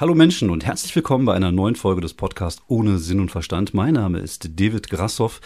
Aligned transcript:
Hallo 0.00 0.14
Menschen 0.14 0.50
und 0.50 0.64
herzlich 0.64 0.94
willkommen 0.94 1.24
bei 1.24 1.34
einer 1.34 1.50
neuen 1.50 1.74
Folge 1.74 2.00
des 2.00 2.14
Podcasts 2.14 2.62
Ohne 2.68 2.98
Sinn 2.98 3.18
und 3.18 3.32
Verstand. 3.32 3.74
Mein 3.74 3.94
Name 3.94 4.20
ist 4.20 4.48
David 4.60 4.90
Grassoff 4.90 5.40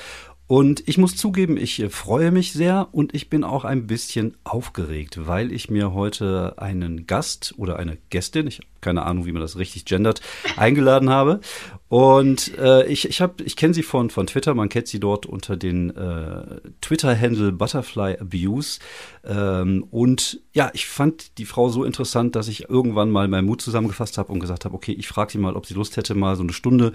und 0.52 0.86
ich 0.86 0.98
muss 0.98 1.16
zugeben, 1.16 1.56
ich 1.56 1.80
äh, 1.80 1.88
freue 1.88 2.30
mich 2.30 2.52
sehr 2.52 2.88
und 2.92 3.14
ich 3.14 3.30
bin 3.30 3.42
auch 3.42 3.64
ein 3.64 3.86
bisschen 3.86 4.36
aufgeregt, 4.44 5.26
weil 5.26 5.50
ich 5.50 5.70
mir 5.70 5.94
heute 5.94 6.58
einen 6.58 7.06
Gast 7.06 7.54
oder 7.56 7.78
eine 7.78 7.96
Gästin, 8.10 8.46
ich 8.48 8.58
habe 8.58 8.66
keine 8.82 9.06
Ahnung, 9.06 9.24
wie 9.24 9.32
man 9.32 9.40
das 9.40 9.56
richtig 9.56 9.86
gendert, 9.86 10.20
eingeladen 10.58 11.08
habe. 11.08 11.40
Und 11.88 12.54
äh, 12.58 12.84
ich, 12.86 13.08
ich, 13.08 13.24
ich 13.42 13.56
kenne 13.56 13.72
sie 13.72 13.82
von, 13.82 14.10
von 14.10 14.26
Twitter, 14.26 14.52
man 14.52 14.68
kennt 14.68 14.88
sie 14.88 15.00
dort 15.00 15.24
unter 15.24 15.56
den 15.56 15.88
äh, 15.96 16.60
Twitter-Handle 16.82 17.52
Butterfly 17.52 18.18
Abuse. 18.18 18.78
Ähm, 19.24 19.86
und 19.90 20.42
ja, 20.52 20.70
ich 20.74 20.84
fand 20.84 21.38
die 21.38 21.46
Frau 21.46 21.70
so 21.70 21.82
interessant, 21.82 22.36
dass 22.36 22.48
ich 22.48 22.68
irgendwann 22.68 23.10
mal 23.10 23.26
meinen 23.26 23.46
Mut 23.46 23.62
zusammengefasst 23.62 24.18
habe 24.18 24.30
und 24.30 24.40
gesagt 24.40 24.66
habe, 24.66 24.74
okay, 24.74 24.92
ich 24.92 25.08
frage 25.08 25.32
sie 25.32 25.38
mal, 25.38 25.56
ob 25.56 25.64
sie 25.64 25.72
Lust 25.72 25.96
hätte, 25.96 26.14
mal 26.14 26.36
so 26.36 26.42
eine 26.42 26.52
Stunde 26.52 26.92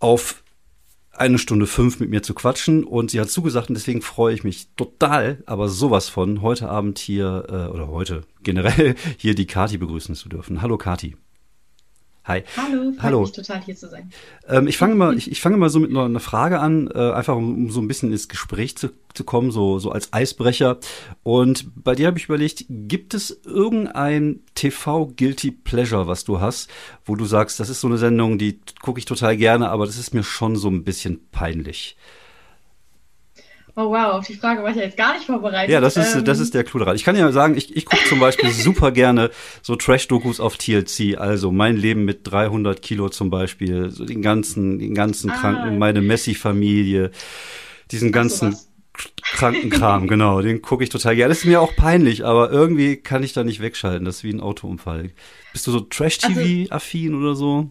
auf 0.00 0.42
eine 1.20 1.38
Stunde 1.38 1.66
fünf 1.66 2.00
mit 2.00 2.08
mir 2.08 2.22
zu 2.22 2.32
quatschen 2.32 2.82
und 2.82 3.10
sie 3.10 3.20
hat 3.20 3.30
zugesagt 3.30 3.68
und 3.68 3.74
deswegen 3.74 4.00
freue 4.00 4.34
ich 4.34 4.42
mich 4.42 4.68
total, 4.74 5.42
aber 5.44 5.68
sowas 5.68 6.08
von, 6.08 6.40
heute 6.40 6.68
Abend 6.68 6.98
hier 6.98 7.44
äh, 7.48 7.72
oder 7.72 7.88
heute 7.88 8.22
generell 8.42 8.94
hier 9.18 9.34
die 9.34 9.46
Kati 9.46 9.76
begrüßen 9.76 10.14
zu 10.14 10.30
dürfen. 10.30 10.62
Hallo 10.62 10.78
Kati. 10.78 11.16
Hi. 12.24 12.44
Hallo, 12.56 12.92
freut 12.92 13.02
Hallo. 13.02 13.20
mich 13.22 13.32
total 13.32 13.62
hier 13.62 13.74
zu 13.74 13.88
sein. 13.88 14.10
Ähm, 14.46 14.66
ich 14.66 14.76
fange 14.76 14.94
mal, 14.94 15.14
ich, 15.18 15.30
ich 15.30 15.40
fange 15.40 15.56
mal 15.56 15.70
so 15.70 15.80
mit 15.80 15.90
einer 15.96 16.20
Frage 16.20 16.60
an, 16.60 16.90
äh, 16.94 17.12
einfach 17.12 17.34
um, 17.34 17.54
um, 17.54 17.70
so 17.70 17.80
ein 17.80 17.88
bisschen 17.88 18.12
ins 18.12 18.28
Gespräch 18.28 18.76
zu, 18.76 18.90
zu 19.14 19.24
kommen, 19.24 19.50
so, 19.50 19.78
so 19.78 19.90
als 19.90 20.12
Eisbrecher. 20.12 20.78
Und 21.22 21.66
bei 21.82 21.94
dir 21.94 22.06
habe 22.08 22.18
ich 22.18 22.26
überlegt, 22.26 22.66
gibt 22.68 23.14
es 23.14 23.40
irgendein 23.44 24.40
TV-Guilty 24.54 25.50
Pleasure, 25.50 26.06
was 26.06 26.24
du 26.24 26.40
hast, 26.40 26.70
wo 27.04 27.16
du 27.16 27.24
sagst, 27.24 27.58
das 27.58 27.70
ist 27.70 27.80
so 27.80 27.88
eine 27.88 27.98
Sendung, 27.98 28.38
die 28.38 28.60
gucke 28.82 28.98
ich 28.98 29.06
total 29.06 29.36
gerne, 29.36 29.70
aber 29.70 29.86
das 29.86 29.98
ist 29.98 30.12
mir 30.12 30.22
schon 30.22 30.56
so 30.56 30.68
ein 30.68 30.84
bisschen 30.84 31.20
peinlich. 31.30 31.96
Oh 33.76 33.90
wow, 33.90 34.14
auf 34.14 34.26
die 34.26 34.34
Frage 34.34 34.62
war 34.62 34.70
ich 34.70 34.76
ja 34.76 34.82
jetzt 34.82 34.96
gar 34.96 35.14
nicht 35.14 35.26
vorbereitet. 35.26 35.72
Ja, 35.72 35.80
das 35.80 35.96
ist, 35.96 36.14
ähm. 36.14 36.24
das 36.24 36.38
ist 36.38 36.54
der 36.54 36.64
Clou 36.64 36.78
daran. 36.78 36.96
Ich 36.96 37.04
kann 37.04 37.16
ja 37.16 37.30
sagen, 37.32 37.56
ich, 37.56 37.76
ich 37.76 37.86
gucke 37.86 38.04
zum 38.08 38.20
Beispiel 38.20 38.50
super 38.50 38.90
gerne 38.92 39.30
so 39.62 39.76
Trash-Dokus 39.76 40.40
auf 40.40 40.56
TLC, 40.56 41.18
also 41.18 41.52
mein 41.52 41.76
Leben 41.76 42.04
mit 42.04 42.20
300 42.30 42.82
Kilo 42.82 43.08
zum 43.08 43.30
Beispiel, 43.30 43.90
so 43.90 44.04
den 44.04 44.22
ganzen, 44.22 44.78
den 44.78 44.94
ganzen 44.94 45.30
ah. 45.30 45.36
Kranken, 45.36 45.78
meine 45.78 46.00
Messi-Familie, 46.00 47.10
diesen 47.90 48.12
ganzen 48.12 48.56
Krankenkram, 49.22 50.08
genau, 50.08 50.42
den 50.42 50.60
gucke 50.62 50.84
ich 50.84 50.90
total 50.90 51.16
gerne. 51.16 51.30
Das 51.30 51.38
ist 51.38 51.44
mir 51.46 51.60
auch 51.60 51.74
peinlich, 51.76 52.24
aber 52.24 52.50
irgendwie 52.50 52.96
kann 52.96 53.22
ich 53.22 53.32
da 53.32 53.44
nicht 53.44 53.60
wegschalten. 53.60 54.04
Das 54.04 54.16
ist 54.16 54.24
wie 54.24 54.32
ein 54.32 54.40
Autounfall. 54.40 55.10
Bist 55.52 55.66
du 55.66 55.70
so 55.70 55.80
Trash-TV-affin 55.80 57.14
also, 57.14 57.24
oder 57.24 57.34
so? 57.34 57.70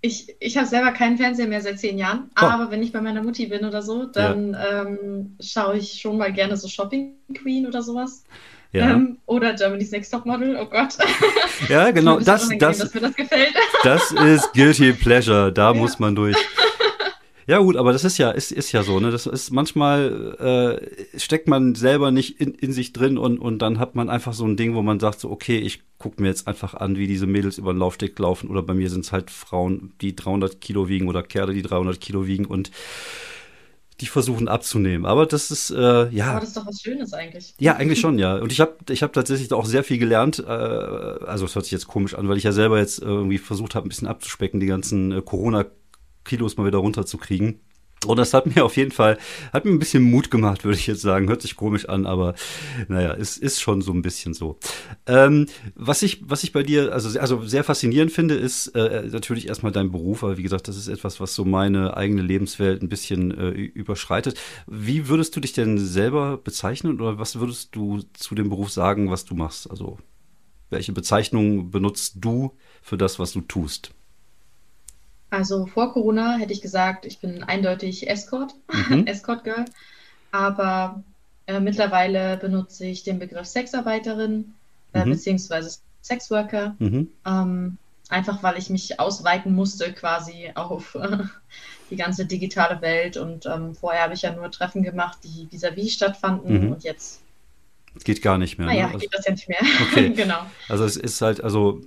Ich, 0.00 0.36
ich 0.38 0.56
habe 0.56 0.66
selber 0.66 0.92
keinen 0.92 1.16
Fernseher 1.16 1.48
mehr 1.48 1.60
seit 1.60 1.80
zehn 1.80 1.98
Jahren, 1.98 2.30
oh. 2.40 2.44
aber 2.44 2.70
wenn 2.70 2.82
ich 2.82 2.92
bei 2.92 3.00
meiner 3.00 3.22
Mutti 3.22 3.46
bin 3.46 3.64
oder 3.64 3.82
so, 3.82 4.04
dann 4.04 4.52
ja. 4.52 4.82
ähm, 4.82 5.36
schaue 5.40 5.78
ich 5.78 6.00
schon 6.00 6.18
mal 6.18 6.32
gerne 6.32 6.56
so 6.56 6.68
Shopping 6.68 7.14
Queen 7.34 7.66
oder 7.66 7.82
sowas. 7.82 8.24
Ja. 8.72 8.90
Ähm, 8.90 9.18
oder 9.24 9.54
Germany's 9.54 9.90
Next 9.90 10.12
Top 10.12 10.26
Model, 10.26 10.56
oh 10.60 10.66
Gott. 10.66 10.98
Ja, 11.68 11.90
genau, 11.92 12.20
das, 12.20 12.48
das, 12.58 12.78
dass 12.78 12.94
mir 12.94 13.00
das 13.00 13.16
gefällt. 13.16 13.54
Das 13.82 14.12
ist 14.12 14.52
Guilty 14.52 14.92
Pleasure, 14.92 15.50
da 15.50 15.68
ja. 15.72 15.74
muss 15.74 15.98
man 15.98 16.14
durch. 16.14 16.36
Ja 17.48 17.60
gut, 17.60 17.76
aber 17.78 17.94
das 17.94 18.04
ist 18.04 18.18
ja 18.18 18.30
ist, 18.30 18.52
ist 18.52 18.72
ja 18.72 18.82
so, 18.82 19.00
ne? 19.00 19.10
Das 19.10 19.24
ist 19.24 19.50
manchmal 19.50 20.80
äh, 21.14 21.18
steckt 21.18 21.48
man 21.48 21.74
selber 21.74 22.10
nicht 22.10 22.38
in, 22.42 22.52
in 22.52 22.72
sich 22.72 22.92
drin 22.92 23.16
und 23.16 23.38
und 23.38 23.60
dann 23.60 23.78
hat 23.78 23.94
man 23.94 24.10
einfach 24.10 24.34
so 24.34 24.44
ein 24.44 24.58
Ding, 24.58 24.74
wo 24.74 24.82
man 24.82 25.00
sagt 25.00 25.18
so 25.18 25.30
okay, 25.30 25.56
ich 25.56 25.80
gucke 25.96 26.20
mir 26.20 26.28
jetzt 26.28 26.46
einfach 26.46 26.74
an, 26.74 26.96
wie 26.96 27.06
diese 27.06 27.26
Mädels 27.26 27.56
über 27.56 27.72
den 27.72 27.78
Laufsteg 27.78 28.18
laufen 28.18 28.50
oder 28.50 28.62
bei 28.62 28.74
mir 28.74 28.90
sind 28.90 29.06
es 29.06 29.12
halt 29.12 29.30
Frauen, 29.30 29.94
die 30.02 30.14
300 30.14 30.60
Kilo 30.60 30.88
wiegen 30.88 31.08
oder 31.08 31.22
Kerle, 31.22 31.54
die 31.54 31.62
300 31.62 31.98
Kilo 31.98 32.26
wiegen 32.26 32.44
und 32.44 32.70
die 34.02 34.06
versuchen 34.06 34.46
abzunehmen. 34.46 35.06
Aber 35.06 35.24
das 35.24 35.50
ist 35.50 35.70
äh, 35.70 36.08
ja. 36.10 36.32
Aber 36.32 36.40
das 36.40 36.50
ist 36.50 36.56
doch 36.58 36.66
was 36.66 36.82
Schönes 36.82 37.14
eigentlich. 37.14 37.54
Ja, 37.58 37.76
eigentlich 37.76 37.98
schon, 37.98 38.18
ja. 38.18 38.36
Und 38.36 38.52
ich 38.52 38.60
habe 38.60 38.76
ich 38.90 39.02
hab 39.02 39.14
tatsächlich 39.14 39.50
auch 39.54 39.64
sehr 39.64 39.84
viel 39.84 39.96
gelernt. 39.96 40.38
Äh, 40.38 40.52
also 40.52 41.46
es 41.46 41.54
hört 41.54 41.64
sich 41.64 41.72
jetzt 41.72 41.88
komisch 41.88 42.14
an, 42.14 42.28
weil 42.28 42.36
ich 42.36 42.44
ja 42.44 42.52
selber 42.52 42.78
jetzt 42.78 43.00
irgendwie 43.00 43.38
versucht 43.38 43.74
habe, 43.74 43.86
ein 43.86 43.88
bisschen 43.88 44.06
abzuspecken, 44.06 44.60
die 44.60 44.66
ganzen 44.66 45.12
äh, 45.12 45.22
Corona 45.22 45.64
Kilos 46.28 46.56
mal 46.56 46.66
wieder 46.66 46.78
runterzukriegen. 46.78 47.60
Und 48.06 48.16
das 48.16 48.32
hat 48.32 48.54
mir 48.54 48.64
auf 48.64 48.76
jeden 48.76 48.92
Fall, 48.92 49.18
hat 49.52 49.64
mir 49.64 49.72
ein 49.72 49.78
bisschen 49.78 50.04
Mut 50.04 50.30
gemacht, 50.30 50.64
würde 50.64 50.78
ich 50.78 50.86
jetzt 50.86 51.02
sagen. 51.02 51.28
Hört 51.28 51.42
sich 51.42 51.56
komisch 51.56 51.88
an, 51.88 52.06
aber 52.06 52.34
naja, 52.86 53.12
es 53.14 53.36
ist 53.36 53.60
schon 53.60 53.82
so 53.82 53.92
ein 53.92 54.02
bisschen 54.02 54.34
so. 54.34 54.56
Ähm, 55.06 55.46
was 55.74 56.02
ich, 56.02 56.22
was 56.28 56.44
ich 56.44 56.52
bei 56.52 56.62
dir, 56.62 56.92
also, 56.92 57.18
also 57.18 57.42
sehr 57.42 57.64
faszinierend 57.64 58.12
finde, 58.12 58.36
ist 58.36 58.68
äh, 58.68 59.08
natürlich 59.10 59.48
erstmal 59.48 59.72
dein 59.72 59.90
Beruf, 59.90 60.22
aber 60.22 60.38
wie 60.38 60.44
gesagt, 60.44 60.68
das 60.68 60.76
ist 60.76 60.86
etwas, 60.86 61.18
was 61.18 61.34
so 61.34 61.44
meine 61.44 61.96
eigene 61.96 62.22
Lebenswelt 62.22 62.82
ein 62.82 62.88
bisschen 62.88 63.36
äh, 63.36 63.50
überschreitet. 63.50 64.38
Wie 64.68 65.08
würdest 65.08 65.34
du 65.34 65.40
dich 65.40 65.52
denn 65.52 65.78
selber 65.78 66.36
bezeichnen 66.36 67.00
oder 67.00 67.18
was 67.18 67.40
würdest 67.40 67.74
du 67.74 68.02
zu 68.12 68.36
dem 68.36 68.48
Beruf 68.48 68.70
sagen, 68.70 69.10
was 69.10 69.24
du 69.24 69.34
machst? 69.34 69.68
Also, 69.68 69.98
welche 70.70 70.92
Bezeichnung 70.92 71.70
benutzt 71.70 72.16
du 72.20 72.52
für 72.80 72.96
das, 72.96 73.18
was 73.18 73.32
du 73.32 73.40
tust? 73.40 73.92
Also 75.30 75.66
vor 75.66 75.92
Corona 75.92 76.36
hätte 76.36 76.52
ich 76.52 76.62
gesagt, 76.62 77.04
ich 77.04 77.18
bin 77.18 77.42
eindeutig 77.42 78.08
Escort, 78.08 78.54
mhm. 78.72 79.06
Escort 79.06 79.44
Girl. 79.44 79.64
Aber 80.30 81.02
äh, 81.46 81.60
mittlerweile 81.60 82.36
benutze 82.36 82.86
ich 82.86 83.02
den 83.02 83.18
Begriff 83.18 83.46
Sexarbeiterin 83.46 84.54
äh, 84.92 85.04
mhm. 85.04 85.10
beziehungsweise 85.10 85.78
Sexworker. 86.02 86.76
Mhm. 86.78 87.08
Ähm, 87.26 87.78
einfach 88.08 88.42
weil 88.42 88.58
ich 88.58 88.70
mich 88.70 88.98
ausweiten 88.98 89.54
musste 89.54 89.92
quasi 89.92 90.50
auf 90.54 90.94
äh, 90.94 91.18
die 91.90 91.96
ganze 91.96 92.26
digitale 92.26 92.80
Welt. 92.80 93.16
Und 93.16 93.46
ähm, 93.46 93.74
vorher 93.74 94.02
habe 94.02 94.14
ich 94.14 94.22
ja 94.22 94.34
nur 94.34 94.50
Treffen 94.50 94.82
gemacht, 94.82 95.18
die 95.24 95.48
vis-à-vis 95.50 95.84
-vis 95.84 95.94
stattfanden 95.94 96.66
mhm. 96.66 96.72
und 96.72 96.84
jetzt 96.84 97.20
geht 98.04 98.22
gar 98.22 98.38
nicht 98.38 98.58
mehr. 98.58 98.66
Naja, 98.66 98.86
ne? 98.86 98.94
also, 98.94 98.98
geht 98.98 99.14
das 99.14 99.24
ja 99.26 99.32
nicht 99.32 99.48
mehr. 99.48 99.60
Okay. 99.90 100.10
genau. 100.16 100.40
Also 100.68 100.84
es 100.84 100.96
ist 100.96 101.20
halt, 101.20 101.42
also 101.42 101.80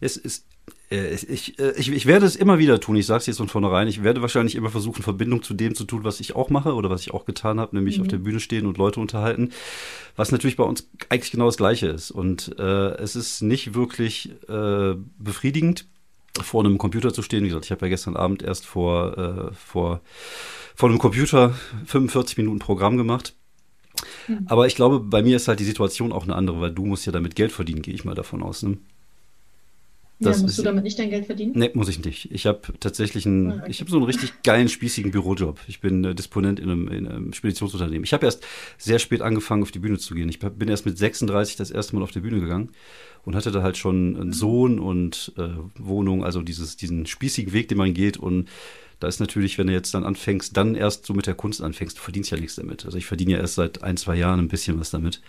es 0.00 0.16
ist 0.16 0.44
äh, 0.90 1.14
ich, 1.14 1.58
äh, 1.58 1.72
ich, 1.76 1.90
ich 1.90 2.06
werde 2.06 2.26
es 2.26 2.36
immer 2.36 2.58
wieder 2.58 2.80
tun, 2.80 2.96
ich 2.96 3.06
sage 3.06 3.18
es 3.18 3.26
jetzt 3.26 3.38
von 3.38 3.48
vornherein, 3.48 3.88
ich 3.88 4.02
werde 4.02 4.22
wahrscheinlich 4.22 4.54
immer 4.54 4.70
versuchen, 4.70 5.02
Verbindung 5.02 5.42
zu 5.42 5.54
dem 5.54 5.74
zu 5.74 5.84
tun, 5.84 6.04
was 6.04 6.20
ich 6.20 6.36
auch 6.36 6.50
mache 6.50 6.74
oder 6.74 6.90
was 6.90 7.02
ich 7.02 7.12
auch 7.12 7.24
getan 7.24 7.58
habe, 7.60 7.76
nämlich 7.76 7.96
mhm. 7.96 8.02
auf 8.02 8.08
der 8.08 8.18
Bühne 8.18 8.40
stehen 8.40 8.66
und 8.66 8.78
Leute 8.78 9.00
unterhalten, 9.00 9.50
was 10.14 10.32
natürlich 10.32 10.56
bei 10.56 10.64
uns 10.64 10.88
eigentlich 11.08 11.32
genau 11.32 11.46
das 11.46 11.56
Gleiche 11.56 11.88
ist. 11.88 12.10
Und 12.10 12.58
äh, 12.58 12.94
es 12.96 13.16
ist 13.16 13.42
nicht 13.42 13.74
wirklich 13.74 14.30
äh, 14.48 14.94
befriedigend, 15.18 15.86
vor 16.42 16.64
einem 16.64 16.78
Computer 16.78 17.12
zu 17.12 17.22
stehen. 17.22 17.44
Wie 17.44 17.48
gesagt, 17.48 17.64
ich 17.64 17.70
habe 17.70 17.86
ja 17.86 17.90
gestern 17.90 18.16
Abend 18.16 18.42
erst 18.42 18.66
vor, 18.66 19.16
äh, 19.16 19.54
vor, 19.54 20.00
vor 20.74 20.88
einem 20.88 20.98
Computer 20.98 21.54
45 21.86 22.36
Minuten 22.36 22.58
Programm 22.58 22.96
gemacht. 22.96 23.34
Mhm. 24.28 24.46
Aber 24.46 24.66
ich 24.66 24.74
glaube, 24.74 25.00
bei 25.00 25.22
mir 25.22 25.36
ist 25.36 25.48
halt 25.48 25.60
die 25.60 25.64
Situation 25.64 26.12
auch 26.12 26.24
eine 26.24 26.34
andere, 26.34 26.60
weil 26.60 26.72
du 26.72 26.84
musst 26.84 27.06
ja 27.06 27.12
damit 27.12 27.34
Geld 27.36 27.52
verdienen, 27.52 27.82
gehe 27.82 27.94
ich 27.94 28.04
mal 28.04 28.14
davon 28.14 28.42
aus. 28.42 28.62
Ne? 28.62 28.76
Das 30.18 30.38
ja, 30.38 30.42
musst 30.42 30.52
ist, 30.52 30.58
du 30.58 30.62
damit 30.62 30.84
nicht 30.84 30.98
dein 30.98 31.10
Geld 31.10 31.26
verdienen? 31.26 31.52
Nee, 31.54 31.70
muss 31.74 31.88
ich 31.88 32.02
nicht. 32.02 32.32
Ich 32.32 32.46
habe 32.46 32.60
tatsächlich 32.80 33.26
einen, 33.26 33.52
ah, 33.52 33.56
okay. 33.56 33.70
ich 33.70 33.80
habe 33.80 33.90
so 33.90 33.98
einen 33.98 34.06
richtig 34.06 34.42
geilen, 34.42 34.70
spießigen 34.70 35.10
Bürojob. 35.10 35.60
Ich 35.68 35.80
bin 35.80 36.04
äh, 36.04 36.14
Disponent 36.14 36.58
in 36.58 36.70
einem, 36.70 36.88
in 36.88 37.06
einem 37.06 37.32
Speditionsunternehmen. 37.34 38.04
Ich 38.04 38.14
habe 38.14 38.24
erst 38.24 38.46
sehr 38.78 38.98
spät 38.98 39.20
angefangen, 39.20 39.62
auf 39.62 39.72
die 39.72 39.78
Bühne 39.78 39.98
zu 39.98 40.14
gehen. 40.14 40.30
Ich 40.30 40.38
bin 40.38 40.68
erst 40.68 40.86
mit 40.86 40.96
36 40.96 41.56
das 41.56 41.70
erste 41.70 41.94
Mal 41.94 42.02
auf 42.02 42.12
die 42.12 42.20
Bühne 42.20 42.40
gegangen 42.40 42.70
und 43.24 43.36
hatte 43.36 43.50
da 43.50 43.62
halt 43.62 43.76
schon 43.76 44.16
einen 44.16 44.28
mhm. 44.28 44.32
Sohn 44.32 44.78
und 44.78 45.34
äh, 45.36 45.48
Wohnung, 45.78 46.24
also 46.24 46.40
dieses, 46.40 46.78
diesen 46.78 47.04
spießigen 47.04 47.52
Weg, 47.52 47.68
den 47.68 47.76
man 47.76 47.92
geht 47.92 48.16
und 48.16 48.48
da 49.00 49.08
ist 49.08 49.20
natürlich, 49.20 49.58
wenn 49.58 49.66
du 49.66 49.74
jetzt 49.74 49.92
dann 49.92 50.04
anfängst, 50.04 50.56
dann 50.56 50.74
erst 50.74 51.04
so 51.04 51.12
mit 51.12 51.26
der 51.26 51.34
Kunst 51.34 51.60
anfängst, 51.60 51.98
du 51.98 52.00
verdienst 52.00 52.30
ja 52.30 52.38
nichts 52.38 52.56
damit. 52.56 52.86
Also 52.86 52.96
ich 52.96 53.04
verdiene 53.04 53.32
ja 53.32 53.38
erst 53.38 53.56
seit 53.56 53.82
ein, 53.82 53.98
zwei 53.98 54.16
Jahren 54.16 54.40
ein 54.40 54.48
bisschen 54.48 54.80
was 54.80 54.90
damit. 54.90 55.20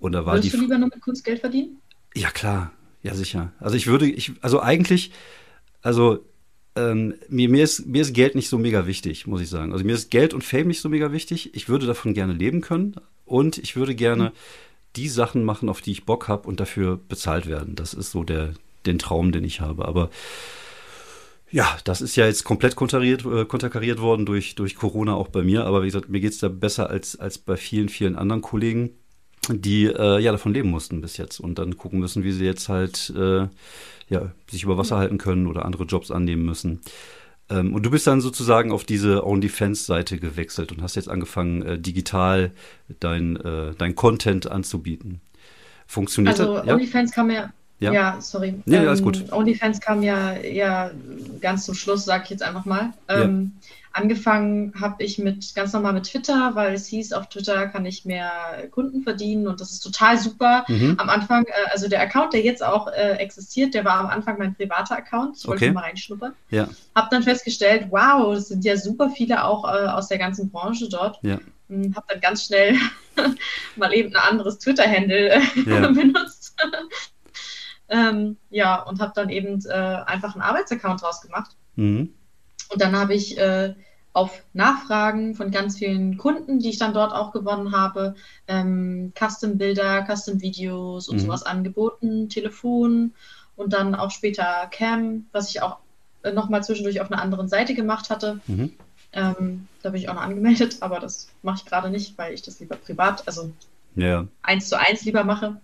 Und 0.00 0.12
da 0.12 0.26
war 0.26 0.34
Würdest 0.34 0.54
du 0.54 0.60
lieber 0.60 0.78
noch 0.78 0.88
mit 0.88 1.00
Kunst 1.00 1.24
Geld 1.24 1.38
verdienen? 1.38 1.80
Ja, 2.16 2.30
klar. 2.30 2.72
Ja, 3.02 3.14
sicher. 3.14 3.52
Also 3.60 3.76
ich 3.76 3.86
würde, 3.86 4.06
ich, 4.06 4.32
also 4.40 4.60
eigentlich, 4.60 5.10
also 5.82 6.24
ähm, 6.76 7.14
mir, 7.28 7.48
mir, 7.48 7.64
ist, 7.64 7.86
mir 7.86 8.02
ist 8.02 8.12
Geld 8.14 8.34
nicht 8.34 8.48
so 8.48 8.58
mega 8.58 8.86
wichtig, 8.86 9.26
muss 9.26 9.40
ich 9.40 9.48
sagen. 9.48 9.72
Also 9.72 9.84
mir 9.84 9.94
ist 9.94 10.10
Geld 10.10 10.34
und 10.34 10.44
Fame 10.44 10.68
nicht 10.68 10.80
so 10.80 10.88
mega 10.88 11.12
wichtig. 11.12 11.54
Ich 11.54 11.68
würde 11.68 11.86
davon 11.86 12.14
gerne 12.14 12.32
leben 12.32 12.60
können 12.60 12.96
und 13.24 13.58
ich 13.58 13.76
würde 13.76 13.94
gerne 13.94 14.24
mhm. 14.24 14.32
die 14.96 15.08
Sachen 15.08 15.44
machen, 15.44 15.68
auf 15.68 15.80
die 15.80 15.92
ich 15.92 16.04
Bock 16.04 16.28
habe 16.28 16.46
und 16.46 16.60
dafür 16.60 16.96
bezahlt 16.96 17.46
werden. 17.46 17.74
Das 17.74 17.94
ist 17.94 18.10
so 18.10 18.22
der, 18.22 18.54
den 18.86 18.98
Traum, 18.98 19.32
den 19.32 19.44
ich 19.44 19.60
habe. 19.60 19.86
Aber 19.86 20.10
ja, 21.50 21.78
das 21.84 22.00
ist 22.00 22.16
ja 22.16 22.26
jetzt 22.26 22.44
komplett 22.44 22.76
konterkariert, 22.76 23.24
äh, 23.24 23.44
konterkariert 23.44 24.00
worden 24.00 24.24
durch, 24.26 24.54
durch 24.54 24.76
Corona 24.76 25.14
auch 25.14 25.28
bei 25.28 25.42
mir. 25.42 25.64
Aber 25.64 25.82
wie 25.82 25.86
gesagt, 25.86 26.08
mir 26.08 26.20
geht 26.20 26.32
es 26.32 26.38
da 26.38 26.48
besser 26.48 26.90
als, 26.90 27.18
als 27.18 27.38
bei 27.38 27.56
vielen, 27.56 27.88
vielen 27.88 28.14
anderen 28.14 28.42
Kollegen 28.42 28.90
die 29.48 29.86
äh, 29.86 30.18
ja 30.20 30.32
davon 30.32 30.52
leben 30.52 30.70
mussten 30.70 31.00
bis 31.00 31.16
jetzt 31.16 31.40
und 31.40 31.58
dann 31.58 31.76
gucken 31.76 31.98
müssen, 31.98 32.24
wie 32.24 32.32
sie 32.32 32.44
jetzt 32.44 32.68
halt 32.68 33.12
äh, 33.16 33.48
ja, 34.08 34.32
sich 34.50 34.64
über 34.64 34.76
Wasser 34.76 34.98
halten 34.98 35.18
können 35.18 35.46
oder 35.46 35.64
andere 35.64 35.84
Jobs 35.84 36.10
annehmen 36.10 36.44
müssen. 36.44 36.80
Ähm, 37.48 37.74
und 37.74 37.84
du 37.84 37.90
bist 37.90 38.06
dann 38.06 38.20
sozusagen 38.20 38.72
auf 38.72 38.84
diese 38.84 39.26
OnlyFans-Seite 39.26 40.18
gewechselt 40.18 40.72
und 40.72 40.82
hast 40.82 40.96
jetzt 40.96 41.08
angefangen, 41.08 41.62
äh, 41.62 41.78
digital 41.78 42.52
dein, 43.00 43.36
äh, 43.36 43.72
dein 43.76 43.94
Content 43.94 44.50
anzubieten. 44.50 45.20
Funktioniert 45.86 46.38
also, 46.38 46.54
das? 46.54 46.66
Ja? 46.66 46.74
OnlyFans 46.74 47.12
kam 47.12 47.30
ja 47.30 47.52
Ja, 47.80 47.92
ja 47.92 48.20
sorry. 48.20 48.54
Nee, 48.66 48.76
ähm, 48.76 48.88
alles 48.88 49.02
gut. 49.02 49.32
OnlyFans 49.32 49.80
kam 49.80 50.02
ja, 50.02 50.36
ja 50.38 50.90
ganz 51.40 51.64
zum 51.64 51.74
Schluss, 51.74 52.04
sage 52.04 52.24
ich 52.24 52.30
jetzt 52.30 52.42
einfach 52.42 52.64
mal. 52.64 52.92
Ähm, 53.08 53.52
ja. 53.60 53.70
Angefangen 53.92 54.72
habe 54.80 55.02
ich 55.02 55.18
mit 55.18 55.52
ganz 55.56 55.72
normal 55.72 55.94
mit 55.94 56.04
Twitter, 56.04 56.54
weil 56.54 56.74
es 56.74 56.86
hieß, 56.86 57.12
auf 57.12 57.28
Twitter 57.28 57.66
kann 57.66 57.84
ich 57.86 58.04
mehr 58.04 58.68
Kunden 58.70 59.02
verdienen 59.02 59.48
und 59.48 59.60
das 59.60 59.72
ist 59.72 59.80
total 59.80 60.16
super. 60.16 60.64
Mhm. 60.68 60.94
Am 60.98 61.08
Anfang, 61.08 61.44
äh, 61.46 61.70
also 61.72 61.88
der 61.88 62.00
Account, 62.00 62.32
der 62.32 62.42
jetzt 62.42 62.62
auch 62.62 62.86
äh, 62.86 63.14
existiert, 63.14 63.74
der 63.74 63.84
war 63.84 63.98
am 63.98 64.06
Anfang 64.06 64.38
mein 64.38 64.54
privater 64.54 64.96
Account. 64.96 65.38
Ich 65.38 65.48
wollte 65.48 65.64
okay. 65.64 65.74
mal 65.74 65.80
reinschnuppern. 65.80 66.34
Ja. 66.50 66.68
Hab 66.94 67.10
dann 67.10 67.24
festgestellt, 67.24 67.88
wow, 67.90 68.32
es 68.36 68.48
sind 68.48 68.64
ja 68.64 68.76
super 68.76 69.10
viele 69.10 69.44
auch 69.44 69.64
äh, 69.64 69.88
aus 69.88 70.06
der 70.06 70.18
ganzen 70.18 70.50
Branche 70.50 70.88
dort. 70.88 71.18
Ja. 71.22 71.40
Hm, 71.68 71.92
hab 71.96 72.06
dann 72.06 72.20
ganz 72.20 72.44
schnell 72.44 72.76
mal 73.76 73.92
eben 73.92 74.14
ein 74.14 74.22
anderes 74.22 74.58
Twitter-Handle 74.58 75.30
äh, 75.30 75.40
ja. 75.66 75.88
benutzt. 75.90 76.56
ähm, 77.88 78.36
ja, 78.50 78.82
und 78.82 79.00
habe 79.00 79.12
dann 79.16 79.30
eben 79.30 79.60
äh, 79.66 79.72
einfach 79.72 80.34
einen 80.34 80.42
Arbeitsaccount 80.42 81.02
draus 81.02 81.22
gemacht. 81.22 81.56
Mhm. 81.74 82.14
Und 82.70 82.80
dann 82.80 82.96
habe 82.96 83.14
ich 83.14 83.38
äh, 83.38 83.74
auf 84.12 84.42
Nachfragen 84.52 85.34
von 85.34 85.50
ganz 85.50 85.78
vielen 85.78 86.16
Kunden, 86.16 86.58
die 86.58 86.70
ich 86.70 86.78
dann 86.78 86.94
dort 86.94 87.12
auch 87.12 87.32
gewonnen 87.32 87.72
habe, 87.72 88.14
ähm, 88.48 89.12
Custom-Bilder, 89.18 90.06
Custom-Videos 90.06 91.08
und 91.08 91.16
mhm. 91.16 91.20
sowas 91.20 91.44
angeboten, 91.44 92.28
Telefon 92.28 93.12
und 93.56 93.72
dann 93.72 93.94
auch 93.94 94.10
später 94.10 94.68
Cam, 94.70 95.26
was 95.32 95.50
ich 95.50 95.62
auch 95.62 95.78
äh, 96.22 96.32
nochmal 96.32 96.64
zwischendurch 96.64 97.00
auf 97.00 97.10
einer 97.10 97.22
anderen 97.22 97.48
Seite 97.48 97.74
gemacht 97.74 98.10
hatte. 98.10 98.40
Mhm. 98.46 98.72
Ähm, 99.12 99.68
da 99.82 99.90
bin 99.90 100.00
ich 100.00 100.08
auch 100.08 100.14
noch 100.14 100.22
angemeldet, 100.22 100.78
aber 100.80 101.00
das 101.00 101.28
mache 101.42 101.58
ich 101.58 101.64
gerade 101.64 101.90
nicht, 101.90 102.16
weil 102.18 102.34
ich 102.34 102.42
das 102.42 102.60
lieber 102.60 102.76
privat, 102.76 103.26
also 103.26 103.52
ja. 103.96 104.26
eins 104.42 104.68
zu 104.68 104.78
eins 104.78 105.04
lieber 105.04 105.24
mache. 105.24 105.60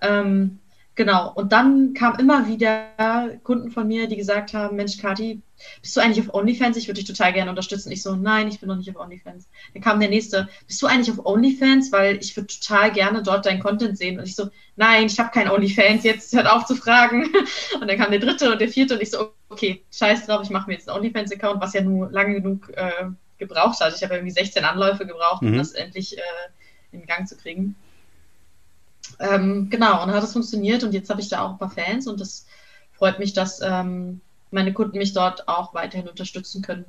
Ähm, 0.00 0.58
Genau. 0.96 1.32
Und 1.34 1.52
dann 1.52 1.92
kamen 1.92 2.20
immer 2.20 2.46
wieder 2.46 3.38
Kunden 3.42 3.70
von 3.70 3.88
mir, 3.88 4.06
die 4.06 4.16
gesagt 4.16 4.54
haben, 4.54 4.76
Mensch, 4.76 4.98
Kati, 4.98 5.42
bist 5.80 5.96
du 5.96 6.00
eigentlich 6.00 6.28
auf 6.28 6.34
OnlyFans? 6.34 6.76
Ich 6.76 6.86
würde 6.86 7.00
dich 7.00 7.08
total 7.08 7.32
gerne 7.32 7.50
unterstützen. 7.50 7.90
Ich 7.90 8.02
so, 8.02 8.14
nein, 8.14 8.48
ich 8.48 8.60
bin 8.60 8.68
noch 8.68 8.76
nicht 8.76 8.90
auf 8.90 9.02
OnlyFans. 9.02 9.48
Dann 9.72 9.82
kam 9.82 9.98
der 9.98 10.08
nächste, 10.08 10.48
bist 10.66 10.80
du 10.80 10.86
eigentlich 10.86 11.10
auf 11.10 11.26
OnlyFans? 11.26 11.90
Weil 11.90 12.18
ich 12.18 12.36
würde 12.36 12.46
total 12.46 12.92
gerne 12.92 13.22
dort 13.22 13.46
deinen 13.46 13.60
Content 13.60 13.98
sehen. 13.98 14.18
Und 14.18 14.24
ich 14.24 14.36
so, 14.36 14.50
nein, 14.76 15.06
ich 15.06 15.18
habe 15.18 15.30
kein 15.30 15.50
OnlyFans, 15.50 16.04
jetzt 16.04 16.32
hört 16.34 16.46
auf 16.46 16.64
zu 16.64 16.76
fragen. 16.76 17.32
Und 17.80 17.88
dann 17.88 17.98
kam 17.98 18.10
der 18.10 18.20
dritte 18.20 18.52
und 18.52 18.60
der 18.60 18.68
vierte 18.68 18.94
und 18.94 19.02
ich 19.02 19.10
so, 19.10 19.32
okay, 19.48 19.84
scheiß 19.90 20.26
drauf, 20.26 20.42
ich 20.44 20.50
mache 20.50 20.68
mir 20.68 20.74
jetzt 20.74 20.88
einen 20.88 20.98
OnlyFans-Account, 20.98 21.60
was 21.60 21.72
ja 21.72 21.80
nur 21.80 22.10
lange 22.10 22.34
genug 22.34 22.70
äh, 22.76 23.06
gebraucht 23.38 23.80
hat. 23.80 23.94
Ich 23.96 24.02
habe 24.02 24.14
irgendwie 24.14 24.32
16 24.32 24.64
Anläufe 24.64 25.06
gebraucht, 25.06 25.42
um 25.42 25.50
mhm. 25.50 25.58
das 25.58 25.72
endlich 25.72 26.16
äh, 26.16 26.20
in 26.92 27.04
Gang 27.06 27.26
zu 27.26 27.36
kriegen. 27.36 27.74
Ähm, 29.18 29.68
genau, 29.70 30.02
und 30.02 30.08
dann 30.08 30.16
hat 30.16 30.24
es 30.24 30.32
funktioniert 30.32 30.82
und 30.84 30.92
jetzt 30.92 31.10
habe 31.10 31.20
ich 31.20 31.28
da 31.28 31.42
auch 31.42 31.52
ein 31.52 31.58
paar 31.58 31.70
Fans 31.70 32.06
und 32.06 32.20
das 32.20 32.46
freut 32.92 33.18
mich, 33.18 33.32
dass 33.32 33.60
ähm, 33.62 34.20
meine 34.50 34.72
Kunden 34.72 34.98
mich 34.98 35.12
dort 35.12 35.48
auch 35.48 35.74
weiterhin 35.74 36.08
unterstützen 36.08 36.62
können. 36.62 36.84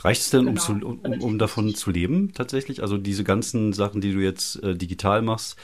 Reicht 0.00 0.22
es 0.22 0.30
denn, 0.30 0.46
genau, 0.46 0.50
um, 0.52 0.58
zu, 0.58 0.72
um, 0.72 1.20
um, 1.20 1.38
davon 1.38 1.74
zu 1.74 1.90
leben 1.90 2.32
tatsächlich? 2.34 2.82
Also 2.82 2.98
diese 2.98 3.24
ganzen 3.24 3.72
Sachen, 3.72 4.00
die 4.00 4.12
du 4.12 4.20
jetzt 4.20 4.62
äh, 4.62 4.74
digital 4.74 5.22
machst, 5.22 5.56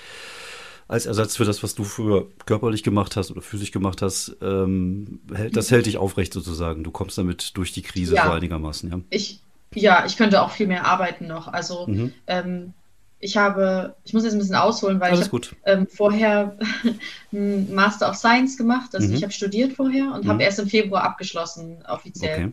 als 0.89 1.05
Ersatz 1.05 1.37
für 1.37 1.45
das, 1.45 1.63
was 1.63 1.75
du 1.75 1.85
früher 1.85 2.27
körperlich 2.47 2.83
gemacht 2.83 3.17
hast 3.17 3.31
oder 3.31 3.43
physisch 3.43 3.73
gemacht 3.73 4.01
hast, 4.01 4.37
ähm, 4.41 5.21
das 5.53 5.71
hält 5.71 5.87
dich 5.87 5.99
aufrecht 5.99 6.33
sozusagen. 6.33 6.83
Du 6.83 6.91
kommst 6.91 7.19
damit 7.19 7.57
durch 7.57 7.73
die 7.73 7.83
Krise 7.83 8.15
ja. 8.15 8.27
so 8.27 8.33
einigermaßen, 8.33 8.91
ja? 8.91 9.01
Ich, 9.11 9.41
ja, 9.75 10.07
ich 10.07 10.17
könnte 10.17 10.43
auch 10.43 10.51
viel 10.51 10.67
mehr 10.67 10.87
arbeiten 10.87 11.27
noch. 11.27 11.47
Also 11.47 11.87
mhm. 11.87 12.15
ähm, 12.27 12.73
ich 13.21 13.37
habe, 13.37 13.97
ich 14.05 14.15
muss 14.15 14.25
jetzt 14.25 14.35
ein 14.35 14.39
bisschen 14.39 14.55
ausholen, 14.55 15.01
weil 15.01 15.11
Alles 15.11 15.27
ich 15.27 15.33
habe 15.33 15.49
ähm, 15.65 15.87
vorher 15.87 16.57
einen 17.33 17.75
Master 17.75 18.09
of 18.09 18.17
Science 18.17 18.57
gemacht. 18.57 18.95
Also 18.95 19.09
mhm. 19.09 19.15
ich 19.15 19.23
habe 19.23 19.33
studiert 19.33 19.73
vorher 19.73 20.13
und 20.15 20.25
mhm. 20.25 20.29
habe 20.29 20.43
erst 20.43 20.61
im 20.61 20.69
Februar 20.69 21.03
abgeschlossen, 21.03 21.79
offiziell. 21.89 22.39
Okay. 22.39 22.53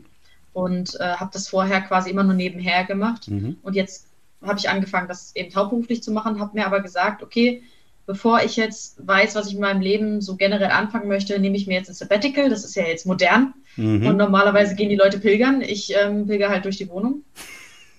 Und 0.54 1.00
äh, 1.00 1.16
habe 1.16 1.32
das 1.34 1.50
vorher 1.50 1.82
quasi 1.82 2.10
immer 2.10 2.24
nur 2.24 2.34
nebenher 2.34 2.86
gemacht. 2.86 3.28
Mhm. 3.28 3.58
Und 3.62 3.76
jetzt 3.76 4.08
habe 4.42 4.58
ich 4.58 4.70
angefangen, 4.70 5.08
das 5.08 5.36
eben 5.36 5.54
hauptberuflich 5.54 6.02
zu 6.02 6.12
machen, 6.12 6.40
habe 6.40 6.58
mir 6.58 6.66
aber 6.66 6.80
gesagt, 6.80 7.22
okay, 7.22 7.62
bevor 8.06 8.42
ich 8.44 8.56
jetzt 8.56 9.06
weiß, 9.06 9.36
was 9.36 9.48
ich 9.48 9.56
in 9.56 9.60
meinem 9.60 9.82
Leben 9.82 10.22
so 10.22 10.36
generell 10.36 10.72
anfangen 10.72 11.08
möchte, 11.08 11.38
nehme 11.40 11.58
ich 11.58 11.68
mir 11.68 11.76
jetzt 11.76 11.90
ein 11.90 11.96
Sabbatical. 11.96 12.50
Das 12.50 12.64
ist 12.64 12.76
ja 12.76 12.84
jetzt 12.84 13.06
modern. 13.06 13.54
Mhm. 13.76 14.06
Und 14.08 14.18
normalerweise 14.18 14.76
gehen 14.76 14.90
die 14.90 14.96
Leute 14.96 15.20
pilgern. 15.20 15.62
Ich 15.62 15.94
ähm, 15.96 16.26
pilger 16.26 16.50
halt 16.50 16.66
durch 16.66 16.78
die 16.78 16.90
Wohnung 16.90 17.24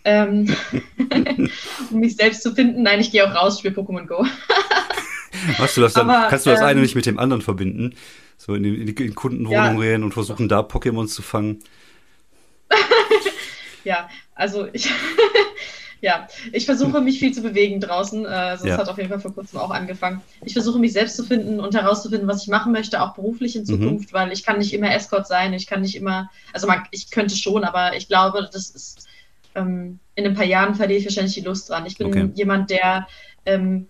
ähm, 0.07 0.57
um 1.91 2.01
mich 2.01 2.17
selbst 2.17 2.43
zu 2.43 2.55
finden. 2.55 2.83
Nein, 2.83 3.01
ich 3.01 3.11
gehe 3.11 3.29
auch 3.29 3.35
raus, 3.35 3.59
spiele 3.59 3.75
Pokémon 3.75 4.07
Go. 4.07 4.25
Machst 5.59 5.77
du 5.77 5.81
das 5.81 5.95
dann? 5.95 6.09
Aber, 6.09 6.29
kannst 6.29 6.47
du 6.47 6.51
das 6.51 6.61
ähm, 6.61 6.67
eine 6.67 6.81
nicht 6.81 6.95
mit 6.95 7.07
dem 7.07 7.19
anderen 7.19 7.43
verbinden? 7.43 7.95
So 8.39 8.55
in, 8.55 8.65
in, 8.65 8.89
in 8.89 9.15
Kundenwohnungen 9.15 10.01
ja. 10.01 10.05
und 10.05 10.13
versuchen 10.13 10.49
da 10.49 10.61
Pokémon 10.61 11.09
zu 11.09 11.23
fangen? 11.23 11.59
ja, 13.85 14.09
also 14.35 14.69
ich, 14.73 14.89
ja, 16.01 16.29
ich 16.53 16.67
versuche 16.67 17.01
mich 17.01 17.19
viel 17.19 17.33
zu 17.33 17.43
bewegen 17.43 17.81
draußen. 17.81 18.25
Äh, 18.25 18.29
das 18.29 18.65
ja. 18.65 18.79
hat 18.79 18.89
auf 18.89 18.99
jeden 18.99 19.09
Fall 19.09 19.21
vor 19.21 19.35
kurzem 19.35 19.59
auch 19.59 19.71
angefangen. 19.71 20.21
Ich 20.45 20.53
versuche 20.53 20.79
mich 20.79 20.93
selbst 20.93 21.17
zu 21.17 21.25
finden 21.25 21.59
und 21.59 21.75
herauszufinden, 21.75 22.29
was 22.29 22.43
ich 22.43 22.49
machen 22.49 22.71
möchte, 22.71 23.03
auch 23.03 23.15
beruflich 23.15 23.57
in 23.57 23.63
mhm. 23.63 23.67
Zukunft, 23.67 24.13
mhm. 24.13 24.17
weil 24.17 24.33
ich 24.33 24.45
kann 24.45 24.59
nicht 24.59 24.73
immer 24.73 24.95
Escort 24.95 25.27
sein. 25.27 25.53
Ich 25.53 25.67
kann 25.67 25.81
nicht 25.81 25.97
immer, 25.97 26.31
also 26.53 26.69
man, 26.69 26.85
ich 26.93 27.11
könnte 27.11 27.35
schon, 27.35 27.65
aber 27.65 27.97
ich 27.97 28.07
glaube, 28.07 28.49
das 28.53 28.71
ist 28.71 29.09
ähm, 29.57 29.99
in 30.15 30.27
ein 30.27 30.35
paar 30.35 30.45
Jahren 30.45 30.75
verliere 30.75 31.01
ich 31.01 31.07
wahrscheinlich 31.07 31.35
die 31.35 31.41
Lust 31.41 31.69
dran. 31.69 31.87
Ich 31.87 31.99
bin 31.99 32.09
okay. 32.09 32.31
jemand, 32.35 32.71
der 32.71 33.09
ähm, 33.45 33.89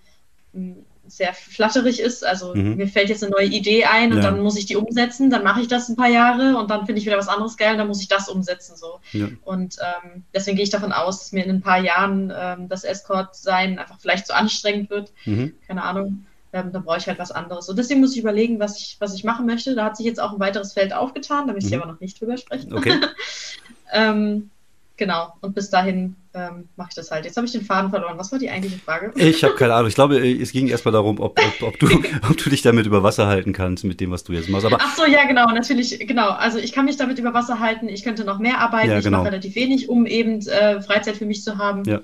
sehr 1.08 1.34
flatterig 1.34 2.00
ist. 2.00 2.24
Also 2.24 2.54
mhm. 2.54 2.76
mir 2.76 2.88
fällt 2.88 3.08
jetzt 3.08 3.22
eine 3.22 3.32
neue 3.32 3.46
Idee 3.46 3.84
ein 3.84 4.12
und 4.12 4.18
ja. 4.18 4.30
dann 4.30 4.42
muss 4.42 4.56
ich 4.56 4.66
die 4.66 4.76
umsetzen, 4.76 5.30
dann 5.30 5.44
mache 5.44 5.60
ich 5.60 5.68
das 5.68 5.88
ein 5.88 5.96
paar 5.96 6.08
Jahre 6.08 6.56
und 6.56 6.70
dann 6.70 6.86
finde 6.86 7.00
ich 7.00 7.06
wieder 7.06 7.18
was 7.18 7.28
anderes 7.28 7.56
geil 7.56 7.72
und 7.72 7.78
dann 7.78 7.88
muss 7.88 8.00
ich 8.00 8.08
das 8.08 8.28
umsetzen. 8.28 8.76
So. 8.76 9.00
Ja. 9.12 9.28
Und 9.44 9.76
ähm, 9.80 10.24
deswegen 10.34 10.56
gehe 10.56 10.64
ich 10.64 10.70
davon 10.70 10.92
aus, 10.92 11.18
dass 11.18 11.32
mir 11.32 11.44
in 11.44 11.50
ein 11.50 11.60
paar 11.60 11.80
Jahren 11.80 12.32
ähm, 12.36 12.68
das 12.68 12.84
Escort-Sein 12.84 13.78
einfach 13.78 14.00
vielleicht 14.00 14.26
zu 14.26 14.34
anstrengend 14.34 14.90
wird. 14.90 15.12
Mhm. 15.24 15.54
Keine 15.66 15.82
Ahnung. 15.82 16.26
Ähm, 16.52 16.72
dann 16.72 16.84
brauche 16.84 16.98
ich 16.98 17.06
halt 17.06 17.18
was 17.18 17.32
anderes. 17.32 17.68
Und 17.68 17.78
deswegen 17.78 18.00
muss 18.00 18.12
ich 18.12 18.20
überlegen, 18.20 18.58
was 18.58 18.78
ich, 18.78 18.96
was 18.98 19.14
ich 19.14 19.24
machen 19.24 19.46
möchte. 19.46 19.74
Da 19.74 19.84
hat 19.84 19.96
sich 19.96 20.06
jetzt 20.06 20.20
auch 20.20 20.32
ein 20.32 20.40
weiteres 20.40 20.72
Feld 20.72 20.92
aufgetan, 20.92 21.46
da 21.46 21.52
möchte 21.52 21.68
mhm. 21.68 21.74
ich 21.74 21.82
aber 21.82 21.92
noch 21.92 22.00
nicht 22.00 22.20
drüber 22.20 22.36
sprechen. 22.36 22.72
Okay. 22.72 23.00
ähm, 23.92 24.50
Genau, 24.98 25.34
und 25.42 25.54
bis 25.54 25.68
dahin 25.68 26.16
ähm, 26.32 26.68
mache 26.76 26.88
ich 26.90 26.94
das 26.94 27.10
halt. 27.10 27.26
Jetzt 27.26 27.36
habe 27.36 27.46
ich 27.46 27.52
den 27.52 27.62
Faden 27.62 27.90
verloren. 27.90 28.16
Was 28.16 28.32
war 28.32 28.38
die 28.38 28.48
eigentliche 28.48 28.78
Frage? 28.78 29.12
Ich 29.16 29.44
habe 29.44 29.54
keine 29.54 29.74
Ahnung. 29.74 29.88
Ich 29.88 29.94
glaube, 29.94 30.16
es 30.16 30.52
ging 30.52 30.68
erstmal 30.68 30.92
darum, 30.92 31.20
ob, 31.20 31.38
ob, 31.38 31.62
ob, 31.62 31.78
du, 31.78 31.86
ob 32.30 32.36
du 32.38 32.48
dich 32.48 32.62
damit 32.62 32.86
über 32.86 33.02
Wasser 33.02 33.26
halten 33.26 33.52
kannst 33.52 33.84
mit 33.84 34.00
dem, 34.00 34.10
was 34.10 34.24
du 34.24 34.32
jetzt 34.32 34.48
machst. 34.48 34.64
Aber 34.64 34.78
Ach 34.80 34.96
so, 34.96 35.04
ja, 35.04 35.26
genau, 35.26 35.50
natürlich, 35.50 35.98
genau. 36.06 36.30
Also 36.30 36.58
ich 36.58 36.72
kann 36.72 36.86
mich 36.86 36.96
damit 36.96 37.18
über 37.18 37.34
Wasser 37.34 37.60
halten. 37.60 37.88
Ich 37.88 38.04
könnte 38.04 38.24
noch 38.24 38.38
mehr 38.38 38.58
arbeiten. 38.58 38.88
Ja, 38.88 39.00
genau. 39.00 39.18
Ich 39.18 39.24
mache 39.24 39.32
relativ 39.32 39.54
wenig, 39.54 39.88
um 39.90 40.06
eben 40.06 40.40
äh, 40.46 40.80
Freizeit 40.80 41.16
für 41.16 41.26
mich 41.26 41.42
zu 41.42 41.58
haben. 41.58 41.84
Ja. 41.84 42.00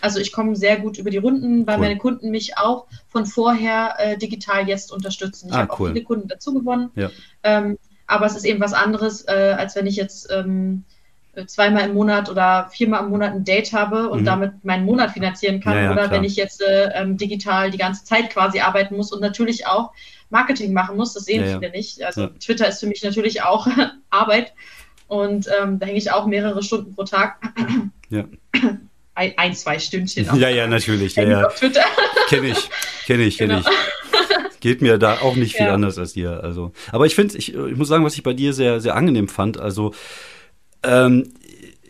Also 0.00 0.18
ich 0.18 0.32
komme 0.32 0.56
sehr 0.56 0.78
gut 0.78 0.98
über 0.98 1.10
die 1.10 1.18
Runden, 1.18 1.64
weil 1.66 1.76
cool. 1.76 1.82
meine 1.82 1.98
Kunden 1.98 2.30
mich 2.30 2.58
auch 2.58 2.86
von 3.08 3.24
vorher 3.24 3.94
äh, 3.98 4.18
digital 4.18 4.66
jetzt 4.66 4.92
unterstützen. 4.92 5.48
Ich 5.48 5.54
ah, 5.54 5.58
habe 5.58 5.74
cool. 5.78 5.90
auch 5.90 5.92
viele 5.92 6.04
Kunden 6.04 6.26
dazu 6.26 6.52
gewonnen. 6.54 6.90
Ja. 6.96 7.10
Ähm, 7.44 7.78
aber 8.08 8.26
es 8.26 8.34
ist 8.34 8.44
eben 8.44 8.60
was 8.60 8.72
anderes, 8.72 9.22
äh, 9.28 9.54
als 9.56 9.76
wenn 9.76 9.86
ich 9.86 9.96
jetzt 9.96 10.28
ähm, 10.30 10.84
äh, 10.84 11.01
zweimal 11.46 11.88
im 11.88 11.94
Monat 11.94 12.30
oder 12.30 12.68
viermal 12.70 13.04
im 13.04 13.10
Monat 13.10 13.32
ein 13.32 13.44
Date 13.44 13.72
habe 13.72 14.10
und 14.10 14.20
mhm. 14.20 14.24
damit 14.26 14.64
meinen 14.64 14.84
Monat 14.84 15.12
finanzieren 15.12 15.60
kann. 15.60 15.74
Ja, 15.74 15.82
ja, 15.84 15.92
oder 15.92 16.08
klar. 16.08 16.12
wenn 16.12 16.24
ich 16.24 16.36
jetzt 16.36 16.62
äh, 16.62 16.90
ähm, 16.94 17.16
digital 17.16 17.70
die 17.70 17.78
ganze 17.78 18.04
Zeit 18.04 18.30
quasi 18.30 18.60
arbeiten 18.60 18.96
muss 18.96 19.12
und 19.12 19.20
natürlich 19.20 19.66
auch 19.66 19.92
Marketing 20.28 20.72
machen 20.72 20.96
muss. 20.96 21.14
Das 21.14 21.24
sehen 21.24 21.44
ja, 21.44 21.58
viele 21.58 21.70
nicht. 21.70 22.02
Also 22.02 22.26
Twitter 22.26 22.68
ist 22.68 22.80
für 22.80 22.86
mich 22.86 23.02
natürlich 23.02 23.42
auch 23.42 23.66
Arbeit. 24.10 24.52
Und 25.06 25.48
ähm, 25.60 25.78
da 25.78 25.86
hänge 25.86 25.98
ich 25.98 26.10
auch 26.10 26.26
mehrere 26.26 26.62
Stunden 26.62 26.94
pro 26.94 27.04
Tag. 27.04 27.36
Ja. 28.08 28.24
Ein, 29.14 29.34
ein 29.36 29.54
zwei 29.54 29.78
Stündchen. 29.78 30.24
Ja, 30.38 30.48
ja, 30.48 30.66
natürlich. 30.66 31.16
Ja, 31.16 31.24
ja. 31.24 31.48
Kenne 32.30 32.48
ich, 32.48 32.70
kenne 33.04 33.24
ich, 33.24 33.36
kenne 33.36 33.56
genau. 33.56 33.68
ich. 33.68 34.60
Geht 34.60 34.80
mir 34.80 34.96
da 34.96 35.18
auch 35.18 35.36
nicht 35.36 35.54
viel 35.54 35.68
anders 35.68 35.98
als 35.98 36.14
dir. 36.14 36.42
Also, 36.42 36.72
aber 36.92 37.04
ich 37.04 37.14
finde, 37.14 37.36
ich, 37.36 37.54
ich 37.54 37.76
muss 37.76 37.88
sagen, 37.88 38.06
was 38.06 38.14
ich 38.14 38.22
bei 38.22 38.32
dir 38.32 38.54
sehr, 38.54 38.80
sehr 38.80 38.94
angenehm 38.94 39.28
fand. 39.28 39.60
Also 39.60 39.92
ähm, 40.82 41.32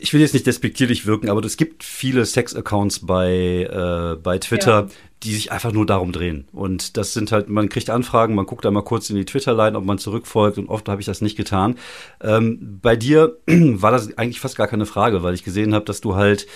ich 0.03 0.13
will 0.13 0.21
jetzt 0.21 0.35
nicht 0.35 0.47
despektierlich 0.47 1.07
wirken, 1.07 1.31
aber 1.31 1.45
es 1.45 1.57
gibt 1.57 1.85
viele 1.85 2.27
Sex-Accounts 2.27 3.07
bei, 3.07 3.69
äh, 3.71 4.17
bei 4.21 4.39
Twitter, 4.39 4.81
ja. 4.83 4.89
die 5.23 5.33
sich 5.33 5.53
einfach 5.53 5.71
nur 5.71 5.87
darum 5.87 6.11
drehen. 6.11 6.49
Und 6.53 6.97
das 6.97 7.15
sind 7.15 7.31
halt, 7.31 7.49
man 7.49 7.69
kriegt 7.69 7.89
Anfragen, 7.89 8.35
man 8.35 8.47
guckt 8.47 8.65
da 8.65 8.73
mal 8.73 8.83
kurz 8.83 9.11
in 9.11 9.17
die 9.17 9.25
Twitter-Line, 9.25 9.79
ob 9.79 9.85
man 9.85 9.99
zurückfolgt 9.99 10.59
und 10.59 10.69
oft 10.69 10.89
habe 10.89 11.01
ich 11.01 11.07
das 11.07 11.21
nicht 11.21 11.37
getan. 11.37 11.77
Ähm, 12.21 12.81
bei 12.83 12.97
dir 12.97 13.37
war 13.47 13.93
das 13.93 14.19
eigentlich 14.19 14.41
fast 14.41 14.57
gar 14.57 14.67
keine 14.67 14.87
Frage, 14.87 15.23
weil 15.23 15.35
ich 15.35 15.45
gesehen 15.45 15.73
habe, 15.73 15.85
dass 15.85 16.01
du 16.01 16.17
halt 16.17 16.49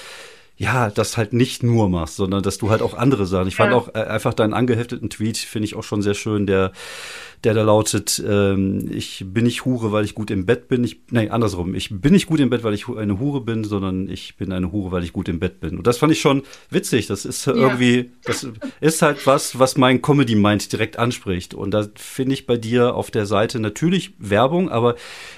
ja, 0.58 0.88
das 0.88 1.18
halt 1.18 1.34
nicht 1.34 1.62
nur 1.62 1.90
machst, 1.90 2.16
sondern 2.16 2.42
dass 2.42 2.56
du 2.56 2.70
halt 2.70 2.80
auch 2.80 2.94
andere 2.94 3.26
Sachen. 3.26 3.46
Ich 3.46 3.58
ja. 3.58 3.64
fand 3.64 3.74
auch 3.74 3.94
äh, 3.94 4.04
einfach 4.04 4.32
deinen 4.32 4.54
angehefteten 4.54 5.10
Tweet, 5.10 5.36
finde 5.36 5.66
ich 5.66 5.76
auch 5.76 5.84
schon 5.84 6.00
sehr 6.00 6.14
schön, 6.14 6.46
der 6.46 6.72
der 7.46 7.54
da 7.54 7.62
lautet, 7.62 8.20
ähm, 8.26 8.90
ich 8.90 9.24
bin 9.24 9.44
nicht 9.44 9.64
Hure, 9.64 9.92
weil 9.92 10.04
ich 10.04 10.16
gut 10.16 10.32
im 10.32 10.46
Bett 10.46 10.66
bin. 10.66 10.82
Ich, 10.82 11.02
nein, 11.12 11.30
andersrum. 11.30 11.76
Ich 11.76 11.90
bin 11.90 12.12
nicht 12.12 12.26
gut 12.26 12.40
im 12.40 12.50
Bett, 12.50 12.64
weil 12.64 12.74
ich 12.74 12.88
eine 12.88 13.20
Hure 13.20 13.40
bin, 13.40 13.62
sondern 13.62 14.08
ich 14.08 14.36
bin 14.36 14.50
eine 14.50 14.72
Hure, 14.72 14.90
weil 14.90 15.04
ich 15.04 15.12
gut 15.12 15.28
im 15.28 15.38
Bett 15.38 15.60
bin. 15.60 15.78
Und 15.78 15.86
das 15.86 15.98
fand 15.98 16.10
ich 16.10 16.20
schon 16.20 16.42
witzig. 16.70 17.06
Das 17.06 17.24
ist 17.24 17.46
ja. 17.46 17.54
irgendwie, 17.54 18.10
das 18.24 18.48
ist 18.80 19.00
halt 19.00 19.24
was, 19.28 19.60
was 19.60 19.76
mein 19.76 20.02
Comedy-Mind 20.02 20.72
direkt 20.72 20.98
anspricht. 20.98 21.54
Und 21.54 21.70
da 21.70 21.86
finde 21.94 22.34
ich 22.34 22.46
bei 22.46 22.56
dir 22.56 22.96
auf 22.96 23.12
der 23.12 23.26
Seite 23.26 23.60
natürlich 23.60 24.14
Werbung, 24.18 24.68
aber 24.68 24.96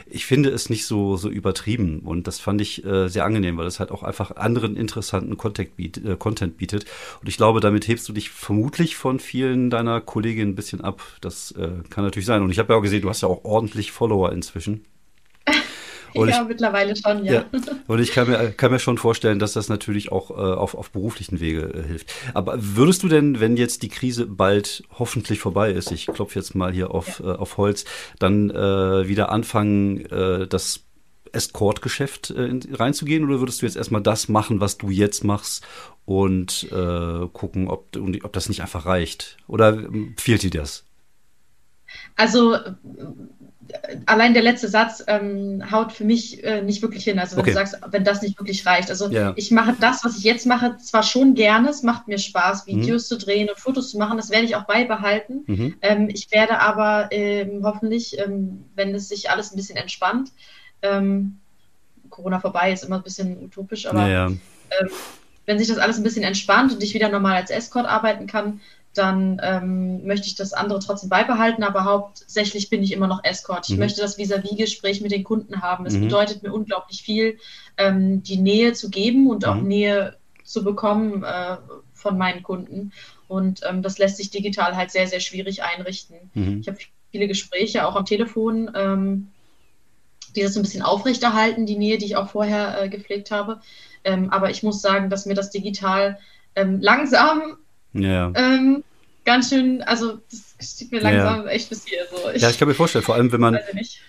ich 0.08 0.24
finde 0.24 0.48
es 0.48 0.70
nicht 0.70 0.86
so, 0.86 1.18
so 1.18 1.28
übertrieben. 1.28 1.98
Und 2.00 2.26
das 2.26 2.40
fand 2.40 2.62
ich 2.62 2.86
äh, 2.86 3.08
sehr 3.08 3.26
angenehm, 3.26 3.58
weil 3.58 3.66
es 3.66 3.80
halt 3.80 3.90
auch 3.90 4.02
einfach 4.02 4.36
anderen 4.36 4.78
interessanten 4.78 5.36
Content, 5.36 5.76
biet, 5.76 6.02
äh, 6.02 6.16
Content 6.16 6.56
bietet. 6.56 6.86
Und 7.20 7.28
ich 7.28 7.36
glaube, 7.36 7.60
damit 7.60 7.86
hebst 7.86 8.08
du 8.08 8.14
dich 8.14 8.30
vermutlich 8.30 8.96
von 8.96 9.20
vielen 9.20 9.68
deiner 9.68 10.00
Kolleginnen 10.00 10.52
ein 10.52 10.54
bisschen 10.54 10.80
ab. 10.80 11.02
Das 11.20 11.52
äh, 11.52 11.68
kann 11.90 11.97
natürlich 12.02 12.26
sein. 12.26 12.42
Und 12.42 12.50
ich 12.50 12.58
habe 12.58 12.72
ja 12.72 12.78
auch 12.78 12.82
gesehen, 12.82 13.02
du 13.02 13.08
hast 13.08 13.22
ja 13.22 13.28
auch 13.28 13.44
ordentlich 13.44 13.92
Follower 13.92 14.32
inzwischen. 14.32 14.84
Und 16.14 16.28
ja, 16.28 16.42
ich, 16.42 16.48
mittlerweile 16.48 16.96
schon, 16.96 17.24
ja. 17.24 17.32
ja. 17.32 17.44
Und 17.86 18.00
ich 18.00 18.12
kann 18.12 18.28
mir, 18.28 18.50
kann 18.52 18.70
mir 18.70 18.78
schon 18.78 18.98
vorstellen, 18.98 19.38
dass 19.38 19.52
das 19.52 19.68
natürlich 19.68 20.10
auch 20.10 20.30
äh, 20.30 20.34
auf, 20.34 20.74
auf 20.74 20.90
beruflichen 20.90 21.40
Wege 21.40 21.72
äh, 21.74 21.86
hilft. 21.86 22.12
Aber 22.34 22.56
würdest 22.58 23.02
du 23.02 23.08
denn, 23.08 23.40
wenn 23.40 23.56
jetzt 23.56 23.82
die 23.82 23.88
Krise 23.88 24.26
bald 24.26 24.84
hoffentlich 24.98 25.38
vorbei 25.38 25.72
ist, 25.72 25.90
ich 25.90 26.06
klopfe 26.06 26.38
jetzt 26.38 26.54
mal 26.54 26.72
hier 26.72 26.92
auf, 26.92 27.20
ja. 27.20 27.34
äh, 27.34 27.36
auf 27.36 27.56
Holz, 27.56 27.84
dann 28.18 28.50
äh, 28.50 29.08
wieder 29.08 29.30
anfangen, 29.30 30.06
äh, 30.06 30.46
das 30.46 30.84
Escort-Geschäft 31.32 32.30
äh, 32.30 32.58
reinzugehen 32.72 33.24
oder 33.24 33.40
würdest 33.40 33.60
du 33.60 33.66
jetzt 33.66 33.76
erstmal 33.76 34.02
das 34.02 34.28
machen, 34.28 34.60
was 34.60 34.78
du 34.78 34.88
jetzt 34.88 35.24
machst 35.24 35.66
und 36.06 36.68
gucken, 36.70 37.68
ob, 37.68 37.94
ob 38.22 38.32
das 38.32 38.48
nicht 38.48 38.62
einfach 38.62 38.86
reicht? 38.86 39.36
Oder 39.46 39.74
ähm, 39.74 40.14
fehlt 40.16 40.42
dir 40.42 40.48
das? 40.50 40.87
Also 42.16 42.56
allein 44.06 44.34
der 44.34 44.42
letzte 44.42 44.68
Satz 44.68 45.04
ähm, 45.06 45.62
haut 45.70 45.92
für 45.92 46.04
mich 46.04 46.42
äh, 46.44 46.62
nicht 46.62 46.82
wirklich 46.82 47.04
hin. 47.04 47.18
Also 47.18 47.36
wenn 47.36 47.42
okay. 47.42 47.50
du 47.50 47.56
sagst, 47.56 47.76
wenn 47.90 48.04
das 48.04 48.22
nicht 48.22 48.38
wirklich 48.38 48.64
reicht. 48.66 48.90
Also 48.90 49.08
ja. 49.10 49.32
ich 49.36 49.50
mache 49.50 49.76
das, 49.78 50.04
was 50.04 50.16
ich 50.16 50.24
jetzt 50.24 50.46
mache, 50.46 50.76
zwar 50.78 51.02
schon 51.02 51.34
gerne, 51.34 51.68
es 51.68 51.82
macht 51.82 52.08
mir 52.08 52.18
Spaß, 52.18 52.66
mhm. 52.66 52.82
Videos 52.82 53.04
mhm. 53.04 53.18
zu 53.18 53.24
drehen 53.24 53.48
und 53.48 53.58
Fotos 53.58 53.90
zu 53.90 53.98
machen, 53.98 54.16
das 54.16 54.30
werde 54.30 54.46
ich 54.46 54.56
auch 54.56 54.64
beibehalten. 54.64 55.44
Mhm. 55.46 55.74
Ähm, 55.82 56.08
ich 56.08 56.30
werde 56.30 56.58
aber 56.60 57.08
ähm, 57.10 57.60
hoffentlich, 57.62 58.18
ähm, 58.18 58.64
wenn 58.74 58.94
es 58.94 59.08
sich 59.08 59.30
alles 59.30 59.52
ein 59.52 59.56
bisschen 59.56 59.76
entspannt, 59.76 60.32
ähm, 60.82 61.38
Corona 62.10 62.40
vorbei 62.40 62.72
ist 62.72 62.84
immer 62.84 62.96
ein 62.96 63.02
bisschen 63.02 63.44
utopisch, 63.44 63.86
aber 63.86 64.06
ja, 64.06 64.08
ja. 64.08 64.26
Ähm, 64.26 64.88
wenn 65.44 65.58
sich 65.58 65.68
das 65.68 65.78
alles 65.78 65.96
ein 65.96 66.02
bisschen 66.02 66.24
entspannt 66.24 66.72
und 66.72 66.82
ich 66.82 66.94
wieder 66.94 67.08
normal 67.08 67.36
als 67.36 67.50
Escort 67.50 67.86
arbeiten 67.86 68.26
kann, 68.26 68.60
dann 68.98 69.40
ähm, 69.42 70.04
möchte 70.04 70.26
ich 70.26 70.34
das 70.34 70.52
andere 70.52 70.80
trotzdem 70.80 71.08
beibehalten, 71.08 71.62
aber 71.62 71.84
hauptsächlich 71.84 72.68
bin 72.68 72.82
ich 72.82 72.92
immer 72.92 73.06
noch 73.06 73.24
Escort. 73.24 73.68
Ich 73.68 73.74
mhm. 73.74 73.80
möchte 73.80 74.00
das 74.00 74.18
Vis-à-vis-Gespräch 74.18 75.00
mit 75.00 75.12
den 75.12 75.24
Kunden 75.24 75.62
haben. 75.62 75.86
Es 75.86 75.94
mhm. 75.94 76.02
bedeutet 76.02 76.42
mir 76.42 76.52
unglaublich 76.52 77.02
viel, 77.02 77.38
ähm, 77.76 78.22
die 78.22 78.36
Nähe 78.36 78.72
zu 78.72 78.90
geben 78.90 79.30
und 79.30 79.46
mhm. 79.46 79.48
auch 79.48 79.56
Nähe 79.56 80.16
zu 80.44 80.64
bekommen 80.64 81.22
äh, 81.22 81.56
von 81.94 82.18
meinen 82.18 82.42
Kunden. 82.42 82.92
Und 83.28 83.60
ähm, 83.68 83.82
das 83.82 83.98
lässt 83.98 84.16
sich 84.16 84.30
digital 84.30 84.76
halt 84.76 84.90
sehr, 84.90 85.06
sehr 85.06 85.20
schwierig 85.20 85.62
einrichten. 85.62 86.16
Mhm. 86.34 86.60
Ich 86.60 86.68
habe 86.68 86.78
viele 87.10 87.28
Gespräche 87.28 87.86
auch 87.86 87.96
am 87.96 88.04
Telefon, 88.04 88.70
ähm, 88.74 89.28
die 90.34 90.42
das 90.42 90.56
ein 90.56 90.62
bisschen 90.62 90.82
aufrechterhalten, 90.82 91.66
die 91.66 91.76
Nähe, 91.76 91.98
die 91.98 92.06
ich 92.06 92.16
auch 92.16 92.30
vorher 92.30 92.82
äh, 92.82 92.88
gepflegt 92.88 93.30
habe. 93.30 93.60
Ähm, 94.04 94.30
aber 94.30 94.50
ich 94.50 94.62
muss 94.62 94.80
sagen, 94.80 95.10
dass 95.10 95.26
mir 95.26 95.34
das 95.34 95.50
digital 95.50 96.18
ähm, 96.54 96.80
langsam 96.80 97.58
ja. 97.92 98.32
ähm, 98.34 98.84
ganz 99.28 99.50
schön, 99.50 99.82
also 99.82 100.18
das 100.30 100.70
steht 100.70 100.90
mir 100.90 101.00
langsam 101.00 101.44
ja. 101.44 101.50
echt 101.50 101.68
bis 101.68 101.84
hier. 101.84 101.98
So. 102.10 102.30
Ich, 102.30 102.40
ja, 102.40 102.48
ich 102.48 102.58
kann 102.58 102.66
mir 102.66 102.72
vorstellen, 102.72 103.04
vor 103.04 103.14
allem 103.14 103.30
wenn 103.30 103.42
man, 103.42 103.58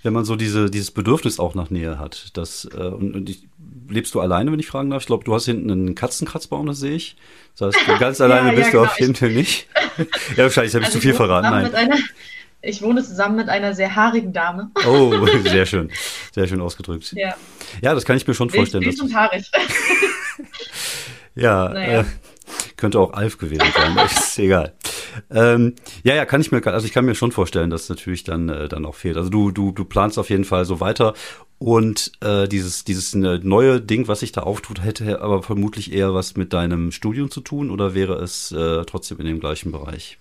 wenn 0.01 0.13
man 0.13 0.23
so 0.23 0.37
diese, 0.37 0.69
dieses 0.69 0.91
Bedürfnis 0.91 1.39
auch 1.39 1.55
nach 1.55 1.69
Nähe 1.69 1.99
hat. 1.99 2.29
Das, 2.37 2.69
äh, 2.73 2.77
und, 2.77 3.15
und 3.15 3.29
ich, 3.29 3.43
lebst 3.89 4.15
du 4.15 4.21
alleine, 4.21 4.49
wenn 4.53 4.59
ich 4.59 4.67
fragen 4.67 4.89
darf? 4.89 5.01
Ich 5.01 5.07
glaube, 5.07 5.25
du 5.25 5.33
hast 5.33 5.43
hinten 5.43 5.69
einen 5.69 5.93
Katzenkratzbaum, 5.93 6.67
das 6.67 6.79
sehe 6.79 6.95
ich. 6.95 7.17
Das 7.57 7.75
heißt, 7.75 7.85
ganz 7.99 8.21
alleine 8.21 8.49
ja, 8.49 8.55
bist 8.55 8.67
ja, 8.67 8.71
du 8.71 8.77
genau. 8.77 8.91
auf 8.91 8.99
jeden 8.99 9.15
Fall 9.15 9.31
nicht. 9.31 9.67
ja, 10.37 10.43
wahrscheinlich 10.43 10.73
habe 10.73 10.83
ich 10.83 10.87
also 10.87 10.99
zu 10.99 11.01
viel 11.01 11.13
verraten. 11.13 11.49
Nein. 11.49 11.75
Einer, 11.75 11.97
ich 12.61 12.81
wohne 12.81 13.03
zusammen 13.03 13.35
mit 13.35 13.49
einer 13.49 13.73
sehr 13.73 13.93
haarigen 13.93 14.31
Dame. 14.31 14.71
Oh, 14.87 15.27
sehr 15.43 15.65
schön. 15.65 15.91
Sehr 16.33 16.47
schön 16.47 16.61
ausgedrückt. 16.61 17.11
Ja, 17.11 17.35
ja 17.81 17.93
das 17.93 18.05
kann 18.05 18.15
ich 18.15 18.25
mir 18.25 18.35
schon 18.35 18.49
vorstellen. 18.49 18.85
Wild 18.85 19.01
und 19.01 19.13
haarig. 19.13 19.51
ja, 21.35 21.67
naja. 21.67 22.01
äh, 22.01 22.05
könnte 22.79 22.99
auch 22.99 23.13
Alf 23.13 23.37
gewesen 23.37 23.67
sein, 23.75 23.97
ist 24.05 24.39
egal. 24.39 24.73
Ähm, 25.29 25.75
ja, 26.03 26.15
ja, 26.15 26.25
kann 26.25 26.41
ich 26.41 26.51
mir, 26.51 26.65
also 26.65 26.85
ich 26.85 26.93
kann 26.93 27.05
mir 27.05 27.15
schon 27.15 27.31
vorstellen, 27.31 27.69
dass 27.69 27.89
natürlich 27.89 28.23
dann, 28.23 28.49
äh, 28.49 28.67
dann 28.67 28.85
auch 28.85 28.95
fehlt. 28.95 29.17
Also 29.17 29.29
du, 29.29 29.51
du, 29.51 29.71
du 29.71 29.85
planst 29.85 30.17
auf 30.17 30.29
jeden 30.29 30.45
Fall 30.45 30.65
so 30.65 30.79
weiter 30.79 31.13
und 31.59 32.13
äh, 32.21 32.47
dieses, 32.47 32.85
dieses 32.85 33.13
neue 33.13 33.81
Ding, 33.81 34.07
was 34.07 34.21
sich 34.21 34.31
da 34.31 34.41
auftut, 34.41 34.81
hätte 34.81 35.21
aber 35.21 35.43
vermutlich 35.43 35.91
eher 35.91 36.13
was 36.13 36.37
mit 36.37 36.53
deinem 36.53 36.91
Studium 36.91 37.29
zu 37.29 37.41
tun 37.41 37.69
oder 37.69 37.93
wäre 37.93 38.15
es 38.15 38.51
äh, 38.51 38.85
trotzdem 38.85 39.19
in 39.19 39.25
dem 39.25 39.39
gleichen 39.39 39.71
Bereich? 39.71 40.17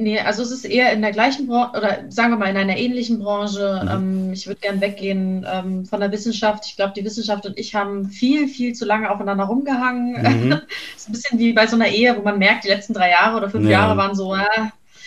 Nee, 0.00 0.18
also 0.18 0.42
es 0.42 0.50
ist 0.50 0.64
eher 0.64 0.92
in 0.94 1.02
der 1.02 1.12
gleichen 1.12 1.46
Branche 1.46 1.76
oder 1.76 2.04
sagen 2.08 2.30
wir 2.30 2.38
mal 2.38 2.48
in 2.48 2.56
einer 2.56 2.78
ähnlichen 2.78 3.18
Branche. 3.18 3.80
Mhm. 3.82 3.90
Ähm, 3.90 4.32
ich 4.32 4.46
würde 4.46 4.60
gern 4.60 4.80
weggehen 4.80 5.46
ähm, 5.46 5.84
von 5.84 6.00
der 6.00 6.10
Wissenschaft. 6.10 6.64
Ich 6.66 6.76
glaube, 6.76 6.94
die 6.96 7.04
Wissenschaft 7.04 7.44
und 7.44 7.58
ich 7.58 7.74
haben 7.74 8.06
viel, 8.06 8.48
viel 8.48 8.74
zu 8.74 8.86
lange 8.86 9.10
aufeinander 9.10 9.44
rumgehangen. 9.44 10.12
Mhm. 10.22 10.52
ist 10.96 11.08
ein 11.08 11.12
bisschen 11.12 11.38
wie 11.38 11.52
bei 11.52 11.66
so 11.66 11.76
einer 11.76 11.88
Ehe, 11.88 12.16
wo 12.16 12.22
man 12.22 12.38
merkt, 12.38 12.64
die 12.64 12.68
letzten 12.68 12.94
drei 12.94 13.10
Jahre 13.10 13.36
oder 13.36 13.50
fünf 13.50 13.64
ja. 13.64 13.72
Jahre 13.72 13.98
waren 13.98 14.14
so, 14.14 14.34
äh, 14.34 14.40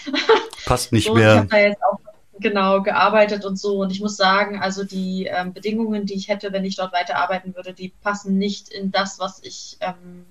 passt 0.65 0.91
nicht 0.91 1.05
so, 1.07 1.15
mehr. 1.15 1.33
Ich 1.33 1.37
habe 1.39 1.47
da 1.47 1.57
jetzt 1.57 1.83
auch 1.83 1.99
genau 2.39 2.83
gearbeitet 2.83 3.45
und 3.45 3.57
so. 3.57 3.79
Und 3.79 3.91
ich 3.91 3.99
muss 3.99 4.15
sagen, 4.15 4.61
also 4.61 4.83
die 4.83 5.25
ähm, 5.25 5.53
Bedingungen, 5.53 6.05
die 6.05 6.13
ich 6.13 6.27
hätte, 6.27 6.53
wenn 6.53 6.65
ich 6.65 6.75
dort 6.75 6.93
weiterarbeiten 6.93 7.55
würde, 7.55 7.73
die 7.73 7.91
passen 8.03 8.37
nicht 8.37 8.69
in 8.69 8.91
das, 8.91 9.17
was 9.17 9.41
ich 9.43 9.77
ähm, 9.79 10.27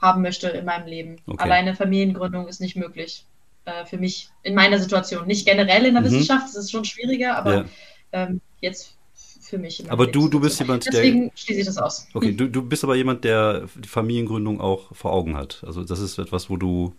haben 0.00 0.22
möchte 0.22 0.48
in 0.48 0.64
meinem 0.64 0.86
Leben. 0.86 1.16
Okay. 1.26 1.42
Alleine 1.42 1.74
Familiengründung 1.74 2.48
ist 2.48 2.62
nicht 2.62 2.76
möglich 2.76 3.26
äh, 3.64 3.84
für 3.86 3.98
mich 3.98 4.28
in 4.42 4.54
meiner 4.54 4.78
Situation. 4.78 5.26
Nicht 5.26 5.46
generell 5.46 5.86
in 5.86 5.94
der 5.94 6.02
mhm. 6.02 6.06
Wissenschaft, 6.06 6.46
das 6.48 6.56
ist 6.56 6.70
schon 6.70 6.84
schwieriger, 6.84 7.36
aber 7.36 7.54
ja. 7.54 7.64
ähm, 8.12 8.40
jetzt 8.60 8.96
für 9.40 9.58
mich. 9.58 9.90
aber 9.90 10.06
du, 10.06 10.28
du 10.28 10.40
bist 10.40 10.58
jemand, 10.58 10.86
der. 10.86 10.92
Deswegen 10.92 11.30
schließe 11.34 11.60
ich 11.60 11.66
das 11.66 11.78
aus. 11.78 12.08
Okay, 12.14 12.32
du, 12.32 12.48
du 12.48 12.62
bist 12.62 12.82
aber 12.84 12.96
jemand, 12.96 13.24
der 13.24 13.68
die 13.76 13.88
Familiengründung 13.88 14.60
auch 14.60 14.94
vor 14.94 15.12
Augen 15.12 15.36
hat. 15.36 15.62
Also 15.66 15.84
das 15.84 16.00
ist 16.00 16.18
etwas, 16.18 16.50
wo 16.50 16.56
du, 16.56 16.94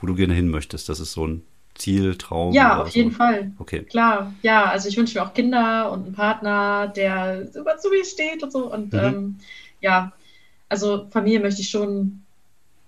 wo 0.00 0.06
du 0.06 0.14
gerne 0.14 0.34
hin 0.34 0.48
möchtest. 0.48 0.88
Das 0.88 1.00
ist 1.00 1.12
so 1.12 1.26
ein 1.26 1.42
Ziel, 1.74 2.16
Traum. 2.16 2.52
Ja, 2.52 2.82
auf 2.82 2.90
so. 2.90 2.98
jeden 2.98 3.12
Fall. 3.12 3.52
Okay. 3.58 3.82
Klar, 3.82 4.34
ja, 4.42 4.64
also 4.64 4.88
ich 4.88 4.96
wünsche 4.96 5.18
mir 5.18 5.24
auch 5.24 5.34
Kinder 5.34 5.92
und 5.92 6.06
einen 6.06 6.14
Partner, 6.14 6.88
der 6.88 7.46
super 7.46 7.78
zu 7.78 7.88
mir 7.90 8.04
steht 8.04 8.42
und 8.42 8.52
so. 8.52 8.72
Und 8.72 8.92
mhm. 8.92 8.98
ähm, 8.98 9.36
ja, 9.80 10.12
also 10.68 11.06
Familie 11.10 11.40
möchte 11.40 11.60
ich 11.60 11.70
schon 11.70 12.22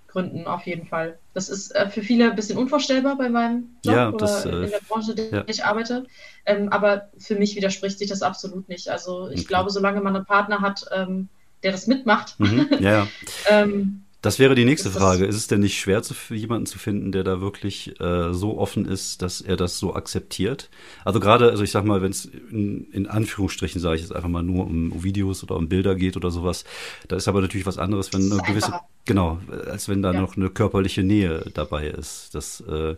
gründen, 0.08 0.46
auf 0.46 0.66
jeden 0.66 0.86
Fall. 0.86 1.18
Das 1.32 1.48
ist 1.48 1.74
äh, 1.74 1.88
für 1.88 2.02
viele 2.02 2.30
ein 2.30 2.36
bisschen 2.36 2.58
unvorstellbar 2.58 3.16
bei 3.16 3.28
meinem 3.28 3.76
Job 3.84 3.94
ja, 3.94 4.12
das, 4.12 4.46
oder 4.46 4.64
in 4.64 4.70
der 4.70 4.78
äh, 4.80 4.84
Branche, 4.88 5.10
in 5.12 5.16
der 5.16 5.30
ja. 5.30 5.44
ich 5.46 5.64
arbeite. 5.64 6.06
Ähm, 6.44 6.68
aber 6.70 7.08
für 7.18 7.36
mich 7.36 7.54
widerspricht 7.54 7.98
sich 7.98 8.08
das 8.08 8.22
absolut 8.22 8.68
nicht. 8.68 8.88
Also 8.88 9.28
ich 9.28 9.40
okay. 9.40 9.48
glaube, 9.48 9.70
solange 9.70 10.00
man 10.00 10.16
einen 10.16 10.24
Partner 10.24 10.60
hat, 10.60 10.86
ähm, 10.92 11.28
der 11.62 11.72
das 11.72 11.86
mitmacht, 11.86 12.38
mhm, 12.38 12.68
ja. 12.80 13.06
ähm, 13.50 14.02
das 14.22 14.38
wäre 14.38 14.54
die 14.54 14.66
nächste 14.66 14.90
Frage. 14.90 15.24
Ist 15.24 15.36
es 15.36 15.46
denn 15.46 15.60
nicht 15.60 15.78
schwer, 15.78 16.02
zu, 16.02 16.14
jemanden 16.34 16.66
zu 16.66 16.78
finden, 16.78 17.10
der 17.10 17.24
da 17.24 17.40
wirklich 17.40 17.98
äh, 18.00 18.34
so 18.34 18.58
offen 18.58 18.84
ist, 18.84 19.22
dass 19.22 19.40
er 19.40 19.56
das 19.56 19.78
so 19.78 19.94
akzeptiert? 19.94 20.68
Also 21.04 21.20
gerade, 21.20 21.50
also 21.50 21.62
ich 21.62 21.70
sag 21.70 21.84
mal, 21.84 22.02
wenn 22.02 22.10
es 22.10 22.26
in, 22.26 22.84
in, 22.92 23.06
Anführungsstrichen, 23.06 23.80
sage 23.80 23.96
ich 23.96 24.02
jetzt 24.02 24.14
einfach 24.14 24.28
mal 24.28 24.42
nur 24.42 24.66
um 24.66 25.02
Videos 25.02 25.42
oder 25.42 25.56
um 25.56 25.68
Bilder 25.68 25.94
geht 25.94 26.16
oder 26.16 26.30
sowas, 26.30 26.64
da 27.08 27.16
ist 27.16 27.28
aber 27.28 27.40
natürlich 27.40 27.66
was 27.66 27.78
anderes, 27.78 28.12
wenn 28.12 28.30
eine 28.30 28.42
gewisse, 28.42 28.74
genau, 29.06 29.40
als 29.66 29.88
wenn 29.88 30.02
da 30.02 30.12
ja. 30.12 30.20
noch 30.20 30.36
eine 30.36 30.50
körperliche 30.50 31.02
Nähe 31.02 31.50
dabei 31.54 31.86
ist. 31.86 32.34
Das 32.34 32.60
äh, 32.60 32.96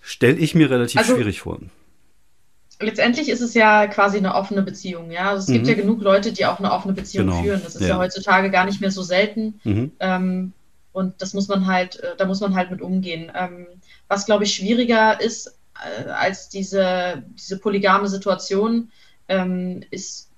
stelle 0.00 0.38
ich 0.38 0.56
mir 0.56 0.70
relativ 0.70 1.00
also, 1.00 1.14
schwierig 1.14 1.42
vor 1.42 1.60
letztendlich 2.82 3.28
ist 3.28 3.40
es 3.40 3.54
ja 3.54 3.86
quasi 3.86 4.18
eine 4.18 4.34
offene 4.34 4.62
Beziehung, 4.62 5.10
ja. 5.10 5.30
Also 5.30 5.42
es 5.42 5.48
mhm. 5.48 5.52
gibt 5.54 5.66
ja 5.68 5.74
genug 5.74 6.00
Leute, 6.02 6.32
die 6.32 6.46
auch 6.46 6.58
eine 6.58 6.72
offene 6.72 6.94
Beziehung 6.94 7.26
genau. 7.26 7.42
führen. 7.42 7.60
Das 7.62 7.74
ist 7.74 7.82
ja. 7.82 7.88
ja. 7.88 7.98
heutzutage 7.98 8.50
gar 8.50 8.64
nicht 8.64 8.80
mehr 8.80 8.90
so 8.90 9.02
selten. 9.02 9.60
Mhm. 9.64 9.92
Ähm, 10.00 10.52
und 10.92 11.22
das 11.22 11.34
muss 11.34 11.48
man 11.48 11.66
halt, 11.66 12.00
äh, 12.00 12.16
da 12.16 12.26
muss 12.26 12.40
man 12.40 12.54
halt 12.54 12.70
mit 12.70 12.82
umgehen. 12.82 13.32
Ähm, 13.34 13.66
was, 14.08 14.26
glaube 14.26 14.44
ich, 14.44 14.54
schwieriger 14.54 15.20
ist 15.20 15.56
äh, 15.76 16.08
als 16.10 16.48
diese, 16.48 17.22
diese 17.34 17.58
polygame 17.58 18.08
Situation, 18.08 18.90
ähm, 19.28 19.82
ist 19.90 20.28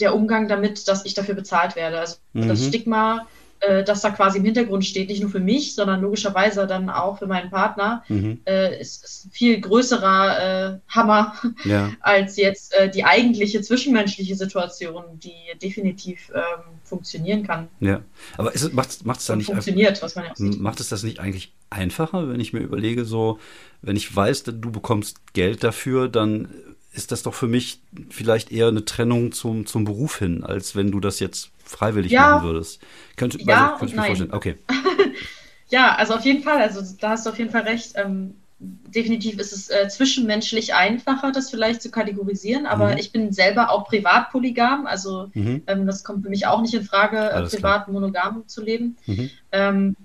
der 0.00 0.14
Umgang 0.14 0.48
damit, 0.48 0.88
dass 0.88 1.04
ich 1.04 1.14
dafür 1.14 1.34
bezahlt 1.34 1.76
werde. 1.76 1.98
Also 1.98 2.16
mhm. 2.32 2.48
das 2.48 2.64
Stigma 2.64 3.26
äh, 3.60 3.84
das 3.84 4.02
da 4.02 4.10
quasi 4.10 4.38
im 4.38 4.44
Hintergrund 4.44 4.84
steht, 4.84 5.08
nicht 5.08 5.20
nur 5.20 5.30
für 5.30 5.40
mich, 5.40 5.74
sondern 5.74 6.00
logischerweise 6.00 6.66
dann 6.66 6.90
auch 6.90 7.18
für 7.18 7.26
meinen 7.26 7.50
Partner, 7.50 8.04
mhm. 8.08 8.40
äh, 8.46 8.80
ist, 8.80 9.04
ist, 9.04 9.26
ein 9.26 9.30
viel 9.30 9.60
größerer 9.60 10.74
äh, 10.74 10.78
Hammer 10.88 11.34
ja. 11.64 11.90
als 12.00 12.36
jetzt 12.36 12.74
äh, 12.74 12.90
die 12.90 13.04
eigentliche 13.04 13.60
zwischenmenschliche 13.62 14.34
Situation, 14.34 15.04
die 15.14 15.58
definitiv 15.62 16.30
ähm, 16.34 16.42
funktionieren 16.84 17.46
kann. 17.46 17.68
Ja, 17.80 18.02
aber 18.36 18.52
macht 18.72 18.90
es 18.90 19.26
dann 19.26 19.38
nicht 19.38 19.46
funktioniert, 19.46 20.02
was 20.02 20.14
man 20.14 20.26
ja 20.26 20.32
sieht. 20.34 20.60
Macht 20.60 20.80
es 20.80 20.88
das 20.88 21.02
nicht 21.02 21.20
eigentlich 21.20 21.52
einfacher, 21.70 22.28
wenn 22.28 22.40
ich 22.40 22.52
mir 22.52 22.60
überlege, 22.60 23.04
so, 23.04 23.38
wenn 23.82 23.96
ich 23.96 24.14
weiß, 24.14 24.44
du 24.44 24.70
bekommst 24.70 25.32
Geld 25.32 25.64
dafür, 25.64 26.08
dann 26.08 26.48
ist 26.94 27.12
das 27.12 27.22
doch 27.22 27.34
für 27.34 27.48
mich 27.48 27.80
vielleicht 28.08 28.52
eher 28.52 28.68
eine 28.68 28.84
Trennung 28.84 29.32
zum, 29.32 29.66
zum 29.66 29.84
Beruf 29.84 30.18
hin, 30.18 30.44
als 30.44 30.76
wenn 30.76 30.90
du 30.90 31.00
das 31.00 31.20
jetzt 31.20 31.50
freiwillig 31.64 32.12
ja, 32.12 32.30
machen 32.30 32.48
würdest. 32.48 32.80
Könnt, 33.16 33.34
ja, 33.40 33.72
also, 33.72 33.78
könnte 33.78 33.94
ich 33.94 34.00
mir 34.00 34.06
vorstellen. 34.06 34.32
Okay. 34.32 34.56
ja, 35.68 35.94
also 35.96 36.14
auf 36.14 36.24
jeden 36.24 36.42
Fall, 36.42 36.60
also 36.62 36.80
da 37.00 37.10
hast 37.10 37.26
du 37.26 37.30
auf 37.30 37.38
jeden 37.38 37.50
Fall 37.50 37.62
recht. 37.62 37.92
Ähm, 37.96 38.34
definitiv 38.60 39.38
ist 39.38 39.52
es 39.52 39.68
äh, 39.68 39.88
zwischenmenschlich 39.88 40.74
einfacher, 40.74 41.32
das 41.32 41.50
vielleicht 41.50 41.82
zu 41.82 41.90
kategorisieren, 41.90 42.66
aber 42.66 42.92
mhm. 42.92 42.98
ich 42.98 43.12
bin 43.12 43.32
selber 43.32 43.70
auch 43.70 43.86
privat 43.86 44.30
polygam, 44.30 44.86
also 44.86 45.28
mhm. 45.34 45.62
ähm, 45.66 45.86
das 45.86 46.04
kommt 46.04 46.22
für 46.22 46.30
mich 46.30 46.46
auch 46.46 46.62
nicht 46.62 46.72
in 46.72 46.84
Frage, 46.84 47.18
äh, 47.18 47.42
privat 47.42 47.84
klar. 47.84 47.90
monogam 47.90 48.44
zu 48.46 48.62
leben. 48.62 48.96
Mhm. 49.06 49.30
Ähm, 49.52 49.96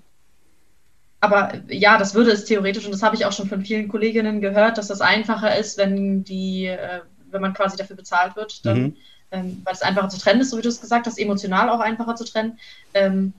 aber 1.20 1.52
ja, 1.68 1.98
das 1.98 2.14
würde 2.14 2.30
es 2.30 2.44
theoretisch, 2.44 2.84
und 2.84 2.92
das 2.92 3.02
habe 3.02 3.16
ich 3.16 3.26
auch 3.26 3.32
schon 3.32 3.48
von 3.48 3.62
vielen 3.62 3.88
Kolleginnen 3.88 4.40
gehört, 4.40 4.78
dass 4.78 4.88
das 4.88 5.00
einfacher 5.00 5.56
ist, 5.56 5.78
wenn 5.78 6.24
die, 6.24 6.66
äh, 6.66 7.00
wenn 7.30 7.42
man 7.42 7.54
quasi 7.54 7.76
dafür 7.76 7.96
bezahlt 7.96 8.36
wird, 8.36 8.64
dann 8.64 8.82
mhm 8.82 8.96
ähm, 9.30 9.62
weil 9.64 9.74
es 9.74 9.82
einfacher 9.82 10.08
zu 10.08 10.18
trennen 10.18 10.40
ist, 10.40 10.50
so 10.50 10.58
wie 10.58 10.62
du 10.62 10.68
es 10.68 10.80
gesagt 10.80 11.06
hast, 11.06 11.18
emotional 11.18 11.68
auch 11.68 11.80
einfacher 11.80 12.16
zu 12.16 12.24
trennen. 12.24 12.58
Ähm, 12.94 13.32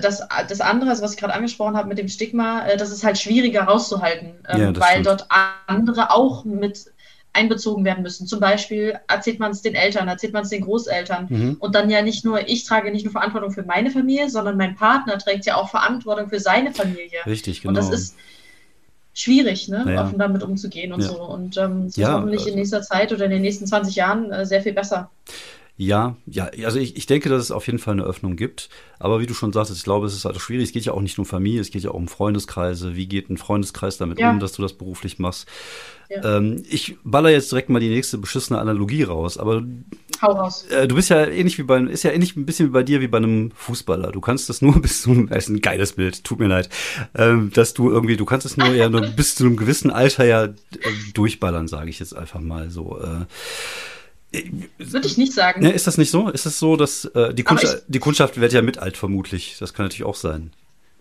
das, 0.00 0.26
das 0.48 0.60
andere, 0.60 0.90
also 0.90 1.02
was 1.02 1.12
ich 1.12 1.18
gerade 1.18 1.34
angesprochen 1.34 1.76
habe 1.76 1.88
mit 1.88 1.98
dem 1.98 2.08
Stigma, 2.08 2.66
äh, 2.66 2.76
das 2.76 2.90
ist 2.90 3.04
halt 3.04 3.18
schwieriger 3.18 3.62
rauszuhalten, 3.62 4.34
ähm, 4.48 4.60
ja, 4.60 4.80
weil 4.80 5.02
stimmt. 5.02 5.06
dort 5.06 5.26
andere 5.66 6.10
auch 6.10 6.44
mit 6.44 6.86
einbezogen 7.32 7.84
werden 7.84 8.02
müssen. 8.02 8.26
Zum 8.26 8.40
Beispiel 8.40 8.98
erzählt 9.08 9.38
man 9.38 9.52
es 9.52 9.62
den 9.62 9.74
Eltern, 9.74 10.08
erzählt 10.08 10.32
man 10.32 10.42
es 10.42 10.50
den 10.50 10.62
Großeltern. 10.62 11.26
Mhm. 11.28 11.56
Und 11.58 11.74
dann 11.74 11.88
ja 11.88 12.02
nicht 12.02 12.24
nur, 12.24 12.46
ich 12.48 12.64
trage 12.64 12.90
nicht 12.90 13.04
nur 13.04 13.12
Verantwortung 13.12 13.52
für 13.52 13.62
meine 13.62 13.90
Familie, 13.90 14.28
sondern 14.28 14.56
mein 14.56 14.76
Partner 14.76 15.18
trägt 15.18 15.46
ja 15.46 15.56
auch 15.56 15.70
Verantwortung 15.70 16.28
für 16.28 16.40
seine 16.40 16.72
Familie. 16.72 17.24
Richtig, 17.26 17.62
genau. 17.62 17.70
Und 17.70 17.76
das 17.76 17.86
genau. 17.86 17.96
ist, 17.96 18.16
schwierig, 19.14 19.68
ne, 19.68 19.84
ja. 19.86 20.04
offen 20.04 20.18
damit 20.18 20.42
umzugehen 20.42 20.92
und 20.92 21.02
ja. 21.02 21.08
so. 21.08 21.22
Und 21.22 21.56
ähm, 21.56 21.86
es 21.86 21.96
ja, 21.96 22.14
hoffentlich 22.14 22.42
in 22.42 22.46
also 22.48 22.58
nächster 22.58 22.82
Zeit 22.82 23.12
oder 23.12 23.26
in 23.26 23.30
den 23.30 23.42
nächsten 23.42 23.66
20 23.66 23.94
Jahren 23.94 24.32
äh, 24.32 24.46
sehr 24.46 24.62
viel 24.62 24.72
besser. 24.72 25.10
Ja, 25.76 26.16
ja, 26.26 26.50
also 26.64 26.78
ich, 26.78 26.96
ich 26.96 27.06
denke, 27.06 27.28
dass 27.28 27.42
es 27.42 27.50
auf 27.50 27.66
jeden 27.66 27.78
Fall 27.78 27.94
eine 27.94 28.04
Öffnung 28.04 28.36
gibt. 28.36 28.68
Aber 28.98 29.20
wie 29.20 29.26
du 29.26 29.34
schon 29.34 29.52
sagtest, 29.52 29.78
ich 29.78 29.84
glaube, 29.84 30.06
es 30.06 30.14
ist 30.14 30.24
halt 30.24 30.38
schwierig. 30.38 30.68
Es 30.68 30.72
geht 30.72 30.84
ja 30.84 30.92
auch 30.92 31.00
nicht 31.00 31.16
nur 31.16 31.24
um 31.24 31.28
Familie, 31.28 31.60
es 31.60 31.70
geht 31.70 31.82
ja 31.82 31.90
auch 31.90 31.94
um 31.94 32.08
Freundeskreise. 32.08 32.94
Wie 32.94 33.06
geht 33.06 33.30
ein 33.30 33.38
Freundeskreis 33.38 33.96
damit 33.96 34.20
ja. 34.20 34.30
um, 34.30 34.38
dass 34.38 34.52
du 34.52 34.62
das 34.62 34.74
beruflich 34.74 35.18
machst? 35.18 35.48
Ja. 36.08 36.36
Ähm, 36.36 36.62
ich 36.68 36.98
baller 37.04 37.30
jetzt 37.30 37.50
direkt 37.50 37.70
mal 37.70 37.80
die 37.80 37.88
nächste 37.88 38.18
beschissene 38.18 38.60
Analogie 38.60 39.02
raus. 39.02 39.38
Aber 39.38 39.64
Hau 40.20 40.32
raus. 40.32 40.66
Äh, 40.68 40.86
du 40.86 40.94
bist 40.94 41.08
ja 41.10 41.26
ähnlich 41.26 41.58
wie 41.58 41.62
bei, 41.62 41.80
ist 41.80 42.04
ja 42.04 42.12
ähnlich 42.12 42.36
ein 42.36 42.46
bisschen 42.46 42.68
wie 42.68 42.72
bei 42.72 42.82
dir 42.82 43.00
wie 43.00 43.08
bei 43.08 43.18
einem 43.18 43.50
Fußballer. 43.52 44.12
Du 44.12 44.20
kannst 44.20 44.48
das 44.50 44.62
nur 44.62 44.78
bis 44.82 45.02
zu 45.02 45.10
einem, 45.10 45.28
ist 45.28 45.48
ein 45.48 45.62
geiles 45.62 45.94
Bild, 45.94 46.22
tut 46.22 46.38
mir 46.38 46.48
leid, 46.48 46.68
ähm, 47.16 47.50
dass 47.54 47.74
du 47.74 47.90
irgendwie, 47.90 48.16
du 48.16 48.24
kannst 48.24 48.46
es 48.46 48.56
nur 48.56 48.68
ja 48.68 48.88
nur 48.88 49.00
bis 49.16 49.34
zu 49.34 49.44
einem 49.44 49.56
gewissen 49.56 49.90
Alter 49.90 50.24
ja 50.24 50.44
äh, 50.44 50.54
durchballern, 51.14 51.66
sage 51.66 51.90
ich 51.90 51.98
jetzt 51.98 52.14
einfach 52.14 52.40
mal 52.40 52.70
so. 52.70 53.00
Äh, 53.00 53.24
würde 54.78 55.06
ich 55.06 55.18
nicht 55.18 55.32
sagen. 55.32 55.62
Ne, 55.62 55.72
ist 55.72 55.86
das 55.86 55.98
nicht 55.98 56.10
so? 56.10 56.28
Ist 56.28 56.46
es 56.46 56.58
so, 56.58 56.76
dass 56.76 57.04
äh, 57.04 57.34
die, 57.34 57.42
Kunst, 57.42 57.84
die 57.88 57.98
Kundschaft 57.98 58.40
wird 58.40 58.52
ja 58.52 58.62
mit 58.62 58.78
alt 58.78 58.96
vermutlich? 58.96 59.56
Das 59.60 59.74
kann 59.74 59.84
natürlich 59.86 60.04
auch 60.04 60.16
sein. 60.16 60.52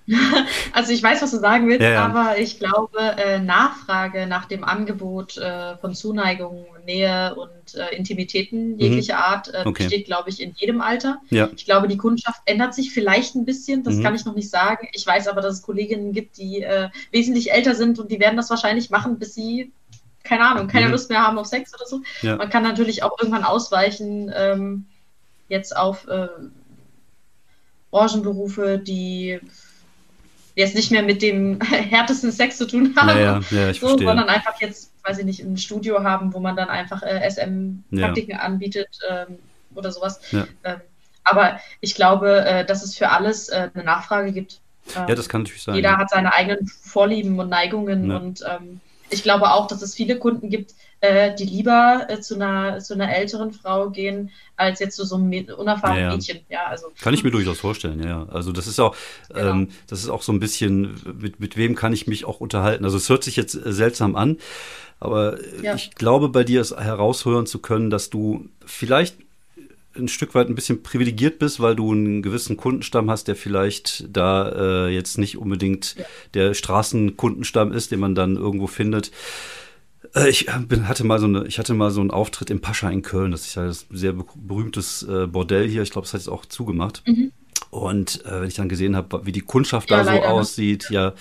also 0.73 0.91
ich 0.91 1.01
weiß, 1.01 1.21
was 1.21 1.31
du 1.31 1.37
sagen 1.37 1.67
willst, 1.67 1.81
ja, 1.81 1.91
ja. 1.91 2.05
aber 2.05 2.39
ich 2.39 2.59
glaube, 2.59 2.99
äh, 2.99 3.39
Nachfrage 3.39 4.25
nach 4.27 4.45
dem 4.45 4.63
Angebot 4.63 5.37
äh, 5.37 5.77
von 5.77 5.93
Zuneigung, 5.93 6.65
Nähe 6.85 7.35
und 7.35 7.75
äh, 7.75 7.95
Intimitäten 7.95 8.79
jeglicher 8.79 9.15
mhm. 9.15 9.21
Art 9.21 9.53
äh, 9.53 9.61
okay. 9.65 9.83
besteht, 9.83 10.05
glaube 10.07 10.29
ich, 10.29 10.41
in 10.41 10.53
jedem 10.55 10.81
Alter. 10.81 11.19
Ja. 11.29 11.49
Ich 11.55 11.65
glaube, 11.65 11.87
die 11.87 11.97
Kundschaft 11.97 12.41
ändert 12.45 12.73
sich 12.73 12.91
vielleicht 12.91 13.35
ein 13.35 13.45
bisschen, 13.45 13.83
das 13.83 13.95
mhm. 13.95 14.03
kann 14.03 14.15
ich 14.15 14.25
noch 14.25 14.35
nicht 14.35 14.49
sagen. 14.49 14.87
Ich 14.93 15.05
weiß 15.05 15.27
aber, 15.27 15.41
dass 15.41 15.55
es 15.55 15.61
Kolleginnen 15.61 16.13
gibt, 16.13 16.37
die 16.37 16.61
äh, 16.61 16.89
wesentlich 17.11 17.51
älter 17.51 17.75
sind 17.75 17.99
und 17.99 18.11
die 18.11 18.19
werden 18.19 18.37
das 18.37 18.49
wahrscheinlich 18.49 18.89
machen, 18.89 19.19
bis 19.19 19.35
sie 19.35 19.71
keine 20.23 20.45
Ahnung, 20.45 20.67
keine 20.67 20.87
mhm. 20.87 20.91
Lust 20.91 21.09
mehr 21.09 21.25
haben 21.25 21.37
auf 21.37 21.47
Sex 21.47 21.73
oder 21.73 21.85
so. 21.85 22.01
Ja. 22.21 22.35
Man 22.35 22.49
kann 22.49 22.63
natürlich 22.63 23.03
auch 23.03 23.17
irgendwann 23.19 23.43
ausweichen, 23.43 24.31
ähm, 24.35 24.85
jetzt 25.47 25.75
auf 25.75 26.07
äh, 26.07 26.27
Branchenberufe, 27.91 28.79
die 28.79 29.39
jetzt 30.55 30.75
nicht 30.75 30.91
mehr 30.91 31.03
mit 31.03 31.21
dem 31.21 31.59
härtesten 31.61 32.31
Sex 32.31 32.57
zu 32.57 32.67
tun 32.67 32.95
haben, 32.95 33.09
ja, 33.09 33.39
ja, 33.51 33.73
so, 33.73 33.97
sondern 33.97 34.29
einfach 34.29 34.59
jetzt, 34.59 34.91
weiß 35.03 35.19
ich 35.19 35.25
nicht, 35.25 35.41
ein 35.41 35.57
Studio 35.57 36.03
haben, 36.03 36.33
wo 36.33 36.39
man 36.39 36.55
dann 36.55 36.69
einfach 36.69 37.03
äh, 37.03 37.29
SM-Praktiken 37.29 38.37
anbietet 38.37 38.89
ähm, 39.09 39.37
oder 39.75 39.91
sowas. 39.91 40.19
Ähm, 40.33 40.81
aber 41.23 41.59
ich 41.81 41.95
glaube, 41.95 42.43
äh, 42.45 42.65
dass 42.65 42.83
es 42.83 42.97
für 42.97 43.09
alles 43.09 43.49
äh, 43.49 43.69
eine 43.73 43.83
Nachfrage 43.83 44.31
gibt. 44.31 44.59
ja, 44.95 45.05
das 45.05 45.29
kann 45.29 45.43
natürlich 45.43 45.63
sein. 45.63 45.75
Jeder 45.75 45.97
hat 45.97 46.09
seine 46.09 46.33
eigenen 46.33 46.67
Vorlieben 46.67 47.39
und 47.39 47.49
Neigungen 47.49 48.11
und 48.11 48.43
ähm, 48.47 48.81
ich 49.11 49.23
glaube 49.23 49.51
auch, 49.51 49.67
dass 49.67 49.81
es 49.81 49.93
viele 49.93 50.17
Kunden 50.17 50.49
gibt, 50.49 50.73
äh, 51.01 51.35
die 51.35 51.45
lieber 51.45 52.05
äh, 52.09 52.19
zu, 52.21 52.35
einer, 52.35 52.79
zu 52.79 52.93
einer 52.93 53.13
älteren 53.13 53.51
Frau 53.51 53.89
gehen, 53.89 54.31
als 54.55 54.79
jetzt 54.79 54.95
zu 54.95 55.05
so 55.05 55.15
einem 55.15 55.47
unerfahrenen 55.57 56.03
ja. 56.03 56.11
Mädchen. 56.11 56.39
Ja, 56.49 56.65
also. 56.67 56.87
Kann 57.01 57.13
ich 57.13 57.23
mir 57.23 57.31
durchaus 57.31 57.59
vorstellen, 57.59 58.03
ja. 58.03 58.27
Also 58.31 58.51
das 58.51 58.67
ist 58.67 58.79
auch, 58.79 58.95
genau. 59.29 59.51
ähm, 59.51 59.69
das 59.87 59.99
ist 59.99 60.09
auch 60.09 60.21
so 60.21 60.31
ein 60.31 60.39
bisschen, 60.39 61.01
mit, 61.19 61.39
mit 61.39 61.57
wem 61.57 61.75
kann 61.75 61.93
ich 61.93 62.07
mich 62.07 62.25
auch 62.25 62.39
unterhalten. 62.39 62.85
Also 62.85 62.97
es 62.97 63.09
hört 63.09 63.23
sich 63.23 63.35
jetzt 63.35 63.55
äh, 63.55 63.73
seltsam 63.73 64.15
an, 64.15 64.37
aber 64.99 65.37
ja. 65.61 65.75
ich 65.75 65.95
glaube, 65.95 66.29
bei 66.29 66.43
dir 66.43 66.61
ist 66.61 66.75
heraushören 66.77 67.47
zu 67.47 67.59
können, 67.59 67.89
dass 67.89 68.09
du 68.09 68.49
vielleicht 68.65 69.15
ein 69.97 70.07
Stück 70.07 70.35
weit 70.35 70.47
ein 70.47 70.55
bisschen 70.55 70.83
privilegiert 70.83 71.39
bist, 71.39 71.59
weil 71.59 71.75
du 71.75 71.91
einen 71.91 72.21
gewissen 72.21 72.57
Kundenstamm 72.57 73.09
hast, 73.09 73.27
der 73.27 73.35
vielleicht 73.35 74.05
da 74.09 74.87
äh, 74.87 74.89
jetzt 74.89 75.17
nicht 75.17 75.37
unbedingt 75.37 75.95
der 76.33 76.53
Straßenkundenstamm 76.53 77.71
ist, 77.71 77.91
den 77.91 77.99
man 77.99 78.15
dann 78.15 78.35
irgendwo 78.35 78.67
findet. 78.67 79.11
Äh, 80.15 80.29
ich 80.29 80.47
bin, 80.67 80.87
hatte 80.87 81.03
mal 81.03 81.19
so 81.19 81.25
eine, 81.25 81.45
ich 81.45 81.59
hatte 81.59 81.73
mal 81.73 81.91
so 81.91 82.01
einen 82.01 82.11
Auftritt 82.11 82.49
im 82.49 82.61
Pascha 82.61 82.89
in 82.89 83.01
Köln. 83.01 83.31
Das 83.31 83.45
ist 83.45 83.55
ja 83.55 83.63
ein 83.63 83.75
sehr 83.91 84.13
berühmtes 84.13 85.03
äh, 85.03 85.27
Bordell 85.27 85.67
hier. 85.67 85.83
Ich 85.83 85.91
glaube, 85.91 86.05
es 86.05 86.13
hat 86.13 86.21
jetzt 86.21 86.29
auch 86.29 86.45
zugemacht. 86.45 87.03
Mhm. 87.05 87.31
Und 87.69 88.25
äh, 88.25 88.41
wenn 88.41 88.47
ich 88.47 88.55
dann 88.55 88.69
gesehen 88.69 88.95
habe, 88.95 89.25
wie 89.25 89.31
die 89.31 89.41
Kundschaft 89.41 89.89
ja, 89.89 90.03
da 90.03 90.03
so 90.03 90.11
ne? 90.11 90.27
aussieht, 90.27 90.89
ja, 90.89 91.13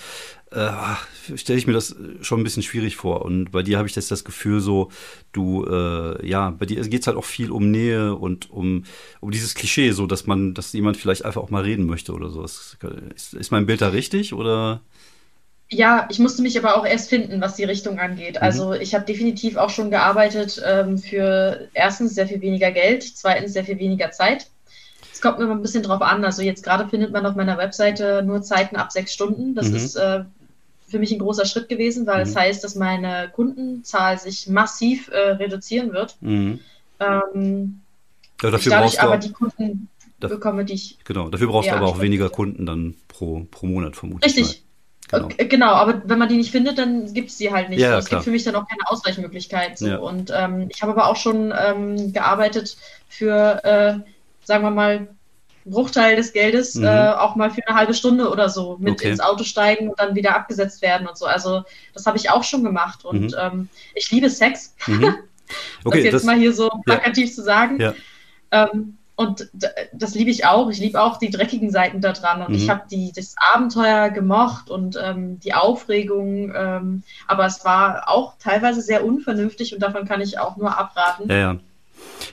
äh, 0.51 1.37
stelle 1.37 1.57
ich 1.57 1.67
mir 1.67 1.73
das 1.73 1.95
schon 2.21 2.41
ein 2.41 2.43
bisschen 2.43 2.63
schwierig 2.63 2.95
vor. 2.97 3.23
Und 3.23 3.51
bei 3.51 3.63
dir 3.63 3.77
habe 3.77 3.87
ich 3.87 3.95
jetzt 3.95 4.11
das 4.11 4.23
Gefühl, 4.23 4.59
so, 4.59 4.89
du, 5.31 5.65
äh, 5.65 6.27
ja, 6.27 6.51
bei 6.51 6.65
dir 6.65 6.81
geht 6.87 7.01
es 7.01 7.07
halt 7.07 7.17
auch 7.17 7.25
viel 7.25 7.51
um 7.51 7.71
Nähe 7.71 8.15
und 8.15 8.51
um, 8.51 8.83
um 9.21 9.31
dieses 9.31 9.55
Klischee, 9.55 9.91
so 9.91 10.07
dass 10.07 10.27
man, 10.27 10.53
dass 10.53 10.73
jemand 10.73 10.97
vielleicht 10.97 11.25
einfach 11.25 11.41
auch 11.41 11.49
mal 11.49 11.63
reden 11.63 11.85
möchte 11.85 12.13
oder 12.13 12.29
so. 12.29 12.43
Ist, 12.43 12.77
ist 13.33 13.51
mein 13.51 13.65
Bild 13.65 13.81
da 13.81 13.89
richtig 13.89 14.33
oder? 14.33 14.81
Ja, 15.73 16.05
ich 16.11 16.19
musste 16.19 16.41
mich 16.41 16.59
aber 16.59 16.75
auch 16.75 16.85
erst 16.85 17.09
finden, 17.09 17.39
was 17.39 17.55
die 17.55 17.63
Richtung 17.63 17.97
angeht. 17.97 18.35
Mhm. 18.35 18.41
Also 18.41 18.73
ich 18.73 18.93
habe 18.93 19.05
definitiv 19.05 19.55
auch 19.55 19.69
schon 19.69 19.89
gearbeitet 19.89 20.61
ähm, 20.65 20.97
für 20.97 21.69
erstens 21.73 22.13
sehr 22.13 22.27
viel 22.27 22.41
weniger 22.41 22.71
Geld, 22.71 23.03
zweitens 23.03 23.53
sehr 23.53 23.63
viel 23.63 23.79
weniger 23.79 24.11
Zeit. 24.11 24.47
Es 25.13 25.21
kommt 25.21 25.37
mir 25.37 25.45
immer 25.45 25.55
ein 25.55 25.61
bisschen 25.61 25.83
drauf 25.83 26.01
an. 26.01 26.25
Also 26.25 26.41
jetzt 26.41 26.63
gerade 26.63 26.89
findet 26.89 27.13
man 27.13 27.25
auf 27.25 27.35
meiner 27.35 27.57
Webseite 27.57 28.21
nur 28.25 28.41
Zeiten 28.41 28.75
ab 28.75 28.91
sechs 28.91 29.13
Stunden. 29.13 29.55
Das 29.55 29.69
mhm. 29.69 29.75
ist 29.75 29.95
äh, 29.95 30.25
für 30.91 30.99
mich 30.99 31.11
ein 31.11 31.19
großer 31.19 31.45
Schritt 31.45 31.69
gewesen, 31.69 32.05
weil 32.05 32.21
es 32.21 32.29
mhm. 32.29 32.33
das 32.33 32.43
heißt, 32.43 32.63
dass 32.63 32.75
meine 32.75 33.31
Kundenzahl 33.33 34.19
sich 34.19 34.47
massiv 34.47 35.09
äh, 35.09 35.17
reduzieren 35.31 35.93
wird. 35.93 36.17
Mhm. 36.21 36.59
Ähm, 36.99 37.81
ja, 38.41 38.51
dafür 38.51 38.71
brauchst 38.73 38.97
du 38.97 39.01
aber 39.01 39.17
die 39.17 39.31
Kunden 39.31 39.87
dafür, 40.19 40.37
bekomme, 40.37 40.65
die 40.65 40.73
ich. 40.73 40.97
Genau, 41.03 41.29
dafür 41.29 41.47
brauchst 41.47 41.69
du 41.69 41.73
aber 41.73 41.87
auch 41.87 42.01
weniger 42.01 42.29
Kunden 42.29 42.65
dann 42.65 42.95
pro, 43.07 43.47
pro 43.49 43.65
Monat 43.65 43.95
vermutlich. 43.95 44.35
Richtig. 44.35 44.63
Genau. 45.09 45.27
genau. 45.37 45.73
aber 45.73 46.01
wenn 46.05 46.19
man 46.19 46.29
die 46.29 46.37
nicht 46.37 46.51
findet, 46.51 46.77
dann 46.77 47.13
gibt 47.13 47.29
es 47.29 47.37
die 47.37 47.51
halt 47.51 47.69
nicht. 47.69 47.79
Ja, 47.79 47.97
es 47.97 48.09
gibt 48.09 48.23
für 48.23 48.31
mich 48.31 48.43
dann 48.43 48.55
auch 48.55 48.67
keine 48.67 48.81
Ausweichmöglichkeit. 48.87 49.77
So. 49.77 49.87
Ja. 49.87 49.97
Und 49.97 50.31
ähm, 50.33 50.67
ich 50.69 50.81
habe 50.81 50.93
aber 50.93 51.07
auch 51.07 51.17
schon 51.17 51.53
ähm, 51.57 52.13
gearbeitet 52.13 52.77
für, 53.09 53.63
äh, 53.63 53.99
sagen 54.45 54.63
wir 54.63 54.71
mal, 54.71 55.07
Bruchteil 55.65 56.15
des 56.15 56.33
Geldes 56.33 56.75
mhm. 56.75 56.85
äh, 56.85 57.09
auch 57.11 57.35
mal 57.35 57.51
für 57.51 57.65
eine 57.67 57.77
halbe 57.77 57.93
Stunde 57.93 58.29
oder 58.29 58.49
so 58.49 58.77
mit 58.79 58.93
okay. 58.93 59.09
ins 59.09 59.19
Auto 59.19 59.43
steigen 59.43 59.89
und 59.89 59.99
dann 59.99 60.15
wieder 60.15 60.35
abgesetzt 60.35 60.81
werden 60.81 61.07
und 61.07 61.17
so. 61.17 61.25
Also 61.25 61.63
das 61.93 62.05
habe 62.05 62.17
ich 62.17 62.29
auch 62.29 62.43
schon 62.43 62.63
gemacht 62.63 63.05
und 63.05 63.31
mhm. 63.31 63.35
ähm, 63.39 63.69
ich 63.95 64.11
liebe 64.11 64.29
Sex. 64.29 64.75
Mhm. 64.87 65.15
Okay, 65.83 65.97
das 66.03 66.03
jetzt 66.03 66.13
das, 66.13 66.23
mal 66.23 66.37
hier 66.37 66.53
so 66.53 66.69
plakativ 66.85 67.29
ja. 67.29 67.35
zu 67.35 67.43
sagen. 67.43 67.79
Ja. 67.79 67.93
Ähm, 68.51 68.97
und 69.15 69.49
das 69.93 70.15
liebe 70.15 70.31
ich 70.31 70.45
auch. 70.45 70.71
Ich 70.71 70.79
liebe 70.79 70.99
auch 70.99 71.17
die 71.17 71.29
dreckigen 71.29 71.69
Seiten 71.69 72.01
da 72.01 72.11
dran. 72.11 72.41
Und 72.41 72.55
ich 72.55 72.65
mhm. 72.65 72.71
habe 72.71 73.11
das 73.15 73.35
Abenteuer 73.53 74.09
gemocht 74.09 74.71
und 74.71 74.97
ähm, 74.99 75.39
die 75.41 75.53
Aufregung. 75.53 76.51
Ähm, 76.55 77.03
aber 77.27 77.45
es 77.45 77.63
war 77.63 78.09
auch 78.09 78.33
teilweise 78.39 78.81
sehr 78.81 79.05
unvernünftig 79.05 79.75
und 79.75 79.81
davon 79.81 80.07
kann 80.07 80.21
ich 80.21 80.39
auch 80.39 80.57
nur 80.57 80.75
abraten. 80.75 81.29
Ja, 81.29 81.37
ja. 81.37 81.59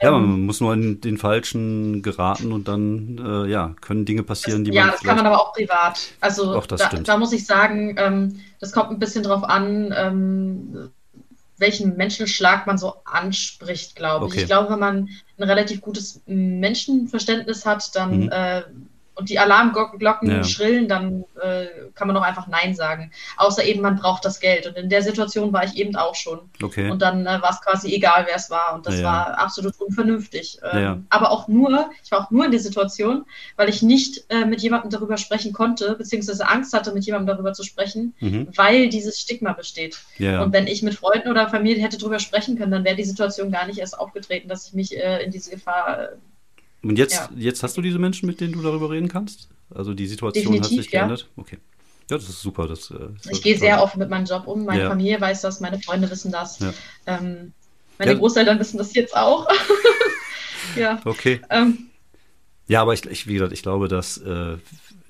Ja, 0.03 0.17
ähm, 0.17 0.31
man 0.31 0.47
muss 0.47 0.61
nur 0.61 0.73
in 0.75 1.01
den 1.01 1.19
falschen 1.19 2.03
geraten 2.03 2.53
und 2.53 2.69
dann 2.69 3.19
äh, 3.19 3.51
ja, 3.51 3.75
können 3.81 4.05
Dinge 4.05 4.23
passieren, 4.23 4.65
das, 4.65 4.71
die 4.71 4.79
man. 4.79 4.87
Ja, 4.87 4.93
das 4.93 5.03
kann 5.03 5.17
man 5.17 5.27
aber 5.27 5.41
auch 5.41 5.53
privat. 5.53 6.01
Also 6.21 6.55
auch 6.55 6.67
das 6.67 6.81
da, 6.81 6.87
stimmt. 6.89 7.09
da 7.09 7.17
muss 7.17 7.33
ich 7.33 7.47
sagen, 7.47 7.97
ähm, 7.99 8.41
das 8.61 8.73
kommt 8.73 8.91
ein 8.91 8.99
bisschen 8.99 9.23
drauf 9.23 9.45
an, 9.45 9.95
ähm, 9.97 10.91
welchen 11.59 11.97
Menschenschlag 11.97 12.67
man 12.67 12.79
so 12.79 12.95
anspricht, 13.05 13.97
glaube 13.97 14.27
ich. 14.27 14.33
Okay. 14.33 14.41
Ich 14.43 14.47
glaube, 14.47 14.73
wenn 14.73 14.79
man 14.79 15.09
ein 15.39 15.43
relativ 15.43 15.81
gutes 15.81 16.21
Menschenverständnis 16.27 17.67
hat, 17.67 17.95
dann 17.95 18.25
mhm. 18.25 18.31
äh, 18.31 18.63
und 19.19 19.31
die 19.31 19.39
Alarmglocken 19.39 20.31
ja. 20.31 20.45
schrillen, 20.45 20.87
dann 20.87 21.25
äh, 21.43 21.67
kann 21.97 22.07
man 22.07 22.15
doch 22.15 22.23
einfach 22.23 22.47
Nein 22.47 22.75
sagen. 22.77 23.11
Außer 23.37 23.65
eben, 23.65 23.81
man 23.83 23.97
braucht 23.97 24.25
das 24.25 24.39
Geld. 24.39 24.67
Und 24.69 24.77
in 24.77 24.89
der 24.89 25.03
Situation 25.03 25.53
war 25.53 25.65
ich 25.65 25.77
eben 25.77 25.97
auch 25.97 26.15
schon. 26.15 26.39
Okay. 26.63 26.89
Und 26.89 27.03
dann 27.03 27.27
äh, 27.27 27.43
war 27.43 27.51
es 27.51 27.61
quasi 27.61 27.93
egal, 27.93 28.27
wer 28.29 28.37
es 28.37 28.49
war. 28.49 28.75
Und 28.75 28.87
das 28.87 29.01
ja. 29.01 29.05
war 29.05 29.39
absolut 29.39 29.79
unvernünftig. 29.81 30.61
Ähm, 30.73 30.83
ja. 30.83 30.99
Aber 31.09 31.33
auch 31.33 31.49
nur, 31.49 31.91
ich 32.05 32.13
war 32.13 32.21
auch 32.21 32.31
nur 32.31 32.45
in 32.45 32.53
der 32.53 32.61
Situation, 32.61 33.25
weil 33.57 33.69
ich 33.69 33.83
nicht 33.83 34.25
äh, 34.29 34.45
mit 34.45 34.63
jemandem 34.63 34.91
darüber 34.91 35.17
sprechen 35.17 35.53
konnte, 35.53 35.97
beziehungsweise 35.97 36.49
Angst 36.49 36.73
hatte, 36.73 36.93
mit 36.93 37.05
jemandem 37.05 37.35
darüber 37.35 37.53
zu 37.53 37.65
sprechen, 37.65 38.15
mhm. 38.21 38.49
weil 38.55 38.89
dieses 38.89 39.19
Stigma 39.19 39.53
besteht. 39.53 39.99
Und 40.19 40.53
wenn 40.53 40.69
ich 40.69 40.83
mit 40.83 40.95
Freunden 40.95 41.29
oder 41.29 41.49
Familie 41.49 41.83
hätte 41.83 41.99
darüber 41.99 42.21
sprechen 42.21 42.57
können, 42.57 42.71
dann 42.71 42.85
wäre 42.85 42.97
die 42.97 43.05
Situation 43.05 43.51
gar 43.51 43.67
nicht 43.67 43.79
erst 43.79 43.99
aufgetreten, 43.99 44.49
dass 44.49 44.69
ich 44.69 44.75
mich 44.75 44.97
äh, 44.97 45.25
in 45.25 45.33
diese 45.33 45.51
Gefahr 45.51 45.99
äh, 45.99 46.09
und 46.83 46.99
jetzt, 46.99 47.15
ja. 47.15 47.31
jetzt 47.37 47.63
hast 47.63 47.77
du 47.77 47.83
diese 47.83 47.99
Menschen, 47.99 48.27
mit 48.27 48.41
denen 48.41 48.53
du 48.53 48.63
darüber 48.63 48.91
reden 48.91 49.09
kannst? 49.09 49.49
Also 49.75 49.95
die 49.95 50.07
Situation 50.07 50.53
Definitiv, 50.53 50.79
hat 50.79 50.83
sich 50.85 50.91
geändert? 50.91 51.29
Ja. 51.37 51.43
Okay. 51.43 51.59
Ja, 52.11 52.17
das 52.17 52.29
ist 52.29 52.41
super. 52.41 52.67
Das, 52.67 52.91
äh, 52.91 52.95
das 53.23 53.33
ich 53.33 53.43
gehe 53.43 53.59
sehr 53.59 53.83
offen 53.83 53.99
mit 53.99 54.09
meinem 54.09 54.25
Job 54.25 54.47
um. 54.47 54.65
Meine 54.65 54.85
ja. 54.85 54.89
Familie 54.89 55.21
weiß 55.21 55.43
das, 55.43 55.61
meine 55.61 55.79
Freunde 55.81 56.11
wissen 56.11 56.33
das. 56.33 56.59
Ähm, 57.07 57.53
meine 57.99 58.17
Großeltern 58.17 58.59
wissen 58.59 58.79
das 58.79 58.95
jetzt 58.95 59.17
auch. 59.17 59.47
ja. 60.77 61.01
Okay. 61.05 61.41
Ähm, 61.51 61.91
ja, 62.67 62.83
aber 62.83 62.95
ich, 62.95 63.05
ich, 63.07 63.27
wie 63.27 63.35
gesagt, 63.35 63.53
ich 63.53 63.63
glaube, 63.63 63.89
dass 63.89 64.19
äh, 64.19 64.57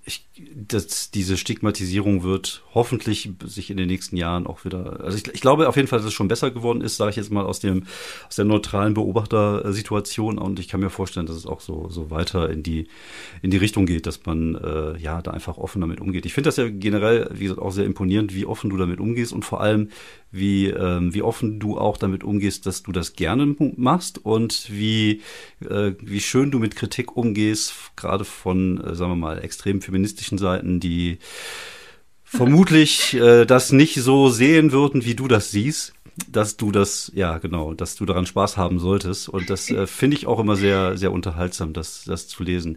ich, 0.09 0.27
dass 0.55 1.11
diese 1.11 1.37
Stigmatisierung 1.37 2.23
wird 2.23 2.65
hoffentlich 2.75 3.31
sich 3.45 3.71
in 3.71 3.77
den 3.77 3.87
nächsten 3.87 4.17
Jahren 4.17 4.47
auch 4.47 4.65
wieder, 4.65 5.01
also 5.05 5.17
ich, 5.17 5.33
ich 5.33 5.41
glaube 5.41 5.69
auf 5.69 5.77
jeden 5.77 5.87
Fall, 5.87 5.99
dass 5.99 6.07
es 6.07 6.15
schon 6.15 6.29
besser 6.29 6.51
geworden 6.51 6.81
ist, 6.81 6.97
sage 6.97 7.11
ich 7.11 7.17
jetzt 7.17 7.31
mal 7.31 7.45
aus 7.45 7.61
dem 7.61 7.85
aus 8.27 8.37
der 8.37 8.45
neutralen 8.45 8.95
Beobachtersituation 8.95 10.39
und 10.39 10.59
ich 10.59 10.69
kann 10.69 10.81
mir 10.81 10.91
vorstellen, 10.91 11.27
dass 11.27 11.37
es 11.37 11.47
auch 11.47 11.61
so 11.61 11.89
so 11.89 12.11
weiter 12.11 12.51
in 12.51 12.63
die 12.63 12.89
in 13.43 13.51
die 13.51 13.57
Richtung 13.57 13.87
geht, 13.87 14.07
dass 14.07 14.25
man 14.27 14.55
äh, 14.57 14.99
ja 14.99 15.23
da 15.23 15.31
einfach 15.31 15.59
offen 15.59 15.81
damit 15.81 16.01
umgeht. 16.01 16.27
Ich 16.27 16.35
finde 16.35 16.49
das 16.49 16.57
ja 16.57 16.69
generell, 16.69 17.31
wie 17.33 17.45
gesagt, 17.45 17.61
auch 17.61 17.71
sehr 17.73 17.85
imponierend, 17.85 18.35
wie 18.35 18.47
offen 18.47 18.71
du 18.71 18.77
damit 18.77 19.01
umgehst 19.01 19.33
und 19.33 19.45
vor 19.45 19.61
allem 19.61 19.91
wie 20.31 20.67
ähm, 20.67 21.15
wie 21.15 21.23
offen 21.23 21.61
du 21.61 21.79
auch 21.79 21.97
damit 21.97 22.25
umgehst, 22.25 22.67
dass 22.67 22.83
du 22.83 22.93
das 22.93 23.15
gerne 23.15 23.55
machst 23.77 24.25
und 24.25 24.69
wie 24.71 25.23
äh, 25.61 25.93
wie 26.01 26.21
schön 26.21 26.51
du 26.51 26.59
mit 26.59 26.77
Kritik 26.77 27.17
umgehst, 27.17 27.75
gerade 27.97 28.25
von 28.25 28.83
äh, 28.83 28.95
sagen 28.95 29.13
wir 29.13 29.17
mal 29.17 29.39
extrem 29.43 29.81
feministischen 29.81 29.98
Seiten, 30.39 30.81
die 30.81 31.19
vermutlich 32.25 33.15
äh, 33.15 33.47
das 33.47 33.73
nicht 33.73 33.97
so 33.97 34.29
sehen 34.29 34.73
würden, 34.73 35.05
wie 35.05 35.15
du 35.15 35.29
das 35.29 35.51
siehst 35.51 35.95
dass 36.31 36.57
du 36.57 36.73
das, 36.73 37.13
ja 37.15 37.39
genau, 37.39 37.75
dass 37.75 37.95
du 37.97 38.05
daran 38.05 38.27
Spaß 38.27 38.57
haben 38.57 38.79
solltest. 38.79 39.29
Und 39.29 39.51
das 39.51 39.71
äh, 39.71 39.87
finde 39.87 40.17
ich 40.17 40.27
auch 40.27 40.39
immer 40.39 40.57
sehr, 40.57 40.97
sehr 40.97 41.13
unterhaltsam, 41.13 41.73
das, 41.73 42.05
das 42.05 42.29
zu 42.29 42.43
lesen. 42.43 42.77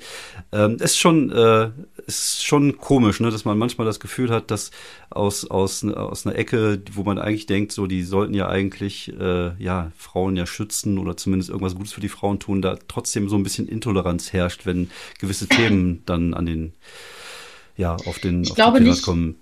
Ähm, 0.51 0.77
ist 0.77 0.99
schon, 0.99 1.31
äh, 1.31 1.71
ist 2.05 2.45
schon 2.45 2.77
komisch, 2.77 3.19
ne, 3.19 3.31
dass 3.31 3.45
man 3.45 3.57
manchmal 3.57 3.85
das 3.85 3.99
Gefühl 3.99 4.29
hat, 4.29 4.51
dass 4.51 4.71
aus, 5.09 5.49
aus, 5.49 5.83
aus 5.83 6.25
einer 6.25 6.35
Ecke, 6.35 6.81
wo 6.93 7.03
man 7.03 7.17
eigentlich 7.17 7.45
denkt, 7.45 7.71
so, 7.71 7.87
die 7.87 8.03
sollten 8.03 8.33
ja 8.33 8.47
eigentlich, 8.47 9.11
äh, 9.19 9.51
ja, 9.61 9.91
Frauen 9.97 10.35
ja 10.35 10.45
schützen 10.45 10.97
oder 10.97 11.17
zumindest 11.17 11.49
irgendwas 11.49 11.75
Gutes 11.75 11.93
für 11.93 12.01
die 12.01 12.09
Frauen 12.09 12.39
tun, 12.39 12.61
da 12.61 12.77
trotzdem 12.87 13.29
so 13.29 13.35
ein 13.35 13.43
bisschen 13.43 13.67
Intoleranz 13.67 14.33
herrscht, 14.33 14.65
wenn 14.65 14.89
gewisse 15.19 15.47
Themen 15.47 16.03
dann 16.05 16.33
an 16.33 16.45
den, 16.45 16.73
ja, 17.77 17.95
auf 17.95 18.19
den, 18.19 18.43
ich 18.43 18.51
auf 18.51 18.55
glaube 18.55 18.79
den 18.79 18.89
nicht, 18.89 19.03
kommen. 19.03 19.35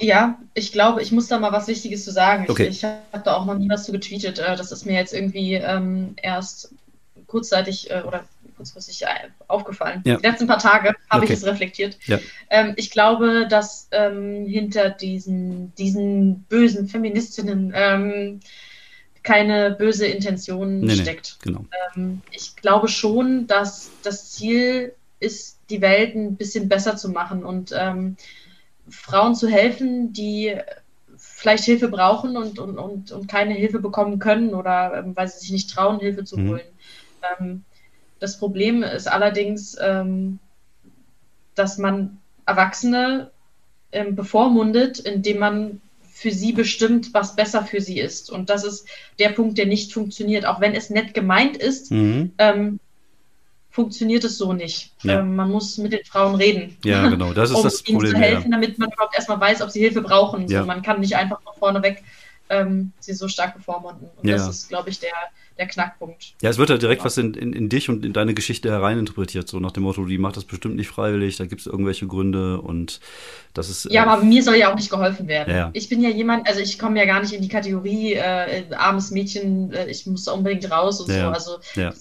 Ja, 0.00 0.38
ich 0.54 0.72
glaube, 0.72 1.02
ich 1.02 1.12
muss 1.12 1.28
da 1.28 1.38
mal 1.38 1.52
was 1.52 1.68
Wichtiges 1.68 2.04
zu 2.04 2.10
sagen. 2.10 2.46
Okay. 2.48 2.64
Ich, 2.64 2.78
ich 2.78 2.84
habe 2.84 3.22
da 3.24 3.36
auch 3.36 3.44
noch 3.44 3.56
nie 3.56 3.68
was 3.68 3.84
zu 3.84 3.92
getweetet. 3.92 4.38
Äh, 4.38 4.56
das 4.56 4.72
ist 4.72 4.86
mir 4.86 4.94
jetzt 4.94 5.12
irgendwie 5.12 5.54
ähm, 5.54 6.14
erst 6.20 6.74
kurzzeitig 7.26 7.90
äh, 7.90 8.02
oder 8.06 8.24
kurzfristig 8.56 9.02
äh, 9.02 9.28
aufgefallen. 9.48 10.02
Ja. 10.04 10.16
Die 10.16 10.26
letzten 10.26 10.46
paar 10.46 10.58
Tage 10.58 10.94
habe 11.08 11.24
okay. 11.24 11.32
ich 11.32 11.38
es 11.38 11.46
reflektiert. 11.46 11.98
Ja. 12.06 12.18
Ähm, 12.50 12.74
ich 12.76 12.90
glaube, 12.90 13.46
dass 13.48 13.88
ähm, 13.90 14.46
hinter 14.46 14.90
diesen, 14.90 15.74
diesen 15.76 16.42
bösen 16.42 16.88
Feministinnen 16.88 17.72
ähm, 17.74 18.40
keine 19.22 19.70
böse 19.72 20.06
Intention 20.06 20.80
nee, 20.80 20.96
steckt. 20.96 21.38
Nee, 21.44 21.52
genau. 21.52 21.64
Ähm, 21.94 22.22
ich 22.30 22.56
glaube 22.56 22.88
schon, 22.88 23.46
dass 23.46 23.90
das 24.02 24.32
Ziel 24.32 24.94
ist, 25.20 25.58
die 25.68 25.80
Welt 25.80 26.14
ein 26.14 26.36
bisschen 26.36 26.68
besser 26.68 26.96
zu 26.96 27.10
machen 27.10 27.44
und 27.44 27.72
ähm, 27.76 28.16
Frauen 28.90 29.34
zu 29.34 29.48
helfen, 29.48 30.12
die 30.12 30.56
vielleicht 31.16 31.64
Hilfe 31.64 31.88
brauchen 31.88 32.36
und, 32.36 32.58
und, 32.58 32.78
und, 32.78 33.12
und 33.12 33.28
keine 33.28 33.54
Hilfe 33.54 33.80
bekommen 33.80 34.18
können 34.18 34.54
oder 34.54 34.98
ähm, 34.98 35.16
weil 35.16 35.28
sie 35.28 35.38
sich 35.38 35.52
nicht 35.52 35.70
trauen, 35.70 36.00
Hilfe 36.00 36.24
zu 36.24 36.38
mhm. 36.38 36.50
holen. 36.50 36.66
Ähm, 37.38 37.64
das 38.18 38.38
Problem 38.38 38.82
ist 38.82 39.10
allerdings, 39.10 39.76
ähm, 39.80 40.38
dass 41.54 41.78
man 41.78 42.18
Erwachsene 42.46 43.30
ähm, 43.92 44.16
bevormundet, 44.16 44.98
indem 44.98 45.38
man 45.38 45.80
für 46.12 46.30
sie 46.30 46.52
bestimmt, 46.52 47.14
was 47.14 47.34
besser 47.34 47.64
für 47.64 47.80
sie 47.80 47.98
ist. 47.98 48.30
Und 48.30 48.50
das 48.50 48.64
ist 48.64 48.86
der 49.18 49.30
Punkt, 49.30 49.56
der 49.56 49.66
nicht 49.66 49.92
funktioniert. 49.92 50.44
Auch 50.44 50.60
wenn 50.60 50.74
es 50.74 50.90
nett 50.90 51.14
gemeint 51.14 51.56
ist, 51.56 51.90
mhm. 51.90 52.32
Funktioniert 53.70 54.24
es 54.24 54.36
so 54.36 54.52
nicht. 54.52 54.92
Ja. 55.02 55.20
Ähm, 55.20 55.36
man 55.36 55.50
muss 55.50 55.78
mit 55.78 55.92
den 55.92 56.04
Frauen 56.04 56.34
reden. 56.34 56.76
Ja, 56.84 57.08
genau, 57.08 57.32
das 57.32 57.50
ist 57.50 57.56
um 57.56 57.62
das 57.62 57.86
ihnen 57.86 57.98
Problem. 57.98 58.14
zu 58.14 58.20
helfen, 58.20 58.50
ja. 58.50 58.58
damit 58.58 58.78
man 58.78 58.90
überhaupt 58.90 59.14
erstmal 59.14 59.40
weiß, 59.40 59.62
ob 59.62 59.70
sie 59.70 59.80
Hilfe 59.80 60.02
brauchen. 60.02 60.48
Ja. 60.48 60.60
So, 60.60 60.66
man 60.66 60.82
kann 60.82 61.00
nicht 61.00 61.16
einfach 61.16 61.40
von 61.42 61.54
vorne 61.58 61.82
weg 61.82 62.02
ähm, 62.50 62.92
sie 62.98 63.14
so 63.14 63.28
stark 63.28 63.54
bevormunden. 63.54 64.08
Und 64.16 64.28
das 64.28 64.48
ist, 64.48 64.68
glaube 64.68 64.90
ich, 64.90 64.98
der, 64.98 65.12
der 65.56 65.68
Knackpunkt. 65.68 66.34
Ja, 66.42 66.50
es 66.50 66.58
wird 66.58 66.68
ja 66.68 66.76
direkt 66.76 67.04
was 67.04 67.16
in, 67.16 67.34
in, 67.34 67.52
in, 67.52 67.68
dich 67.68 67.88
und 67.88 68.04
in 68.04 68.12
deine 68.12 68.34
Geschichte 68.34 68.70
hereininterpretiert, 68.70 69.48
so 69.48 69.60
nach 69.60 69.70
dem 69.70 69.84
Motto, 69.84 70.04
die 70.04 70.18
macht 70.18 70.36
das 70.36 70.44
bestimmt 70.44 70.76
nicht 70.76 70.88
freiwillig, 70.88 71.36
da 71.36 71.46
gibt 71.46 71.60
es 71.60 71.66
irgendwelche 71.68 72.08
Gründe 72.08 72.60
und 72.60 73.00
das 73.54 73.70
ist. 73.70 73.84
Ja, 73.90 74.02
äh, 74.02 74.06
aber 74.08 74.24
mir 74.24 74.42
soll 74.42 74.56
ja 74.56 74.70
auch 74.70 74.76
nicht 74.76 74.90
geholfen 74.90 75.28
werden. 75.28 75.54
Ja. 75.54 75.70
Ich 75.72 75.88
bin 75.88 76.02
ja 76.02 76.10
jemand, 76.10 76.48
also 76.48 76.60
ich 76.60 76.78
komme 76.78 76.98
ja 76.98 77.06
gar 77.06 77.20
nicht 77.20 77.32
in 77.32 77.40
die 77.40 77.48
Kategorie 77.48 78.14
äh, 78.14 78.64
armes 78.74 79.12
Mädchen, 79.12 79.72
äh, 79.72 79.88
ich 79.88 80.06
muss 80.06 80.26
unbedingt 80.26 80.68
raus 80.70 81.00
und 81.00 81.08
ja. 81.08 81.26
so. 81.26 81.30
Also 81.30 81.80
ja 81.80 81.92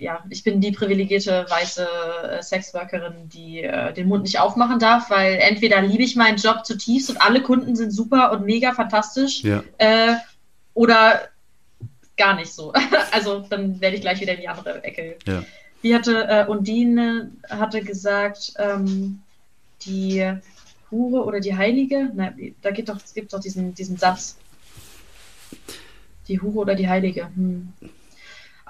ja, 0.00 0.24
ich 0.30 0.42
bin 0.42 0.60
die 0.60 0.72
privilegierte 0.72 1.44
weiße 1.48 1.86
äh, 2.30 2.42
Sexworkerin, 2.42 3.28
die 3.28 3.62
äh, 3.62 3.92
den 3.92 4.08
Mund 4.08 4.22
nicht 4.22 4.40
aufmachen 4.40 4.78
darf, 4.78 5.10
weil 5.10 5.34
entweder 5.34 5.82
liebe 5.82 6.02
ich 6.02 6.16
meinen 6.16 6.38
Job 6.38 6.64
zutiefst 6.64 7.10
und 7.10 7.18
alle 7.18 7.42
Kunden 7.42 7.76
sind 7.76 7.90
super 7.90 8.32
und 8.32 8.46
mega 8.46 8.72
fantastisch, 8.72 9.42
ja. 9.44 9.62
äh, 9.76 10.14
oder 10.72 11.28
gar 12.16 12.34
nicht 12.34 12.52
so. 12.52 12.72
also 13.12 13.40
dann 13.50 13.80
werde 13.80 13.96
ich 13.96 14.02
gleich 14.02 14.20
wieder 14.20 14.34
in 14.34 14.40
die 14.40 14.48
andere 14.48 14.82
Ecke. 14.82 15.16
Ja. 15.26 15.44
Wie 15.82 15.94
hatte 15.94 16.26
äh, 16.28 16.46
Undine 16.46 17.30
hatte 17.48 17.82
gesagt, 17.82 18.54
ähm, 18.58 19.20
die 19.82 20.32
Hure 20.90 21.24
oder 21.24 21.40
die 21.40 21.56
Heilige, 21.56 22.10
nein, 22.14 22.54
da 22.62 22.70
gibt 22.70 22.88
doch, 22.88 22.96
es 23.02 23.12
gibt 23.12 23.32
doch 23.32 23.40
diesen, 23.40 23.74
diesen 23.74 23.98
Satz. 23.98 24.38
Die 26.26 26.40
Hure 26.40 26.58
oder 26.58 26.74
die 26.74 26.88
Heilige. 26.88 27.26
Hm. 27.26 27.72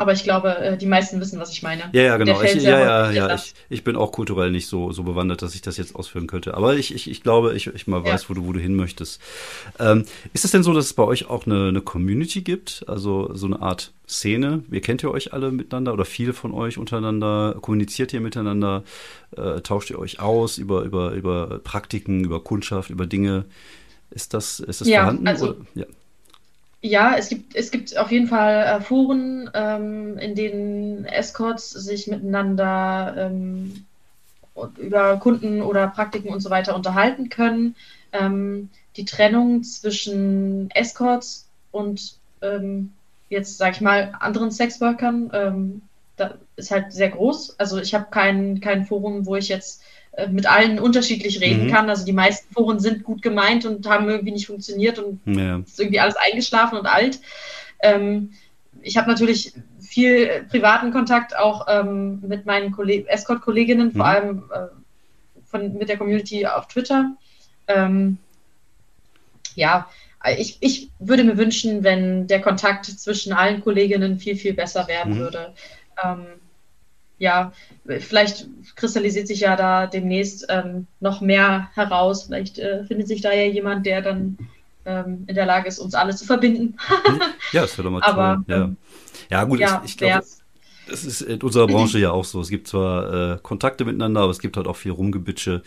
Aber 0.01 0.15
ich 0.15 0.23
glaube, 0.23 0.57
äh, 0.57 0.79
die 0.79 0.87
meisten 0.87 1.21
wissen, 1.21 1.39
was 1.39 1.53
ich 1.53 1.63
meine. 1.63 1.83
Ja, 1.93 2.01
ja, 2.01 2.17
genau. 2.17 2.41
Ich, 2.41 2.55
ja, 2.55 2.81
ja, 2.81 3.11
ja. 3.11 3.35
Ich, 3.35 3.53
ich, 3.69 3.85
bin 3.85 3.97
auch 3.97 4.13
kulturell 4.13 4.51
nicht 4.51 4.67
so, 4.67 4.93
so 4.93 5.03
bewandert, 5.03 5.43
dass 5.43 5.55
ich 5.55 5.61
das 5.61 5.77
jetzt 5.77 5.95
ausführen 5.95 6.27
könnte. 6.27 6.55
Aber 6.55 6.75
ich, 6.75 6.95
ich, 6.95 7.11
ich 7.11 7.23
glaube, 7.23 7.53
ich, 7.55 7.67
ich 7.67 7.87
mal 7.87 8.03
weiß, 8.03 8.23
ja. 8.23 8.29
wo, 8.31 8.33
du, 8.33 8.47
wo 8.47 8.55
du 8.55 8.61
hin 8.61 8.75
möchtest. 8.77 9.21
Ähm, 9.79 10.07
ist 10.33 10.47
es 10.47 10.53
denn 10.53 10.63
so, 10.63 10.73
dass 10.73 10.87
es 10.87 10.95
bei 10.95 11.03
euch 11.03 11.29
auch 11.29 11.45
eine, 11.45 11.69
eine 11.69 11.83
Community 11.83 12.41
gibt? 12.41 12.83
Also 12.87 13.29
so 13.35 13.45
eine 13.45 13.61
Art 13.61 13.93
Szene? 14.09 14.65
Ihr 14.71 14.81
kennt 14.81 15.03
ihr 15.03 15.11
euch 15.11 15.35
alle 15.35 15.53
miteinander 15.53 15.93
oder 15.93 16.07
viele 16.07 16.33
von 16.33 16.55
euch 16.55 16.79
untereinander? 16.79 17.57
Kommuniziert 17.61 18.15
ihr 18.15 18.23
miteinander? 18.23 18.85
Äh, 19.37 19.61
tauscht 19.61 19.91
ihr 19.91 19.99
euch 19.99 20.19
aus 20.19 20.57
über, 20.57 20.81
über, 20.85 21.11
über 21.13 21.61
Praktiken, 21.63 22.25
über 22.25 22.43
Kundschaft, 22.43 22.89
über 22.89 23.07
Dinge? 23.07 23.45
Ist 24.11 24.33
das, 24.33 24.61
ist 24.61 24.81
das 24.81 24.89
ja, 24.89 25.03
vorhanden? 25.03 25.29
Also, 25.29 25.57
ja. 25.75 25.85
Ja, 26.83 27.15
es 27.17 27.29
gibt, 27.29 27.55
es 27.55 27.71
gibt 27.71 27.97
auf 27.99 28.11
jeden 28.11 28.27
Fall 28.27 28.65
äh, 28.65 28.81
Foren, 28.81 29.51
ähm, 29.53 30.17
in 30.19 30.35
denen 30.35 31.05
Escorts 31.05 31.71
sich 31.71 32.07
miteinander 32.07 33.15
ähm, 33.19 33.85
über 34.79 35.19
Kunden 35.19 35.61
oder 35.63 35.89
Praktiken 35.89 36.31
und 36.31 36.41
so 36.41 36.49
weiter 36.51 36.75
unterhalten 36.75 37.29
können. 37.29 37.77
Ähm, 38.13 38.71
die 38.97 39.05
Trennung 39.05 39.63
zwischen 39.63 40.71
Escorts 40.71 41.49
und 41.71 42.17
ähm, 42.43 42.93
jetzt, 43.29 43.59
sag 43.59 43.75
ich 43.75 43.81
mal, 43.81 44.15
anderen 44.19 44.51
Sexworkern 44.51 45.31
ähm, 45.33 45.83
da 46.21 46.35
ist 46.57 46.71
halt 46.71 46.93
sehr 46.93 47.09
groß. 47.09 47.59
Also 47.59 47.79
ich 47.79 47.95
habe 47.95 48.07
kein, 48.11 48.61
kein 48.61 48.85
Forum, 48.85 49.27
wo 49.27 49.37
ich 49.37 49.49
jetzt 49.49 49.83
mit 50.31 50.51
allen 50.51 50.79
unterschiedlich 50.79 51.41
reden 51.41 51.67
mhm. 51.67 51.71
kann. 51.71 51.89
Also 51.89 52.05
die 52.05 52.13
meisten 52.13 52.53
Foren 52.53 52.81
sind 52.81 53.05
gut 53.05 53.23
gemeint 53.23 53.65
und 53.65 53.89
haben 53.89 54.09
irgendwie 54.09 54.33
nicht 54.33 54.47
funktioniert 54.47 54.99
und 54.99 55.21
ja. 55.25 55.59
ist 55.59 55.79
irgendwie 55.79 56.01
alles 56.01 56.17
eingeschlafen 56.17 56.79
und 56.79 56.87
alt. 56.87 57.21
Ähm, 57.81 58.33
ich 58.83 58.97
habe 58.97 59.11
natürlich 59.11 59.53
viel 59.81 60.47
privaten 60.49 60.93
Kontakt 60.93 61.37
auch 61.37 61.67
ähm, 61.69 62.21
mit 62.27 62.47
meinen 62.47 62.75
Escort-Kolleginnen, 63.07 63.89
mhm. 63.89 63.97
vor 63.97 64.07
allem 64.07 64.45
äh, 64.53 64.67
von, 65.47 65.75
mit 65.77 65.89
der 65.89 65.99
Community 65.99 66.47
auf 66.47 66.69
Twitter. 66.69 67.13
Ähm, 67.67 68.19
ja, 69.55 69.89
ich, 70.39 70.59
ich 70.61 70.91
würde 70.99 71.25
mir 71.25 71.39
wünschen, 71.39 71.83
wenn 71.83 72.27
der 72.27 72.41
Kontakt 72.41 72.87
zwischen 72.87 73.33
allen 73.33 73.63
Kolleginnen 73.63 74.19
viel, 74.19 74.37
viel 74.37 74.55
besser 74.55 74.87
werden 74.87 75.15
mhm. 75.15 75.19
würde. 75.19 75.55
Ähm, 76.05 76.27
ja, 77.21 77.53
vielleicht 77.85 78.49
kristallisiert 78.75 79.29
sich 79.29 79.41
ja 79.41 79.55
da 79.55 79.87
demnächst 79.87 80.47
ähm, 80.49 80.87
noch 81.01 81.21
mehr 81.21 81.69
heraus. 81.75 82.25
Vielleicht 82.25 82.59
äh, 82.59 82.85
findet 82.85 83.09
sich 83.09 83.21
da 83.21 83.33
ja 83.33 83.45
jemand, 83.45 83.85
der 83.85 84.01
dann 84.01 84.39
ähm, 84.87 85.25
in 85.27 85.35
der 85.35 85.45
Lage 85.45 85.69
ist, 85.69 85.79
uns 85.79 85.95
alle 85.95 86.17
zu 86.17 86.25
verbinden. 86.25 86.77
ja, 87.53 87.61
das 87.61 87.77
wäre 87.77 87.85
doch 87.85 87.93
mal 87.93 88.03
Aber, 88.05 88.37
toll. 88.37 88.45
Ja, 88.49 88.65
ähm, 88.65 88.77
ja 89.29 89.45
gut, 89.45 89.61
ja, 89.61 89.83
ich, 89.85 89.93
ich 89.93 89.99
glaube, 89.99 90.25
das 90.89 91.05
ist 91.05 91.21
in 91.21 91.41
unserer 91.43 91.67
Branche 91.67 91.99
ja 91.99 92.11
auch 92.11 92.25
so. 92.25 92.41
Es 92.41 92.49
gibt 92.49 92.67
zwar 92.67 93.35
äh, 93.35 93.39
Kontakte 93.43 93.85
miteinander, 93.85 94.23
aber 94.23 94.31
es 94.31 94.41
gibt 94.41 94.57
halt 94.57 94.67
auch 94.67 94.77
viel 94.77 94.93
Rumgebitsche. 94.93 95.63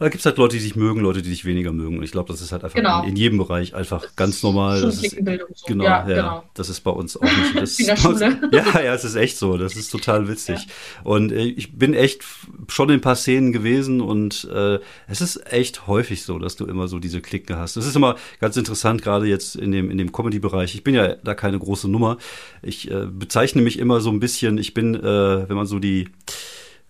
Da 0.00 0.08
gibt 0.08 0.20
es 0.20 0.26
halt 0.26 0.38
Leute, 0.38 0.56
die 0.56 0.62
sich 0.62 0.76
mögen, 0.76 1.00
Leute, 1.00 1.20
die 1.20 1.28
sich 1.28 1.44
weniger 1.44 1.72
mögen. 1.72 1.98
Und 1.98 2.02
ich 2.02 2.10
glaube, 2.10 2.32
das 2.32 2.40
ist 2.40 2.52
halt 2.52 2.64
einfach 2.64 2.74
genau. 2.74 3.02
in, 3.02 3.10
in, 3.10 3.16
jedem 3.16 3.36
Bereich 3.36 3.74
einfach 3.74 4.16
ganz 4.16 4.42
normal. 4.42 4.80
Das 4.80 5.02
ist, 5.02 5.10
so. 5.10 5.22
genau, 5.66 5.84
ja, 5.84 6.08
ja, 6.08 6.14
genau. 6.14 6.44
Das 6.54 6.70
ist 6.70 6.80
bei 6.80 6.90
uns 6.90 7.18
auch 7.18 7.22
nicht. 7.22 7.54
Das 7.54 7.78
in 7.78 7.86
der 7.86 7.96
Schule. 7.98 8.40
ja, 8.52 8.80
ja, 8.80 8.94
es 8.94 9.04
ist 9.04 9.14
echt 9.14 9.36
so. 9.36 9.58
Das 9.58 9.76
ist 9.76 9.90
total 9.90 10.26
witzig. 10.26 10.58
Ja. 10.58 11.02
Und 11.04 11.32
äh, 11.32 11.44
ich 11.44 11.76
bin 11.76 11.92
echt 11.92 12.22
schon 12.68 12.88
in 12.88 12.94
ein 12.94 13.00
paar 13.02 13.14
Szenen 13.14 13.52
gewesen 13.52 14.00
und 14.00 14.48
äh, 14.50 14.78
es 15.06 15.20
ist 15.20 15.52
echt 15.52 15.86
häufig 15.86 16.22
so, 16.22 16.38
dass 16.38 16.56
du 16.56 16.64
immer 16.64 16.88
so 16.88 16.98
diese 16.98 17.20
Klicken 17.20 17.56
hast. 17.56 17.76
Das 17.76 17.84
ist 17.84 17.94
immer 17.94 18.16
ganz 18.40 18.56
interessant, 18.56 19.02
gerade 19.02 19.26
jetzt 19.26 19.54
in 19.54 19.70
dem, 19.70 19.90
in 19.90 19.98
dem 19.98 20.12
Comedy-Bereich. 20.12 20.74
Ich 20.74 20.82
bin 20.82 20.94
ja 20.94 21.16
da 21.16 21.34
keine 21.34 21.58
große 21.58 21.90
Nummer. 21.90 22.16
Ich 22.62 22.90
äh, 22.90 23.04
bezeichne 23.04 23.60
mich 23.60 23.78
immer 23.78 24.00
so 24.00 24.08
ein 24.08 24.18
bisschen, 24.18 24.56
ich 24.56 24.72
bin, 24.72 24.94
äh, 24.94 25.46
wenn 25.46 25.56
man 25.56 25.66
so 25.66 25.78
die 25.78 26.08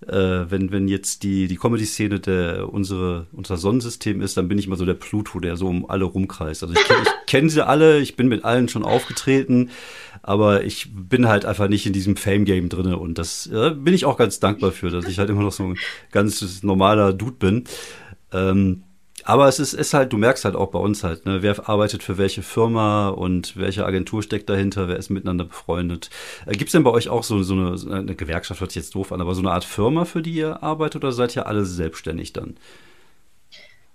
äh, 0.06 0.50
wenn, 0.50 0.72
wenn 0.72 0.88
jetzt 0.88 1.22
die, 1.22 1.46
die 1.46 1.56
Comedy-Szene 1.56 2.66
unsere, 2.66 3.26
unser 3.32 3.56
Sonnensystem 3.56 4.20
ist, 4.20 4.36
dann 4.36 4.48
bin 4.48 4.58
ich 4.58 4.66
immer 4.66 4.76
so 4.76 4.86
der 4.86 4.94
Pluto, 4.94 5.40
der 5.40 5.56
so 5.56 5.66
um 5.68 5.88
alle 5.88 6.04
rumkreist. 6.04 6.62
Also 6.62 6.74
ich, 6.74 6.80
ich 6.80 7.08
kenne 7.26 7.50
sie 7.50 7.66
alle, 7.66 8.00
ich 8.00 8.16
bin 8.16 8.28
mit 8.28 8.44
allen 8.44 8.68
schon 8.68 8.84
aufgetreten, 8.84 9.70
aber 10.22 10.64
ich 10.64 10.88
bin 10.92 11.28
halt 11.28 11.44
einfach 11.44 11.68
nicht 11.68 11.86
in 11.86 11.92
diesem 11.92 12.16
Fame-Game 12.16 12.68
drinne 12.68 12.98
und 12.98 13.18
das 13.18 13.46
äh, 13.46 13.70
bin 13.70 13.94
ich 13.94 14.04
auch 14.04 14.16
ganz 14.16 14.40
dankbar 14.40 14.72
für, 14.72 14.90
dass 14.90 15.06
ich 15.06 15.18
halt 15.18 15.30
immer 15.30 15.42
noch 15.42 15.52
so 15.52 15.64
ein 15.64 15.78
ganz 16.12 16.62
normaler 16.62 17.12
Dude 17.12 17.36
bin. 17.36 17.64
Ähm, 18.32 18.84
aber 19.24 19.48
es 19.48 19.58
ist, 19.58 19.72
ist 19.72 19.94
halt, 19.94 20.12
du 20.12 20.16
merkst 20.16 20.44
halt 20.44 20.56
auch 20.56 20.68
bei 20.68 20.78
uns 20.78 21.04
halt, 21.04 21.26
ne, 21.26 21.42
wer 21.42 21.68
arbeitet 21.68 22.02
für 22.02 22.18
welche 22.18 22.42
Firma 22.42 23.08
und 23.08 23.56
welche 23.56 23.84
Agentur 23.84 24.22
steckt 24.22 24.48
dahinter, 24.48 24.88
wer 24.88 24.96
ist 24.96 25.10
miteinander 25.10 25.44
befreundet. 25.44 26.10
Äh, 26.46 26.52
Gibt 26.52 26.68
es 26.68 26.72
denn 26.72 26.84
bei 26.84 26.90
euch 26.90 27.08
auch 27.08 27.22
so, 27.22 27.42
so 27.42 27.54
eine, 27.54 27.98
eine 27.98 28.14
Gewerkschaft, 28.14 28.60
hört 28.60 28.72
sich 28.72 28.82
jetzt 28.82 28.94
doof 28.94 29.12
an, 29.12 29.20
aber 29.20 29.34
so 29.34 29.40
eine 29.40 29.52
Art 29.52 29.64
Firma, 29.64 30.04
für 30.04 30.22
die 30.22 30.32
ihr 30.32 30.62
arbeitet 30.62 31.04
oder 31.04 31.12
seid 31.12 31.36
ihr 31.36 31.46
alle 31.46 31.64
selbstständig 31.64 32.32
dann? 32.32 32.56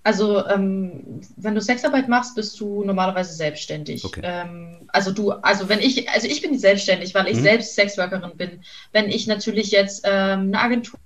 Also, 0.06 0.46
ähm, 0.46 1.22
wenn 1.36 1.56
du 1.56 1.62
Sexarbeit 1.62 2.08
machst, 2.08 2.36
bist 2.36 2.60
du 2.60 2.84
normalerweise 2.84 3.34
selbstständig. 3.34 4.06
Okay. 4.06 4.22
Ähm, 4.24 4.88
also 4.90 5.12
du, 5.12 5.32
also 5.32 5.68
wenn 5.68 5.80
ich, 5.80 6.08
also 6.10 6.28
ich 6.28 6.44
bin 6.44 6.60
selbstständig, 6.60 7.16
weil 7.16 7.28
ich 7.28 7.38
mhm. 7.38 7.42
selbst 7.42 7.74
Sexworkerin 7.74 8.38
bin. 8.38 8.64
Wenn 8.92 9.10
ich 9.10 9.26
natürlich 9.26 9.72
jetzt 9.72 10.04
ähm, 10.06 10.54
eine 10.54 10.62
Agentur 10.62 11.00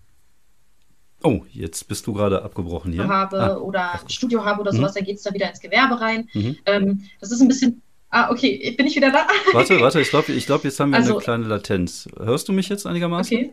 Oh, 1.22 1.42
jetzt 1.52 1.88
bist 1.88 2.08
du 2.08 2.14
gerade 2.14 2.42
abgebrochen 2.44 2.94
hier. 2.94 3.08
Habe 3.08 3.40
ah, 3.40 3.58
oder 3.58 4.00
Studio 4.08 4.46
habe 4.46 4.62
oder 4.62 4.72
sowas, 4.72 4.94
mhm. 4.94 5.00
dann 5.00 5.06
geht 5.06 5.18
es 5.18 5.24
da 5.24 5.34
wieder 5.34 5.50
ins 5.50 5.60
Gewerbe 5.60 6.00
rein. 6.00 6.30
Mhm. 6.34 6.58
Ähm, 6.66 7.04
das 7.20 7.32
ist 7.32 7.42
ein 7.42 7.48
bisschen. 7.48 7.82
Ah, 8.10 8.32
okay, 8.32 8.74
bin 8.76 8.88
ich 8.88 8.96
wieder 8.96 9.12
da? 9.12 9.28
Warte, 9.52 9.80
warte, 9.82 10.02
ich 10.02 10.10
glaube, 10.10 10.32
ich 10.32 10.46
glaub, 10.46 10.64
jetzt 10.64 10.80
haben 10.80 10.92
wir 10.92 10.98
also, 10.98 11.14
eine 11.14 11.24
kleine 11.24 11.46
Latenz. 11.46 12.08
Hörst 12.18 12.48
du 12.48 12.54
mich 12.54 12.70
jetzt 12.70 12.88
einigermaßen? 12.88 13.38
Okay. 13.38 13.52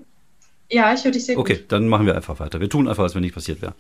Ja, 0.70 0.94
ich 0.94 1.05
höre 1.05 1.12
dich 1.12 1.26
sehr 1.26 1.35
gut. 1.35 1.42
Okay, 1.42 1.64
dann 1.68 1.88
machen 1.88 2.07
wir 2.07 2.14
einfach 2.14 2.40
weiter. 2.40 2.61
Wir 2.61 2.70
tun 2.70 2.88
einfach, 2.88 3.02
als 3.02 3.14
wenn 3.14 3.20
nichts 3.20 3.35
passiert 3.35 3.61
wäre. 3.61 3.74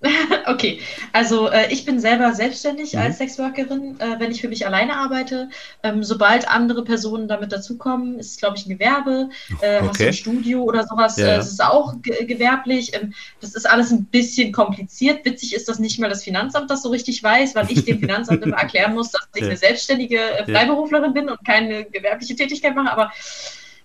Okay, 0.46 0.80
also 1.12 1.48
äh, 1.48 1.72
ich 1.72 1.84
bin 1.84 1.98
selber 1.98 2.32
selbstständig 2.32 2.92
mhm. 2.92 3.00
als 3.00 3.18
Sexworkerin, 3.18 3.98
äh, 3.98 4.20
wenn 4.20 4.30
ich 4.30 4.40
für 4.40 4.48
mich 4.48 4.66
alleine 4.66 4.96
arbeite. 4.96 5.48
Ähm, 5.82 6.04
sobald 6.04 6.48
andere 6.48 6.84
Personen 6.84 7.28
damit 7.28 7.52
dazukommen, 7.52 8.18
ist 8.18 8.32
es, 8.32 8.36
glaube 8.36 8.56
ich, 8.56 8.66
ein 8.66 8.70
Gewerbe. 8.70 9.30
Äh, 9.60 9.78
okay. 9.78 9.88
Hast 9.88 10.00
du 10.00 10.04
ein 10.04 10.12
Studio 10.12 10.62
oder 10.62 10.86
sowas, 10.86 11.16
ja. 11.16 11.26
Äh, 11.26 11.36
das 11.36 11.50
ist 11.50 11.62
auch 11.62 11.94
ge 12.00 12.24
gewerblich. 12.26 12.94
Ähm, 12.94 13.12
das 13.40 13.54
ist 13.54 13.68
alles 13.68 13.90
ein 13.90 14.04
bisschen 14.04 14.52
kompliziert. 14.52 15.24
Witzig 15.24 15.54
ist, 15.54 15.68
dass 15.68 15.78
nicht 15.78 15.98
mal 15.98 16.10
das 16.10 16.22
Finanzamt 16.22 16.70
das 16.70 16.82
so 16.82 16.90
richtig 16.90 17.22
weiß, 17.22 17.54
weil 17.54 17.70
ich 17.70 17.84
dem 17.84 17.98
Finanzamt 17.98 18.44
immer 18.44 18.56
erklären 18.58 18.94
muss, 18.94 19.10
dass 19.10 19.28
ich 19.34 19.42
ja. 19.42 19.48
eine 19.48 19.56
selbstständige 19.56 20.18
äh, 20.18 20.44
Freiberuflerin 20.44 21.12
bin 21.12 21.28
und 21.28 21.44
keine 21.44 21.86
gewerbliche 21.86 22.36
Tätigkeit 22.36 22.74
mache. 22.76 22.92
Aber 22.92 23.12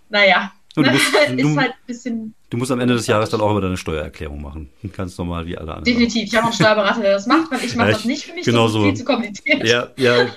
naja, 0.09 0.51
du 0.75 0.81
musst, 0.91 1.13
du, 1.37 1.57
halt 1.57 1.73
du 2.49 2.57
musst 2.57 2.71
am 2.71 2.79
Ende 2.79 2.93
des 2.93 3.07
Jahres 3.07 3.29
dann 3.29 3.41
auch 3.41 3.51
immer 3.51 3.61
deine 3.61 3.77
Steuererklärung 3.77 4.41
machen. 4.41 4.69
Ganz 4.95 5.17
normal 5.17 5.45
wie 5.45 5.57
alle 5.57 5.75
anderen. 5.75 5.83
Definitiv. 5.83 6.23
Ich 6.23 6.35
habe 6.35 6.45
einen 6.45 6.53
Steuerberater, 6.53 7.01
der 7.01 7.13
das 7.13 7.27
macht, 7.27 7.51
weil 7.51 7.63
ich 7.63 7.75
mache 7.75 7.89
ja, 7.89 7.93
das 7.93 8.05
nicht 8.05 8.25
für 8.25 8.33
mich. 8.33 8.45
Genau 8.45 8.63
das 8.63 8.71
ist 8.71 8.73
so. 8.73 8.83
viel 8.83 8.93
zu 8.95 9.05
kompliziert. 9.05 9.63
Ja, 9.65 9.89
ja. 9.97 10.27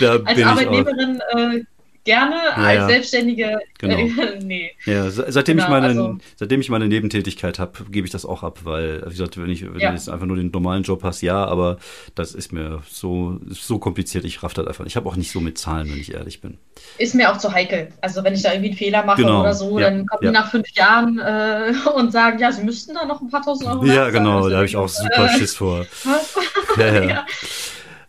Als 0.24 0.42
Arbeitnehmerin 0.42 1.20
äh, 1.34 1.64
gerne, 2.04 2.36
ja, 2.36 2.52
als 2.54 2.76
ja. 2.76 2.86
Selbstständige, 2.86 3.58
genau. 3.78 3.96
Äh, 3.96 4.38
nee. 4.42 4.70
Ja, 4.84 5.10
seitdem, 5.10 5.56
genau, 5.56 5.66
ich 5.66 5.70
meine, 5.70 5.86
also, 5.86 6.18
seitdem 6.36 6.60
ich 6.60 6.68
meine 6.68 6.86
Nebentätigkeit 6.86 7.58
habe, 7.58 7.72
gebe 7.90 8.06
ich 8.06 8.12
das 8.12 8.24
auch 8.24 8.42
ab, 8.42 8.60
weil, 8.64 9.02
wie 9.06 9.10
gesagt, 9.10 9.40
wenn, 9.40 9.50
ich, 9.50 9.62
wenn 9.62 9.80
ja. 9.80 9.88
du 9.88 9.94
jetzt 9.94 10.08
einfach 10.08 10.26
nur 10.26 10.36
den 10.36 10.50
normalen 10.50 10.82
Job 10.82 11.02
hast, 11.02 11.22
ja, 11.22 11.44
aber 11.44 11.78
das 12.14 12.34
ist 12.34 12.52
mir 12.52 12.82
so, 12.88 13.40
so 13.48 13.78
kompliziert, 13.78 14.24
ich 14.24 14.42
raff 14.42 14.54
das 14.54 14.66
einfach. 14.66 14.84
Ich 14.86 14.96
habe 14.96 15.08
auch 15.08 15.16
nicht 15.16 15.32
so 15.32 15.40
mit 15.40 15.58
Zahlen, 15.58 15.90
wenn 15.90 15.98
ich 15.98 16.12
ehrlich 16.12 16.40
bin. 16.40 16.58
Ist 16.98 17.14
mir 17.14 17.32
auch 17.32 17.38
zu 17.38 17.52
heikel. 17.52 17.88
Also 18.00 18.22
wenn 18.22 18.34
ich 18.34 18.42
da 18.42 18.52
irgendwie 18.52 18.70
einen 18.70 18.78
Fehler 18.78 19.04
mache 19.04 19.22
genau. 19.22 19.40
oder 19.40 19.54
so, 19.54 19.78
dann 19.78 20.06
kommen 20.06 20.22
die 20.22 20.30
nach 20.30 20.50
fünf 20.50 20.68
Jahren 20.72 21.18
äh, 21.18 21.72
und 21.96 22.12
sagen, 22.12 22.38
ja, 22.38 22.52
sie 22.52 22.62
müssten 22.62 22.94
da 22.94 23.04
noch 23.04 23.20
ein 23.20 23.30
paar 23.30 23.42
tausend 23.42 23.68
Euro 23.70 23.84
Ja, 23.86 24.10
genau, 24.10 24.36
also, 24.38 24.50
da 24.50 24.56
habe 24.56 24.66
ich 24.66 24.76
auch 24.76 24.88
super 24.88 25.26
äh, 25.26 25.38
Schiss 25.38 25.54
vor. 25.54 25.86
Was? 26.04 26.34
ja, 26.76 27.02
ja. 27.02 27.26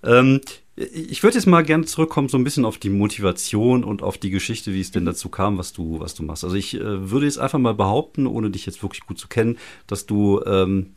Ähm, 0.04 0.42
ich 0.78 1.24
würde 1.24 1.38
jetzt 1.38 1.46
mal 1.46 1.64
gerne 1.64 1.86
zurückkommen, 1.86 2.28
so 2.28 2.38
ein 2.38 2.44
bisschen 2.44 2.66
auf 2.66 2.78
die 2.78 2.90
Motivation 2.90 3.84
und 3.84 4.04
auf 4.04 4.18
die 4.18 4.30
Geschichte, 4.30 4.74
wie 4.74 4.82
es 4.82 4.92
denn 4.92 5.06
dazu 5.06 5.30
kam, 5.30 5.58
was 5.58 5.72
du, 5.72 6.00
was 6.02 6.16
du 6.16 6.24
machst. 6.24 6.44
Also 6.44 6.56
ich 6.58 6.74
äh, 6.76 7.10
würde 7.12 7.26
jetzt 7.26 7.38
einfach 7.38 7.60
mal 7.60 7.74
behaupten, 7.74 8.28
ohne 8.28 8.50
dich 8.50 8.66
jetzt 8.66 8.84
wirklich 8.84 9.06
gut 9.06 9.18
zu 9.18 9.30
kennen, 9.30 9.58
dass 9.88 10.06
du 10.06 10.42
ähm, 10.46 10.96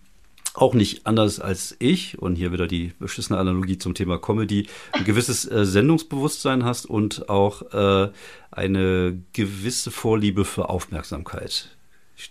auch 0.55 0.75
nicht 0.75 1.07
anders 1.07 1.39
als 1.39 1.77
ich, 1.79 2.19
und 2.19 2.35
hier 2.35 2.53
wieder 2.53 2.67
die 2.67 2.93
beschissene 2.99 3.39
Analogie 3.39 3.79
zum 3.79 3.95
Thema 3.95 4.19
Comedy, 4.19 4.67
ein 4.93 5.05
gewisses 5.05 5.49
äh, 5.49 5.65
Sendungsbewusstsein 5.65 6.65
hast 6.65 6.87
und 6.87 7.29
auch 7.29 7.63
äh, 7.73 8.11
eine 8.51 9.23
gewisse 9.33 9.93
Vorliebe 9.93 10.45
für 10.45 10.69
Aufmerksamkeit. 10.69 11.77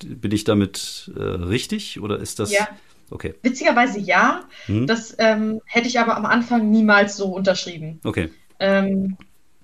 Bin 0.03 0.33
ich 0.33 0.43
damit 0.43 1.09
äh, 1.15 1.21
richtig 1.21 2.01
oder 2.01 2.19
ist 2.19 2.39
das? 2.39 2.51
Ja. 2.51 2.67
Okay. 3.09 3.35
Witzigerweise 3.41 3.99
ja. 3.99 4.43
Hm. 4.65 4.87
Das 4.87 5.15
ähm, 5.17 5.61
hätte 5.65 5.87
ich 5.87 5.99
aber 5.99 6.17
am 6.17 6.25
Anfang 6.25 6.69
niemals 6.69 7.15
so 7.15 7.27
unterschrieben. 7.27 7.99
Okay. 8.03 8.29
Ähm, 8.59 9.17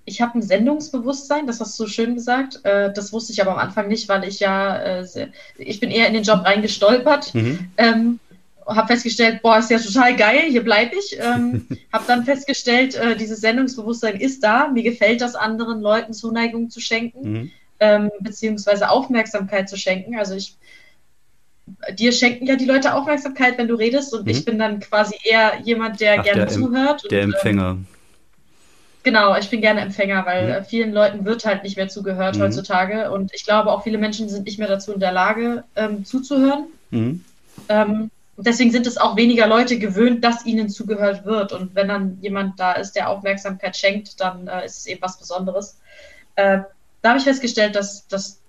ich 0.05 0.21
habe 0.21 0.37
ein 0.37 0.41
Sendungsbewusstsein, 0.41 1.47
das 1.47 1.59
hast 1.59 1.79
du 1.79 1.83
so 1.83 1.89
schön 1.89 2.15
gesagt. 2.15 2.59
Äh, 2.63 2.91
das 2.93 3.13
wusste 3.13 3.31
ich 3.31 3.41
aber 3.41 3.51
am 3.51 3.59
Anfang 3.59 3.87
nicht, 3.87 4.09
weil 4.09 4.23
ich 4.25 4.39
ja, 4.39 4.77
äh, 4.81 5.05
sehr, 5.05 5.29
ich 5.57 5.79
bin 5.79 5.91
eher 5.91 6.07
in 6.07 6.13
den 6.13 6.23
Job 6.23 6.43
reingestolpert. 6.43 7.33
Mhm. 7.33 7.71
Ähm, 7.77 8.19
habe 8.65 8.87
festgestellt, 8.87 9.41
boah, 9.41 9.57
ist 9.57 9.71
ja 9.71 9.79
total 9.79 10.15
geil, 10.15 10.43
hier 10.49 10.63
bleibe 10.63 10.95
ich. 10.95 11.17
Ähm, 11.19 11.67
habe 11.93 12.03
dann 12.07 12.25
festgestellt, 12.25 12.95
äh, 12.95 13.15
dieses 13.15 13.41
Sendungsbewusstsein 13.41 14.19
ist 14.19 14.43
da. 14.43 14.67
Mir 14.67 14.83
gefällt 14.83 15.21
das, 15.21 15.35
anderen 15.35 15.81
Leuten 15.81 16.13
Zuneigung 16.13 16.69
zu 16.69 16.79
schenken, 16.79 17.31
mhm. 17.31 17.51
ähm, 17.79 18.11
beziehungsweise 18.19 18.89
Aufmerksamkeit 18.89 19.69
zu 19.69 19.77
schenken. 19.77 20.17
Also 20.17 20.35
ich 20.35 20.57
dir 21.93 22.11
schenken 22.11 22.45
ja 22.45 22.55
die 22.55 22.65
Leute 22.65 22.93
Aufmerksamkeit, 22.93 23.57
wenn 23.57 23.67
du 23.67 23.75
redest, 23.75 24.13
und 24.13 24.25
mhm. 24.25 24.31
ich 24.31 24.45
bin 24.45 24.59
dann 24.59 24.79
quasi 24.79 25.15
eher 25.23 25.59
jemand, 25.63 25.99
der 25.99 26.19
Ach, 26.19 26.23
gerne 26.23 26.45
der 26.45 26.49
zuhört. 26.49 27.03
Der 27.11 27.23
und, 27.23 27.33
Empfänger. 27.33 27.69
Ähm, 27.71 27.87
genau, 29.03 29.35
ich 29.37 29.49
bin 29.49 29.61
gerne 29.61 29.81
Empfänger, 29.81 30.25
weil 30.25 30.45
mhm. 30.45 30.51
Äh, 30.51 30.63
vielen 30.63 30.93
Leuten 30.93 31.25
wird 31.25 31.45
halt 31.45 31.63
nicht 31.63 31.77
mehr 31.77 31.89
zugehört 31.89 32.37
mhm. 32.37 32.41
heutzutage. 32.41 33.11
Und 33.11 33.33
ich 33.33 33.45
glaube, 33.45 33.71
auch 33.71 33.83
viele 33.83 33.97
Menschen 33.97 34.29
sind 34.29 34.45
nicht 34.45 34.59
mehr 34.59 34.67
dazu 34.67 34.93
in 34.93 34.99
der 34.99 35.11
Lage, 35.11 35.63
ähm, 35.75 36.05
zuzuhören. 36.05 36.65
Mhm. 36.91 37.23
Ähm, 37.69 38.11
deswegen 38.37 38.71
sind 38.71 38.87
es 38.87 38.97
auch 38.97 39.15
weniger 39.15 39.47
Leute 39.47 39.77
gewöhnt, 39.77 40.23
dass 40.23 40.45
ihnen 40.45 40.69
zugehört 40.69 41.25
wird. 41.25 41.53
Und 41.53 41.75
wenn 41.75 41.87
dann 41.87 42.17
jemand 42.21 42.59
da 42.59 42.73
ist, 42.73 42.93
der 42.93 43.09
Aufmerksamkeit 43.09 43.77
schenkt, 43.77 44.19
dann 44.19 44.47
äh, 44.47 44.65
ist 44.65 44.79
es 44.79 44.85
eben 44.85 45.01
was 45.01 45.19
Besonderes. 45.19 45.77
Äh, 46.35 46.59
da 47.01 47.09
habe 47.09 47.19
ich 47.19 47.25
festgestellt, 47.25 47.75
dass, 47.75 48.07
dass 48.07 48.39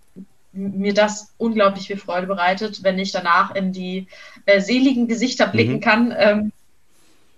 mir 0.55 0.95
das 0.95 1.35
unglaublich 1.37 1.87
viel 1.87 1.97
Freude 1.97 2.27
bereitet, 2.27 2.83
wenn 2.83 2.99
ich 2.99 3.13
danach 3.13 3.55
in 3.55 3.73
die 3.73 4.07
äh, 4.47 4.61
seligen 4.61 5.09
Gesichter 5.09 5.47
blicken 5.47 5.75
mhm. 5.75 5.81
kann, 5.81 6.15
ähm, 6.17 6.53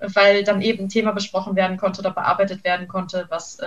weil 0.00 0.44
dann 0.44 0.60
eben 0.62 0.84
ein 0.84 0.88
Thema 0.88 1.12
besprochen 1.12 1.56
werden 1.56 1.76
konnte 1.76 2.00
oder 2.00 2.10
bearbeitet 2.10 2.64
werden 2.64 2.86
konnte, 2.86 3.26
was, 3.30 3.58
äh, 3.58 3.66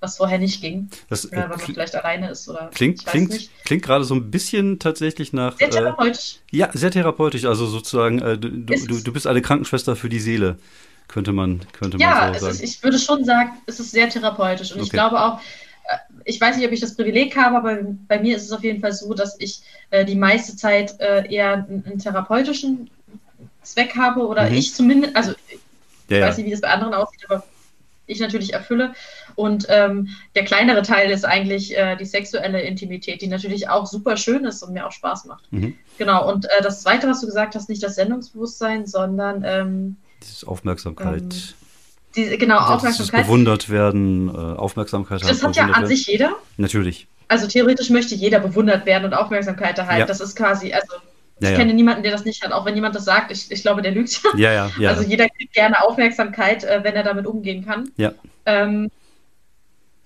was 0.00 0.16
vorher 0.16 0.38
nicht 0.38 0.62
ging. 0.62 0.88
Das, 1.10 1.26
äh, 1.26 1.36
weil 1.36 1.48
man 1.48 1.58
vielleicht 1.58 1.94
alleine 1.94 2.30
ist 2.30 2.48
oder 2.48 2.70
klingt, 2.74 3.04
klingt, 3.04 3.50
klingt 3.64 3.82
gerade 3.82 4.04
so 4.04 4.14
ein 4.14 4.30
bisschen 4.30 4.78
tatsächlich 4.78 5.32
nach. 5.32 5.58
Sehr 5.58 5.68
äh, 5.68 5.70
therapeutisch. 5.70 6.36
ja, 6.50 6.70
sehr 6.72 6.90
therapeutisch. 6.90 7.44
Also 7.44 7.66
sozusagen, 7.66 8.20
äh, 8.20 8.38
du, 8.38 8.48
du, 8.50 9.00
du, 9.00 9.12
bist 9.12 9.26
eine 9.26 9.42
Krankenschwester 9.42 9.96
für 9.96 10.08
die 10.08 10.20
Seele. 10.20 10.58
Könnte 11.06 11.32
man, 11.32 11.60
könnte 11.72 11.98
ja, 11.98 12.14
man 12.14 12.34
so 12.34 12.40
sagen. 12.40 12.52
Ist, 12.54 12.62
ich 12.62 12.82
würde 12.82 12.98
schon 12.98 13.24
sagen, 13.24 13.50
es 13.66 13.78
ist 13.78 13.90
sehr 13.90 14.08
therapeutisch. 14.08 14.72
Und 14.72 14.78
okay. 14.78 14.86
ich 14.86 14.90
glaube 14.90 15.20
auch, 15.20 15.40
ich 16.24 16.40
weiß 16.40 16.56
nicht, 16.56 16.66
ob 16.66 16.72
ich 16.72 16.80
das 16.80 16.94
Privileg 16.94 17.36
habe, 17.36 17.56
aber 17.56 17.78
bei 18.08 18.18
mir 18.18 18.36
ist 18.36 18.44
es 18.44 18.52
auf 18.52 18.64
jeden 18.64 18.80
Fall 18.80 18.92
so, 18.92 19.14
dass 19.14 19.38
ich 19.38 19.62
äh, 19.90 20.04
die 20.04 20.16
meiste 20.16 20.56
Zeit 20.56 20.98
äh, 21.00 21.30
eher 21.32 21.54
einen, 21.54 21.84
einen, 21.86 21.98
therapeutischen 21.98 22.90
Zweck 23.62 23.96
habe 23.96 24.26
oder 24.26 24.48
mhm. 24.48 24.56
ich 24.56 24.74
zumindest, 24.74 25.16
also 25.16 25.32
ich 25.48 25.60
ja, 26.08 26.26
weiß 26.26 26.36
nicht, 26.36 26.46
wie 26.46 26.50
das 26.50 26.60
bei 26.60 26.68
anderen 26.68 26.94
aussieht, 26.94 27.24
aber 27.28 27.44
ich 28.06 28.20
natürlich 28.20 28.52
erfülle. 28.52 28.92
Und 29.34 29.66
ähm, 29.68 30.08
der 30.34 30.44
kleinere 30.44 30.82
Teil 30.82 31.10
ist 31.10 31.24
eigentlich 31.24 31.76
äh, 31.76 31.96
die 31.96 32.04
sexuelle 32.04 32.60
Intimität, 32.62 33.22
die 33.22 33.26
natürlich 33.26 33.68
auch 33.68 33.86
super 33.86 34.16
schön 34.16 34.44
ist 34.44 34.62
und 34.62 34.72
mir 34.72 34.86
auch 34.86 34.92
Spaß 34.92 35.24
macht. 35.24 35.50
Mhm. 35.52 35.76
Genau, 35.98 36.30
und 36.30 36.44
äh, 36.46 36.62
das 36.62 36.82
Zweite, 36.82 37.08
was 37.08 37.20
du 37.20 37.26
gesagt 37.26 37.54
hast, 37.54 37.68
nicht 37.68 37.82
das 37.82 37.94
Sendungsbewusstsein, 37.94 38.86
sondern 38.86 39.42
ähm, 39.44 39.96
Dieses 40.22 40.44
Aufmerksamkeit. 40.44 41.22
Ähm, 41.22 41.30
die, 42.16 42.38
genau, 42.38 42.58
das 42.58 42.70
Aufmerksamkeit. 42.70 43.26
Bewundert 43.26 43.68
werden, 43.70 44.28
äh, 44.28 44.32
Aufmerksamkeit 44.32 45.22
Das 45.22 45.42
hat 45.42 45.56
ja 45.56 45.64
an 45.64 45.70
werden. 45.70 45.86
sich 45.86 46.06
jeder. 46.06 46.34
Natürlich. 46.56 47.06
Also 47.28 47.46
theoretisch 47.46 47.90
möchte 47.90 48.14
jeder 48.14 48.38
bewundert 48.38 48.86
werden 48.86 49.04
und 49.04 49.14
Aufmerksamkeit 49.14 49.78
erhalten. 49.78 50.00
Ja. 50.00 50.06
Das 50.06 50.20
ist 50.20 50.36
quasi, 50.36 50.72
also 50.72 50.94
ich 51.40 51.48
ja, 51.48 51.56
kenne 51.56 51.70
ja. 51.70 51.76
niemanden, 51.76 52.02
der 52.02 52.12
das 52.12 52.24
nicht 52.24 52.44
hat, 52.44 52.52
auch 52.52 52.64
wenn 52.64 52.74
jemand 52.74 52.94
das 52.94 53.04
sagt. 53.04 53.32
Ich, 53.32 53.50
ich 53.50 53.62
glaube, 53.62 53.82
der 53.82 53.92
lügt. 53.92 54.20
Ja, 54.36 54.52
ja, 54.52 54.70
ja. 54.78 54.90
Also 54.94 55.02
jeder 55.02 55.28
kriegt 55.28 55.52
gerne 55.52 55.82
Aufmerksamkeit, 55.82 56.64
äh, 56.64 56.80
wenn 56.82 56.94
er 56.94 57.02
damit 57.02 57.26
umgehen 57.26 57.64
kann. 57.64 57.90
Ja. 57.96 58.12
Ähm, 58.46 58.90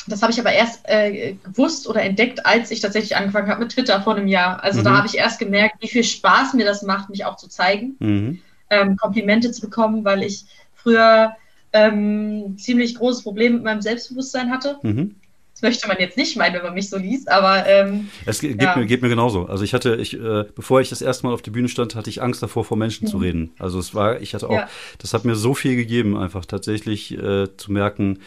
das 0.06 0.22
habe 0.22 0.32
ich 0.32 0.40
aber 0.40 0.52
erst 0.52 0.80
äh, 0.88 1.34
gewusst 1.44 1.86
oder 1.86 2.02
entdeckt, 2.02 2.46
als 2.46 2.70
ich 2.70 2.80
tatsächlich 2.80 3.16
angefangen 3.16 3.48
habe 3.48 3.60
mit 3.60 3.72
Twitter 3.72 4.00
vor 4.00 4.16
einem 4.16 4.26
Jahr. 4.26 4.62
Also 4.64 4.80
mhm. 4.80 4.84
da 4.84 4.96
habe 4.96 5.06
ich 5.06 5.18
erst 5.18 5.38
gemerkt, 5.38 5.76
wie 5.80 5.88
viel 5.88 6.04
Spaß 6.04 6.54
mir 6.54 6.64
das 6.64 6.82
macht, 6.82 7.10
mich 7.10 7.26
auch 7.26 7.36
zu 7.36 7.48
zeigen, 7.48 7.96
mhm. 7.98 8.40
ähm, 8.70 8.96
Komplimente 8.96 9.50
zu 9.52 9.60
bekommen, 9.60 10.04
weil 10.04 10.22
ich 10.22 10.44
früher 10.74 11.36
ähm, 11.72 12.56
ziemlich 12.58 12.94
großes 12.94 13.22
Problem 13.22 13.54
mit 13.54 13.64
meinem 13.64 13.82
Selbstbewusstsein 13.82 14.50
hatte. 14.50 14.78
Mhm. 14.82 15.16
Das 15.60 15.62
möchte 15.62 15.88
man 15.88 15.96
jetzt 15.98 16.16
nicht 16.16 16.36
meinen, 16.36 16.54
wenn 16.54 16.62
man 16.62 16.74
mich 16.74 16.88
so 16.88 16.96
liest, 16.98 17.28
aber 17.28 17.66
ähm, 17.66 18.10
es 18.26 18.40
geht, 18.40 18.62
ja. 18.62 18.76
mir, 18.76 18.86
geht 18.86 19.02
mir 19.02 19.08
genauso. 19.08 19.46
Also 19.46 19.64
ich 19.64 19.74
hatte, 19.74 19.96
ich, 19.96 20.14
äh, 20.14 20.44
bevor 20.54 20.80
ich 20.80 20.88
das 20.88 21.02
erste 21.02 21.26
Mal 21.26 21.34
auf 21.34 21.42
die 21.42 21.50
Bühne 21.50 21.68
stand, 21.68 21.96
hatte 21.96 22.08
ich 22.10 22.22
Angst 22.22 22.40
davor, 22.44 22.64
vor 22.64 22.76
Menschen 22.76 23.06
mhm. 23.06 23.10
zu 23.10 23.18
reden. 23.18 23.50
Also 23.58 23.80
es 23.80 23.92
war, 23.92 24.20
ich 24.20 24.34
hatte 24.34 24.48
auch, 24.48 24.54
ja. 24.54 24.68
das 24.98 25.14
hat 25.14 25.24
mir 25.24 25.34
so 25.34 25.54
viel 25.54 25.74
gegeben, 25.74 26.16
einfach 26.16 26.44
tatsächlich 26.44 27.12
äh, 27.18 27.48
zu 27.56 27.72
merken, 27.72 28.20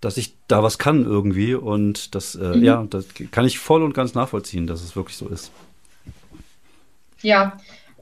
dass 0.00 0.16
ich 0.16 0.34
da 0.48 0.62
was 0.64 0.78
kann 0.78 1.04
irgendwie 1.04 1.54
und 1.54 2.16
das, 2.16 2.34
äh, 2.34 2.56
mhm. 2.56 2.64
ja, 2.64 2.86
das 2.90 3.06
kann 3.30 3.44
ich 3.44 3.60
voll 3.60 3.84
und 3.84 3.92
ganz 3.92 4.14
nachvollziehen, 4.14 4.66
dass 4.66 4.82
es 4.82 4.96
wirklich 4.96 5.16
so 5.16 5.28
ist. 5.28 5.52
Ja, 7.22 7.58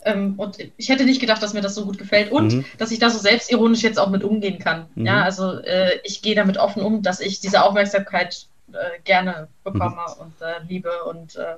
ähm, 0.09 0.35
und 0.37 0.59
ich 0.77 0.89
hätte 0.89 1.05
nicht 1.05 1.21
gedacht, 1.21 1.43
dass 1.43 1.55
mir 1.55 1.61
das 1.61 1.75
so 1.75 1.85
gut 1.85 1.99
gefällt 1.99 2.33
und 2.33 2.55
mhm. 2.55 2.65
dass 2.79 2.91
ich 2.91 2.99
da 2.99 3.11
so 3.11 3.19
selbstironisch 3.19 3.83
jetzt 3.83 3.99
auch 3.99 4.11
mit 4.11 4.25
umgehen 4.25 4.59
kann. 4.59 4.87
Mhm. 4.95 5.07
Ja, 5.07 5.23
also 5.23 5.59
äh, 5.61 5.99
ich 6.05 6.23
gehe 6.23 6.35
damit 6.35 6.57
offen 6.57 6.83
um, 6.83 7.03
dass 7.03 7.21
ich 7.21 7.41
diese 7.41 7.63
Aufmerksamkeit 7.63 8.47
äh, 8.73 9.01
gerne 9.05 9.49
bekomme 9.65 9.97
mhm. 9.97 10.23
und 10.23 10.33
äh, 10.41 10.67
liebe 10.69 10.91
und 11.05 11.37
äh, 11.37 11.57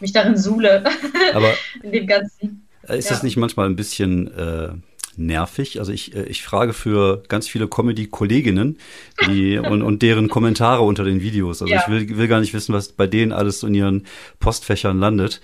mich 0.00 0.12
darin 0.12 0.36
suhle. 0.36 0.84
Aber 1.34 1.52
in 1.82 1.92
dem 1.92 2.06
Ganzen. 2.06 2.66
Ist 2.82 3.06
ja. 3.06 3.10
das 3.10 3.22
nicht 3.22 3.36
manchmal 3.36 3.66
ein 3.66 3.76
bisschen 3.76 4.32
äh, 4.36 4.68
nervig. 5.16 5.78
Also 5.80 5.92
ich, 5.92 6.14
äh, 6.14 6.24
ich 6.24 6.42
frage 6.42 6.72
für 6.72 7.22
ganz 7.28 7.48
viele 7.48 7.68
Comedy-Kolleginnen 7.68 8.78
und, 9.26 9.82
und 9.82 10.02
deren 10.02 10.28
Kommentare 10.28 10.82
unter 10.82 11.04
den 11.04 11.20
Videos. 11.20 11.60
Also 11.62 11.74
ja. 11.74 11.82
ich 11.82 11.88
will, 11.88 12.16
will 12.16 12.28
gar 12.28 12.40
nicht 12.40 12.54
wissen, 12.54 12.72
was 12.72 12.92
bei 12.92 13.06
denen 13.06 13.32
alles 13.32 13.62
in 13.62 13.74
ihren 13.74 14.06
Postfächern 14.38 14.98
landet. 14.98 15.40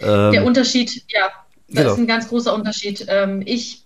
Ähm, 0.00 0.32
Der 0.32 0.44
Unterschied, 0.44 1.04
ja, 1.08 1.30
das 1.68 1.82
genau. 1.82 1.92
ist 1.92 1.98
ein 1.98 2.06
ganz 2.06 2.28
großer 2.28 2.54
Unterschied. 2.54 3.06
Ähm, 3.08 3.42
ich 3.44 3.82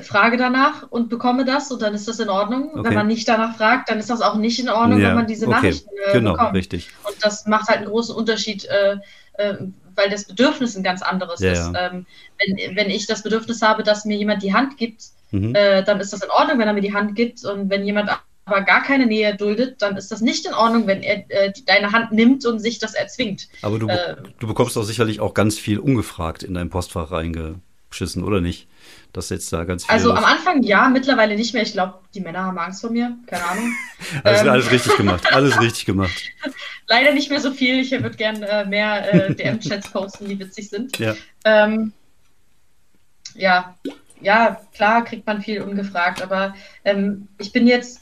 frage 0.00 0.36
danach 0.36 0.90
und 0.90 1.08
bekomme 1.08 1.44
das 1.44 1.70
und 1.70 1.82
dann 1.82 1.94
ist 1.94 2.08
das 2.08 2.18
in 2.18 2.28
Ordnung. 2.28 2.70
Okay. 2.72 2.84
Wenn 2.84 2.94
man 2.94 3.06
nicht 3.06 3.28
danach 3.28 3.56
fragt, 3.56 3.90
dann 3.90 3.98
ist 3.98 4.10
das 4.10 4.22
auch 4.22 4.36
nicht 4.36 4.58
in 4.58 4.68
Ordnung, 4.68 5.00
ja, 5.00 5.08
wenn 5.08 5.16
man 5.16 5.26
diese 5.26 5.46
okay. 5.46 5.54
Nachrichten 5.56 5.90
äh, 6.06 6.12
genau, 6.12 6.32
bekommt. 6.32 6.54
Richtig. 6.54 6.90
Und 7.04 7.16
das 7.20 7.46
macht 7.46 7.68
halt 7.68 7.78
einen 7.78 7.88
großen 7.88 8.14
Unterschied, 8.14 8.64
äh, 8.66 8.96
äh, 9.34 9.54
weil 9.94 10.10
das 10.10 10.24
Bedürfnis 10.24 10.76
ein 10.76 10.82
ganz 10.82 11.02
anderes 11.02 11.40
ja, 11.40 11.52
ist. 11.52 11.70
Ähm, 11.76 12.06
wenn, 12.38 12.76
wenn 12.76 12.90
ich 12.90 13.06
das 13.06 13.22
Bedürfnis 13.22 13.60
habe, 13.60 13.82
dass 13.82 14.04
mir 14.04 14.16
jemand 14.16 14.42
die 14.42 14.54
Hand 14.54 14.78
gibt, 14.78 15.04
mhm. 15.30 15.54
äh, 15.54 15.82
dann 15.82 16.00
ist 16.00 16.12
das 16.12 16.22
in 16.22 16.30
Ordnung, 16.30 16.58
wenn 16.58 16.68
er 16.68 16.74
mir 16.74 16.80
die 16.80 16.94
Hand 16.94 17.14
gibt. 17.14 17.44
Und 17.44 17.68
wenn 17.68 17.84
jemand 17.84 18.10
aber 18.44 18.62
gar 18.62 18.82
keine 18.82 19.06
Nähe 19.06 19.36
duldet, 19.36 19.82
dann 19.82 19.96
ist 19.96 20.10
das 20.10 20.20
nicht 20.20 20.46
in 20.46 20.54
Ordnung, 20.54 20.86
wenn 20.86 21.02
er 21.02 21.24
äh, 21.30 21.52
deine 21.66 21.92
Hand 21.92 22.12
nimmt 22.12 22.44
und 22.44 22.58
sich 22.58 22.78
das 22.78 22.94
erzwingt. 22.94 23.48
Aber 23.62 23.78
du, 23.78 23.86
äh, 23.88 24.16
du 24.40 24.46
bekommst 24.46 24.76
doch 24.76 24.82
sicherlich 24.82 25.20
auch 25.20 25.34
ganz 25.34 25.58
viel 25.58 25.78
ungefragt 25.78 26.42
in 26.42 26.54
dein 26.54 26.68
Postfach 26.68 27.12
reingeschissen, 27.12 28.24
oder 28.24 28.40
nicht? 28.40 28.68
Das 29.12 29.28
jetzt 29.28 29.52
da 29.52 29.64
ganz 29.64 29.84
viel. 29.84 29.92
Also 29.92 30.12
am 30.12 30.24
Anfang 30.24 30.62
ja, 30.62 30.88
mittlerweile 30.88 31.36
nicht 31.36 31.52
mehr. 31.52 31.62
Ich 31.62 31.72
glaube, 31.72 31.98
die 32.14 32.20
Männer 32.20 32.44
haben 32.44 32.58
Angst 32.58 32.80
vor 32.80 32.90
mir. 32.90 33.16
Keine 33.26 33.44
Ahnung. 33.44 33.72
also 34.24 34.44
ähm, 34.44 34.50
alles 34.50 34.70
richtig 34.70 34.96
gemacht. 34.96 35.32
Alles 35.32 35.60
richtig 35.60 35.84
gemacht. 35.84 36.32
Leider 36.88 37.12
nicht 37.12 37.30
mehr 37.30 37.40
so 37.40 37.52
viel. 37.52 37.78
Ich 37.78 37.92
würde 37.92 38.16
gerne 38.16 38.48
äh, 38.48 38.64
mehr 38.64 39.14
äh, 39.28 39.34
DM-Chats 39.34 39.90
posten, 39.90 40.28
die 40.28 40.38
witzig 40.38 40.70
sind. 40.70 40.98
Ja. 40.98 41.14
Ähm, 41.44 41.92
ja. 43.34 43.76
ja, 44.20 44.60
klar 44.74 45.04
kriegt 45.04 45.26
man 45.26 45.42
viel 45.42 45.60
ungefragt, 45.62 46.22
aber 46.22 46.54
ähm, 46.84 47.28
ich 47.38 47.52
bin 47.52 47.66
jetzt 47.66 48.00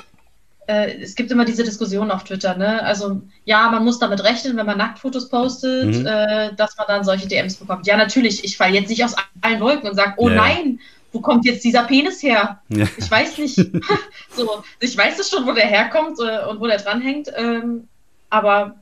es 0.71 1.15
gibt 1.15 1.31
immer 1.31 1.45
diese 1.45 1.65
Diskussion 1.65 2.11
auf 2.11 2.25
Twitter, 2.25 2.57
ne? 2.57 2.83
Also 2.83 3.23
ja, 3.45 3.71
man 3.71 3.85
muss 3.85 3.99
damit 3.99 4.23
rechnen, 4.23 4.57
wenn 4.57 4.67
man 4.67 4.79
Nacktfotos 4.79 5.29
postet, 5.29 5.97
mhm. 5.97 6.07
äh, 6.07 6.55
dass 6.55 6.77
man 6.77 6.87
dann 6.89 7.05
solche 7.05 7.29
DMs 7.29 7.57
bekommt. 7.57 7.87
Ja, 7.87 7.97
natürlich, 7.97 8.45
ich 8.45 8.57
falle 8.57 8.75
jetzt 8.75 8.89
nicht 8.89 9.05
aus 9.05 9.15
allen 9.41 9.61
Wolken 9.61 9.89
und 9.89 9.97
sage, 9.97 10.15
oh 10.17 10.29
ja. 10.29 10.35
nein, 10.37 10.81
wo 11.13 11.21
kommt 11.21 11.45
jetzt 11.45 11.65
dieser 11.65 11.85
Penis 11.85 12.23
her? 12.23 12.61
Ja. 12.69 12.87
Ich 12.97 13.11
weiß 13.11 13.39
nicht. 13.39 13.57
so, 14.31 14.63
ich 14.81 14.97
weiß 14.97 15.19
es 15.19 15.31
schon, 15.31 15.47
wo 15.47 15.53
der 15.53 15.67
herkommt 15.67 16.19
äh, 16.21 16.47
und 16.47 16.61
wo 16.61 16.67
der 16.67 16.79
dranhängt. 16.79 17.31
Ähm, 17.37 17.89
aber 18.29 18.77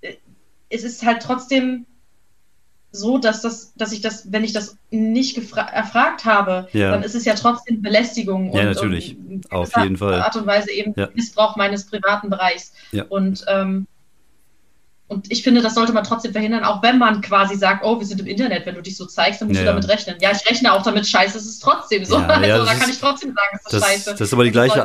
äh, 0.00 0.14
es 0.68 0.84
ist 0.84 1.04
halt 1.04 1.22
trotzdem 1.22 1.86
so, 2.92 3.18
dass 3.18 3.42
das, 3.42 3.74
dass 3.74 3.92
ich 3.92 4.00
das, 4.00 4.32
wenn 4.32 4.44
ich 4.44 4.52
das 4.52 4.76
nicht 4.90 5.36
erfragt 5.36 6.24
habe, 6.24 6.68
ja. 6.72 6.90
dann 6.90 7.02
ist 7.02 7.14
es 7.14 7.24
ja 7.24 7.34
trotzdem 7.34 7.82
Belästigung 7.82 8.52
ja, 8.52 8.60
und, 8.60 8.66
natürlich. 8.66 9.16
Und 9.16 9.52
auf 9.52 9.76
jeden 9.76 9.96
Fall 9.96 10.22
Art 10.22 10.36
und 10.36 10.46
Weise 10.46 10.70
eben 10.70 10.94
ja. 10.96 11.08
Missbrauch 11.14 11.56
meines 11.56 11.86
privaten 11.86 12.30
Bereichs. 12.30 12.72
Ja. 12.92 13.04
Und 13.04 13.44
ähm, 13.48 13.86
und 15.08 15.30
ich 15.30 15.44
finde, 15.44 15.62
das 15.62 15.74
sollte 15.74 15.92
man 15.92 16.02
trotzdem 16.02 16.32
verhindern, 16.32 16.64
auch 16.64 16.82
wenn 16.82 16.98
man 16.98 17.20
quasi 17.20 17.54
sagt, 17.54 17.84
oh, 17.84 18.00
wir 18.00 18.06
sind 18.06 18.20
im 18.20 18.26
Internet, 18.26 18.66
wenn 18.66 18.74
du 18.74 18.82
dich 18.82 18.96
so 18.96 19.06
zeigst, 19.06 19.40
dann 19.40 19.46
musst 19.46 19.60
ja, 19.60 19.66
du 19.66 19.70
damit 19.70 19.88
rechnen. 19.88 20.16
Ja, 20.20 20.32
ich 20.32 20.50
rechne 20.50 20.72
auch 20.72 20.82
damit, 20.82 21.06
scheiße, 21.06 21.38
es 21.38 21.46
ist 21.46 21.62
trotzdem 21.62 22.04
so. 22.04 22.18
Ja, 22.18 22.26
also, 22.26 22.64
da 22.64 22.74
kann 22.74 22.90
ich 22.90 22.98
trotzdem 22.98 23.32
sagen, 23.32 23.48
es 23.52 23.60
ist 23.60 23.72
das, 23.72 23.84
scheiße. 23.84 24.10
Das 24.10 24.20
ist 24.20 24.32
aber 24.32 24.42
die 24.42 24.50
gleiche, 24.50 24.82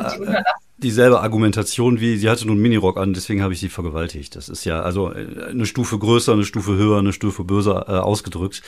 dieselbe 0.82 1.20
Argumentation 1.20 2.00
wie, 2.00 2.16
sie 2.16 2.28
hatte 2.28 2.46
nun 2.46 2.58
Minirock 2.58 2.96
an, 2.96 3.14
deswegen 3.14 3.42
habe 3.42 3.52
ich 3.52 3.60
sie 3.60 3.68
vergewaltigt. 3.68 4.36
Das 4.36 4.48
ist 4.48 4.64
ja 4.64 4.82
also 4.82 5.12
äh, 5.12 5.50
eine 5.50 5.66
Stufe 5.66 5.98
größer, 5.98 6.32
eine 6.32 6.44
Stufe 6.44 6.76
höher, 6.76 6.98
eine 6.98 7.12
Stufe 7.12 7.44
böser 7.44 7.86
äh, 7.88 7.92
ausgedrückt. 7.92 8.62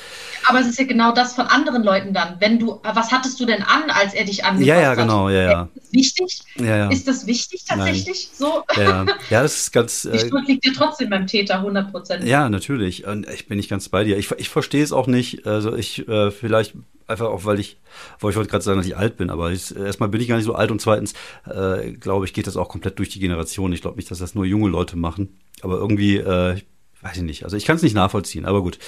Aber 0.46 0.60
es 0.60 0.66
ist 0.66 0.78
ja 0.78 0.84
genau 0.84 1.12
das 1.12 1.34
von 1.34 1.46
anderen 1.46 1.82
Leuten 1.82 2.14
dann. 2.14 2.36
Wenn 2.40 2.58
du, 2.58 2.80
was 2.82 3.12
hattest 3.12 3.38
du 3.40 3.46
denn 3.46 3.62
an, 3.62 3.90
als 3.90 4.14
er 4.14 4.24
dich 4.24 4.44
angefasst 4.44 4.70
hat? 4.70 4.76
Ja, 4.76 4.80
ja, 4.80 4.94
genau, 4.94 5.28
ja, 5.28 5.42
ja. 5.42 5.68
Ist 5.74 5.84
das 5.84 5.92
wichtig? 5.92 6.38
Ja, 6.56 6.76
ja. 6.76 6.88
Ist 6.90 7.08
das 7.08 7.26
wichtig 7.26 7.64
tatsächlich? 7.64 8.28
Nein. 8.38 8.50
So? 8.50 8.62
Ja, 8.80 9.06
ja, 9.30 9.42
das 9.42 9.58
ist 9.58 9.72
ganz. 9.72 10.02
Die 10.02 10.08
äh, 10.08 10.28
Schuld 10.28 10.48
liegt 10.48 10.64
ja 10.66 10.72
trotzdem 10.76 11.10
beim 11.10 11.26
Täter, 11.26 11.56
100 11.56 11.90
Prozent. 11.90 12.24
Ja, 12.24 12.48
natürlich. 12.48 13.06
Und 13.06 13.28
ich 13.28 13.46
bin 13.46 13.56
nicht 13.56 13.70
ganz 13.70 13.88
bei 13.88 14.04
dir. 14.04 14.16
Ich, 14.18 14.30
ich 14.32 14.48
verstehe 14.48 14.82
es 14.82 14.92
auch 14.92 15.06
nicht. 15.06 15.46
Also 15.46 15.74
ich, 15.74 16.06
äh, 16.08 16.30
vielleicht 16.30 16.74
einfach 17.06 17.26
auch, 17.26 17.44
weil 17.44 17.60
ich, 17.60 17.78
weil 18.20 18.30
ich 18.30 18.36
wollte 18.36 18.50
gerade 18.50 18.64
sagen, 18.64 18.78
dass 18.78 18.86
ich 18.86 18.96
alt 18.96 19.16
bin, 19.16 19.30
aber 19.30 19.52
ich, 19.52 19.74
erstmal 19.74 20.08
bin 20.08 20.20
ich 20.20 20.28
gar 20.28 20.36
nicht 20.36 20.44
so 20.44 20.54
alt 20.54 20.70
und 20.70 20.80
zweitens, 20.80 21.14
äh, 21.46 21.92
glaube 21.92 22.24
ich, 22.24 22.32
geht 22.32 22.46
das 22.46 22.56
auch 22.56 22.68
komplett 22.68 22.98
durch 22.98 23.08
die 23.08 23.20
Generation. 23.20 23.72
Ich 23.72 23.82
glaube 23.82 23.96
nicht, 23.96 24.10
dass 24.10 24.18
das 24.18 24.34
nur 24.34 24.44
junge 24.44 24.68
Leute 24.68 24.96
machen, 24.96 25.38
aber 25.62 25.76
irgendwie, 25.76 26.16
äh, 26.16 26.60
weiß 27.04 27.18
ich 27.18 27.22
nicht. 27.22 27.44
Also 27.44 27.56
ich 27.56 27.66
kann 27.66 27.76
es 27.76 27.82
nicht 27.82 27.94
nachvollziehen, 27.94 28.46
aber 28.46 28.62
gut. 28.62 28.78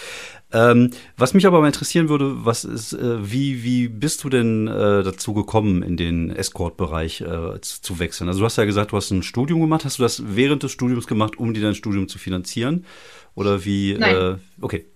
Ähm, 0.51 0.91
was 1.19 1.35
mich 1.35 1.47
aber 1.47 1.61
mal 1.61 1.67
interessieren 1.67 2.09
würde, 2.09 2.47
was 2.47 2.65
ist, 2.65 2.95
äh, 2.95 3.31
wie, 3.31 3.63
wie 3.63 3.89
bist 3.89 4.25
du 4.25 4.31
denn 4.31 4.67
äh, 4.67 5.03
dazu 5.03 5.35
gekommen, 5.35 5.83
in 5.83 5.99
den 5.99 6.31
Escort-Bereich 6.31 7.21
äh, 7.21 7.61
zu, 7.61 7.83
zu, 7.83 7.99
wechseln? 7.99 8.29
Also 8.29 8.41
du 8.41 8.47
hast 8.47 8.57
ja 8.57 8.65
gesagt, 8.65 8.93
du 8.93 8.97
hast 8.97 9.11
ein 9.11 9.23
Studium 9.23 9.61
gemacht. 9.61 9.85
Hast 9.85 9.99
du 9.99 10.03
das 10.03 10.23
während 10.27 10.63
des 10.63 10.73
Studiums 10.73 11.07
gemacht, 11.07 11.39
um 11.39 11.53
dir 11.53 11.61
dein 11.61 11.75
Studium 11.75 12.09
zu 12.09 12.19
finanzieren? 12.19 12.87
Oder 13.35 13.67
wie? 13.67 13.97
Nein. 13.99 14.17
Äh, 14.17 14.37
okay. 14.63 14.87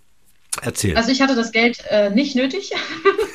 Erzähl. 0.62 0.96
Also 0.96 1.10
ich 1.10 1.20
hatte 1.22 1.34
das 1.34 1.52
Geld 1.52 1.82
äh, 1.88 2.10
nicht 2.10 2.34
nötig. 2.34 2.72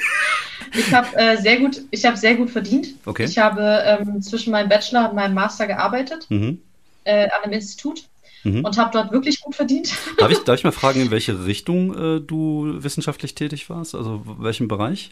ich 0.74 0.94
habe 0.94 1.16
äh, 1.16 1.38
sehr 1.38 1.58
gut, 1.60 1.82
ich 1.92 2.06
habe 2.06 2.18
sehr 2.18 2.36
gut 2.36 2.50
verdient. 2.50 2.90
Okay. 3.06 3.26
Ich 3.26 3.38
habe 3.38 3.84
ähm, 3.86 4.22
zwischen 4.22 4.52
meinem 4.52 4.70
Bachelor 4.70 5.10
und 5.10 5.16
meinem 5.16 5.34
Master 5.34 5.68
gearbeitet 5.68 6.28
mhm. 6.30 6.60
äh, 7.04 7.26
an 7.26 7.44
einem 7.44 7.54
Institut 7.54 8.04
mhm. 8.44 8.66
und 8.66 8.78
habe 8.78 8.92
dort 8.92 9.12
wirklich 9.12 9.42
gut 9.42 9.56
verdient. 9.56 9.94
darf, 10.18 10.32
ich, 10.32 10.40
darf 10.40 10.58
ich 10.58 10.64
mal 10.64 10.72
fragen, 10.72 11.02
in 11.02 11.12
welche 11.12 11.46
Richtung 11.46 11.94
äh, 11.94 12.20
du 12.20 12.84
wissenschaftlich 12.84 13.36
tätig 13.36 13.70
warst? 13.70 13.96
Also 13.96 14.22
welchem 14.26 14.68
Bereich? 14.68 15.12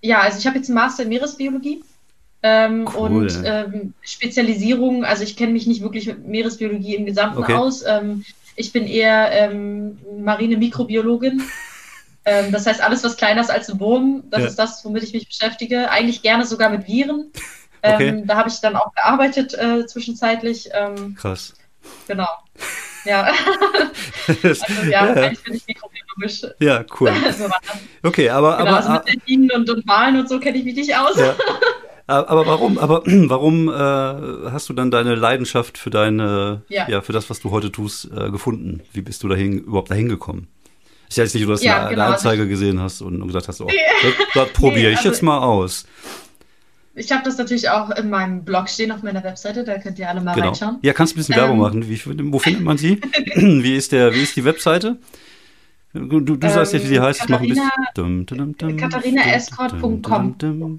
Ja, 0.00 0.20
also 0.20 0.38
ich 0.38 0.46
habe 0.46 0.56
jetzt 0.56 0.68
einen 0.68 0.76
Master 0.76 1.04
in 1.04 1.10
Meeresbiologie. 1.10 1.84
Ähm, 2.44 2.88
cool. 2.96 3.08
Und 3.08 3.42
ähm, 3.44 3.94
Spezialisierung, 4.02 5.04
also 5.04 5.22
ich 5.22 5.36
kenne 5.36 5.52
mich 5.52 5.68
nicht 5.68 5.80
wirklich 5.80 6.06
mit 6.06 6.26
Meeresbiologie 6.26 6.96
im 6.96 7.06
Gesamten 7.06 7.38
okay. 7.38 7.54
aus. 7.54 7.84
Ähm, 7.86 8.24
ich 8.56 8.72
bin 8.72 8.86
eher 8.86 9.30
ähm, 9.32 9.98
marine 10.18 10.56
Mikrobiologin. 10.56 11.42
Ähm, 12.24 12.52
das 12.52 12.66
heißt, 12.66 12.80
alles, 12.80 13.02
was 13.02 13.16
kleiner 13.16 13.40
ist 13.40 13.50
als 13.50 13.68
ein 13.68 13.80
Wurm, 13.80 14.22
das 14.30 14.42
ja. 14.42 14.46
ist 14.46 14.56
das, 14.56 14.84
womit 14.84 15.02
ich 15.02 15.12
mich 15.12 15.26
beschäftige. 15.26 15.90
Eigentlich 15.90 16.22
gerne 16.22 16.46
sogar 16.46 16.70
mit 16.70 16.86
Viren. 16.86 17.32
Okay. 17.82 18.10
Ähm, 18.10 18.26
da 18.28 18.36
habe 18.36 18.48
ich 18.48 18.60
dann 18.60 18.76
auch 18.76 18.94
gearbeitet 18.94 19.54
äh, 19.54 19.84
zwischenzeitlich. 19.86 20.68
Ähm, 20.72 21.16
Krass. 21.16 21.54
Genau. 22.06 22.28
Ja. 23.04 23.32
also 24.28 24.64
ja, 24.84 24.88
ja. 24.90 25.12
eigentlich 25.14 25.42
bin 25.42 25.54
ich 25.54 25.66
mikrobiologisch. 25.66 26.46
Ja, 26.60 26.84
cool. 27.00 27.12
so 27.36 27.50
okay, 28.04 28.30
aber. 28.30 28.58
Genau, 28.58 28.68
aber 28.68 28.76
also 28.76 28.92
mit 28.92 29.08
Delfinen 29.08 29.50
und, 29.50 29.68
und 29.68 29.88
Wahlen 29.88 30.20
und 30.20 30.28
so 30.28 30.38
kenne 30.38 30.58
ich 30.58 30.64
mich 30.64 30.76
nicht 30.76 30.96
aus. 30.96 31.18
Ja. 31.18 31.34
Aber 32.06 32.46
warum, 32.46 32.78
aber 32.78 33.02
warum 33.06 33.68
äh, 33.68 33.72
hast 34.50 34.68
du 34.68 34.72
dann 34.72 34.90
deine 34.90 35.14
Leidenschaft 35.14 35.78
für 35.78 35.90
deine, 35.90 36.62
ja. 36.68 36.88
ja 36.88 37.00
für 37.00 37.12
das, 37.12 37.30
was 37.30 37.40
du 37.40 37.50
heute 37.50 37.70
tust, 37.70 38.10
äh, 38.16 38.30
gefunden? 38.30 38.80
Wie 38.92 39.02
bist 39.02 39.22
du 39.22 39.28
dahin 39.28 39.58
überhaupt 39.58 39.90
dahin 39.90 40.08
gekommen? 40.08 40.48
Ist 41.08 41.18
ja 41.18 41.24
jetzt 41.24 41.34
nicht 41.34 41.46
du 41.46 41.54
ja, 41.56 41.80
eine, 41.80 41.90
genau. 41.90 42.04
eine 42.04 42.14
Anzeige 42.14 42.48
gesehen 42.48 42.80
hast 42.80 43.02
und, 43.02 43.20
und 43.20 43.26
gesagt 43.26 43.46
hast, 43.46 43.60
oh, 43.60 43.66
das, 43.66 44.12
das 44.34 44.48
probiere 44.54 44.86
nee, 44.86 44.90
ich 44.92 44.96
also 44.98 45.10
jetzt 45.10 45.22
mal 45.22 45.38
aus. 45.38 45.84
Ich 46.94 47.10
habe 47.10 47.22
das 47.24 47.38
natürlich 47.38 47.70
auch 47.70 47.90
in 47.90 48.10
meinem 48.10 48.44
Blog 48.44 48.68
stehen 48.68 48.92
auf 48.92 49.02
meiner 49.02 49.22
Webseite, 49.24 49.64
da 49.64 49.78
könnt 49.78 49.98
ihr 49.98 50.08
alle 50.08 50.20
mal 50.20 50.34
genau. 50.34 50.48
reinschauen. 50.48 50.78
Ja, 50.82 50.92
kannst 50.92 51.12
du 51.12 51.16
ein 51.16 51.20
bisschen 51.20 51.34
ähm, 51.34 51.40
Werbung 51.40 51.58
machen. 51.58 51.88
Wie, 51.88 52.00
wo 52.32 52.38
findet 52.38 52.62
man 52.62 52.78
sie? 52.78 53.00
wie, 53.34 53.76
ist 53.76 53.92
der, 53.92 54.14
wie 54.14 54.22
ist 54.22 54.36
die 54.36 54.44
Webseite? 54.44 54.98
Du, 55.94 56.20
du 56.20 56.34
ähm, 56.34 56.40
sagst 56.40 56.72
jetzt, 56.72 56.84
wie 56.84 56.88
sie 56.88 57.00
heißt. 57.00 57.20
Katharina, 57.20 57.70
KatharinaEscort.com. 57.94 60.78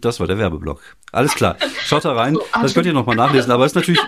Das 0.00 0.20
war 0.20 0.26
der 0.26 0.38
Werbeblock. 0.38 0.80
Alles 1.12 1.34
klar. 1.34 1.58
Schaut 1.84 2.06
da 2.06 2.14
rein. 2.14 2.38
Das 2.60 2.72
könnt 2.72 2.86
ihr 2.86 2.94
nochmal 2.94 3.16
nachlesen. 3.16 3.52
Aber 3.52 3.66
es 3.66 3.72
ist 3.72 3.76
natürlich 3.76 4.00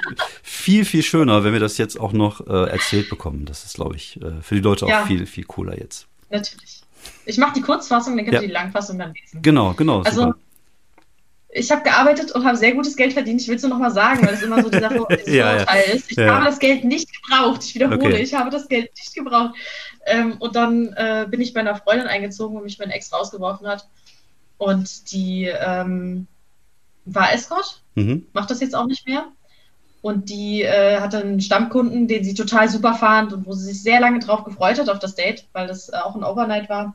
viel, 0.43 0.87
viel 0.87 1.03
schöner, 1.03 1.45
wenn 1.45 1.53
wir 1.53 1.61
das 1.61 1.77
jetzt 1.77 2.01
auch 2.01 2.13
noch 2.13 2.47
äh, 2.47 2.71
erzählt 2.71 3.11
bekommen. 3.11 3.45
Das 3.45 3.65
ist, 3.65 3.75
glaube 3.75 3.97
ich, 3.97 4.19
äh, 4.23 4.41
für 4.41 4.55
die 4.55 4.63
Leute 4.63 4.87
auch 4.87 4.91
ja. 4.91 5.05
viel, 5.05 5.27
viel 5.27 5.45
cooler 5.45 5.79
jetzt. 5.79 6.07
Natürlich. 6.31 6.81
Ich 7.27 7.37
mache 7.39 7.53
die 7.55 7.61
Kurzfassung, 7.61 8.17
dann 8.17 8.25
könnt 8.25 8.37
ihr 8.37 8.43
ja. 8.43 8.47
die 8.47 8.53
Langfassung 8.53 8.99
dann 8.99 9.13
lesen. 9.13 9.43
Genau, 9.43 9.75
genau. 9.75 10.01
Also, 10.03 10.23
super 10.23 10.37
ich 11.57 11.71
habe 11.71 11.83
gearbeitet 11.83 12.33
und 12.33 12.45
habe 12.45 12.57
sehr 12.57 12.73
gutes 12.73 12.97
Geld 12.97 13.13
verdient. 13.13 13.41
Ich 13.41 13.49
will 13.49 13.57
es 13.57 13.63
nur 13.63 13.71
nochmal 13.71 13.91
sagen, 13.91 14.27
weil 14.27 14.35
es 14.35 14.43
immer 14.43 14.63
so 14.63 14.69
dieser 14.69 14.93
ja, 14.93 14.99
Vorteil 14.99 15.27
ja. 15.27 15.63
ist. 15.93 16.13
Ich 16.13 16.19
habe 16.19 16.45
das 16.45 16.59
Geld 16.59 16.85
nicht 16.85 17.09
gebraucht. 17.13 17.65
Ich 17.65 17.75
wiederhole, 17.75 17.99
okay. 17.99 18.23
ich 18.23 18.35
habe 18.35 18.51
das 18.51 18.69
Geld 18.69 18.91
nicht 18.95 19.15
gebraucht. 19.15 19.55
Ähm, 20.07 20.37
und 20.39 20.57
dann 20.57 20.93
äh, 20.95 21.27
bin 21.29 21.41
ich 21.41 21.53
bei 21.53 21.61
einer 21.61 21.77
Freundin 21.77 22.07
eingezogen, 22.07 22.57
wo 22.57 22.63
mich 22.63 22.79
mein 22.79 22.91
Ex 22.91 23.13
rausgeworfen 23.13 23.67
hat. 23.67 23.89
Und 24.57 25.13
die 25.13 25.45
ähm, 25.47 26.27
war 27.05 27.33
Escort, 27.33 27.83
mhm. 27.95 28.27
macht 28.33 28.51
das 28.51 28.61
jetzt 28.61 28.75
auch 28.75 28.87
nicht 28.87 29.07
mehr. 29.07 29.27
Und 30.03 30.31
die 30.31 30.63
äh, 30.63 31.01
hatte 31.01 31.19
einen 31.19 31.41
Stammkunden, 31.41 32.07
den 32.07 32.23
sie 32.23 32.35
total 32.35 32.69
super 32.69 32.95
fand 32.95 33.33
und 33.33 33.47
wo 33.47 33.53
sie 33.53 33.65
sich 33.65 33.83
sehr 33.83 34.01
lange 34.01 34.21
drauf 34.21 34.45
gefreut 34.45 34.79
hat 34.79 34.89
auf 34.89 35.01
das 35.01 35.17
Date, 35.17 35.49
weil 35.53 35.67
das 35.67 35.89
äh, 35.89 35.97
auch 35.97 36.15
ein 36.15 36.23
Overnight 36.25 36.69
war. 36.69 36.95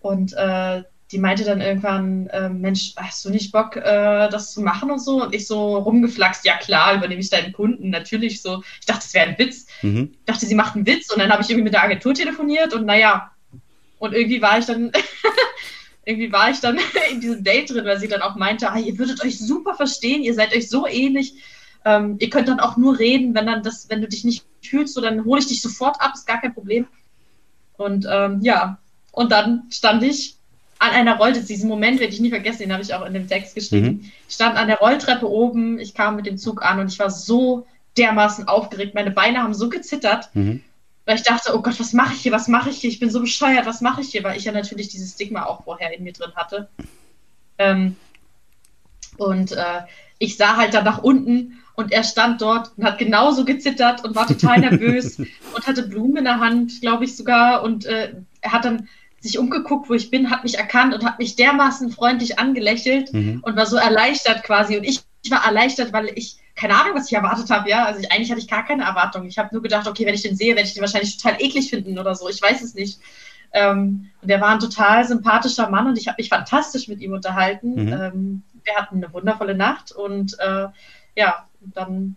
Und 0.00 0.32
äh, 0.32 0.82
die 1.12 1.18
meinte 1.18 1.44
dann 1.44 1.60
irgendwann, 1.60 2.26
äh, 2.28 2.48
Mensch, 2.48 2.94
hast 2.96 3.24
du 3.24 3.30
nicht 3.30 3.52
Bock, 3.52 3.76
äh, 3.76 4.28
das 4.30 4.52
zu 4.52 4.62
machen 4.62 4.90
und 4.90 4.98
so? 4.98 5.22
Und 5.22 5.34
ich 5.34 5.46
so 5.46 5.76
rumgeflaxt, 5.76 6.44
ja 6.46 6.56
klar, 6.56 6.94
übernehme 6.94 7.20
ich 7.20 7.28
deinen 7.28 7.52
Kunden, 7.52 7.90
natürlich 7.90 8.40
so. 8.40 8.62
Ich 8.80 8.86
dachte, 8.86 9.02
das 9.02 9.14
wäre 9.14 9.28
ein 9.28 9.38
Witz. 9.38 9.66
Mhm. 9.82 10.12
Ich 10.12 10.24
dachte, 10.24 10.46
sie 10.46 10.54
macht 10.54 10.74
einen 10.74 10.86
Witz 10.86 11.12
und 11.12 11.18
dann 11.18 11.30
habe 11.30 11.42
ich 11.42 11.50
irgendwie 11.50 11.64
mit 11.64 11.74
der 11.74 11.84
Agentur 11.84 12.14
telefoniert 12.14 12.72
und 12.72 12.86
naja, 12.86 13.30
und 13.98 14.14
irgendwie 14.14 14.40
war 14.40 14.58
ich 14.58 14.64
dann, 14.64 14.90
irgendwie 16.06 16.32
war 16.32 16.50
ich 16.50 16.60
dann 16.60 16.78
in 17.10 17.20
diesem 17.20 17.44
Date 17.44 17.70
drin, 17.70 17.84
weil 17.84 18.00
sie 18.00 18.08
dann 18.08 18.22
auch 18.22 18.36
meinte, 18.36 18.70
ah, 18.70 18.78
ihr 18.78 18.98
würdet 18.98 19.22
euch 19.22 19.38
super 19.38 19.74
verstehen, 19.74 20.22
ihr 20.22 20.34
seid 20.34 20.56
euch 20.56 20.70
so 20.70 20.86
ähnlich. 20.86 21.34
Ähm, 21.84 22.16
ihr 22.20 22.30
könnt 22.30 22.48
dann 22.48 22.60
auch 22.60 22.78
nur 22.78 22.98
reden, 22.98 23.34
wenn 23.34 23.46
dann 23.46 23.62
das, 23.62 23.90
wenn 23.90 24.00
du 24.00 24.08
dich 24.08 24.24
nicht 24.24 24.46
fühlst, 24.62 24.94
so 24.94 25.02
dann 25.02 25.24
hole 25.24 25.40
ich 25.40 25.48
dich 25.48 25.60
sofort 25.60 26.00
ab, 26.00 26.12
ist 26.14 26.26
gar 26.26 26.40
kein 26.40 26.54
Problem. 26.54 26.86
Und 27.76 28.06
ähm, 28.08 28.40
ja, 28.40 28.78
und 29.10 29.30
dann 29.30 29.64
stand 29.70 30.02
ich 30.02 30.38
an 30.82 30.90
einer 30.90 31.16
Rolltreppe, 31.16 31.46
diesen 31.46 31.68
Moment 31.68 32.00
werde 32.00 32.12
ich 32.12 32.20
nie 32.20 32.30
vergessen, 32.30 32.62
den 32.62 32.72
habe 32.72 32.82
ich 32.82 32.92
auch 32.92 33.06
in 33.06 33.14
dem 33.14 33.28
Text 33.28 33.54
geschrieben. 33.54 33.86
Mhm. 33.86 34.10
Ich 34.28 34.34
stand 34.34 34.56
an 34.56 34.66
der 34.66 34.78
Rolltreppe 34.78 35.30
oben, 35.30 35.78
ich 35.78 35.94
kam 35.94 36.16
mit 36.16 36.26
dem 36.26 36.38
Zug 36.38 36.64
an 36.64 36.80
und 36.80 36.90
ich 36.90 36.98
war 36.98 37.08
so 37.08 37.66
dermaßen 37.96 38.48
aufgeregt. 38.48 38.92
Meine 38.92 39.12
Beine 39.12 39.44
haben 39.44 39.54
so 39.54 39.68
gezittert, 39.68 40.34
mhm. 40.34 40.60
weil 41.04 41.14
ich 41.14 41.22
dachte, 41.22 41.54
oh 41.54 41.62
Gott, 41.62 41.78
was 41.78 41.92
mache 41.92 42.14
ich 42.14 42.22
hier, 42.22 42.32
was 42.32 42.48
mache 42.48 42.70
ich 42.70 42.78
hier? 42.78 42.90
Ich 42.90 42.98
bin 42.98 43.10
so 43.10 43.20
bescheuert, 43.20 43.64
was 43.64 43.80
mache 43.80 44.00
ich 44.00 44.08
hier? 44.08 44.24
Weil 44.24 44.36
ich 44.36 44.44
ja 44.44 44.50
natürlich 44.50 44.88
dieses 44.88 45.12
Stigma 45.12 45.44
auch 45.44 45.62
vorher 45.62 45.96
in 45.96 46.02
mir 46.02 46.12
drin 46.12 46.32
hatte. 46.34 46.68
Ähm, 47.58 47.94
und 49.18 49.52
äh, 49.52 49.82
ich 50.18 50.36
sah 50.36 50.56
halt 50.56 50.74
dann 50.74 50.84
nach 50.84 50.98
unten 50.98 51.60
und 51.74 51.92
er 51.92 52.02
stand 52.02 52.42
dort 52.42 52.72
und 52.76 52.84
hat 52.84 52.98
genauso 52.98 53.44
gezittert 53.44 54.04
und 54.04 54.16
war 54.16 54.26
total 54.26 54.58
nervös 54.68 55.16
und 55.18 55.64
hatte 55.64 55.84
Blumen 55.84 56.16
in 56.16 56.24
der 56.24 56.40
Hand, 56.40 56.80
glaube 56.80 57.04
ich 57.04 57.16
sogar. 57.16 57.62
Und 57.62 57.86
äh, 57.86 58.14
er 58.40 58.52
hat 58.52 58.64
dann 58.64 58.88
sich 59.22 59.38
umgeguckt, 59.38 59.88
wo 59.88 59.94
ich 59.94 60.10
bin, 60.10 60.30
hat 60.30 60.42
mich 60.42 60.58
erkannt 60.58 60.94
und 60.94 61.04
hat 61.04 61.18
mich 61.18 61.36
dermaßen 61.36 61.90
freundlich 61.92 62.38
angelächelt 62.38 63.12
mhm. 63.12 63.40
und 63.42 63.56
war 63.56 63.66
so 63.66 63.76
erleichtert 63.76 64.42
quasi. 64.42 64.76
Und 64.76 64.84
ich, 64.84 65.00
ich, 65.22 65.30
war 65.30 65.44
erleichtert, 65.44 65.92
weil 65.92 66.10
ich 66.16 66.38
keine 66.54 66.78
Ahnung, 66.78 66.96
was 66.96 67.06
ich 67.06 67.12
erwartet 67.12 67.48
habe, 67.48 67.70
ja. 67.70 67.84
Also 67.84 68.00
ich, 68.00 68.10
eigentlich 68.10 68.30
hatte 68.30 68.40
ich 68.40 68.48
gar 68.48 68.64
keine 68.64 68.82
Erwartung. 68.82 69.24
Ich 69.26 69.38
habe 69.38 69.48
nur 69.52 69.62
gedacht, 69.62 69.86
okay, 69.86 70.04
wenn 70.04 70.14
ich 70.14 70.22
den 70.22 70.36
sehe, 70.36 70.54
werde 70.54 70.68
ich 70.68 70.74
den 70.74 70.82
wahrscheinlich 70.82 71.16
total 71.16 71.40
eklig 71.40 71.70
finden 71.70 71.98
oder 71.98 72.14
so. 72.14 72.28
Ich 72.28 72.42
weiß 72.42 72.62
es 72.62 72.74
nicht. 72.74 72.98
Ähm, 73.52 74.10
und 74.20 74.30
er 74.30 74.40
war 74.40 74.48
ein 74.48 74.60
total 74.60 75.04
sympathischer 75.04 75.68
Mann 75.70 75.86
und 75.86 75.98
ich 75.98 76.08
habe 76.08 76.16
mich 76.18 76.28
fantastisch 76.28 76.88
mit 76.88 77.00
ihm 77.00 77.12
unterhalten. 77.12 77.74
Mhm. 77.74 77.92
Ähm, 77.92 78.42
wir 78.64 78.74
hatten 78.74 78.96
eine 78.96 79.12
wundervolle 79.12 79.54
Nacht 79.54 79.92
und 79.92 80.38
äh, 80.40 80.66
ja, 81.16 81.46
dann 81.60 82.16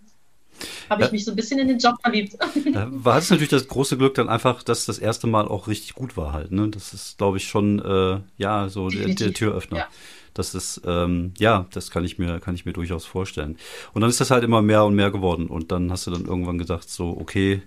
habe 0.90 1.06
ich 1.06 1.12
mich 1.12 1.26
so 1.26 1.32
ein 1.32 1.36
bisschen 1.36 1.60
in 1.60 1.68
den 1.68 1.80
Job 1.80 1.96
verliebt. 2.02 2.38
Da 2.74 2.88
war 2.92 3.18
es 3.18 3.30
natürlich 3.30 3.50
das 3.50 3.68
große 3.68 3.98
Glück 3.98 4.16
dann 4.16 4.30
einfach, 4.30 4.64
dass 4.64 4.86
das 4.86 5.00
erste 5.00 5.28
Mal 5.28 5.48
auch 5.48 5.68
richtig 5.68 5.94
gut 5.94 6.18
war 6.18 6.34
halt. 6.34 6.52
Ne? 6.52 6.70
Das 6.70 6.94
ist, 6.94 7.18
glaube 7.18 7.38
ich, 7.38 7.48
schon 7.48 7.80
äh, 7.80 8.20
ja 8.38 8.70
so 8.70 8.90
der, 8.90 9.14
der, 9.14 9.34
Türöffner. 9.34 9.78
Ja. 9.78 9.88
Das 10.34 10.54
ist, 10.54 10.82
ähm, 10.86 11.34
ja, 11.38 11.66
das 11.72 11.92
kann 11.92 12.04
ich 12.04 12.20
mir, 12.20 12.40
kann 12.42 12.56
ich 12.56 12.66
mir 12.66 12.74
durchaus 12.74 13.06
vorstellen. 13.06 13.58
Und 13.94 14.02
dann 14.02 14.10
ist 14.10 14.20
das 14.20 14.32
halt 14.32 14.44
immer 14.44 14.62
mehr 14.62 14.84
und 14.84 14.94
mehr 14.94 15.10
geworden. 15.10 15.48
Und 15.48 15.72
dann 15.72 15.92
hast 15.92 16.08
du 16.08 16.12
dann 16.12 16.26
irgendwann 16.26 16.58
gesagt, 16.58 16.90
so, 16.90 17.16
okay, 17.18 17.62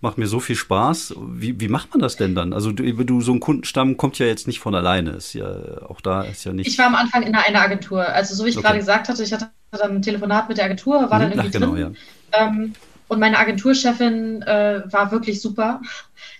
macht 0.00 0.18
mir 0.18 0.26
so 0.26 0.40
viel 0.40 0.56
Spaß. 0.56 1.14
Wie, 1.18 1.60
wie 1.60 1.68
macht 1.68 1.90
man 1.92 2.00
das 2.00 2.16
denn 2.16 2.34
dann? 2.34 2.52
Also 2.52 2.72
du, 2.72 3.04
du, 3.04 3.20
so 3.20 3.32
ein 3.32 3.40
Kundenstamm 3.40 3.96
kommt 3.96 4.18
ja 4.18 4.26
jetzt 4.26 4.46
nicht 4.46 4.60
von 4.60 4.74
alleine. 4.74 5.10
Ist 5.10 5.32
ja 5.32 5.48
auch 5.88 6.00
da 6.00 6.22
ist 6.22 6.44
ja 6.44 6.52
nicht. 6.52 6.68
Ich 6.68 6.78
war 6.78 6.86
am 6.86 6.94
Anfang 6.94 7.22
in 7.22 7.34
einer 7.34 7.60
Agentur. 7.60 8.06
Also 8.06 8.34
so 8.34 8.44
wie 8.44 8.50
ich 8.50 8.56
okay. 8.56 8.66
gerade 8.66 8.78
gesagt 8.78 9.08
hatte, 9.08 9.22
ich 9.22 9.32
hatte 9.32 9.50
dann 9.72 9.96
ein 9.96 10.02
Telefonat 10.02 10.48
mit 10.48 10.58
der 10.58 10.66
Agentur, 10.66 11.10
war 11.10 11.18
dann 11.18 11.30
mhm. 11.30 11.38
irgendwie 11.38 11.48
Ach, 11.48 11.52
genau, 11.52 11.72
drin. 11.72 11.96
Ja. 12.32 12.46
Ähm, 12.46 12.74
und 13.08 13.20
meine 13.20 13.38
Agenturchefin 13.38 14.42
äh, 14.42 14.82
war 14.90 15.10
wirklich 15.10 15.40
super. 15.40 15.80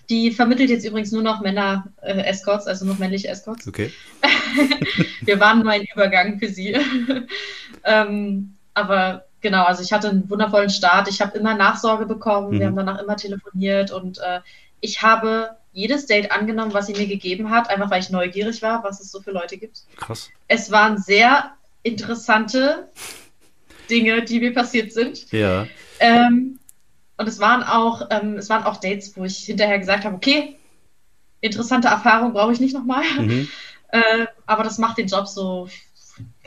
Die 0.09 0.31
vermittelt 0.31 0.69
jetzt 0.69 0.85
übrigens 0.85 1.11
nur 1.11 1.23
noch 1.23 1.41
Männer-Escorts, 1.41 2.65
äh, 2.65 2.69
also 2.69 2.85
noch 2.85 2.99
männliche 2.99 3.27
Escorts. 3.27 3.67
Okay. 3.67 3.91
Wir 5.21 5.39
waren 5.39 5.59
nur 5.59 5.71
ein 5.71 5.85
Übergang 5.93 6.39
für 6.39 6.47
sie. 6.47 6.75
ähm, 7.83 8.55
aber 8.73 9.25
genau, 9.41 9.63
also 9.63 9.81
ich 9.83 9.91
hatte 9.91 10.09
einen 10.09 10.29
wundervollen 10.29 10.69
Start. 10.69 11.07
Ich 11.07 11.21
habe 11.21 11.37
immer 11.37 11.55
Nachsorge 11.55 12.05
bekommen. 12.05 12.55
Mhm. 12.55 12.59
Wir 12.59 12.67
haben 12.67 12.75
danach 12.75 13.01
immer 13.01 13.15
telefoniert 13.15 13.91
und 13.91 14.19
äh, 14.19 14.41
ich 14.81 15.01
habe 15.01 15.57
jedes 15.71 16.05
Date 16.07 16.31
angenommen, 16.31 16.73
was 16.73 16.87
sie 16.87 16.93
mir 16.93 17.07
gegeben 17.07 17.49
hat, 17.49 17.69
einfach 17.69 17.91
weil 17.91 18.01
ich 18.01 18.09
neugierig 18.09 18.61
war, 18.61 18.83
was 18.83 18.99
es 18.99 19.11
so 19.11 19.21
für 19.21 19.31
Leute 19.31 19.57
gibt. 19.57 19.83
Krass. 19.97 20.29
Es 20.47 20.71
waren 20.71 20.97
sehr 20.97 21.51
interessante 21.83 22.89
Dinge, 23.89 24.23
die 24.23 24.39
mir 24.39 24.53
passiert 24.53 24.93
sind. 24.93 25.31
Ja. 25.31 25.67
Ähm, 25.99 26.59
und 27.17 27.27
es 27.27 27.39
waren 27.39 27.63
auch, 27.63 28.07
ähm, 28.09 28.37
es 28.37 28.49
waren 28.49 28.63
auch 28.63 28.77
Dates, 28.77 29.15
wo 29.15 29.25
ich 29.25 29.37
hinterher 29.37 29.79
gesagt 29.79 30.05
habe, 30.05 30.15
okay, 30.15 30.57
interessante 31.41 31.87
Erfahrung 31.87 32.33
brauche 32.33 32.53
ich 32.53 32.59
nicht 32.59 32.73
nochmal. 32.73 33.03
Mhm. 33.19 33.47
Äh, 33.91 34.27
aber 34.45 34.63
das 34.63 34.77
macht 34.77 34.99
den 34.99 35.07
Job 35.07 35.27
so 35.27 35.67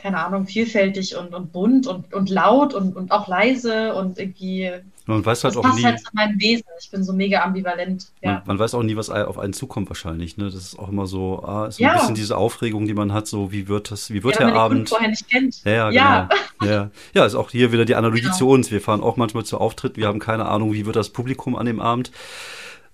keine 0.03 0.17
Ahnung, 0.17 0.45
vielfältig 0.45 1.15
und, 1.15 1.33
und 1.33 1.53
bunt 1.53 1.87
und, 1.87 2.13
und 2.13 2.29
laut 2.29 2.73
und, 2.73 2.97
und 2.97 3.13
auch 3.13 3.29
leise 3.29 3.95
und 3.95 4.19
irgendwie. 4.19 4.69
Man 5.05 5.25
weiß 5.25 5.45
halt 5.45 5.53
das 5.53 5.57
auch 5.57 5.63
passt 5.63 5.77
nie. 5.77 5.85
halt 5.85 5.99
zu 5.99 6.09
meinem 6.11 6.37
Wesen. 6.41 6.65
Ich 6.81 6.91
bin 6.91 7.05
so 7.05 7.13
mega 7.13 7.41
ambivalent. 7.41 8.07
Ja. 8.21 8.31
Man, 8.33 8.41
man, 8.45 8.59
weiß 8.59 8.73
auch 8.73 8.83
nie, 8.83 8.97
was 8.97 9.09
auf 9.09 9.39
einen 9.39 9.53
zukommt 9.53 9.89
wahrscheinlich. 9.89 10.35
Ne? 10.35 10.45
Das 10.45 10.55
ist 10.55 10.77
auch 10.77 10.89
immer 10.89 11.07
so, 11.07 11.41
ah, 11.45 11.67
ist 11.67 11.79
ja. 11.79 11.91
ein 11.91 11.99
bisschen 11.99 12.15
diese 12.15 12.35
Aufregung, 12.35 12.85
die 12.85 12.93
man 12.93 13.13
hat, 13.13 13.27
so 13.27 13.53
wie 13.53 13.69
wird 13.69 13.91
das, 13.91 14.11
wie 14.11 14.25
wird 14.25 14.39
ja, 14.39 14.47
der 14.47 14.55
Abend. 14.55 14.89
vorher 14.89 15.07
nicht 15.07 15.29
kennt. 15.29 15.63
Ja, 15.63 15.89
ja, 15.89 16.27
genau. 16.59 16.71
ja. 16.73 16.91
ja, 17.13 17.25
ist 17.25 17.35
auch 17.35 17.49
hier 17.49 17.71
wieder 17.71 17.85
die 17.85 17.95
Analogie 17.95 18.23
genau. 18.23 18.35
zu 18.35 18.49
uns. 18.49 18.71
Wir 18.71 18.81
fahren 18.81 19.01
auch 19.01 19.15
manchmal 19.15 19.45
zu 19.45 19.57
Auftritt, 19.57 19.95
wir 19.95 20.07
haben 20.07 20.19
keine 20.19 20.47
Ahnung, 20.47 20.73
wie 20.73 20.85
wird 20.85 20.97
das 20.97 21.09
Publikum 21.09 21.55
an 21.55 21.65
dem 21.65 21.79
Abend. 21.79 22.11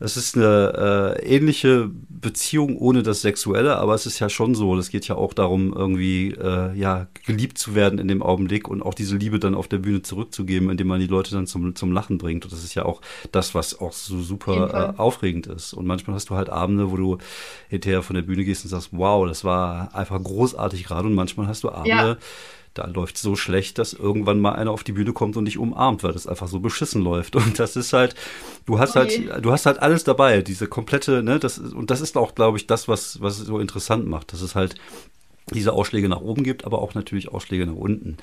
Es 0.02 0.16
ist 0.16 0.38
eine 0.38 1.18
äh, 1.20 1.36
ähnliche 1.36 1.92
Beziehung 2.10 2.78
ohne 2.78 3.04
das 3.04 3.22
Sexuelle, 3.22 3.78
aber 3.78 3.96
es 3.96 4.06
ist 4.06 4.20
ja 4.20 4.30
schon 4.30 4.56
so. 4.56 4.78
Es 4.78 4.90
geht 4.90 5.08
ja 5.10 5.16
auch 5.16 5.34
darum, 5.34 5.74
irgendwie 5.74 6.32
äh, 6.32 6.74
ja 6.74 7.08
geliebt 7.26 7.58
zu 7.58 7.76
werden 7.76 8.00
in 8.00 8.08
dem 8.08 8.24
Augenblick 8.24 8.70
und 8.70 8.82
auch 8.82 8.94
diese 8.94 9.18
Liebe 9.18 9.40
dann 9.40 9.56
auf 9.56 9.68
der 9.68 9.80
Bühne 9.80 10.02
zurückzugeben, 10.02 10.70
indem 10.70 10.88
man 10.88 11.02
die 11.02 11.08
Leute 11.08 11.32
dann 11.32 11.48
zum, 11.48 11.76
zum 11.76 11.92
Lachen 11.92 12.18
bringt. 12.18 12.46
Und 12.46 12.54
das 12.54 12.64
ist 12.64 12.76
ja 12.76 12.86
auch 12.86 13.02
das, 13.34 13.54
was 13.56 13.80
auch 13.80 13.92
so 13.92 14.22
super 14.22 14.94
äh, 14.96 15.00
aufregend 15.00 15.48
ist. 15.48 15.74
Und 15.74 15.86
manchmal 15.86 16.16
hast 16.16 16.30
du 16.30 16.36
halt 16.36 16.50
Abende, 16.50 16.92
wo 16.92 16.96
du 16.96 17.18
hinterher 17.68 18.02
von 18.02 18.16
der 18.16 18.24
Bühne 18.24 18.46
gehst 18.46 18.64
und 18.64 18.70
sagst, 18.70 18.90
wow, 18.92 19.28
das 19.28 19.44
war 19.44 19.94
einfach 19.94 20.22
großartig 20.24 20.86
gerade. 20.86 21.08
Und 21.08 21.14
manchmal 21.14 21.48
hast 21.48 21.64
du 21.64 21.70
Abende, 21.70 21.90
ja 21.90 22.18
da 22.74 22.86
läuft 22.88 23.18
so 23.18 23.36
schlecht, 23.36 23.78
dass 23.78 23.94
irgendwann 23.94 24.40
mal 24.40 24.54
einer 24.54 24.72
auf 24.72 24.84
die 24.84 24.92
Bühne 24.92 25.14
kommt 25.14 25.38
und 25.38 25.46
dich 25.46 25.58
umarmt, 25.58 26.04
weil 26.04 26.14
das 26.14 26.28
einfach 26.28 26.48
so 26.48 26.60
beschissen 26.60 27.04
läuft. 27.04 27.36
Und 27.36 27.60
das 27.60 27.76
ist 27.76 27.94
halt, 27.94 28.16
du 28.66 28.80
hast 28.80 28.96
halt, 28.96 29.12
okay. 29.12 29.30
halt, 29.32 29.46
du 29.46 29.52
hast 29.52 29.66
halt 29.66 29.80
alles 29.80 30.04
dabei, 30.04 30.42
diese 30.42 30.68
komplette, 30.68 31.24
ne, 31.24 31.40
das 31.40 31.58
und 31.58 31.92
das 31.92 32.02
ist 32.02 32.18
auch, 32.18 32.36
glaube 32.36 32.58
ich, 32.58 32.68
das, 32.68 32.88
was, 32.88 33.22
was 33.22 33.40
es 33.40 33.48
so 33.48 33.60
interessant 33.60 34.08
macht, 34.08 34.34
dass 34.34 34.42
es 34.42 34.56
halt 34.56 34.76
diese 35.54 35.74
Ausschläge 35.74 36.10
nach 36.10 36.22
oben 36.22 36.44
gibt, 36.44 36.66
aber 36.66 36.80
auch 36.82 36.94
natürlich 36.94 37.30
Ausschläge 37.30 37.66
nach 37.66 37.76
unten. 37.76 38.18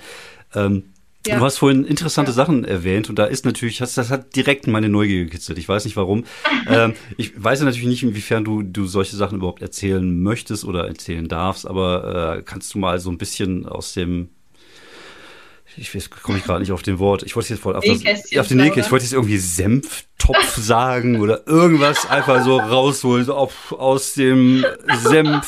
Ähm, 0.54 0.92
ja. 1.26 1.38
Du 1.38 1.44
hast 1.44 1.58
vorhin 1.58 1.84
interessante 1.84 2.30
ja. 2.30 2.34
Sachen 2.34 2.64
erwähnt 2.64 3.08
und 3.08 3.18
da 3.18 3.24
ist 3.24 3.44
natürlich, 3.44 3.78
das, 3.78 3.94
das 3.94 4.10
hat 4.10 4.34
direkt 4.36 4.66
meine 4.66 4.88
Neugier 4.88 5.24
gekitzelt. 5.24 5.58
Ich 5.58 5.68
weiß 5.68 5.84
nicht 5.84 5.96
warum. 5.96 6.24
ähm, 6.68 6.94
ich 7.16 7.32
weiß 7.42 7.60
natürlich 7.60 7.88
nicht, 7.88 8.02
inwiefern 8.02 8.44
du, 8.44 8.62
du 8.62 8.86
solche 8.86 9.16
Sachen 9.16 9.38
überhaupt 9.38 9.62
erzählen 9.62 10.22
möchtest 10.22 10.64
oder 10.64 10.86
erzählen 10.86 11.28
darfst, 11.28 11.66
aber 11.66 12.36
äh, 12.38 12.42
kannst 12.42 12.74
du 12.74 12.78
mal 12.78 12.98
so 13.00 13.10
ein 13.10 13.18
bisschen 13.18 13.66
aus 13.66 13.94
dem 13.94 14.30
ich 15.78 15.94
weiß, 15.94 16.10
komme 16.10 16.38
ich 16.38 16.44
gerade 16.44 16.60
nicht 16.60 16.72
auf 16.72 16.82
den 16.82 16.98
Wort. 16.98 17.22
Ich 17.22 17.36
wollte 17.36 17.50
jetzt 17.50 17.62
voll 17.62 17.76
auf, 17.76 17.84
das, 17.84 17.98
auf 18.38 18.48
den 18.48 18.56
Nähkästchen. 18.56 18.84
Ich 18.84 18.90
wollte 18.90 19.04
jetzt 19.04 19.12
irgendwie 19.12 19.36
Senftopf 19.36 20.56
sagen 20.56 21.20
oder 21.20 21.46
irgendwas 21.46 22.08
einfach 22.08 22.42
so 22.44 22.58
rausholen, 22.58 23.26
so 23.26 23.34
auf, 23.34 23.72
aus 23.72 24.14
dem 24.14 24.64
Senf 25.02 25.46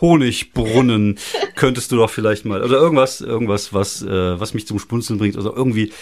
Honigbrunnen 0.00 1.18
könntest 1.54 1.92
du 1.92 1.96
doch 1.96 2.10
vielleicht 2.10 2.44
mal 2.44 2.62
oder 2.62 2.78
irgendwas, 2.78 3.20
irgendwas, 3.20 3.72
was, 3.72 4.02
äh, 4.02 4.40
was 4.40 4.54
mich 4.54 4.66
zum 4.66 4.78
Spunzeln 4.78 5.18
bringt 5.18 5.36
oder 5.36 5.52
irgendwie. 5.54 5.92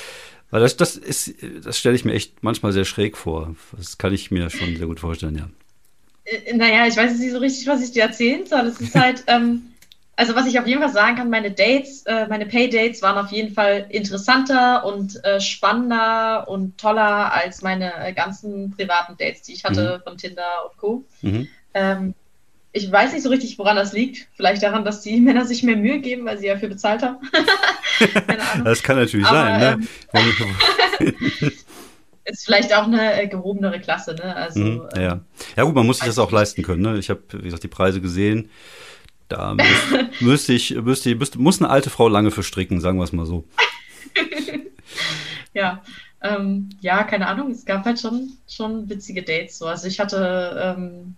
Weil 0.50 0.60
das, 0.60 0.76
das 0.76 0.96
ist, 0.96 1.34
das 1.64 1.78
stelle 1.78 1.94
ich 1.94 2.04
mir 2.04 2.14
echt 2.14 2.42
manchmal 2.42 2.72
sehr 2.72 2.86
schräg 2.86 3.16
vor. 3.16 3.54
Das 3.76 3.98
kann 3.98 4.14
ich 4.14 4.30
mir 4.30 4.48
schon 4.48 4.76
sehr 4.76 4.86
gut 4.86 5.00
vorstellen, 5.00 5.36
ja. 5.36 5.48
Äh, 6.24 6.54
naja, 6.54 6.86
ich 6.86 6.96
weiß 6.96 7.10
jetzt 7.10 7.20
nicht 7.20 7.32
so 7.32 7.38
richtig, 7.38 7.66
was 7.66 7.82
ich 7.82 7.92
dir 7.92 8.04
erzählen 8.04 8.46
soll. 8.46 8.66
Es 8.66 8.80
ist 8.80 8.94
halt, 8.94 9.24
ähm, 9.26 9.62
also 10.16 10.34
was 10.34 10.46
ich 10.46 10.58
auf 10.58 10.66
jeden 10.66 10.80
Fall 10.80 10.92
sagen 10.92 11.16
kann, 11.16 11.30
meine 11.30 11.50
Dates, 11.50 12.02
äh, 12.06 12.26
meine 12.28 12.46
Pay-Dates 12.46 13.02
waren 13.02 13.18
auf 13.18 13.30
jeden 13.30 13.52
Fall 13.52 13.86
interessanter 13.90 14.84
und 14.84 15.22
äh, 15.24 15.40
spannender 15.40 16.48
und 16.48 16.78
toller 16.78 17.32
als 17.32 17.62
meine 17.62 17.92
ganzen 18.16 18.70
privaten 18.70 19.16
Dates, 19.18 19.42
die 19.42 19.52
ich 19.52 19.64
hatte 19.64 19.98
mhm. 19.98 20.08
von 20.08 20.18
Tinder 20.18 20.70
und 20.70 20.76
Co. 20.78 21.04
Mhm. 21.22 21.48
Ähm, 21.74 22.14
ich 22.72 22.90
weiß 22.90 23.12
nicht 23.12 23.22
so 23.22 23.30
richtig, 23.30 23.58
woran 23.58 23.76
das 23.76 23.92
liegt. 23.92 24.28
Vielleicht 24.34 24.62
daran, 24.62 24.84
dass 24.84 25.00
die 25.00 25.18
Männer 25.20 25.44
sich 25.44 25.62
mehr 25.62 25.76
Mühe 25.76 26.00
geben, 26.00 26.26
weil 26.26 26.38
sie 26.38 26.46
ja 26.46 26.54
dafür 26.54 26.68
bezahlt 26.68 27.02
haben. 27.02 27.16
das 28.64 28.82
kann 28.82 28.96
natürlich 28.96 29.26
Aber, 29.26 29.38
sein. 29.38 29.80
Ne? 29.80 29.86
Ähm, 30.12 31.52
ist 32.24 32.44
vielleicht 32.44 32.74
auch 32.74 32.84
eine 32.84 33.22
äh, 33.22 33.26
gehobenere 33.26 33.80
Klasse. 33.80 34.14
Ne? 34.14 34.36
Also, 34.36 34.60
mhm, 34.60 34.88
ja. 34.96 35.12
Ähm, 35.12 35.20
ja 35.56 35.64
gut, 35.64 35.74
man 35.74 35.86
muss 35.86 35.98
sich 35.98 36.06
das 36.06 36.18
auch 36.18 36.30
leisten 36.30 36.62
können. 36.62 36.82
Ne? 36.82 36.98
Ich 36.98 37.08
habe, 37.08 37.22
wie 37.32 37.44
gesagt, 37.44 37.62
die 37.62 37.68
Preise 37.68 38.00
gesehen. 38.00 38.50
Da 39.28 39.54
müsste, 39.54 40.10
müsste 40.24 40.52
ich, 40.52 40.74
müsste, 40.74 41.14
müsste, 41.14 41.38
muss 41.38 41.60
eine 41.60 41.70
alte 41.70 41.90
Frau 41.90 42.08
lange 42.08 42.30
verstricken, 42.30 42.80
sagen 42.80 42.98
wir 42.98 43.04
es 43.04 43.12
mal 43.12 43.26
so. 43.26 43.44
ja. 45.54 45.82
Ähm, 46.20 46.70
ja, 46.80 47.04
keine 47.04 47.28
Ahnung. 47.28 47.50
Es 47.50 47.64
gab 47.64 47.84
halt 47.84 48.00
schon, 48.00 48.32
schon 48.48 48.88
witzige 48.90 49.22
Dates. 49.22 49.58
So. 49.58 49.66
Also 49.66 49.86
ich 49.86 50.00
hatte 50.00 50.76
ähm, 50.76 51.14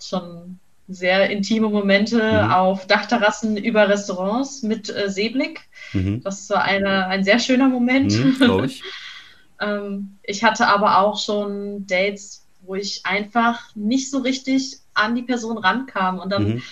schon 0.00 0.58
sehr 0.88 1.30
intime 1.30 1.68
Momente 1.68 2.16
mhm. 2.16 2.50
auf 2.50 2.86
Dachterrassen 2.86 3.56
über 3.56 3.88
Restaurants 3.88 4.62
mit 4.62 4.88
äh, 4.88 5.10
Seeblick. 5.10 5.60
Mhm. 5.92 6.22
Das 6.22 6.48
war 6.50 6.62
eine, 6.62 7.06
ein 7.06 7.24
sehr 7.24 7.38
schöner 7.38 7.68
Moment. 7.68 8.12
Mhm, 8.12 8.64
ich. 8.64 8.82
ähm, 9.60 10.16
ich 10.22 10.44
hatte 10.44 10.66
aber 10.66 10.98
auch 10.98 11.20
schon 11.20 11.86
Dates, 11.86 12.46
wo 12.62 12.74
ich 12.74 13.04
einfach 13.04 13.74
nicht 13.74 14.10
so 14.10 14.18
richtig 14.18 14.78
an 14.94 15.14
die 15.14 15.22
Person 15.22 15.58
rankam 15.58 16.18
und 16.18 16.30
dann 16.30 16.48
mhm 16.54 16.62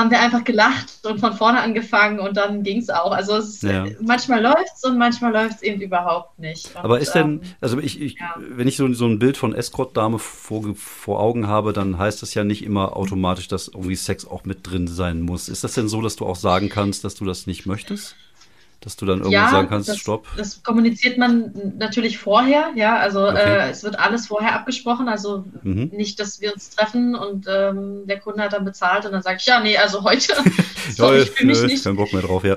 haben 0.00 0.10
wir 0.10 0.20
einfach 0.20 0.44
gelacht 0.44 1.04
und 1.04 1.20
von 1.20 1.34
vorne 1.34 1.60
angefangen 1.60 2.18
und 2.18 2.36
dann 2.36 2.62
ging 2.62 2.78
es 2.78 2.88
auch. 2.88 3.12
Also 3.12 3.36
es, 3.36 3.60
ja. 3.60 3.84
manchmal 4.00 4.42
läuft 4.42 4.76
es 4.76 4.84
und 4.84 4.96
manchmal 4.96 5.32
läuft 5.32 5.56
es 5.56 5.62
eben 5.62 5.80
überhaupt 5.80 6.38
nicht. 6.38 6.74
Und, 6.74 6.84
Aber 6.84 7.00
ist 7.00 7.12
denn, 7.12 7.34
ähm, 7.34 7.40
also 7.60 7.78
ich, 7.78 8.00
ich 8.00 8.14
ja. 8.14 8.34
wenn 8.38 8.66
ich 8.66 8.76
so, 8.76 8.90
so 8.94 9.06
ein 9.06 9.18
Bild 9.18 9.36
von 9.36 9.54
Escort-Dame 9.54 10.18
vor, 10.18 10.74
vor 10.74 11.20
Augen 11.20 11.46
habe, 11.46 11.72
dann 11.74 11.98
heißt 11.98 12.22
das 12.22 12.32
ja 12.34 12.44
nicht 12.44 12.64
immer 12.64 12.96
automatisch, 12.96 13.48
dass 13.48 13.68
irgendwie 13.68 13.96
Sex 13.96 14.26
auch 14.26 14.44
mit 14.44 14.66
drin 14.68 14.88
sein 14.88 15.20
muss. 15.20 15.48
Ist 15.48 15.64
das 15.64 15.74
denn 15.74 15.88
so, 15.88 16.00
dass 16.00 16.16
du 16.16 16.24
auch 16.24 16.36
sagen 16.36 16.70
kannst, 16.70 17.04
dass 17.04 17.14
du 17.14 17.26
das 17.26 17.46
nicht 17.46 17.66
möchtest? 17.66 18.16
Dass 18.80 18.96
du 18.96 19.04
dann 19.04 19.18
irgendwie 19.18 19.34
ja, 19.34 19.50
sagen 19.50 19.68
kannst, 19.68 19.88
das, 19.88 19.98
stopp? 19.98 20.26
Das 20.36 20.62
kommuniziert 20.62 21.18
man 21.18 21.52
natürlich 21.78 22.18
vorher, 22.18 22.70
ja, 22.74 22.96
also 22.96 23.28
okay. 23.28 23.68
äh, 23.68 23.70
es 23.70 23.84
wird 23.84 23.98
alles 23.98 24.26
vorher 24.26 24.54
abgesprochen, 24.54 25.08
also 25.08 25.44
mhm. 25.62 25.90
nicht, 25.92 26.18
dass 26.18 26.40
wir 26.40 26.52
uns 26.52 26.70
treffen 26.70 27.14
und 27.14 27.46
ähm, 27.48 28.06
der 28.06 28.20
Kunde 28.20 28.42
hat 28.42 28.54
dann 28.54 28.64
bezahlt 28.64 29.04
und 29.04 29.12
dann 29.12 29.22
sage 29.22 29.36
ich, 29.38 29.46
ja, 29.46 29.60
nee, 29.60 29.76
also 29.76 30.02
heute, 30.02 30.34
so, 30.96 31.12
ich 31.12 31.30
fühle 31.30 31.48
mich 31.48 31.62
nicht. 31.62 31.84
Kein 31.84 31.96
Bock 31.96 32.12
mehr 32.12 32.22
drauf, 32.22 32.42
ja. 32.44 32.56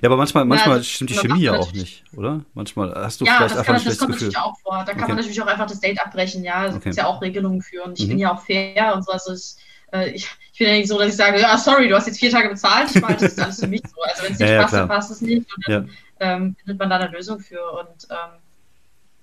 Ja, 0.00 0.08
aber 0.08 0.16
manchmal, 0.16 0.44
manchmal 0.44 0.76
ja, 0.76 0.82
stimmt 0.84 1.10
die 1.10 1.14
Chemie 1.14 1.42
ja 1.42 1.56
auch 1.56 1.72
nicht, 1.72 2.04
oder? 2.16 2.44
Manchmal 2.54 2.94
hast 2.94 3.20
du 3.20 3.24
ja, 3.24 3.36
vielleicht 3.36 3.56
einfach 3.56 3.74
ein 3.74 3.84
das 3.84 3.98
kommt 3.98 4.12
Gefühl. 4.12 4.28
natürlich 4.28 4.38
auch 4.38 4.56
vor. 4.60 4.84
Da 4.86 4.92
kann 4.92 5.02
okay. 5.02 5.08
man 5.08 5.16
natürlich 5.16 5.42
auch 5.42 5.46
einfach 5.46 5.66
das 5.66 5.80
Date 5.80 6.00
abbrechen, 6.00 6.44
ja. 6.44 6.68
Da 6.68 6.76
okay. 6.76 6.84
gibt 6.84 6.96
ja 6.96 7.06
auch 7.06 7.20
Regelungen 7.20 7.62
für 7.62 7.82
und 7.82 7.98
ich 7.98 8.04
mhm. 8.04 8.10
bin 8.10 8.18
ja 8.20 8.32
auch 8.32 8.40
fair 8.40 8.94
und 8.94 9.04
so. 9.04 9.10
Also 9.10 9.32
ich, 9.32 9.56
äh, 9.92 10.10
ich, 10.10 10.28
ich 10.52 10.58
bin 10.58 10.68
ja 10.68 10.74
nicht 10.74 10.88
so, 10.88 10.98
dass 10.98 11.08
ich 11.08 11.16
sage, 11.16 11.40
ja, 11.40 11.56
sorry, 11.58 11.88
du 11.88 11.96
hast 11.96 12.06
jetzt 12.06 12.18
vier 12.18 12.30
Tage 12.30 12.48
bezahlt, 12.48 12.94
ich 12.94 13.00
meine, 13.00 13.16
das 13.16 13.32
ist 13.32 13.40
alles 13.40 13.60
für 13.60 13.68
mich 13.68 13.82
so. 13.82 14.00
Also 14.02 14.24
wenn 14.24 14.32
es 14.32 14.38
nicht 14.40 14.50
ja, 14.50 14.62
passt, 14.62 14.74
dann 14.74 14.88
passt 14.88 15.10
es 15.10 15.20
nicht 15.20 15.46
und 15.54 15.68
dann 15.68 15.90
ähm, 16.20 16.56
findet 16.58 16.78
man 16.78 16.90
da 16.90 16.96
eine 16.96 17.10
Lösung 17.10 17.38
für 17.40 17.60
und 17.78 18.08
ähm, 18.10 18.40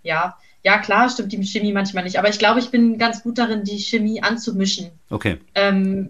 ja, 0.04 0.38
ja, 0.64 0.80
klar, 0.80 1.10
stimmt 1.10 1.32
die 1.32 1.44
Chemie 1.44 1.74
manchmal 1.74 2.04
nicht, 2.04 2.18
aber 2.18 2.30
ich 2.30 2.40
glaube, 2.40 2.60
ich 2.60 2.72
bin 2.72 2.98
ganz 2.98 3.22
gut 3.22 3.38
darin, 3.38 3.64
die 3.64 3.78
Chemie 3.78 4.24
anzumischen. 4.24 4.92
Okay. 5.10 5.40
Ähm, 5.54 6.10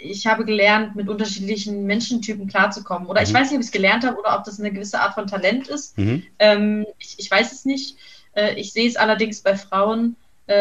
ich 0.00 0.26
habe 0.26 0.46
gelernt, 0.46 0.96
mit 0.96 1.08
unterschiedlichen 1.08 1.84
Menschentypen 1.84 2.48
klarzukommen. 2.48 3.08
Oder 3.08 3.20
mhm. 3.20 3.26
ich 3.26 3.34
weiß 3.34 3.50
nicht, 3.50 3.56
ob 3.56 3.60
ich 3.60 3.66
es 3.66 3.72
gelernt 3.72 4.04
habe 4.04 4.18
oder 4.18 4.38
ob 4.38 4.44
das 4.44 4.58
eine 4.58 4.72
gewisse 4.72 5.00
Art 5.00 5.14
von 5.14 5.26
Talent 5.26 5.68
ist. 5.68 5.98
Mhm. 5.98 6.22
Ähm, 6.38 6.86
ich, 6.98 7.16
ich, 7.18 7.30
weiß 7.30 7.52
es 7.52 7.64
nicht. 7.66 7.96
Äh, 8.32 8.54
ich 8.54 8.72
sehe 8.72 8.88
es 8.88 8.96
allerdings 8.96 9.42
bei 9.42 9.56
Frauen, 9.56 10.16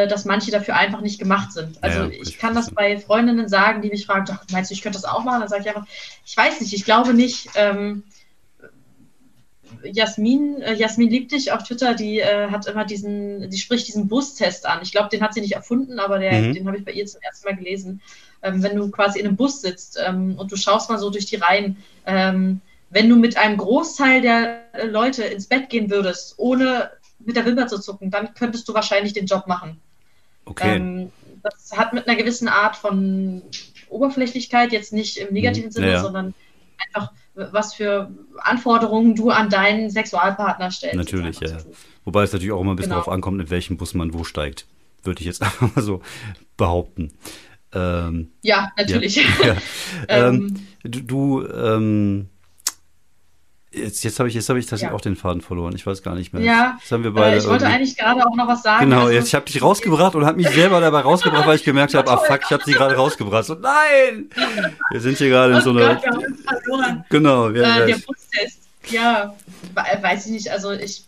dass 0.07 0.25
manche 0.25 0.51
dafür 0.51 0.75
einfach 0.75 1.01
nicht 1.01 1.19
gemacht 1.19 1.51
sind. 1.51 1.83
Also 1.83 2.03
ja, 2.03 2.09
ich 2.09 2.37
kann 2.37 2.53
das 2.53 2.69
bei 2.71 2.99
Freundinnen 2.99 3.49
sagen, 3.49 3.81
die 3.81 3.89
mich 3.89 4.05
fragen, 4.05 4.25
doch, 4.25 4.37
meinst 4.51 4.69
du, 4.69 4.75
ich 4.75 4.81
könnte 4.81 4.99
das 4.99 5.09
auch 5.09 5.23
machen? 5.23 5.39
Dann 5.39 5.49
sage 5.49 5.63
ich 5.63 5.69
einfach, 5.69 5.87
ich 6.25 6.37
weiß 6.37 6.61
nicht, 6.61 6.73
ich 6.73 6.85
glaube 6.85 7.13
nicht. 7.13 7.49
Ähm, 7.55 8.03
Jasmin, 9.83 10.61
äh, 10.61 10.73
Jasmin 10.73 11.09
liebt 11.09 11.31
dich 11.31 11.51
auf 11.51 11.63
Twitter, 11.63 11.93
die 11.93 12.19
äh, 12.19 12.49
hat 12.49 12.67
immer 12.67 12.85
diesen, 12.85 13.49
die 13.49 13.57
spricht 13.57 13.87
diesen 13.87 14.07
Bustest 14.07 14.65
an. 14.65 14.79
Ich 14.81 14.91
glaube, 14.91 15.09
den 15.09 15.21
hat 15.21 15.33
sie 15.33 15.41
nicht 15.41 15.55
erfunden, 15.55 15.99
aber 15.99 16.19
der, 16.19 16.33
mhm. 16.33 16.53
den 16.53 16.67
habe 16.67 16.77
ich 16.77 16.85
bei 16.85 16.91
ihr 16.91 17.05
zum 17.05 17.21
ersten 17.21 17.47
Mal 17.47 17.55
gelesen. 17.55 18.01
Ähm, 18.41 18.63
wenn 18.63 18.75
du 18.75 18.89
quasi 18.89 19.19
in 19.19 19.27
einem 19.27 19.35
Bus 19.35 19.61
sitzt 19.61 19.99
ähm, 20.05 20.35
und 20.37 20.51
du 20.51 20.55
schaust 20.55 20.89
mal 20.89 20.97
so 20.97 21.09
durch 21.09 21.25
die 21.25 21.35
Reihen, 21.35 21.77
ähm, 22.05 22.61
wenn 22.89 23.09
du 23.09 23.15
mit 23.15 23.37
einem 23.37 23.57
Großteil 23.57 24.21
der 24.21 24.61
äh, 24.73 24.85
Leute 24.85 25.23
ins 25.23 25.47
Bett 25.47 25.69
gehen 25.69 25.89
würdest, 25.89 26.35
ohne 26.37 26.91
mit 27.29 27.37
der 27.37 27.45
Wimper 27.45 27.67
zu 27.67 27.79
zucken, 27.79 28.09
dann 28.09 28.33
könntest 28.33 28.67
du 28.67 28.73
wahrscheinlich 28.73 29.13
den 29.13 29.27
Job 29.27 29.45
machen. 29.45 29.79
Okay. 30.45 30.77
Ähm, 30.77 31.11
das 31.43 31.77
hat 31.77 31.93
mit 31.93 32.07
einer 32.07 32.17
gewissen 32.17 32.47
Art 32.47 32.75
von 32.75 33.43
Oberflächlichkeit, 33.87 34.71
jetzt 34.71 34.91
nicht 34.91 35.17
im 35.17 35.31
negativen 35.31 35.69
mhm. 35.69 35.73
Sinne, 35.73 35.91
ja. 35.91 36.01
sondern 36.01 36.33
einfach, 36.83 37.11
was 37.35 37.75
für 37.75 38.09
Anforderungen 38.39 39.15
du 39.15 39.29
an 39.29 39.49
deinen 39.49 39.91
Sexualpartner 39.91 40.71
stellst. 40.71 40.95
Natürlich, 40.95 41.39
ja. 41.39 41.57
Wobei 42.03 42.23
es 42.23 42.33
natürlich 42.33 42.51
auch 42.51 42.61
immer 42.61 42.71
ein 42.71 42.75
bisschen 42.75 42.89
genau. 42.89 43.01
darauf 43.01 43.13
ankommt, 43.13 43.39
in 43.39 43.49
welchem 43.51 43.77
Bus 43.77 43.93
man 43.93 44.13
wo 44.13 44.23
steigt. 44.23 44.65
Würde 45.03 45.21
ich 45.21 45.27
jetzt 45.27 45.41
einfach 45.43 45.75
mal 45.75 45.83
so 45.83 46.01
behaupten. 46.57 47.11
Ähm, 47.73 48.31
ja, 48.41 48.71
natürlich. 48.75 49.17
Ja, 49.43 49.53
ja. 49.53 49.57
ähm, 50.07 50.65
du, 50.83 51.01
du 51.01 51.47
ähm, 51.47 52.29
Jetzt, 53.71 54.03
jetzt 54.03 54.17
habe 54.17 54.27
ich, 54.27 54.33
jetzt 54.33 54.49
hab 54.49 54.57
ich 54.57 54.65
tatsächlich 54.65 54.89
ja. 54.89 54.95
auch 54.95 55.01
den 55.01 55.15
Faden 55.15 55.41
verloren. 55.41 55.75
Ich 55.75 55.85
weiß 55.85 56.01
gar 56.01 56.15
nicht 56.15 56.33
mehr. 56.33 56.41
Ja, 56.41 56.77
jetzt 56.79 56.91
haben 56.91 57.03
wir 57.03 57.11
beide 57.11 57.35
äh, 57.35 57.39
ich 57.39 57.45
wollte 57.45 57.67
eigentlich 57.67 57.95
gerade 57.95 58.25
auch 58.25 58.35
noch 58.35 58.47
was 58.47 58.63
sagen. 58.63 58.89
Genau, 58.89 59.01
also, 59.01 59.11
jetzt 59.11 59.27
ich 59.27 59.35
habe 59.35 59.45
dich 59.45 59.61
rausgebracht 59.61 60.15
und 60.15 60.25
habe 60.25 60.37
mich 60.37 60.49
selber 60.49 60.81
dabei 60.81 61.01
rausgebracht, 61.01 61.45
weil 61.45 61.55
ich 61.55 61.63
gemerkt 61.63 61.93
habe, 61.93 62.09
ah 62.09 62.17
fuck, 62.17 62.39
ich 62.43 62.49
habe 62.49 62.63
sie 62.65 62.71
gerade 62.71 62.95
rausgebracht. 62.95 63.45
So, 63.45 63.53
nein! 63.53 64.29
Wir 64.89 65.01
sind 65.01 65.19
hier 65.19 65.29
gerade 65.29 65.53
in 65.53 65.61
so 65.61 65.69
einer. 65.69 66.01
Genau, 67.09 67.49
ja, 67.51 67.81
äh, 67.81 67.87
der 67.87 67.97
Prozess. 67.97 68.57
Ja, 68.89 69.35
weiß 69.75 70.25
ich 70.25 70.31
nicht. 70.31 70.51
Also 70.51 70.71
ich, 70.71 71.05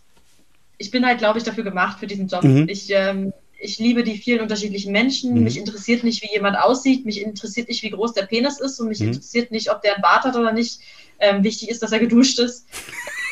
ich 0.78 0.92
bin 0.92 1.04
halt, 1.04 1.18
glaube 1.18 1.38
ich, 1.38 1.44
dafür 1.44 1.64
gemacht 1.64 1.98
für 1.98 2.06
diesen 2.06 2.28
Job. 2.28 2.44
Mhm. 2.44 2.68
Ich, 2.68 2.90
ähm, 2.90 3.32
ich 3.58 3.78
liebe 3.78 4.04
die 4.04 4.18
vielen 4.18 4.40
unterschiedlichen 4.40 4.92
Menschen. 4.92 5.34
Mhm. 5.34 5.44
Mich 5.44 5.58
interessiert 5.58 6.04
nicht, 6.04 6.22
wie 6.22 6.32
jemand 6.32 6.56
aussieht. 6.58 7.06
Mich 7.06 7.20
interessiert 7.22 7.68
nicht, 7.68 7.82
wie 7.82 7.90
groß 7.90 8.12
der 8.12 8.26
Penis 8.26 8.60
ist. 8.60 8.80
Und 8.80 8.88
mich 8.88 9.00
mhm. 9.00 9.08
interessiert 9.08 9.50
nicht, 9.50 9.70
ob 9.70 9.82
der 9.82 9.94
einen 9.94 10.02
Bart 10.02 10.24
hat 10.24 10.36
oder 10.36 10.52
nicht. 10.52 10.80
Ähm, 11.22 11.42
wichtig 11.44 11.70
ist, 11.70 11.82
dass 11.82 11.92
er 11.92 12.00
geduscht 12.00 12.38
ist. 12.40 12.66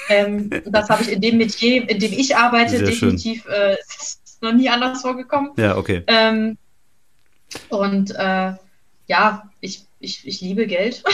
ähm, 0.08 0.48
das 0.64 0.88
habe 0.88 1.02
ich 1.02 1.10
in 1.10 1.20
dem 1.20 1.36
Metier, 1.38 1.88
in 1.88 1.98
dem 1.98 2.12
ich 2.12 2.36
arbeite, 2.36 2.78
Sehr 2.78 2.86
definitiv 2.86 3.44
äh, 3.46 3.76
noch 4.40 4.52
nie 4.52 4.70
anders 4.70 5.02
vorgekommen. 5.02 5.50
Ja, 5.56 5.76
okay. 5.76 6.02
Ähm, 6.06 6.56
und 7.68 8.12
äh, 8.12 8.52
ja, 9.06 9.50
ich, 9.60 9.82
ich, 9.98 10.26
ich 10.26 10.40
liebe 10.40 10.66
Geld. 10.66 11.02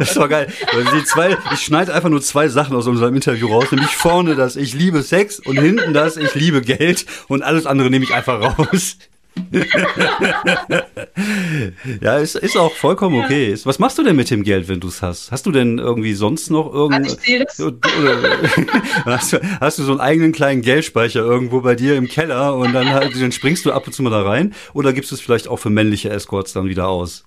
Das 0.00 0.16
war 0.16 0.28
geil. 0.28 0.52
Die 0.72 1.04
zwei, 1.04 1.36
ich 1.52 1.60
schneide 1.60 1.94
einfach 1.94 2.08
nur 2.08 2.20
zwei 2.20 2.48
Sachen 2.48 2.74
aus 2.74 2.88
unserem 2.88 3.14
Interview 3.14 3.46
raus, 3.46 3.70
nämlich 3.70 3.94
vorne 3.94 4.34
das 4.34 4.56
Ich 4.56 4.74
liebe 4.74 5.04
Sex 5.04 5.38
und 5.38 5.60
hinten 5.60 5.94
das 5.94 6.16
Ich 6.16 6.34
liebe 6.34 6.60
Geld 6.60 7.06
und 7.28 7.44
alles 7.44 7.66
andere 7.66 7.88
nehme 7.88 8.04
ich 8.04 8.12
einfach 8.12 8.58
raus. 8.58 8.96
ja, 12.00 12.18
ist, 12.18 12.36
ist 12.36 12.56
auch 12.56 12.74
vollkommen 12.74 13.16
ja. 13.16 13.24
okay. 13.24 13.56
Was 13.64 13.78
machst 13.78 13.98
du 13.98 14.02
denn 14.02 14.16
mit 14.16 14.30
dem 14.30 14.42
Geld, 14.42 14.68
wenn 14.68 14.80
du 14.80 14.88
es 14.88 15.02
hast? 15.02 15.30
Hast 15.30 15.46
du 15.46 15.52
denn 15.52 15.78
irgendwie 15.78 16.14
sonst 16.14 16.50
noch 16.50 16.72
irgendwas? 16.72 17.16
hast, 19.04 19.32
du, 19.32 19.40
hast 19.60 19.78
du 19.78 19.82
so 19.82 19.92
einen 19.92 20.00
eigenen 20.00 20.32
kleinen 20.32 20.62
Geldspeicher 20.62 21.20
irgendwo 21.20 21.60
bei 21.60 21.74
dir 21.74 21.96
im 21.96 22.08
Keller 22.08 22.56
und 22.56 22.72
dann, 22.72 22.90
halt, 22.90 23.20
dann 23.20 23.32
springst 23.32 23.64
du 23.64 23.72
ab 23.72 23.86
und 23.86 23.92
zu 23.92 24.02
mal 24.02 24.10
da 24.10 24.22
rein? 24.22 24.54
Oder 24.72 24.92
gibst 24.92 25.10
du 25.10 25.14
es 25.14 25.20
vielleicht 25.20 25.48
auch 25.48 25.58
für 25.58 25.70
männliche 25.70 26.10
Escorts 26.10 26.52
dann 26.52 26.66
wieder 26.66 26.88
aus? 26.88 27.24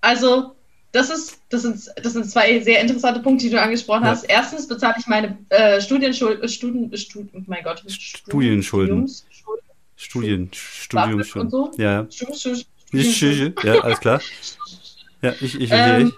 Also, 0.00 0.52
das 0.92 1.10
ist, 1.10 1.40
das 1.48 1.62
sind, 1.62 1.90
das 2.02 2.12
sind 2.12 2.30
zwei 2.30 2.60
sehr 2.60 2.80
interessante 2.80 3.20
Punkte, 3.20 3.46
die 3.46 3.50
du 3.50 3.60
angesprochen 3.60 4.04
ja. 4.04 4.10
hast. 4.10 4.24
Erstens 4.24 4.68
bezahle 4.68 4.94
ich 4.98 5.08
meine 5.08 5.38
äh, 5.48 5.80
Studienschuld, 5.80 6.48
Studien, 6.50 6.96
Studien, 6.96 7.30
oh 7.34 7.40
mein 7.46 7.64
Gott, 7.64 7.82
Studienschulden. 7.88 9.10
Studien, 10.04 10.50
Studium 10.52 11.24
schon. 11.24 11.50
So. 11.50 11.70
Ja. 11.78 12.06
Studien, 12.10 13.54
ja, 13.62 13.80
alles 13.80 14.00
klar. 14.00 14.20
Ja, 15.22 15.34
ich, 15.40 15.58
ich, 15.58 15.70
ähm, 15.72 16.12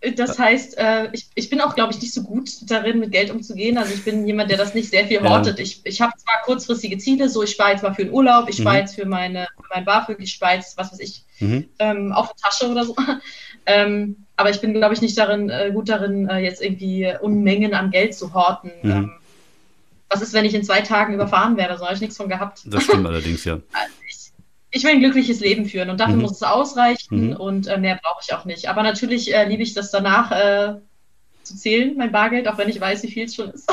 ich. 0.00 0.14
Das 0.16 0.38
heißt, 0.38 0.76
äh, 0.78 1.08
ich, 1.12 1.28
ich 1.34 1.48
bin 1.48 1.60
auch, 1.60 1.74
glaube 1.74 1.92
ich, 1.92 2.00
nicht 2.00 2.12
so 2.12 2.22
gut 2.22 2.50
darin, 2.70 2.98
mit 2.98 3.12
Geld 3.12 3.30
umzugehen. 3.30 3.78
Also 3.78 3.94
ich 3.94 4.04
bin 4.04 4.26
jemand, 4.26 4.50
der 4.50 4.58
das 4.58 4.74
nicht 4.74 4.90
sehr 4.90 5.06
viel 5.06 5.22
hortet. 5.22 5.58
Ja. 5.58 5.64
Ich, 5.64 5.80
ich 5.84 6.00
habe 6.00 6.12
zwar 6.18 6.42
kurzfristige 6.44 6.98
Ziele, 6.98 7.28
so 7.28 7.42
ich 7.42 7.50
spare 7.50 7.72
jetzt 7.72 7.82
mal 7.82 7.94
für 7.94 8.04
den 8.04 8.12
Urlaub, 8.12 8.48
ich 8.48 8.56
spare 8.56 8.76
mhm. 8.76 8.80
jetzt 8.80 8.94
für, 8.94 9.06
meine, 9.06 9.46
für 9.56 9.68
mein 9.74 9.84
BAföG, 9.84 10.18
ich 10.20 10.32
spare 10.32 10.56
jetzt, 10.56 10.76
was 10.76 10.92
weiß 10.92 11.00
ich, 11.00 11.24
mhm. 11.40 11.68
ähm, 11.78 12.12
auf 12.12 12.26
eine 12.26 12.36
Tasche 12.36 12.68
oder 12.68 12.84
so. 12.84 12.94
ähm, 13.66 14.26
aber 14.36 14.50
ich 14.50 14.60
bin, 14.60 14.74
glaube 14.74 14.94
ich, 14.94 15.00
nicht 15.00 15.16
darin, 15.16 15.48
äh, 15.48 15.70
gut 15.72 15.88
darin, 15.88 16.28
äh, 16.28 16.38
jetzt 16.38 16.62
irgendwie 16.62 17.12
Unmengen 17.20 17.74
an 17.74 17.90
Geld 17.90 18.14
zu 18.14 18.34
horten. 18.34 18.72
Mhm. 18.82 19.12
Was 20.16 20.22
ist, 20.22 20.32
wenn 20.32 20.46
ich 20.46 20.54
in 20.54 20.64
zwei 20.64 20.80
Tagen 20.80 21.12
überfahren 21.12 21.58
werde? 21.58 21.76
So 21.76 21.84
habe 21.84 21.94
ich 21.94 22.00
nichts 22.00 22.16
von 22.16 22.30
gehabt. 22.30 22.62
Das 22.64 22.84
stimmt 22.84 23.06
allerdings, 23.06 23.44
ja. 23.44 23.58
Ich, 24.08 24.80
ich, 24.80 24.84
will 24.84 24.92
ein 24.92 25.00
glückliches 25.00 25.40
Leben 25.40 25.66
führen 25.66 25.90
und 25.90 26.00
dafür 26.00 26.16
mhm. 26.16 26.22
muss 26.22 26.32
es 26.32 26.42
ausreichen 26.42 27.28
mhm. 27.28 27.36
und 27.36 27.66
äh, 27.66 27.78
mehr 27.78 27.98
brauche 28.02 28.20
ich 28.26 28.34
auch 28.34 28.44
nicht. 28.44 28.68
Aber 28.68 28.82
natürlich 28.82 29.34
äh, 29.34 29.46
liebe 29.46 29.62
ich 29.62 29.74
das 29.74 29.90
danach, 29.90 30.32
äh, 30.32 30.80
zu 31.46 31.56
zählen, 31.56 31.96
mein 31.96 32.12
Bargeld, 32.12 32.48
auch 32.48 32.58
wenn 32.58 32.68
ich 32.68 32.80
weiß, 32.80 33.02
wie 33.04 33.10
viel 33.10 33.24
es 33.24 33.34
schon 33.34 33.50
ist. 33.50 33.70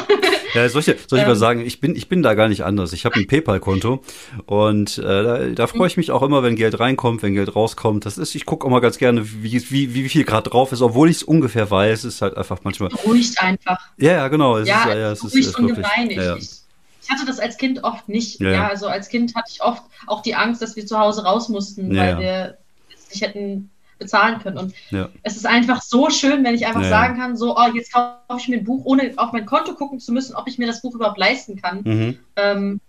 ja, 0.53 0.69
soll 0.69 0.81
ich, 0.81 0.85
soll 0.85 1.19
ich 1.19 1.23
ähm, 1.23 1.27
mal 1.27 1.35
sagen, 1.35 1.61
ich 1.61 1.81
bin, 1.81 1.95
ich 1.95 2.07
bin 2.07 2.21
da 2.21 2.33
gar 2.35 2.47
nicht 2.47 2.63
anders. 2.63 2.93
Ich 2.93 3.05
habe 3.05 3.15
ein 3.15 3.27
PayPal-Konto 3.27 4.03
und 4.45 4.97
äh, 4.97 5.01
da, 5.01 5.47
da 5.49 5.67
freue 5.67 5.87
ich 5.87 5.97
mich 5.97 6.11
auch 6.11 6.21
immer, 6.21 6.43
wenn 6.43 6.55
Geld 6.55 6.79
reinkommt, 6.79 7.23
wenn 7.23 7.33
Geld 7.33 7.55
rauskommt. 7.55 8.05
Das 8.05 8.17
ist, 8.17 8.35
ich 8.35 8.45
gucke 8.45 8.65
auch 8.65 8.69
mal 8.69 8.79
ganz 8.79 8.97
gerne, 8.97 9.25
wie, 9.25 9.69
wie, 9.71 9.93
wie 9.93 10.09
viel 10.09 10.23
gerade 10.23 10.49
drauf 10.49 10.71
ist, 10.71 10.81
obwohl 10.81 11.09
ich 11.09 11.17
es 11.17 11.23
ungefähr 11.23 11.69
weiß. 11.69 12.03
Es 12.03 12.15
ist 12.15 12.21
halt 12.21 12.37
einfach 12.37 12.59
manchmal. 12.63 12.89
Beruhigt 12.89 13.41
einfach. 13.41 13.79
Ja, 13.97 14.13
ja, 14.13 14.27
genau. 14.27 14.57
Es 14.57 14.67
ja, 14.67 14.79
ist, 14.79 14.87
ja, 14.87 14.97
ja, 14.97 15.11
es 15.11 15.23
ist, 15.23 15.35
ist 15.35 15.59
wirklich. 15.59 15.85
Ja, 16.15 16.23
ja. 16.23 16.35
Ich 16.35 17.09
hatte 17.09 17.25
das 17.25 17.39
als 17.39 17.57
Kind 17.57 17.83
oft 17.83 18.07
nicht. 18.07 18.39
Ja. 18.39 18.49
ja. 18.49 18.67
also 18.67 18.87
als 18.87 19.09
Kind 19.09 19.35
hatte 19.35 19.51
ich 19.51 19.61
oft 19.61 19.83
auch 20.07 20.21
die 20.21 20.35
Angst, 20.35 20.61
dass 20.61 20.75
wir 20.75 20.85
zu 20.85 20.97
Hause 20.97 21.25
raus 21.25 21.49
mussten, 21.49 21.95
weil 21.95 22.19
wir 22.19 22.57
es 22.93 23.09
nicht 23.09 23.21
hätten 23.21 23.69
bezahlen 24.03 24.39
können. 24.39 24.57
Und 24.57 24.73
ja. 24.91 25.09
es 25.23 25.35
ist 25.35 25.45
einfach 25.45 25.81
so 25.81 26.09
schön, 26.09 26.43
wenn 26.43 26.55
ich 26.55 26.67
einfach 26.67 26.83
ja. 26.83 26.89
sagen 26.89 27.17
kann, 27.17 27.35
so, 27.35 27.55
oh, 27.55 27.67
jetzt 27.73 27.91
kaufe 27.91 28.19
ich 28.37 28.47
mir 28.47 28.57
ein 28.57 28.63
Buch, 28.63 28.85
ohne 28.85 29.13
auf 29.17 29.31
mein 29.31 29.45
Konto 29.45 29.73
gucken 29.73 29.99
zu 29.99 30.11
müssen, 30.11 30.35
ob 30.35 30.47
ich 30.47 30.57
mir 30.57 30.67
das 30.67 30.81
Buch 30.81 30.95
überhaupt 30.95 31.17
leisten 31.17 31.61
kann. 31.61 31.81
Mhm. 31.83 32.19
Ähm, 32.35 32.81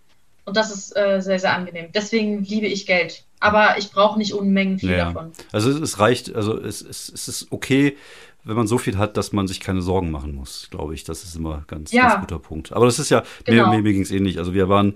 und 0.44 0.56
das 0.56 0.70
ist 0.70 0.96
äh, 0.96 1.20
sehr, 1.20 1.38
sehr 1.38 1.54
angenehm. 1.54 1.86
Deswegen 1.94 2.44
liebe 2.44 2.66
ich 2.66 2.86
Geld. 2.86 3.24
Aber 3.40 3.76
ich 3.78 3.90
brauche 3.90 4.18
nicht 4.18 4.32
Unmengen 4.32 4.78
viel 4.78 4.96
davon. 4.96 5.32
Also 5.52 5.70
es 5.70 5.98
reicht, 5.98 6.34
also 6.34 6.58
es, 6.58 6.80
es, 6.80 7.10
es 7.10 7.28
ist 7.28 7.52
okay, 7.52 7.96
wenn 8.44 8.56
man 8.56 8.66
so 8.66 8.78
viel 8.78 8.98
hat, 8.98 9.16
dass 9.16 9.32
man 9.32 9.46
sich 9.48 9.60
keine 9.60 9.82
Sorgen 9.82 10.10
machen 10.10 10.34
muss, 10.34 10.68
glaube 10.70 10.94
ich. 10.94 11.04
Das 11.04 11.24
ist 11.24 11.34
immer 11.34 11.64
ganz, 11.66 11.92
ja. 11.92 12.08
ganz 12.08 12.20
guter 12.20 12.38
Punkt. 12.38 12.72
Aber 12.72 12.86
das 12.86 12.98
ist 12.98 13.10
ja, 13.10 13.22
genau. 13.44 13.70
mir, 13.70 13.76
mir, 13.76 13.82
mir 13.82 13.92
ging 13.92 14.02
es 14.02 14.10
ähnlich. 14.10 14.38
Also 14.38 14.54
wir 14.54 14.68
waren, 14.68 14.94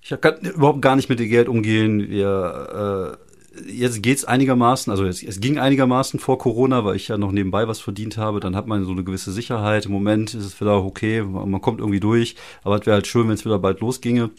ich 0.00 0.14
kann 0.20 0.40
überhaupt 0.40 0.82
gar 0.82 0.96
nicht 0.96 1.08
mit 1.08 1.20
dem 1.20 1.28
Geld 1.28 1.48
umgehen. 1.48 2.08
Wir 2.10 3.18
äh, 3.18 3.31
jetzt 3.66 4.02
geht's 4.02 4.24
einigermaßen, 4.24 4.90
also 4.90 5.04
es, 5.04 5.22
es, 5.22 5.40
ging 5.40 5.58
einigermaßen 5.58 6.20
vor 6.20 6.38
Corona, 6.38 6.84
weil 6.84 6.96
ich 6.96 7.08
ja 7.08 7.18
noch 7.18 7.32
nebenbei 7.32 7.68
was 7.68 7.80
verdient 7.80 8.16
habe. 8.16 8.40
Dann 8.40 8.56
hat 8.56 8.66
man 8.66 8.84
so 8.84 8.92
eine 8.92 9.04
gewisse 9.04 9.32
Sicherheit. 9.32 9.86
Im 9.86 9.92
Moment 9.92 10.34
ist 10.34 10.44
es 10.44 10.60
wieder 10.60 10.82
okay, 10.84 11.22
man 11.22 11.60
kommt 11.60 11.80
irgendwie 11.80 12.00
durch. 12.00 12.36
Aber 12.62 12.78
es 12.78 12.86
wäre 12.86 12.94
halt 12.94 13.06
schön, 13.06 13.28
wenn 13.28 13.34
es 13.34 13.44
wieder 13.44 13.58
bald 13.58 13.80
losginge 13.80 14.30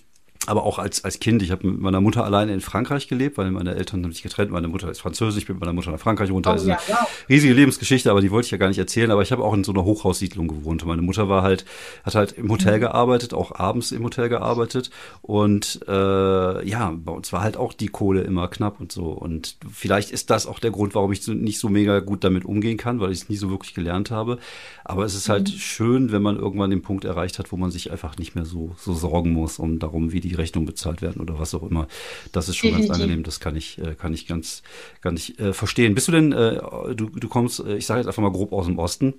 aber 0.46 0.64
auch 0.64 0.80
als, 0.80 1.04
als 1.04 1.20
Kind. 1.20 1.42
Ich 1.42 1.52
habe 1.52 1.68
mit 1.68 1.80
meiner 1.80 2.02
Mutter 2.02 2.26
alleine 2.26 2.54
in 2.54 2.62
Frankreich 2.62 3.08
gelebt, 3.08 3.38
weil 3.38 3.50
meine 3.52 3.76
Eltern 3.76 4.04
haben 4.04 4.12
sich 4.12 4.24
getrennt. 4.24 4.52
Meine 4.52 4.68
Mutter 4.68 4.90
ist 4.90 5.00
Französisch, 5.00 5.44
ich 5.44 5.48
bin 5.48 5.56
mit 5.56 5.62
meiner 5.62 5.74
Mutter 5.74 5.92
nach 5.92 6.00
Frankreich 6.00 6.32
runter. 6.32 6.52
Oh, 6.52 6.56
ist 6.56 6.64
eine 6.64 6.78
ja, 6.88 7.08
riesige 7.30 7.54
Lebensgeschichte, 7.54 8.12
aber 8.12 8.22
die 8.22 8.32
wollte 8.32 8.48
ich 8.48 8.52
ja 8.52 8.58
gar 8.58 8.68
nicht 8.68 8.78
erzählen. 8.78 9.12
Aber 9.12 9.22
ich 9.22 9.32
habe 9.32 9.44
auch 9.44 9.54
in 9.54 9.64
so 9.64 9.72
einer 9.72 9.84
Hochhaussiedlung 9.84 10.48
gewohnt. 10.48 10.86
Meine 10.86 11.02
Mutter 11.02 11.30
war 11.30 11.44
halt, 11.44 11.66
hat 12.04 12.16
halt 12.16 12.34
im 12.34 12.50
Hotel 12.52 12.78
mhm. 12.78 12.82
gearbeitet, 12.82 13.34
auch 13.34 13.56
abends 13.56 13.92
im 13.92 14.04
Hotel 14.04 14.30
gearbeitet. 14.30 14.90
Und 15.22 15.80
äh, 15.88 16.68
ja, 16.68 16.94
bei 16.96 17.12
uns 17.12 17.32
war 17.32 17.42
halt 17.42 17.56
auch 17.56 17.74
die 17.74 17.88
Kohle 17.88 18.22
immer 18.22 18.48
knapp 18.50 18.82
und 18.82 18.92
so. 18.92 19.12
Und 19.12 19.58
vielleicht 19.72 20.12
ist 20.12 20.30
das 20.30 20.46
auch 20.46 20.60
der 20.60 20.72
Grund, 20.72 20.94
warum 20.96 21.12
ich 21.12 21.26
nicht 21.28 21.60
so 21.60 21.70
mega 21.70 22.00
gut 22.00 22.24
damit 22.24 22.44
umgehen 22.44 22.78
kann, 22.78 23.00
weil 23.00 23.12
ich 23.12 23.22
es 23.22 23.30
nie 23.30 23.38
so 23.38 23.50
wirklich 23.50 23.74
gelernt 23.74 24.12
habe. 24.12 24.40
Aber 24.84 25.06
es 25.06 25.16
ist 25.16 25.30
halt 25.30 25.50
mhm. 25.50 25.58
schön, 25.58 26.12
wenn 26.12 26.22
man 26.22 26.36
irgendwann 26.36 26.70
den 26.70 26.82
Punkt 26.82 27.06
erreicht 27.06 27.40
hat, 27.40 27.52
wo 27.54 27.58
man 27.58 27.72
sich 27.72 27.92
einfach 27.92 28.18
nicht 28.18 28.36
mehr 28.36 28.46
so, 28.46 28.76
so 28.78 28.94
sorgen 28.94 29.32
muss 29.32 29.58
um 29.58 29.80
darum, 29.80 30.12
wie 30.12 30.20
die 30.20 30.33
die 30.34 30.38
Rechnungen 30.38 30.66
bezahlt 30.66 31.02
werden 31.02 31.22
oder 31.22 31.40
was 31.40 31.54
auch 31.54 31.64
immer. 31.64 31.88
Das 32.32 32.50
ist 32.50 32.58
schon 32.58 32.70
Definitiv. 32.70 32.92
ganz 32.92 33.02
angenehm. 33.02 33.24
Das 33.24 33.40
kann 33.40 33.56
ich, 33.56 33.78
äh, 33.78 33.96
kann 33.96 34.14
ich 34.14 34.28
ganz, 34.28 34.64
kann 35.02 35.16
ich 35.16 35.40
äh, 35.40 35.54
verstehen. 35.54 35.96
Bist 35.96 36.08
du 36.08 36.12
denn, 36.12 36.32
äh, 36.32 36.60
du, 36.96 37.10
du 37.10 37.28
kommst, 37.28 37.60
äh, 37.60 37.78
ich 37.78 37.86
sage 37.86 38.00
jetzt 38.00 38.08
einfach 38.08 38.22
mal 38.22 38.32
grob 38.32 38.52
aus 38.52 38.66
dem 38.66 38.80
Osten, 38.80 39.14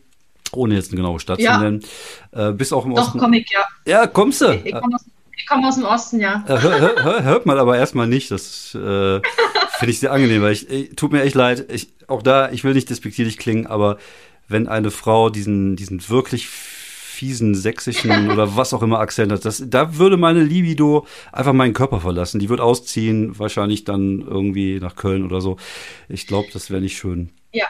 ohne 0.52 0.74
jetzt 0.74 0.90
eine 0.90 0.96
genaue 0.98 1.20
Stadt 1.20 1.40
ja. 1.40 1.54
zu 1.54 1.60
nennen. 1.60 1.84
Äh, 2.32 2.52
bist 2.52 2.72
auch 2.72 2.84
im 2.84 2.94
Doch, 2.94 3.02
Osten? 3.02 3.18
Doch, 3.18 3.24
komm 3.24 3.32
ich, 3.34 3.50
ja. 3.50 3.64
Ja, 3.86 4.06
kommst 4.06 4.40
du? 4.40 4.52
Ich, 4.52 4.66
ich 4.66 4.72
komme 4.72 4.94
aus, 4.94 5.04
komm 5.48 5.64
aus, 5.64 5.74
dem 5.76 5.84
Osten, 5.84 6.20
ja. 6.20 6.44
Hör, 6.46 6.62
hör, 6.62 7.02
hör, 7.02 7.22
hört 7.22 7.46
man 7.46 7.58
aber 7.58 7.76
erstmal 7.76 8.06
nicht. 8.06 8.30
Das 8.30 8.74
äh, 8.74 8.78
finde 9.78 9.90
ich 9.90 10.00
sehr 10.00 10.12
angenehm, 10.12 10.42
weil 10.42 10.52
ich, 10.52 10.68
ich 10.68 10.96
tut 10.96 11.12
mir 11.12 11.22
echt 11.22 11.34
leid. 11.34 11.66
Ich, 11.72 11.88
auch 12.06 12.22
da, 12.22 12.50
ich 12.50 12.64
will 12.64 12.74
nicht 12.74 12.90
despektierlich 12.90 13.38
klingen, 13.38 13.66
aber 13.66 13.98
wenn 14.48 14.68
eine 14.68 14.90
Frau 14.90 15.30
diesen, 15.30 15.76
diesen 15.76 16.06
wirklich 16.08 16.48
fiesen 17.14 17.54
sächsischen 17.54 18.30
oder 18.32 18.56
was 18.56 18.74
auch 18.74 18.82
immer 18.82 18.98
Akzent 18.98 19.32
hat. 19.32 19.44
Das, 19.44 19.62
da 19.66 19.96
würde 19.96 20.16
meine 20.16 20.42
Libido 20.42 21.06
einfach 21.32 21.52
meinen 21.52 21.72
Körper 21.72 22.00
verlassen. 22.00 22.40
Die 22.40 22.48
wird 22.48 22.60
ausziehen, 22.60 23.38
wahrscheinlich 23.38 23.84
dann 23.84 24.20
irgendwie 24.20 24.80
nach 24.80 24.96
Köln 24.96 25.24
oder 25.24 25.40
so. 25.40 25.56
Ich 26.08 26.26
glaube, 26.26 26.48
das 26.52 26.70
wäre 26.70 26.82
nicht 26.82 26.96
schön. 26.96 27.30
Ja. 27.52 27.66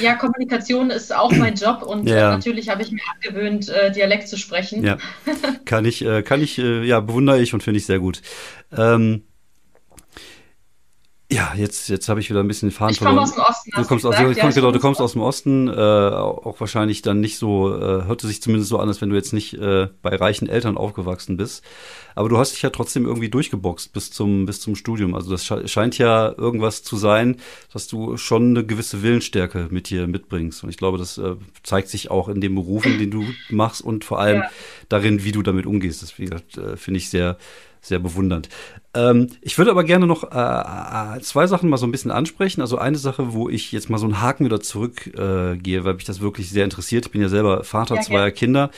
Ja, 0.00 0.14
Kommunikation 0.14 0.90
ist 0.90 1.14
auch 1.14 1.32
mein 1.32 1.54
Job 1.56 1.82
und 1.82 2.08
ja. 2.08 2.30
natürlich 2.30 2.68
habe 2.68 2.82
ich 2.82 2.90
mir 2.90 3.02
abgewöhnt, 3.14 3.68
äh, 3.68 3.92
Dialekt 3.92 4.28
zu 4.28 4.38
sprechen. 4.38 4.84
Ja, 4.84 4.96
kann 5.64 5.84
ich, 5.84 6.04
äh, 6.04 6.22
kann 6.22 6.40
ich, 6.42 6.58
äh, 6.58 6.84
ja, 6.84 7.00
bewundere 7.00 7.40
ich 7.40 7.52
und 7.52 7.62
finde 7.62 7.78
ich 7.78 7.86
sehr 7.86 7.98
gut. 7.98 8.22
Ähm, 8.76 9.24
ja, 11.30 11.52
jetzt, 11.54 11.90
jetzt 11.90 12.08
habe 12.08 12.20
ich 12.20 12.30
wieder 12.30 12.40
ein 12.40 12.48
bisschen 12.48 12.70
den 12.70 12.74
Faden 12.74 12.92
ich 12.92 12.98
verloren. 12.98 13.28
Ich 13.28 13.34
komme 13.34 13.48
aus 13.48 13.62
dem 13.62 13.72
Osten. 13.74 13.82
Du 13.82 13.86
kommst, 13.86 14.06
aus, 14.06 14.14
ja, 14.14 14.50
genau, 14.50 14.72
du 14.72 14.80
kommst 14.80 15.00
aus 15.00 15.12
dem 15.12 15.20
Osten, 15.20 15.68
äh, 15.68 15.72
auch 15.72 16.58
wahrscheinlich 16.58 17.02
dann 17.02 17.20
nicht 17.20 17.36
so, 17.36 17.74
äh, 17.76 18.04
hörte 18.06 18.26
sich 18.26 18.40
zumindest 18.40 18.70
so 18.70 18.78
an, 18.78 18.88
als 18.88 19.02
wenn 19.02 19.10
du 19.10 19.16
jetzt 19.16 19.34
nicht 19.34 19.52
äh, 19.52 19.88
bei 20.00 20.16
reichen 20.16 20.48
Eltern 20.48 20.78
aufgewachsen 20.78 21.36
bist. 21.36 21.62
Aber 22.14 22.30
du 22.30 22.38
hast 22.38 22.54
dich 22.54 22.62
ja 22.62 22.70
trotzdem 22.70 23.04
irgendwie 23.04 23.28
durchgeboxt 23.28 23.92
bis 23.92 24.10
zum, 24.10 24.46
bis 24.46 24.62
zum 24.62 24.74
Studium. 24.74 25.14
Also 25.14 25.30
das 25.30 25.44
scheint 25.44 25.98
ja 25.98 26.32
irgendwas 26.34 26.82
zu 26.82 26.96
sein, 26.96 27.36
dass 27.74 27.88
du 27.88 28.16
schon 28.16 28.56
eine 28.56 28.64
gewisse 28.64 29.02
Willensstärke 29.02 29.68
mit 29.70 29.90
dir 29.90 30.06
mitbringst. 30.06 30.64
Und 30.64 30.70
ich 30.70 30.78
glaube, 30.78 30.96
das 30.96 31.18
äh, 31.18 31.36
zeigt 31.62 31.88
sich 31.90 32.10
auch 32.10 32.28
in 32.28 32.40
dem 32.40 32.54
Beruf, 32.54 32.84
den 32.84 33.10
du 33.10 33.24
machst 33.50 33.82
und 33.82 34.02
vor 34.02 34.18
allem 34.18 34.38
ja. 34.38 34.50
darin, 34.88 35.24
wie 35.24 35.32
du 35.32 35.42
damit 35.42 35.66
umgehst. 35.66 36.02
Das 36.02 36.18
äh, 36.18 36.76
finde 36.76 36.98
ich 36.98 37.10
sehr, 37.10 37.36
sehr 37.80 37.98
bewundernd. 37.98 38.48
Ähm, 38.94 39.28
ich 39.42 39.58
würde 39.58 39.70
aber 39.70 39.84
gerne 39.84 40.06
noch 40.06 40.32
äh, 40.32 41.16
äh, 41.16 41.20
zwei 41.20 41.46
Sachen 41.46 41.68
mal 41.68 41.76
so 41.76 41.86
ein 41.86 41.92
bisschen 41.92 42.10
ansprechen. 42.10 42.62
Also 42.62 42.78
eine 42.78 42.96
Sache, 42.96 43.32
wo 43.32 43.48
ich 43.48 43.70
jetzt 43.72 43.90
mal 43.90 43.98
so 43.98 44.06
einen 44.06 44.20
Haken 44.20 44.44
wieder 44.44 44.60
zurückgehe, 44.60 45.78
äh, 45.78 45.84
weil 45.84 45.94
mich 45.94 46.04
das 46.04 46.20
wirklich 46.20 46.50
sehr 46.50 46.64
interessiert. 46.64 47.06
Ich 47.06 47.12
bin 47.12 47.20
ja 47.20 47.28
selber 47.28 47.64
Vater 47.64 47.96
ja, 47.96 48.00
zweier 48.00 48.26
ja. 48.26 48.30
Kinder 48.30 48.70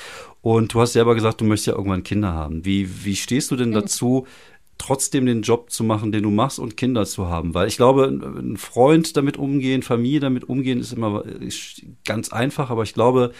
und 0.42 0.74
du 0.74 0.80
hast 0.80 0.94
selber 0.94 1.14
gesagt, 1.14 1.40
du 1.40 1.44
möchtest 1.44 1.68
ja 1.68 1.74
irgendwann 1.74 2.02
Kinder 2.02 2.32
haben. 2.32 2.64
Wie, 2.64 3.04
wie 3.04 3.16
stehst 3.16 3.50
du 3.50 3.56
denn 3.56 3.70
mhm. 3.70 3.74
dazu, 3.74 4.26
trotzdem 4.78 5.26
den 5.26 5.42
Job 5.42 5.70
zu 5.70 5.84
machen, 5.84 6.10
den 6.10 6.24
du 6.24 6.30
machst 6.30 6.58
und 6.58 6.76
Kinder 6.76 7.04
zu 7.06 7.28
haben? 7.28 7.54
Weil 7.54 7.68
ich 7.68 7.76
glaube, 7.76 8.06
ein 8.06 8.56
Freund 8.56 9.16
damit 9.16 9.36
umgehen, 9.36 9.82
Familie 9.82 10.20
damit 10.20 10.48
umgehen, 10.48 10.80
ist 10.80 10.92
immer 10.92 11.22
ganz 12.04 12.32
einfach, 12.32 12.70
aber 12.70 12.82
ich 12.82 12.94
glaube, 12.94 13.32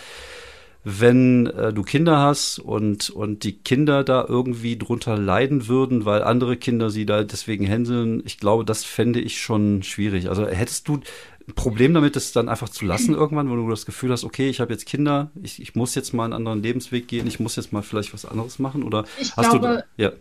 wenn 0.82 1.46
äh, 1.46 1.72
du 1.72 1.82
Kinder 1.82 2.18
hast 2.18 2.58
und, 2.58 3.10
und 3.10 3.44
die 3.44 3.52
Kinder 3.52 4.02
da 4.02 4.24
irgendwie 4.26 4.78
drunter 4.78 5.18
leiden 5.18 5.68
würden, 5.68 6.04
weil 6.04 6.22
andere 6.22 6.56
Kinder 6.56 6.90
sie 6.90 7.04
da 7.04 7.22
deswegen 7.22 7.66
hänseln, 7.66 8.22
ich 8.24 8.38
glaube, 8.38 8.64
das 8.64 8.84
fände 8.84 9.20
ich 9.20 9.40
schon 9.40 9.82
schwierig. 9.82 10.30
Also 10.30 10.46
hättest 10.46 10.88
du 10.88 11.00
ein 11.48 11.54
Problem 11.54 11.92
damit, 11.92 12.16
das 12.16 12.32
dann 12.32 12.48
einfach 12.48 12.70
zu 12.70 12.86
lassen 12.86 13.14
irgendwann, 13.14 13.50
wo 13.50 13.56
du 13.56 13.68
das 13.68 13.84
Gefühl 13.84 14.10
hast, 14.10 14.24
okay, 14.24 14.48
ich 14.48 14.60
habe 14.60 14.72
jetzt 14.72 14.86
Kinder, 14.86 15.30
ich, 15.42 15.60
ich 15.60 15.74
muss 15.74 15.94
jetzt 15.94 16.14
mal 16.14 16.24
einen 16.24 16.32
anderen 16.32 16.62
Lebensweg 16.62 17.08
gehen, 17.08 17.26
ich 17.26 17.40
muss 17.40 17.56
jetzt 17.56 17.72
mal 17.72 17.82
vielleicht 17.82 18.14
was 18.14 18.24
anderes 18.24 18.58
machen? 18.58 18.82
Oder 18.82 19.04
ich 19.20 19.36
hast 19.36 19.50
glaube, 19.50 19.84
du. 19.96 20.02
Ja. 20.02 20.12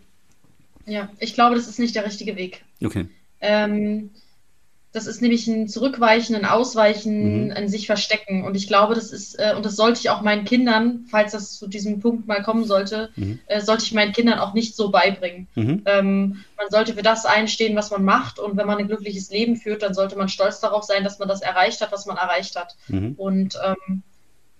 ja, 0.86 1.08
ich 1.18 1.34
glaube, 1.34 1.54
das 1.54 1.68
ist 1.68 1.78
nicht 1.78 1.94
der 1.94 2.04
richtige 2.04 2.36
Weg. 2.36 2.62
Okay. 2.84 3.06
Ähm, 3.40 4.10
Das 4.92 5.06
ist 5.06 5.22
nämlich 5.22 5.46
ein 5.46 5.68
Zurückweichen, 5.68 6.34
ein 6.34 6.44
Ausweichen, 6.44 7.44
mhm. 7.44 7.52
ein 7.52 7.68
sich 7.68 7.86
verstecken. 7.86 8.44
Und 8.44 8.56
ich 8.56 8.66
glaube, 8.66 8.94
das 8.94 9.12
ist, 9.12 9.38
äh, 9.38 9.54
und 9.56 9.64
das 9.64 9.76
sollte 9.76 10.00
ich 10.00 10.10
auch 10.10 10.20
meinen 10.20 10.44
Kindern, 10.44 11.06
falls 11.08 11.30
das 11.30 11.56
zu 11.56 11.68
diesem 11.68 12.00
Punkt 12.00 12.26
mal 12.26 12.42
kommen 12.42 12.64
sollte, 12.64 13.10
mhm. 13.14 13.38
äh, 13.46 13.60
sollte 13.60 13.84
ich 13.84 13.92
meinen 13.92 14.12
Kindern 14.12 14.40
auch 14.40 14.52
nicht 14.52 14.74
so 14.74 14.90
beibringen. 14.90 15.46
Mhm. 15.54 15.82
Ähm, 15.86 16.44
man 16.56 16.70
sollte 16.70 16.94
für 16.94 17.02
das 17.02 17.24
einstehen, 17.24 17.76
was 17.76 17.92
man 17.92 18.04
macht. 18.04 18.40
Und 18.40 18.56
wenn 18.56 18.66
man 18.66 18.78
ein 18.78 18.88
glückliches 18.88 19.30
Leben 19.30 19.54
führt, 19.54 19.82
dann 19.82 19.94
sollte 19.94 20.16
man 20.16 20.28
stolz 20.28 20.58
darauf 20.58 20.82
sein, 20.82 21.04
dass 21.04 21.20
man 21.20 21.28
das 21.28 21.40
erreicht 21.40 21.80
hat, 21.80 21.92
was 21.92 22.06
man 22.06 22.16
erreicht 22.16 22.56
hat. 22.56 22.74
Mhm. 22.88 23.14
Und 23.16 23.58
ähm, 23.64 24.02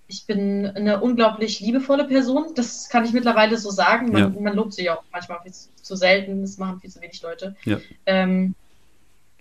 ich 0.06 0.26
bin 0.26 0.66
eine 0.66 1.00
unglaublich 1.00 1.60
liebevolle 1.60 2.04
Person. 2.04 2.52
Das 2.54 2.88
kann 2.88 3.04
ich 3.04 3.12
mittlerweile 3.12 3.58
so 3.58 3.70
sagen. 3.70 4.12
Man, 4.12 4.34
ja. 4.34 4.40
man 4.40 4.54
lobt 4.54 4.74
sich 4.74 4.90
auch 4.90 5.02
manchmal 5.12 5.40
viel 5.42 5.52
zu, 5.52 5.68
zu, 5.80 5.96
selten. 5.96 6.42
Das 6.42 6.58
machen 6.58 6.80
viel 6.80 6.90
zu 6.90 7.00
wenig 7.00 7.22
Leute. 7.22 7.56
Ja. 7.64 7.78
Ähm, 8.06 8.54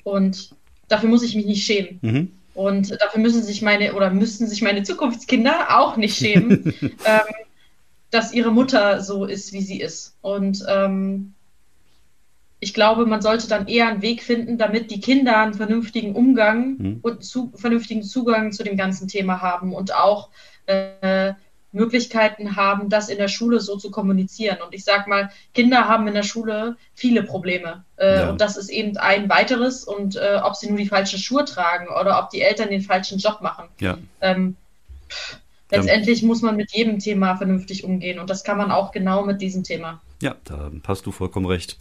und 0.04 0.56
dafür 0.90 1.10
muss 1.10 1.24
ich 1.24 1.36
mich 1.36 1.46
nicht 1.46 1.66
schämen. 1.66 2.00
Mhm. 2.02 2.32
Und 2.54 3.02
dafür 3.02 3.22
müssen 3.22 3.42
sich 3.42 3.62
meine 3.62 3.94
oder 3.94 4.10
müssen 4.10 4.46
sich 4.48 4.62
meine 4.62 4.84
Zukunftskinder 4.84 5.80
auch 5.80 5.96
nicht 5.96 6.18
schämen, 6.18 6.74
ähm, 6.82 7.36
dass 8.12 8.34
ihre 8.34 8.52
Mutter 8.52 9.02
so 9.02 9.24
ist, 9.24 9.54
wie 9.54 9.62
sie 9.62 9.80
ist. 9.80 10.18
Und 10.22 10.66
ähm, 10.68 11.34
ich 12.60 12.74
glaube, 12.74 13.06
man 13.06 13.22
sollte 13.22 13.48
dann 13.48 13.68
eher 13.68 13.88
einen 13.88 14.02
Weg 14.02 14.24
finden, 14.24 14.58
damit 14.58 14.92
die 14.92 15.00
Kinder 15.00 15.38
einen 15.38 15.54
vernünftigen 15.54 16.14
Umgang 16.14 16.78
mhm. 16.78 17.00
und 17.02 17.24
zu, 17.24 17.54
vernünftigen 17.56 18.04
Zugang 18.04 18.52
zu 18.52 18.64
dem 18.64 18.76
ganzen 18.76 19.08
Thema 19.08 19.42
haben 19.42 19.74
und 19.74 19.96
auch 19.96 20.30
äh, 20.66 21.34
Möglichkeiten 21.72 22.55
haben, 22.55 22.89
das 22.89 23.09
in 23.09 23.17
der 23.17 23.28
Schule 23.28 23.59
so 23.59 23.78
zu 23.78 23.91
kommunizieren. 23.91 24.57
Und 24.65 24.74
ich 24.74 24.84
sage 24.84 25.09
mal, 25.09 25.30
Kinder 25.53 25.88
haben 25.88 26.07
in 26.07 26.13
der 26.13 26.24
Schule 26.24 26.78
viele 26.93 27.24
Probleme. 27.24 27.84
Äh, 27.97 28.22
ja. 28.22 28.30
Und 28.30 28.41
das 28.41 28.57
ist 28.57 28.70
eben 28.70 28.97
ein 28.97 29.30
weiteres. 29.30 29.84
Und 29.84 30.15
äh, 30.15 30.39
ob 30.43 30.55
sie 30.55 30.67
nur 30.67 30.78
die 30.78 30.88
falschen 30.88 31.20
Schuhe 31.20 31.45
tragen 31.45 31.88
oder 31.99 32.20
ob 32.20 32.30
die 32.32 32.41
Eltern 32.41 32.70
den 32.70 32.82
falschen 32.82 33.20
Job 33.20 33.41
machen. 33.41 33.65
Ja. 33.80 33.97
Ähm, 34.22 34.55
letztendlich 35.70 36.24
muss 36.24 36.41
man 36.41 36.55
mit 36.55 36.72
jedem 36.72 36.99
Thema 36.99 37.36
vernünftig 37.36 37.84
umgehen. 37.84 38.20
Und 38.20 38.30
das 38.30 38.43
kann 38.43 38.57
man 38.57 38.72
auch 38.72 38.91
genau 38.91 39.24
mit 39.26 39.41
diesem 39.41 39.63
Thema. 39.63 40.01
Ja, 40.22 40.36
da 40.43 40.72
hast 40.88 41.05
du 41.05 41.11
vollkommen 41.11 41.45
recht. 41.45 41.78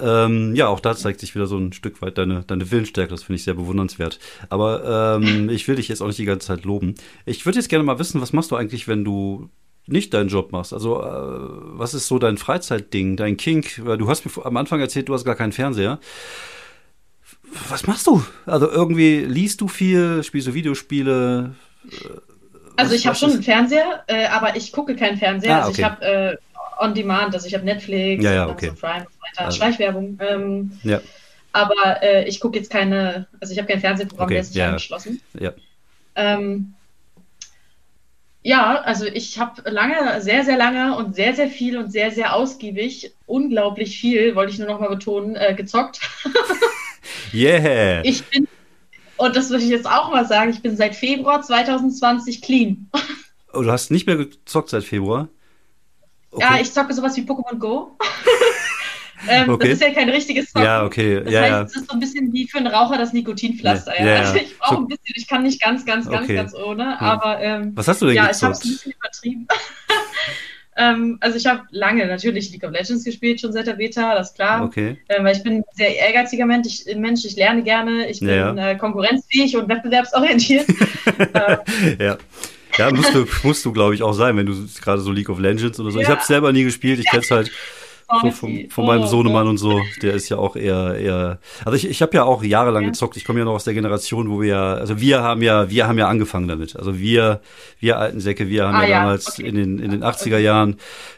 Ähm, 0.00 0.54
ja, 0.54 0.68
auch 0.68 0.80
da 0.80 0.96
zeigt 0.96 1.20
sich 1.20 1.34
wieder 1.34 1.46
so 1.46 1.56
ein 1.56 1.72
Stück 1.72 2.02
weit 2.02 2.18
deine, 2.18 2.42
deine 2.46 2.70
Willensstärke. 2.70 3.10
Das 3.10 3.24
finde 3.24 3.36
ich 3.36 3.44
sehr 3.44 3.54
bewundernswert. 3.54 4.18
Aber 4.48 5.18
ähm, 5.20 5.48
ich 5.50 5.66
will 5.68 5.76
dich 5.76 5.88
jetzt 5.88 6.02
auch 6.02 6.06
nicht 6.06 6.18
die 6.18 6.24
ganze 6.24 6.48
Zeit 6.48 6.64
loben. 6.64 6.94
Ich 7.24 7.46
würde 7.46 7.58
jetzt 7.58 7.68
gerne 7.68 7.84
mal 7.84 7.98
wissen, 7.98 8.20
was 8.20 8.32
machst 8.32 8.50
du 8.50 8.56
eigentlich, 8.56 8.88
wenn 8.88 9.04
du 9.04 9.50
nicht 9.86 10.12
deinen 10.14 10.28
Job 10.28 10.52
machst? 10.52 10.72
Also, 10.72 11.00
äh, 11.02 11.06
was 11.78 11.94
ist 11.94 12.08
so 12.08 12.18
dein 12.18 12.38
Freizeitding, 12.38 13.16
dein 13.16 13.36
Kink? 13.36 13.82
Du 13.98 14.08
hast 14.08 14.24
mir 14.24 14.44
am 14.44 14.56
Anfang 14.56 14.80
erzählt, 14.80 15.08
du 15.08 15.14
hast 15.14 15.24
gar 15.24 15.36
keinen 15.36 15.52
Fernseher. 15.52 15.98
Was 17.68 17.86
machst 17.86 18.06
du? 18.06 18.22
Also, 18.44 18.70
irgendwie 18.70 19.20
liest 19.20 19.60
du 19.60 19.68
viel, 19.68 20.22
spielst 20.22 20.48
du 20.48 20.54
Videospiele? 20.54 21.54
Also, 22.76 22.94
ich 22.94 23.06
habe 23.06 23.16
schon 23.16 23.30
einen 23.30 23.42
Fernseher, 23.42 24.04
äh, 24.08 24.26
aber 24.26 24.56
ich 24.56 24.72
gucke 24.72 24.96
keinen 24.96 25.16
Fernseher. 25.16 25.64
Ah, 25.64 25.68
okay. 25.68 25.68
Also, 25.68 25.80
ich 25.80 25.84
habe 25.84 26.04
äh, 26.04 26.36
on 26.78 26.94
demand, 26.94 27.34
also 27.34 27.46
ich 27.46 27.54
habe 27.54 27.64
Netflix, 27.64 28.22
ja, 28.24 28.32
ja, 28.32 28.48
okay. 28.48 28.72
Prime 28.78 29.06
und 29.06 29.12
so 29.12 29.20
weiter, 29.20 29.46
also. 29.46 29.56
Schleichwerbung. 29.56 30.18
Ähm, 30.20 30.78
ja. 30.82 31.00
Aber 31.52 32.02
äh, 32.02 32.28
ich 32.28 32.40
gucke 32.40 32.58
jetzt 32.58 32.70
keine, 32.70 33.26
also 33.40 33.52
ich 33.52 33.58
habe 33.58 33.68
kein 33.68 33.80
Fernsehprogramm, 33.80 34.26
okay, 34.26 34.34
der 34.34 34.42
ist 34.42 34.48
nicht 34.48 34.56
ja. 34.56 34.68
angeschlossen. 34.68 35.22
Ja. 35.38 35.52
Ähm, 36.14 36.74
ja, 38.42 38.80
also 38.82 39.06
ich 39.06 39.40
habe 39.40 39.68
lange, 39.68 40.20
sehr, 40.20 40.44
sehr 40.44 40.56
lange 40.56 40.96
und 40.96 41.16
sehr, 41.16 41.34
sehr 41.34 41.48
viel 41.48 41.76
und 41.78 41.90
sehr, 41.90 42.12
sehr 42.12 42.34
ausgiebig, 42.34 43.12
unglaublich 43.26 43.98
viel, 43.98 44.36
wollte 44.36 44.52
ich 44.52 44.58
nur 44.58 44.68
noch 44.68 44.78
mal 44.78 44.88
betonen, 44.88 45.34
äh, 45.34 45.54
gezockt. 45.54 45.98
yeah! 47.32 48.04
Ich 48.04 48.24
bin, 48.26 48.46
und 49.16 49.34
das 49.34 49.50
würde 49.50 49.64
ich 49.64 49.70
jetzt 49.70 49.86
auch 49.86 50.12
mal 50.12 50.26
sagen, 50.26 50.50
ich 50.50 50.62
bin 50.62 50.76
seit 50.76 50.94
Februar 50.94 51.42
2020 51.42 52.42
clean. 52.42 52.88
Oh, 53.52 53.62
du 53.62 53.72
hast 53.72 53.90
nicht 53.90 54.06
mehr 54.06 54.16
gezockt 54.16 54.70
seit 54.70 54.84
Februar? 54.84 55.28
Okay. 56.36 56.44
Ja, 56.44 56.60
ich 56.60 56.70
zocke 56.70 56.92
sowas 56.92 57.16
wie 57.16 57.22
Pokémon 57.22 57.58
Go. 57.58 57.96
ähm, 59.28 59.48
okay. 59.48 59.70
Das 59.70 59.78
ist 59.78 59.82
ja 59.82 59.94
kein 59.94 60.10
richtiges 60.10 60.52
Zocken. 60.52 60.66
Ja, 60.66 60.84
okay. 60.84 61.22
Das 61.24 61.32
ja, 61.32 61.40
heißt, 61.40 61.50
ja. 61.50 61.62
es 61.62 61.76
ist 61.76 61.88
so 61.88 61.94
ein 61.94 62.00
bisschen 62.00 62.30
wie 62.30 62.46
für 62.46 62.58
einen 62.58 62.66
Raucher 62.66 62.98
das 62.98 63.14
Nikotinpflaster. 63.14 63.98
Ja, 63.98 64.06
ja. 64.06 64.18
Also 64.20 64.36
ich 64.44 64.58
brauche 64.58 64.74
so. 64.74 64.80
ein 64.80 64.86
bisschen, 64.86 65.14
ich 65.16 65.26
kann 65.28 65.42
nicht 65.44 65.62
ganz, 65.62 65.86
ganz, 65.86 66.10
ganz, 66.10 66.24
okay. 66.24 66.34
ganz 66.34 66.54
ohne, 66.54 67.00
aber 67.00 67.40
ähm, 67.40 67.72
Was 67.74 67.88
hast 67.88 68.02
du 68.02 68.06
denn 68.06 68.16
Ja, 68.16 68.26
gezockt? 68.26 68.36
ich 68.36 68.42
habe 68.42 68.52
es 68.52 68.64
ein 68.64 68.70
bisschen 68.70 68.92
übertrieben. 68.92 69.48
ähm, 70.76 71.18
also 71.22 71.38
ich 71.38 71.46
habe 71.46 71.62
lange 71.70 72.06
natürlich 72.06 72.52
League 72.52 72.64
of 72.64 72.72
Legends 72.72 73.04
gespielt, 73.04 73.40
schon 73.40 73.54
seit 73.54 73.66
der 73.66 73.74
Beta, 73.74 74.14
das 74.14 74.28
ist 74.28 74.34
klar. 74.34 74.62
Okay. 74.62 74.98
Ähm, 75.08 75.24
weil 75.24 75.34
ich 75.34 75.42
bin 75.42 75.54
ein 75.54 75.64
sehr 75.72 75.96
ehrgeiziger 75.96 76.44
Mensch, 76.44 76.66
ich, 76.66 76.96
Mensch, 76.96 77.24
ich 77.24 77.34
lerne 77.36 77.62
gerne, 77.62 78.10
ich 78.10 78.20
bin 78.20 78.58
äh, 78.58 78.76
konkurrenzfähig 78.76 79.56
und 79.56 79.70
wettbewerbsorientiert. 79.70 80.66
Ähm, 81.18 81.96
ja. 81.98 82.18
Ja, 82.78 82.90
musst 82.92 83.14
du, 83.14 83.26
musst 83.42 83.64
du 83.64 83.72
glaube 83.72 83.94
ich, 83.94 84.02
auch 84.02 84.12
sein, 84.12 84.36
wenn 84.36 84.46
du 84.46 84.54
gerade 84.82 85.00
so 85.00 85.12
League 85.12 85.28
of 85.28 85.38
Legends 85.38 85.78
oder 85.80 85.90
so. 85.90 85.98
Ja. 85.98 86.02
Ich 86.04 86.08
habe 86.08 86.20
es 86.20 86.26
selber 86.26 86.52
nie 86.52 86.64
gespielt, 86.64 86.98
ich 86.98 87.06
kenne 87.06 87.22
es 87.22 87.30
halt 87.30 87.50
so 88.22 88.30
von, 88.30 88.70
von 88.70 88.86
meinem 88.86 89.06
Sohnemann 89.06 89.48
und 89.48 89.58
so. 89.58 89.80
Der 90.02 90.14
ist 90.14 90.28
ja 90.28 90.36
auch 90.38 90.56
eher, 90.56 90.94
eher. 90.94 91.38
Also 91.64 91.76
ich, 91.76 91.88
ich 91.88 92.02
habe 92.02 92.14
ja 92.16 92.24
auch 92.24 92.42
jahrelang 92.42 92.84
ja. 92.84 92.88
gezockt. 92.90 93.16
Ich 93.16 93.24
komme 93.24 93.40
ja 93.40 93.44
noch 93.44 93.54
aus 93.54 93.64
der 93.64 93.74
Generation, 93.74 94.30
wo 94.30 94.40
wir 94.40 94.48
ja, 94.48 94.74
also 94.74 95.00
wir 95.00 95.22
haben 95.22 95.42
ja, 95.42 95.70
wir 95.70 95.86
haben 95.88 95.98
ja 95.98 96.08
angefangen 96.08 96.48
damit. 96.48 96.76
Also 96.76 96.98
wir, 96.98 97.40
wir 97.80 97.98
alten 97.98 98.20
Säcke, 98.20 98.48
wir 98.48 98.68
haben 98.68 98.76
ah, 98.76 98.82
ja, 98.82 98.88
ja, 98.88 99.00
damals 99.00 99.38
okay. 99.38 99.48
in 99.48 99.54
den 99.56 99.78
in 99.78 99.90
den 99.90 100.04
80er 100.04 100.38
Jahren 100.38 100.76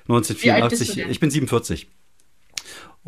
1984. 0.08 1.06
Ich 1.10 1.20
bin 1.20 1.30
47. 1.30 1.88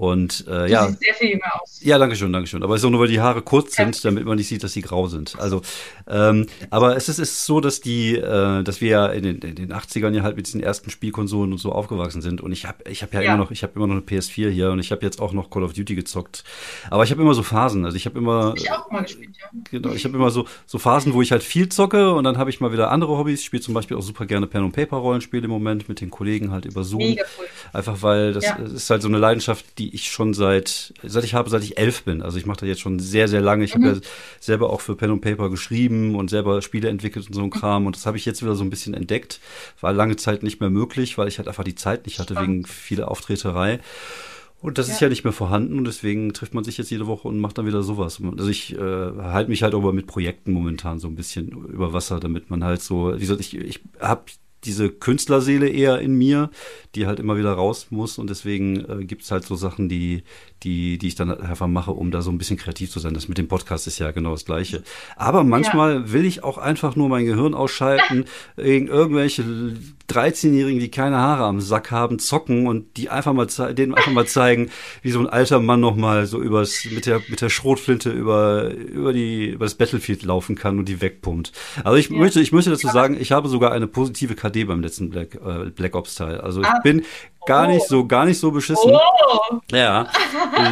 Und 0.01 0.46
äh, 0.48 0.70
ja. 0.70 0.88
Sieht 0.88 0.98
sehr 1.01 1.14
viel 1.14 1.28
jünger 1.32 1.61
aus. 1.61 1.78
Ja, 1.82 1.98
danke 1.98 2.16
schön, 2.16 2.32
danke 2.32 2.48
schön. 2.48 2.62
Aber 2.62 2.74
es 2.74 2.80
ist 2.80 2.86
auch 2.86 2.90
nur, 2.90 3.01
weil 3.01 3.09
die 3.09 3.20
Haare 3.20 3.42
kurz 3.42 3.76
sind, 3.76 4.03
ja. 4.03 4.11
damit 4.11 4.24
man 4.24 4.38
nicht 4.38 4.48
sieht, 4.48 4.64
dass 4.64 4.72
sie 4.72 4.80
grau 4.80 5.09
sind. 5.09 5.38
Also, 5.38 5.61
ähm, 6.09 6.46
aber 6.70 6.96
es 6.96 7.11
ist, 7.11 7.18
ist 7.18 7.44
so, 7.44 7.61
dass 7.61 7.82
die, 7.82 8.16
äh, 8.16 8.62
dass 8.62 8.80
wir 8.80 8.88
ja 8.88 9.07
in 9.09 9.24
den, 9.24 9.38
in 9.40 9.57
den 9.57 9.74
80ern 9.74 10.14
ja 10.14 10.22
halt 10.22 10.36
mit 10.36 10.46
diesen 10.46 10.62
ersten 10.62 10.88
Spielkonsolen 10.88 11.53
und 11.53 11.59
so 11.59 11.72
aufgewachsen 11.72 12.22
sind. 12.22 12.40
Und 12.40 12.51
ich 12.51 12.64
habe 12.64 12.82
ich 12.88 13.03
hab 13.03 13.12
ja, 13.12 13.20
ja, 13.20 13.34
immer 13.34 13.44
noch, 13.44 13.51
ich 13.51 13.62
habe 13.62 13.74
immer 13.76 13.88
noch 13.88 13.92
eine 13.92 14.01
PS4 14.01 14.48
hier 14.48 14.70
und 14.70 14.78
ich 14.78 14.90
habe 14.90 15.05
jetzt 15.05 15.20
auch 15.20 15.34
noch 15.34 15.51
Call 15.51 15.64
of 15.64 15.74
Duty 15.74 15.94
gezockt. 15.96 16.44
Aber 16.88 17.05
ich 17.05 17.11
habe 17.11 17.20
immer 17.20 17.34
so 17.34 17.42
Phasen. 17.42 17.84
Also 17.84 17.98
ich 17.98 18.07
habe 18.07 18.18
immer. 18.18 18.55
Ich 18.57 18.72
auch 18.72 18.90
mal 18.90 19.03
gespielt, 19.03 19.36
ja. 19.38 19.51
Genau, 19.70 19.92
ich 19.92 20.07
habe 20.07 20.16
immer 20.16 20.30
so, 20.30 20.46
so 20.64 20.78
Phasen, 20.78 21.12
wo 21.12 21.20
ich 21.20 21.30
halt 21.30 21.42
viel 21.42 21.68
zocke 21.68 22.14
und 22.14 22.24
dann 22.24 22.38
habe 22.38 22.48
ich 22.48 22.59
mal 22.61 22.72
wieder 22.72 22.90
andere 22.90 23.18
Hobbys. 23.18 23.40
Ich 23.40 23.44
spiele 23.44 23.62
zum 23.62 23.74
Beispiel 23.74 23.98
auch 23.98 24.03
super 24.03 24.24
gerne 24.24 24.46
Pen 24.46 24.64
und 24.64 24.72
Paper 24.72 24.96
Rollenspiele 24.96 25.44
im 25.44 25.51
Moment 25.51 25.90
mit 25.90 26.01
den 26.01 26.09
Kollegen 26.09 26.53
halt 26.53 26.64
über 26.64 26.84
Zoom. 26.84 27.01
Mega 27.01 27.24
cool. 27.38 27.44
Einfach 27.74 28.01
weil 28.01 28.32
das 28.32 28.44
ja. 28.44 28.57
ist 28.57 28.88
halt 28.88 29.03
so 29.03 29.09
eine 29.09 29.18
Leidenschaft, 29.18 29.66
die 29.76 29.89
ich 29.93 30.11
schon 30.11 30.34
seit 30.34 30.95
seit, 31.03 31.24
ich 31.24 31.34
habe, 31.34 31.51
seit 31.51 31.62
ich 31.62 31.78
elf 31.78 32.05
bin. 32.05 32.22
Also 32.22 32.38
ich 32.38 32.47
mache 32.47 32.61
das 32.61 32.68
jetzt 32.68 32.80
schon 32.80 32.99
sehr, 32.99 33.28
sehr 33.28 33.41
lange. 33.41 33.64
Ich 33.64 33.74
mhm. 33.74 33.84
habe 33.84 33.97
ja 33.97 34.01
selber 34.41 34.70
auch 34.70 34.80
für 34.80 34.97
Pen 34.97 35.11
und 35.11 35.20
Paper 35.20 35.51
geschrieben 35.51 36.14
und 36.14 36.30
selber 36.30 36.62
Spiele 36.62 36.88
entwickelt 36.88 37.26
und 37.26 37.34
so 37.34 37.43
ein 37.43 37.51
Kram. 37.51 37.86
Und 37.86 37.97
das 37.97 38.07
habe 38.07 38.16
ich 38.16 38.24
jetzt 38.24 38.43
wieder 38.43 38.55
so 38.55 38.64
ein 38.64 38.70
bisschen 38.70 38.95
entdeckt. 38.95 39.41
War 39.80 39.93
lange 39.93 40.16
Zeit 40.16 40.43
nicht 40.43 40.61
mehr 40.61 40.70
möglich, 40.70 41.18
weil 41.18 41.28
ich 41.28 41.38
halt 41.38 41.49
einfach 41.49 41.64
die 41.64 41.74
Zeit 41.74 42.07
nicht 42.07 42.18
hatte 42.18 42.36
wegen 42.41 42.64
vieler 42.66 43.11
Auftreterei. 43.11 43.80
Und 44.62 44.76
das 44.76 44.88
ja. 44.88 44.95
ist 44.95 45.01
ja 45.01 45.09
nicht 45.09 45.24
mehr 45.24 45.32
vorhanden 45.32 45.78
und 45.78 45.86
deswegen 45.86 46.34
trifft 46.34 46.53
man 46.53 46.64
sich 46.64 46.76
jetzt 46.76 46.91
jede 46.91 47.07
Woche 47.07 47.28
und 47.28 47.41
macht 47.41 47.57
dann 47.57 47.66
wieder 47.66 47.82
sowas. 47.82 48.20
Also 48.36 48.51
ich 48.51 48.76
äh, 48.76 48.78
halte 48.78 49.49
mich 49.49 49.62
halt 49.62 49.74
aber 49.74 49.95
mit 49.95 50.07
Projekten 50.07 50.53
momentan 50.53 50.99
so 50.99 51.09
ein 51.09 51.14
bisschen 51.14 51.49
über 51.49 51.95
Wasser, 51.95 52.20
damit 52.20 52.51
man 52.51 52.62
halt 52.62 52.82
so, 52.82 53.14
wie 53.14 53.20
gesagt, 53.20 53.41
ich, 53.41 53.57
ich 53.57 53.80
habe 54.01 54.24
diese 54.65 54.91
Künstlerseele 54.91 55.69
eher 55.69 56.01
in 56.01 56.15
mir, 56.15 56.51
die 56.95 57.07
halt 57.07 57.19
immer 57.21 57.37
wieder 57.37 57.53
raus 57.53 57.89
muss. 57.91 58.19
Und 58.19 58.31
deswegen 58.31 58.85
äh, 58.85 59.05
gibt 59.05 59.23
es 59.23 59.31
halt 59.31 59.45
so 59.45 59.57
Sachen, 59.57 59.89
die, 59.89 60.23
die, 60.63 60.99
die 60.99 61.09
ich 61.09 61.15
dann 61.15 61.31
einfach 61.41 61.67
mache, 61.67 61.93
um 61.93 62.11
da 62.11 62.21
so 62.23 62.31
ein 62.31 62.39
bisschen 62.39 62.57
kreativ 62.57 62.91
zu 62.91 63.01
sein. 63.01 63.15
Das 63.15 63.29
mit 63.29 63.39
dem 63.39 63.49
Podcast 63.49 63.87
ist 63.87 63.99
ja 63.99 64.11
genau 64.11 64.33
das 64.33 64.45
Gleiche. 64.45 64.83
Aber 65.17 65.43
manchmal 65.43 65.95
ja. 65.95 66.13
will 66.13 66.25
ich 66.25 66.45
auch 66.45 66.59
einfach 66.59 66.97
nur 66.97 67.09
mein 67.09 67.25
Gehirn 67.25 67.55
ausschalten, 67.55 68.27
gegen 68.57 68.89
irgendwelche 68.89 69.43
13-Jährigen, 70.09 70.81
die 70.81 70.91
keine 70.91 71.17
Haare 71.17 71.45
am 71.45 71.61
Sack 71.61 71.91
haben, 71.91 72.19
zocken 72.19 72.67
und 72.67 72.97
die 72.97 73.09
einfach 73.09 73.33
mal 73.33 73.47
denen 73.75 73.95
einfach 73.95 74.13
mal 74.13 74.27
zeigen, 74.27 74.71
wie 75.03 75.11
so 75.11 75.21
ein 75.21 75.29
alter 75.29 75.61
Mann 75.61 75.81
nochmal 75.81 76.27
so 76.27 76.41
übers, 76.41 76.85
mit 76.91 77.07
der, 77.07 77.23
mit 77.29 77.41
der 77.41 77.49
Schrotflinte 77.49 78.11
über, 78.11 78.71
über 78.71 79.13
die, 79.13 79.51
über 79.51 79.65
das 79.65 79.77
Battlefield 79.77 80.23
laufen 80.23 80.57
kann 80.57 80.79
und 80.79 80.89
die 80.89 81.01
wegpumpt. 81.01 81.53
Also 81.85 81.97
ich 81.97 82.11
ja. 82.11 82.17
möchte, 82.17 82.41
ich 82.41 82.53
möchte 82.53 82.71
dazu 82.71 82.89
sagen, 82.89 83.17
ich 83.19 83.33
habe 83.33 83.49
sogar 83.49 83.73
eine 83.73 83.87
positive 83.87 84.35
KD 84.35 84.65
beim 84.65 84.83
letzten 84.83 85.11
Black, 85.11 85.37
äh, 85.37 85.71
Black 85.71 85.95
Ops 85.95 86.17
Teil. 86.17 86.41
Also 86.41 86.61
ich 86.61 86.67
ah. 86.67 86.81
bin 86.83 87.03
gar 87.47 87.66
nicht 87.66 87.86
so, 87.86 88.07
gar 88.07 88.24
nicht 88.26 88.38
so 88.38 88.51
beschissen. 88.51 88.93
Oh. 88.93 89.61
Ja, 89.72 90.09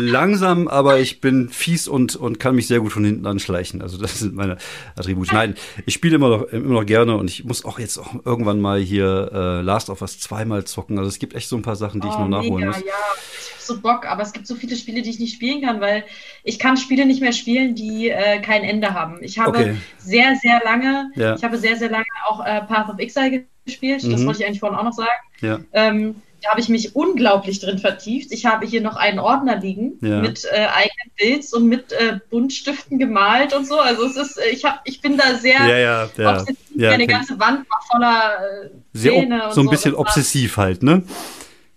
langsam, 0.00 0.68
aber 0.68 0.98
ich 0.98 1.20
bin 1.20 1.48
fies 1.48 1.88
und, 1.88 2.16
und 2.16 2.38
kann 2.38 2.54
mich 2.54 2.66
sehr 2.66 2.80
gut 2.80 2.92
von 2.92 3.04
hinten 3.04 3.26
anschleichen. 3.26 3.82
Also 3.82 3.98
das 3.98 4.18
sind 4.18 4.34
meine 4.34 4.58
Attribute. 4.96 5.32
Nein, 5.32 5.54
ich 5.86 5.94
spiele 5.94 6.16
immer 6.16 6.28
noch, 6.28 6.42
immer 6.44 6.80
noch 6.80 6.86
gerne 6.86 7.16
und 7.16 7.30
ich 7.30 7.44
muss 7.44 7.64
auch 7.64 7.78
jetzt 7.78 7.98
auch 7.98 8.14
irgendwann 8.24 8.60
mal 8.60 8.80
hier 8.80 9.30
äh, 9.32 9.60
Last 9.62 9.90
of 9.90 10.02
Us 10.02 10.18
zweimal 10.18 10.64
zocken. 10.64 10.98
Also 10.98 11.08
es 11.08 11.18
gibt 11.18 11.34
echt 11.34 11.48
so 11.48 11.56
ein 11.56 11.62
paar 11.62 11.76
Sachen, 11.76 12.00
die 12.00 12.08
oh, 12.08 12.10
ich 12.10 12.18
noch 12.18 12.28
nachholen 12.28 12.66
mega, 12.66 12.66
muss. 12.66 12.80
Ja, 12.80 12.86
ich 12.86 13.52
hab 13.52 13.60
so 13.60 13.80
Bock, 13.80 14.06
aber 14.06 14.22
es 14.22 14.32
gibt 14.32 14.46
so 14.46 14.54
viele 14.54 14.76
Spiele, 14.76 15.02
die 15.02 15.10
ich 15.10 15.18
nicht 15.18 15.34
spielen 15.34 15.62
kann, 15.62 15.80
weil 15.80 16.04
ich 16.42 16.58
kann 16.58 16.76
Spiele 16.76 17.06
nicht 17.06 17.20
mehr 17.20 17.32
spielen, 17.32 17.74
die 17.74 18.08
äh, 18.08 18.40
kein 18.40 18.64
Ende 18.64 18.94
haben. 18.94 19.18
Ich 19.22 19.38
habe 19.38 19.58
okay. 19.58 19.76
sehr, 19.98 20.36
sehr 20.36 20.60
lange, 20.64 21.10
ja. 21.14 21.34
ich 21.36 21.44
habe 21.44 21.58
sehr, 21.58 21.76
sehr 21.76 21.90
lange 21.90 22.06
auch 22.26 22.44
äh, 22.44 22.62
Path 22.62 22.88
of 22.88 22.98
Exile 22.98 23.44
gespielt. 23.64 24.02
Das 24.02 24.20
mhm. 24.20 24.26
wollte 24.26 24.40
ich 24.40 24.46
eigentlich 24.46 24.60
vorhin 24.60 24.78
auch 24.78 24.84
noch 24.84 24.92
sagen. 24.92 25.10
Ja. 25.40 25.60
Ähm, 25.72 26.16
da 26.43 26.51
habe 26.51 26.61
ich 26.61 26.68
mich 26.68 26.95
unglaublich 26.95 27.61
drin 27.61 27.78
vertieft. 27.78 28.32
Ich 28.32 28.47
habe 28.47 28.66
hier 28.66 28.80
noch 28.80 28.97
einen 28.97 29.18
Ordner 29.18 29.57
liegen 29.57 29.99
ja. 30.01 30.20
mit 30.20 30.45
äh, 30.45 30.66
eigenen 30.66 31.11
Bilds 31.16 31.53
und 31.53 31.66
mit 31.66 31.93
äh, 31.93 32.20
Buntstiften 32.30 32.99
gemalt 32.99 33.55
und 33.55 33.66
so. 33.66 33.78
Also 33.78 34.05
es 34.07 34.16
ist, 34.16 34.39
äh, 34.39 34.51
ich 34.51 34.64
habe, 34.64 34.78
ich 34.84 35.01
bin 35.01 35.16
da 35.16 35.34
sehr 35.34 35.66
ja, 35.66 35.78
ja, 35.78 36.11
ja, 36.16 36.45
ja 36.74 36.91
Meine 36.91 37.07
ganze 37.07 37.39
Wand 37.41 37.66
war 37.68 37.80
voller 37.91 38.64
äh, 38.64 38.68
sehr 38.93 39.14
und 39.14 39.53
so 39.53 39.62
ein 39.62 39.68
bisschen 39.68 39.95
obsessiv 39.95 40.57
halt, 40.57 40.82
ne? 40.82 41.03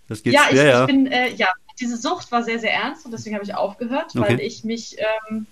Das 0.08 0.22
geht, 0.24 0.34
ja, 0.34 0.42
ich, 0.50 0.58
ja, 0.58 0.64
ja. 0.64 0.82
ich 0.82 0.88
bin, 0.88 1.08
äh, 1.08 1.34
ja, 1.34 1.48
diese 1.80 1.98
Sucht 1.98 2.32
war 2.32 2.44
sehr, 2.44 2.60
sehr 2.60 2.74
ernst 2.74 3.06
und 3.06 3.12
deswegen 3.12 3.36
habe 3.36 3.46
ich 3.46 3.56
aufgehört, 3.56 4.08
okay. 4.16 4.20
weil 4.20 4.40
ich 4.42 4.64
mich 4.64 4.98
ähm, 5.30 5.48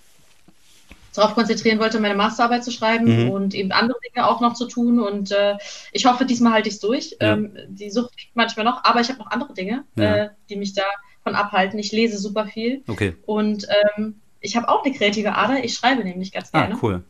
darauf 1.14 1.34
konzentrieren 1.34 1.78
wollte, 1.78 2.00
meine 2.00 2.14
Masterarbeit 2.14 2.64
zu 2.64 2.70
schreiben 2.70 3.24
mhm. 3.24 3.30
und 3.30 3.54
eben 3.54 3.72
andere 3.72 3.98
Dinge 4.00 4.26
auch 4.26 4.40
noch 4.40 4.54
zu 4.54 4.66
tun. 4.66 5.00
Und 5.00 5.32
äh, 5.32 5.56
ich 5.92 6.06
hoffe, 6.06 6.24
diesmal 6.24 6.52
halte 6.52 6.68
ich 6.68 6.76
es 6.76 6.80
durch. 6.80 7.16
Ja. 7.20 7.32
Ähm, 7.32 7.56
die 7.68 7.90
Sucht 7.90 8.12
liegt 8.16 8.36
manchmal 8.36 8.64
noch, 8.64 8.84
aber 8.84 9.00
ich 9.00 9.08
habe 9.08 9.18
noch 9.18 9.30
andere 9.30 9.52
Dinge, 9.54 9.84
ja. 9.96 10.16
äh, 10.16 10.30
die 10.48 10.56
mich 10.56 10.74
davon 10.74 11.34
abhalten. 11.34 11.78
Ich 11.78 11.92
lese 11.92 12.18
super 12.18 12.46
viel. 12.46 12.82
Okay. 12.86 13.16
Und 13.26 13.66
ähm, 13.96 14.20
ich 14.40 14.56
habe 14.56 14.68
auch 14.68 14.84
eine 14.84 14.94
kreative 14.94 15.34
Ader. 15.34 15.64
Ich 15.64 15.74
schreibe 15.74 16.04
nämlich 16.04 16.32
ganz 16.32 16.50
ah, 16.52 16.60
gerne. 16.60 16.74
Ah, 16.74 16.78
cool. 16.82 17.04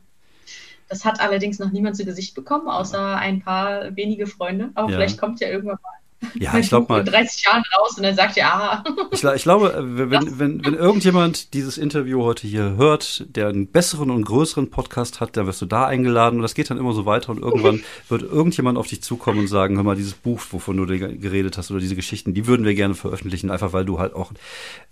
Das 0.88 1.04
hat 1.04 1.20
allerdings 1.20 1.60
noch 1.60 1.70
niemand 1.70 1.96
zu 1.96 2.04
Gesicht 2.04 2.34
bekommen, 2.34 2.68
außer 2.68 3.16
ein 3.16 3.40
paar 3.40 3.94
wenige 3.96 4.26
Freunde. 4.26 4.70
Aber 4.74 4.90
ja. 4.90 4.96
vielleicht 4.96 5.18
kommt 5.18 5.38
ja 5.40 5.48
irgendwann 5.48 5.78
mal 5.80 5.99
ja, 6.34 6.58
ich 6.58 6.68
glaube 6.68 6.92
mal. 6.92 7.00
In 7.00 7.06
30 7.06 7.44
Jahren 7.44 7.62
raus 7.76 7.96
und 7.96 8.02
dann 8.02 8.14
sagt 8.14 8.36
ihr, 8.36 8.46
ah. 8.46 8.84
Ich, 9.10 9.24
ich 9.24 9.42
glaube, 9.42 9.74
wenn, 9.82 10.38
wenn, 10.38 10.64
wenn 10.64 10.74
irgendjemand 10.74 11.54
dieses 11.54 11.78
Interview 11.78 12.22
heute 12.22 12.46
hier 12.46 12.76
hört, 12.76 13.24
der 13.28 13.48
einen 13.48 13.66
besseren 13.68 14.10
und 14.10 14.24
größeren 14.24 14.70
Podcast 14.70 15.20
hat, 15.20 15.36
dann 15.36 15.46
wirst 15.46 15.62
du 15.62 15.66
da 15.66 15.86
eingeladen 15.86 16.36
und 16.36 16.42
das 16.42 16.54
geht 16.54 16.70
dann 16.70 16.78
immer 16.78 16.92
so 16.92 17.06
weiter 17.06 17.30
und 17.30 17.40
irgendwann 17.40 17.82
wird 18.08 18.22
irgendjemand 18.22 18.78
auf 18.78 18.86
dich 18.86 19.02
zukommen 19.02 19.40
und 19.40 19.48
sagen, 19.48 19.76
hör 19.76 19.84
mal, 19.84 19.96
dieses 19.96 20.14
Buch, 20.14 20.40
wovon 20.50 20.76
du 20.76 20.86
geredet 20.86 21.56
hast 21.58 21.70
oder 21.70 21.80
diese 21.80 21.96
Geschichten, 21.96 22.34
die 22.34 22.46
würden 22.46 22.66
wir 22.66 22.74
gerne 22.74 22.94
veröffentlichen, 22.94 23.50
einfach 23.50 23.72
weil 23.72 23.84
du 23.84 23.98
halt 23.98 24.14
auch 24.14 24.32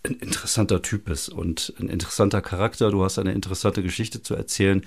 ein 0.05 0.15
interessanter 0.15 0.83
Typ 0.83 1.05
bist 1.05 1.29
und 1.29 1.75
ein 1.79 1.89
interessanter 1.89 2.41
Charakter, 2.41 2.91
du 2.91 3.05
hast 3.05 3.19
eine 3.19 3.33
interessante 3.33 3.83
Geschichte 3.83 4.23
zu 4.23 4.35
erzählen. 4.35 4.83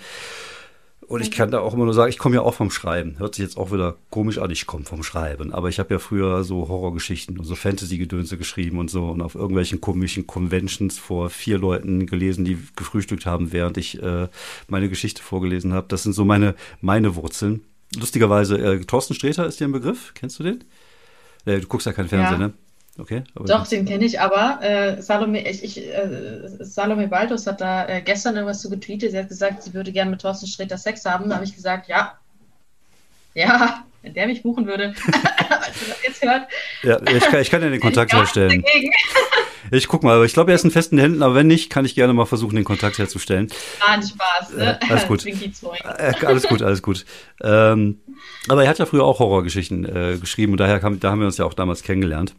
Und 1.11 1.19
ich 1.19 1.31
kann 1.31 1.51
da 1.51 1.59
auch 1.59 1.73
immer 1.73 1.83
nur 1.83 1.93
sagen, 1.93 2.09
ich 2.09 2.17
komme 2.17 2.35
ja 2.35 2.41
auch 2.41 2.53
vom 2.53 2.71
Schreiben. 2.71 3.19
Hört 3.19 3.35
sich 3.35 3.43
jetzt 3.43 3.57
auch 3.57 3.73
wieder 3.73 3.97
komisch 4.09 4.37
an, 4.37 4.49
ich 4.49 4.65
komme 4.65 4.85
vom 4.85 5.03
Schreiben. 5.03 5.51
Aber 5.51 5.67
ich 5.67 5.77
habe 5.77 5.93
ja 5.93 5.99
früher 5.99 6.45
so 6.45 6.69
Horrorgeschichten 6.69 7.37
und 7.37 7.43
so 7.43 7.55
Fantasy-Gedönse 7.55 8.37
geschrieben 8.37 8.79
und 8.79 8.89
so 8.89 9.09
und 9.09 9.21
auf 9.21 9.35
irgendwelchen 9.35 9.81
komischen 9.81 10.25
Conventions 10.25 10.97
vor 10.97 11.29
vier 11.29 11.57
Leuten 11.57 12.05
gelesen, 12.05 12.45
die 12.45 12.57
gefrühstückt 12.77 13.25
haben, 13.25 13.51
während 13.51 13.75
ich 13.75 14.01
äh, 14.01 14.29
meine 14.69 14.87
Geschichte 14.87 15.21
vorgelesen 15.21 15.73
habe. 15.73 15.87
Das 15.89 16.03
sind 16.03 16.13
so 16.13 16.23
meine, 16.23 16.55
meine 16.79 17.13
Wurzeln. 17.17 17.59
Lustigerweise, 17.99 18.57
äh, 18.57 18.79
Thorsten 18.79 19.13
Sträter 19.13 19.45
ist 19.45 19.59
dir 19.59 19.67
ein 19.67 19.73
Begriff? 19.73 20.13
Kennst 20.13 20.39
du 20.39 20.43
den? 20.43 20.63
Äh, 21.43 21.59
du 21.59 21.67
guckst 21.67 21.87
ja 21.87 21.91
kein 21.91 22.07
Fernsehen, 22.07 22.39
ja. 22.39 22.47
ne? 22.47 22.53
Okay. 22.97 23.23
Doch, 23.35 23.65
den 23.67 23.85
kenne 23.85 24.05
ich, 24.05 24.19
aber 24.19 24.59
äh, 24.61 25.01
Salome, 25.01 25.47
ich, 25.49 25.63
ich, 25.63 25.77
äh, 25.77 26.41
Salome 26.59 27.07
Baldus 27.07 27.47
hat 27.47 27.61
da 27.61 27.87
äh, 27.87 28.01
gestern 28.01 28.35
irgendwas 28.35 28.61
zu 28.61 28.69
getweetet. 28.69 29.11
Sie 29.11 29.17
hat 29.17 29.29
gesagt, 29.29 29.63
sie 29.63 29.73
würde 29.73 29.91
gerne 29.91 30.11
mit 30.11 30.21
Thorsten 30.21 30.47
Sträter 30.47 30.77
Sex 30.77 31.05
haben. 31.05 31.29
Da 31.29 31.35
habe 31.35 31.45
ich 31.45 31.55
gesagt, 31.55 31.87
ja. 31.87 32.17
Ja, 33.33 33.85
wenn 34.01 34.13
der 34.13 34.27
mich 34.27 34.43
buchen 34.43 34.67
würde. 34.67 34.93
jetzt 36.05 36.21
hört. 36.21 36.47
Ja, 36.83 36.99
ich 37.01 37.23
kann, 37.23 37.41
ich 37.41 37.49
kann 37.49 37.61
ja 37.61 37.69
den 37.69 37.79
Kontakt 37.79 38.13
herstellen. 38.13 38.63
Ich 39.69 39.87
guck 39.87 40.03
mal, 40.03 40.15
aber 40.15 40.25
ich 40.25 40.33
glaube, 40.33 40.51
er 40.51 40.55
ist 40.55 40.65
in 40.65 40.71
festen 40.71 40.97
Händen, 40.97 41.21
aber 41.21 41.35
wenn 41.35 41.47
nicht, 41.47 41.69
kann 41.69 41.85
ich 41.85 41.93
gerne 41.93 42.13
mal 42.13 42.25
versuchen, 42.25 42.55
den 42.55 42.65
Kontakt 42.65 42.97
herzustellen. 42.97 43.47
Ah, 43.79 43.95
nicht 43.95 44.09
Spaß, 44.09 44.53
ne? 44.53 44.79
Äh, 44.81 44.85
alles 44.89 45.07
gut. 45.07 45.25
äh, 45.25 46.13
alles 46.25 46.47
gut, 46.47 46.61
alles 46.61 46.81
gut. 46.81 47.05
Ähm, 47.41 47.99
aber 48.49 48.63
er 48.63 48.69
hat 48.69 48.79
ja 48.79 48.85
früher 48.85 49.05
auch 49.05 49.19
Horrorgeschichten 49.19 49.85
äh, 49.85 50.17
geschrieben 50.17 50.53
und 50.53 50.59
daher 50.59 50.79
kam, 50.79 50.99
da 50.99 51.11
haben 51.11 51.19
wir 51.19 51.27
uns 51.27 51.37
ja 51.37 51.45
auch 51.45 51.53
damals 51.53 51.83
kennengelernt. 51.83 52.33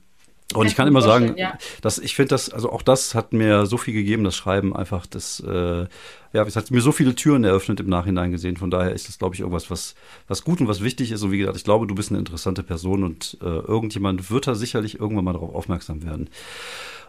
Und 0.55 0.67
ich 0.67 0.77
kann 0.77 0.89
immer 0.89 1.03
sagen, 1.03 1.35
ja. 1.37 1.57
dass 1.81 1.99
ich 1.99 2.15
finde 2.15 2.31
das, 2.31 2.51
also 2.51 2.71
auch 2.71 2.83
das 2.83 3.15
hat 3.15 3.33
mir 3.33 3.67
so 3.67 3.77
viel 3.77 3.95
gegeben, 3.95 4.25
das 4.25 4.37
Schreiben 4.37 4.75
einfach, 4.75 5.07
das, 5.07 5.41
äh, 5.41 5.87
ja, 6.33 6.43
es 6.45 6.57
hat 6.57 6.71
mir 6.71 6.81
so 6.81 6.93
viele 6.93 7.15
Türen 7.15 7.45
eröffnet 7.45 7.81
im 7.81 7.89
Nachhinein 7.89 8.31
gesehen. 8.31 8.57
Von 8.57 8.71
daher 8.71 8.93
ist 8.93 9.09
das, 9.09 9.19
glaube 9.19 9.35
ich, 9.35 9.41
irgendwas, 9.41 9.71
was, 9.71 9.95
was 10.29 10.45
gut 10.45 10.61
und 10.61 10.69
was 10.69 10.83
wichtig 10.83 11.13
ist. 11.13 11.23
Und 11.23 11.33
wie 11.33 11.39
gesagt, 11.39 11.57
ich 11.57 11.65
glaube, 11.65 11.87
du 11.87 11.95
bist 11.95 12.11
eine 12.11 12.19
interessante 12.19 12.63
Person 12.63 13.05
und 13.05 13.37
äh, 13.43 13.47
irgendjemand 13.47 14.31
wird 14.31 14.47
da 14.47 14.55
sicherlich 14.55 14.99
irgendwann 14.99 15.25
mal 15.25 15.33
darauf 15.33 15.55
aufmerksam 15.55 16.03
werden. 16.03 16.29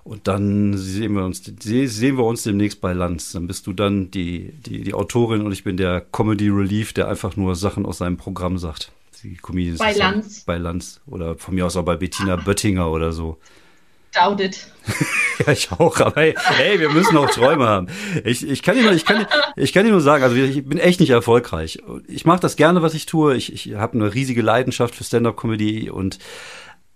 Und 0.03 0.27
dann 0.27 0.77
sehen 0.77 1.13
wir 1.13 1.23
uns, 1.23 1.43
sehen 1.59 2.17
wir 2.17 2.25
uns 2.25 2.43
demnächst 2.43 2.81
bei 2.81 2.91
Lanz. 2.91 3.31
Dann 3.31 3.47
bist 3.47 3.67
du 3.67 3.73
dann 3.73 4.11
die, 4.11 4.51
die, 4.65 4.81
die 4.81 4.93
Autorin 4.93 5.41
und 5.41 5.53
ich 5.53 5.63
bin 5.63 5.77
der 5.77 6.01
Comedy 6.01 6.49
Relief, 6.49 6.91
der 6.91 7.07
einfach 7.07 7.37
nur 7.37 7.55
Sachen 7.55 7.85
aus 7.85 7.99
seinem 7.99 8.17
Programm 8.17 8.57
sagt 8.57 8.91
die 9.23 9.37
Comedians. 9.37 9.79
Bei 9.79 9.93
Lanz. 9.93 10.41
bei 10.41 10.57
Lanz. 10.57 11.01
Oder 11.07 11.35
von 11.37 11.55
mir 11.55 11.65
aus 11.65 11.77
auch 11.77 11.83
bei 11.83 11.95
Bettina 11.95 12.35
Böttinger 12.35 12.91
oder 12.91 13.11
so. 13.11 13.37
Doubt 14.13 14.41
it. 14.41 14.67
ja, 15.45 15.53
ich 15.53 15.71
auch, 15.71 15.99
aber 15.99 16.21
hey, 16.21 16.35
hey, 16.37 16.79
wir 16.79 16.89
müssen 16.89 17.17
auch 17.17 17.29
Träume 17.29 17.65
haben. 17.65 17.87
Ich, 18.23 18.47
ich, 18.47 18.61
kann 18.61 18.75
dir 18.75 18.83
nur, 18.83 18.91
ich, 18.91 19.05
kann, 19.05 19.25
ich 19.55 19.73
kann 19.73 19.85
dir 19.85 19.91
nur 19.91 20.01
sagen, 20.01 20.23
also 20.23 20.35
ich 20.35 20.63
bin 20.65 20.77
echt 20.77 20.99
nicht 20.99 21.09
erfolgreich. 21.09 21.79
Ich 22.07 22.25
mache 22.25 22.39
das 22.39 22.55
gerne, 22.55 22.83
was 22.83 22.93
ich 22.93 23.07
tue. 23.07 23.35
Ich, 23.35 23.51
ich 23.53 23.73
habe 23.75 23.93
eine 23.93 24.13
riesige 24.13 24.43
Leidenschaft 24.43 24.93
für 24.93 25.03
Stand-up-Comedy 25.03 25.89
und 25.89 26.19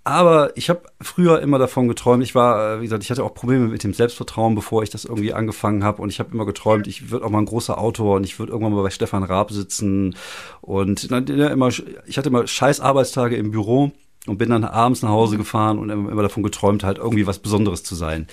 aber 0.07 0.55
ich 0.55 0.69
habe 0.69 0.83
früher 1.01 1.41
immer 1.41 1.59
davon 1.59 1.89
geträumt. 1.89 2.23
Ich 2.23 2.33
war, 2.33 2.75
äh, 2.75 2.79
wie 2.79 2.85
gesagt, 2.85 3.03
ich 3.03 3.11
hatte 3.11 3.25
auch 3.25 3.33
Probleme 3.33 3.67
mit 3.67 3.83
dem 3.83 3.93
Selbstvertrauen, 3.93 4.55
bevor 4.55 4.81
ich 4.81 4.89
das 4.89 5.03
irgendwie 5.03 5.33
angefangen 5.33 5.83
habe. 5.83 6.01
Und 6.01 6.09
ich 6.09 6.19
habe 6.19 6.33
immer 6.33 6.45
geträumt, 6.45 6.87
ich 6.87 7.11
würde 7.11 7.25
auch 7.25 7.29
mal 7.29 7.39
ein 7.39 7.45
großer 7.45 7.77
Autor 7.77 8.15
und 8.15 8.23
ich 8.23 8.39
würde 8.39 8.53
irgendwann 8.53 8.73
mal 8.73 8.83
bei 8.83 8.89
Stefan 8.89 9.23
Raab 9.23 9.51
sitzen. 9.51 10.15
Und 10.61 11.11
dann, 11.11 11.27
immer, 11.27 11.67
ich 11.67 12.17
hatte 12.17 12.29
immer 12.29 12.47
scheiß 12.47 12.79
Arbeitstage 12.79 13.35
im 13.35 13.51
Büro 13.51 13.91
und 14.27 14.37
bin 14.37 14.49
dann 14.49 14.63
abends 14.63 15.01
nach 15.01 15.09
Hause 15.09 15.35
gefahren 15.35 15.77
und 15.77 15.89
immer 15.89 16.21
davon 16.21 16.41
geträumt, 16.41 16.85
halt 16.85 16.99
irgendwie 16.99 17.27
was 17.27 17.39
Besonderes 17.39 17.83
zu 17.83 17.95
sein. 17.95 18.27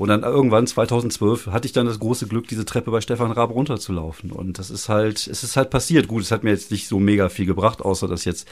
Und 0.00 0.08
dann 0.08 0.22
irgendwann 0.22 0.66
2012 0.66 1.48
hatte 1.48 1.66
ich 1.66 1.74
dann 1.74 1.84
das 1.84 1.98
große 1.98 2.26
Glück, 2.26 2.48
diese 2.48 2.64
Treppe 2.64 2.90
bei 2.90 3.02
Stefan 3.02 3.32
Raab 3.32 3.50
runterzulaufen. 3.50 4.32
Und 4.32 4.58
das 4.58 4.70
ist 4.70 4.88
halt, 4.88 5.26
es 5.26 5.44
ist 5.44 5.58
halt 5.58 5.68
passiert. 5.68 6.08
Gut, 6.08 6.22
es 6.22 6.30
hat 6.30 6.42
mir 6.42 6.52
jetzt 6.52 6.70
nicht 6.70 6.88
so 6.88 6.98
mega 6.98 7.28
viel 7.28 7.44
gebracht, 7.44 7.82
außer 7.82 8.08
dass 8.08 8.24
jetzt 8.24 8.48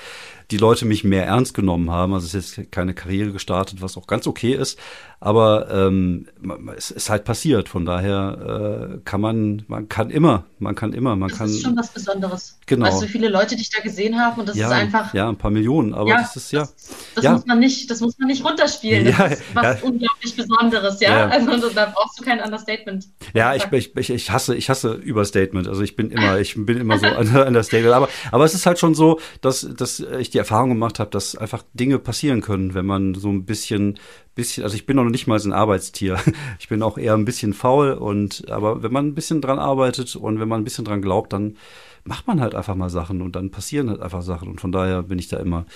die 0.51 0.57
Leute 0.57 0.87
mich 0.87 1.05
mehr 1.05 1.27
ernst 1.27 1.55
genommen 1.55 1.91
haben. 1.91 2.15
Also 2.15 2.27
es 2.27 2.35
ist 2.35 2.57
jetzt 2.57 2.73
keine 2.73 2.95
Karriere 2.95 3.33
gestartet, 3.33 3.83
was 3.83 3.97
auch 3.97 4.07
ganz 4.07 4.27
okay 4.27 4.55
ist. 4.55 4.79
Aber 5.21 5.69
ähm, 5.71 6.29
es 6.77 6.93
ist 6.93 7.11
halt 7.11 7.25
passiert. 7.25 7.69
Von 7.69 7.85
daher 7.85 8.93
äh, 8.95 8.99
kann 9.05 9.21
man, 9.21 9.65
man 9.67 9.89
kann 9.89 10.11
immer, 10.11 10.45
man 10.61 10.77
kann 10.77 10.93
immer, 10.93 11.17
man 11.17 11.29
das 11.29 11.39
kann. 11.39 11.49
Das 11.49 11.57
ist 11.57 11.65
schon 11.65 11.77
was 11.77 11.91
Besonderes. 11.91 12.59
Genau. 12.67 12.87
Weißt 12.87 13.03
du, 13.03 13.07
wie 13.07 13.11
viele 13.11 13.29
Leute 13.29 13.57
dich 13.57 13.69
da 13.71 13.83
gesehen 13.83 14.19
haben 14.19 14.41
und 14.41 14.49
das 14.49 14.57
ja, 14.57 14.69
ist 14.69 14.73
einfach. 14.73 15.13
Ja, 15.15 15.29
ein 15.29 15.37
paar 15.37 15.51
Millionen, 15.51 15.93
aber 15.93 16.11
ja, 16.11 16.19
das 16.19 16.37
ist 16.37 16.53
ja. 16.53 16.61
Das, 16.61 16.89
das 17.17 17.25
ja. 17.25 17.33
muss 17.33 17.47
man 17.47 17.59
nicht, 17.59 17.91
das 17.91 18.01
muss 18.01 18.17
man 18.19 18.29
nicht 18.29 18.45
runterspielen. 18.45 19.13
Das 19.19 19.33
ist 19.33 19.43
was 19.55 19.83
unglaublich 19.83 20.37
Besonderes, 20.37 21.01
ja. 21.01 21.27
Also 21.27 21.69
da 21.71 21.93
brauchst 21.93 22.21
du 22.21 22.25
kein 22.25 22.41
Understatement. 22.41 23.09
Ja, 23.35 23.55
ich, 23.57 23.65
ich, 23.73 23.97
ich, 23.97 24.11
ich 24.11 24.31
hasse, 24.31 24.55
ich 24.55 24.71
hasse 24.71 24.93
Überstatement. 24.93 25.67
Also 25.67 25.83
ich 25.83 25.97
bin 25.97 26.11
immer, 26.13 26.39
ich 26.39 26.55
bin 26.57 26.79
immer 26.79 26.99
so 26.99 27.07
Understatement. 27.47 27.93
Aber, 27.93 28.09
aber 28.31 28.45
es 28.45 28.55
ist 28.55 28.67
halt 28.67 28.79
schon 28.79 28.95
so, 28.95 29.19
dass, 29.41 29.69
dass 29.77 29.99
ich 29.99 30.31
die 30.31 30.38
Erfahrung 30.39 30.71
gemacht 30.71 30.99
habe, 30.99 31.11
dass 31.11 31.37
einfach 31.37 31.63
Dinge 31.75 31.99
passieren 31.99 32.41
können, 32.41 32.75
wenn 32.75 32.87
man 32.87 33.15
so 33.15 33.29
ein 33.29 33.45
bisschen 33.45 33.99
bisschen, 34.39 34.63
also 34.63 34.77
ich 34.77 34.87
bin 34.87 34.97
noch 34.97 35.05
nicht 35.05 35.27
mal 35.27 35.39
so 35.41 35.49
ein 35.49 35.53
Arbeitstier. 35.53 36.19
Ich 36.61 36.69
bin 36.69 36.83
auch 36.83 36.97
eher 36.97 37.15
ein 37.15 37.25
bisschen 37.25 37.53
faul 37.55 37.93
und, 37.93 38.49
aber 38.51 38.83
wenn 38.83 38.93
man 38.93 39.07
ein 39.07 39.15
bisschen 39.15 39.41
dran 39.41 39.59
arbeitet 39.59 40.15
und 40.17 40.39
wenn 40.41 40.49
man 40.49 40.61
ein 40.61 40.65
bisschen 40.65 40.85
dran 40.85 41.03
glaubt, 41.03 41.33
dann 41.33 41.57
macht 42.05 42.27
man 42.27 42.41
halt 42.41 42.55
einfach 42.55 42.75
mal 42.75 42.89
Sachen 42.89 43.21
und 43.21 43.35
dann 43.37 43.51
passieren 43.51 43.91
halt 43.91 44.01
einfach 44.01 44.23
Sachen 44.23 44.49
und 44.49 44.61
von 44.61 44.73
daher 44.73 45.03
bin 45.03 45.19
ich 45.19 45.29
da 45.29 45.39
immer 45.39 45.67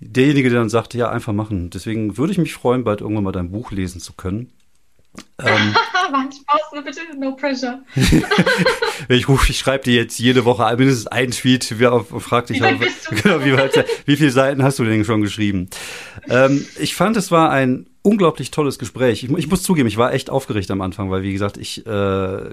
derjenige, 0.00 0.50
der 0.50 0.60
dann 0.60 0.68
sagt, 0.68 0.94
ja, 0.94 1.10
einfach 1.10 1.32
machen. 1.32 1.70
Deswegen 1.70 2.16
würde 2.16 2.32
ich 2.32 2.38
mich 2.38 2.54
freuen, 2.54 2.84
bald 2.84 3.00
irgendwann 3.00 3.24
mal 3.24 3.32
dein 3.32 3.50
Buch 3.50 3.70
lesen 3.70 4.00
zu 4.00 4.14
können. 4.14 4.50
Ähm, 5.44 5.74
War 6.12 6.28
Spaß, 6.30 6.84
bitte, 6.84 7.00
no 7.18 7.34
pressure. 7.34 7.80
ich 9.08 9.28
rufe, 9.28 9.50
ich 9.50 9.58
schreibe 9.58 9.84
dir 9.84 9.94
jetzt 9.94 10.18
jede 10.18 10.44
Woche 10.44 10.64
mindestens 10.76 11.06
einen 11.06 11.32
Tweet 11.32 11.72
und 11.72 12.22
frag 12.22 12.46
dich, 12.46 12.60
wie, 12.60 13.16
genau, 13.22 13.44
wie, 13.44 13.56
wie, 14.06 14.16
viele 14.16 14.30
Seiten 14.30 14.62
hast 14.62 14.78
du 14.78 14.84
denn 14.84 15.04
schon 15.04 15.22
geschrieben? 15.22 15.68
Ähm, 16.28 16.66
ich 16.78 16.94
fand, 16.94 17.16
es 17.16 17.30
war 17.30 17.50
ein 17.50 17.86
unglaublich 18.02 18.50
tolles 18.50 18.78
Gespräch. 18.78 19.24
Ich, 19.24 19.30
ich, 19.30 19.48
muss 19.48 19.62
zugeben, 19.62 19.88
ich 19.88 19.96
war 19.96 20.12
echt 20.12 20.28
aufgeregt 20.28 20.70
am 20.70 20.80
Anfang, 20.80 21.10
weil 21.10 21.22
wie 21.22 21.32
gesagt, 21.32 21.56
ich 21.56 21.86
äh, 21.86 22.50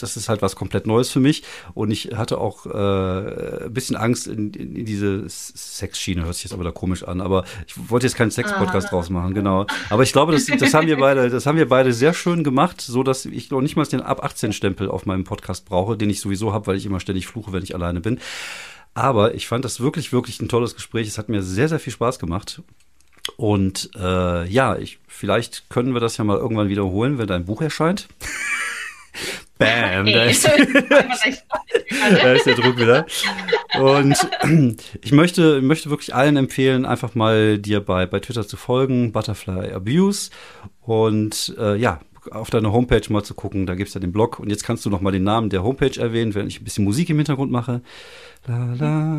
das 0.00 0.16
ist 0.16 0.28
halt 0.28 0.42
was 0.42 0.56
komplett 0.56 0.86
Neues 0.86 1.10
für 1.10 1.20
mich 1.20 1.42
und 1.74 1.90
ich 1.90 2.10
hatte 2.16 2.38
auch 2.38 2.66
äh, 2.66 3.64
ein 3.64 3.72
bisschen 3.72 3.96
Angst 3.96 4.26
in, 4.26 4.52
in, 4.52 4.76
in 4.76 4.84
diese 4.84 5.24
Sexschiene, 5.28 6.24
hört 6.24 6.34
sich 6.34 6.44
jetzt 6.44 6.52
aber 6.52 6.64
da 6.64 6.70
komisch 6.70 7.04
an, 7.04 7.20
aber 7.20 7.44
ich 7.66 7.90
wollte 7.90 8.06
jetzt 8.06 8.16
keinen 8.16 8.30
Sex-Podcast 8.30 8.88
ah. 8.88 8.90
draus 8.90 9.10
machen, 9.10 9.34
genau. 9.34 9.66
Aber 9.90 10.02
ich 10.02 10.12
glaube, 10.12 10.32
das, 10.32 10.46
das 10.46 10.74
haben 10.74 10.86
wir 10.86 10.96
beide, 10.96 11.30
das 11.30 11.46
haben 11.46 11.58
wir 11.58 11.68
beide 11.68 11.92
sehr 11.92 12.14
schön 12.24 12.42
gemacht, 12.42 12.80
so 12.80 13.02
dass 13.02 13.26
ich 13.26 13.50
noch 13.50 13.60
nicht 13.60 13.76
mal 13.76 13.84
den 13.84 14.00
ab 14.00 14.24
18 14.24 14.54
Stempel 14.54 14.88
auf 14.88 15.04
meinem 15.04 15.24
Podcast 15.24 15.66
brauche, 15.66 15.98
den 15.98 16.08
ich 16.08 16.20
sowieso 16.20 16.54
habe, 16.54 16.66
weil 16.66 16.76
ich 16.76 16.86
immer 16.86 16.98
ständig 16.98 17.26
fluche, 17.26 17.52
wenn 17.52 17.62
ich 17.62 17.74
alleine 17.74 18.00
bin. 18.00 18.18
Aber 18.94 19.34
ich 19.34 19.46
fand 19.46 19.62
das 19.64 19.80
wirklich, 19.80 20.10
wirklich 20.10 20.40
ein 20.40 20.48
tolles 20.48 20.74
Gespräch. 20.74 21.06
Es 21.06 21.18
hat 21.18 21.28
mir 21.28 21.42
sehr, 21.42 21.68
sehr 21.68 21.78
viel 21.78 21.92
Spaß 21.92 22.18
gemacht. 22.18 22.62
Und 23.36 23.90
äh, 23.94 24.48
ja, 24.48 24.76
ich, 24.76 25.00
vielleicht 25.06 25.68
können 25.68 25.92
wir 25.92 26.00
das 26.00 26.16
ja 26.16 26.24
mal 26.24 26.38
irgendwann 26.38 26.70
wiederholen, 26.70 27.18
wenn 27.18 27.26
dein 27.26 27.44
Buch 27.44 27.60
erscheint. 27.60 28.08
Bam, 29.58 30.06
da 30.06 30.24
ist, 30.24 30.44
da 30.48 32.32
ist 32.32 32.46
der 32.46 32.54
Druck 32.54 32.78
wieder. 32.78 33.04
Und 33.78 34.16
ich 35.02 35.12
möchte, 35.12 35.60
möchte 35.60 35.90
wirklich 35.90 36.14
allen 36.14 36.38
empfehlen, 36.38 36.86
einfach 36.86 37.14
mal 37.14 37.58
dir 37.58 37.80
bei, 37.80 38.06
bei 38.06 38.20
Twitter 38.20 38.46
zu 38.48 38.56
folgen, 38.56 39.12
Butterfly 39.12 39.72
Abuse. 39.72 40.30
Und 40.80 41.54
äh, 41.58 41.76
ja, 41.76 42.00
auf 42.30 42.50
deiner 42.50 42.72
Homepage 42.72 43.12
mal 43.12 43.22
zu 43.22 43.34
gucken, 43.34 43.66
da 43.66 43.74
gibt 43.74 43.88
es 43.88 43.94
ja 43.94 44.00
den 44.00 44.12
Blog. 44.12 44.38
Und 44.38 44.50
jetzt 44.50 44.64
kannst 44.64 44.84
du 44.84 44.90
noch 44.90 45.00
mal 45.00 45.12
den 45.12 45.24
Namen 45.24 45.50
der 45.50 45.62
Homepage 45.62 46.00
erwähnen, 46.00 46.34
während 46.34 46.50
ich 46.50 46.60
ein 46.60 46.64
bisschen 46.64 46.84
Musik 46.84 47.10
im 47.10 47.16
Hintergrund 47.16 47.50
mache. 47.50 47.82
La, 48.46 48.74
la, 48.74 49.16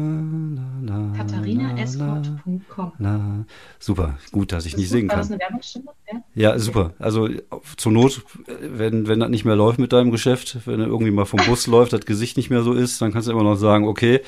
la, 0.84 1.14
KatharinaEscort.com. 1.18 3.46
Super, 3.80 4.20
gut, 4.32 4.52
dass 4.52 4.68
ich 4.68 4.74
das 4.74 4.80
nicht 4.80 4.90
singen 4.90 5.08
kann. 5.08 5.18
War 5.18 5.24
das 5.24 5.32
eine 5.32 5.40
Werbungsstimme? 5.40 5.86
Ja, 6.12 6.52
ja 6.52 6.60
super. 6.60 6.94
Also 7.00 7.30
zur 7.76 7.92
Not, 7.92 8.24
wenn, 8.62 9.08
wenn 9.08 9.20
das 9.20 9.30
nicht 9.30 9.46
mehr 9.46 9.56
läuft 9.56 9.80
mit 9.80 9.94
deinem 9.94 10.12
Geschäft, 10.12 10.68
wenn 10.68 10.80
er 10.80 10.86
irgendwie 10.86 11.12
mal 11.12 11.26
vom 11.26 11.40
Bus 11.48 11.66
läuft, 11.68 11.94
das 11.94 12.06
Gesicht 12.06 12.38
nicht 12.38 12.52
mehr 12.52 12.62
so 12.62 12.74
ist, 12.74 13.02
dann 13.02 13.12
kannst 13.12 13.28
du 13.28 13.32
immer 13.32 13.42
noch 13.42 13.56
sagen, 13.56 13.88
okay, 13.88 14.22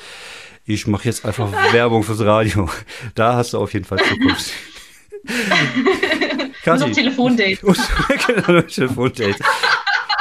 ich 0.64 0.88
mache 0.88 1.04
jetzt 1.04 1.24
einfach 1.24 1.52
Werbung 1.72 2.02
fürs 2.02 2.20
Radio. 2.20 2.68
Da 3.14 3.34
hast 3.34 3.52
du 3.52 3.58
auf 3.58 3.72
jeden 3.72 3.84
Fall 3.84 3.98
Zukunft. 3.98 4.52
Kathi. 6.68 6.92
Telefondate. 6.92 7.58
genau, 8.26 8.60
Telefondate. 8.62 9.36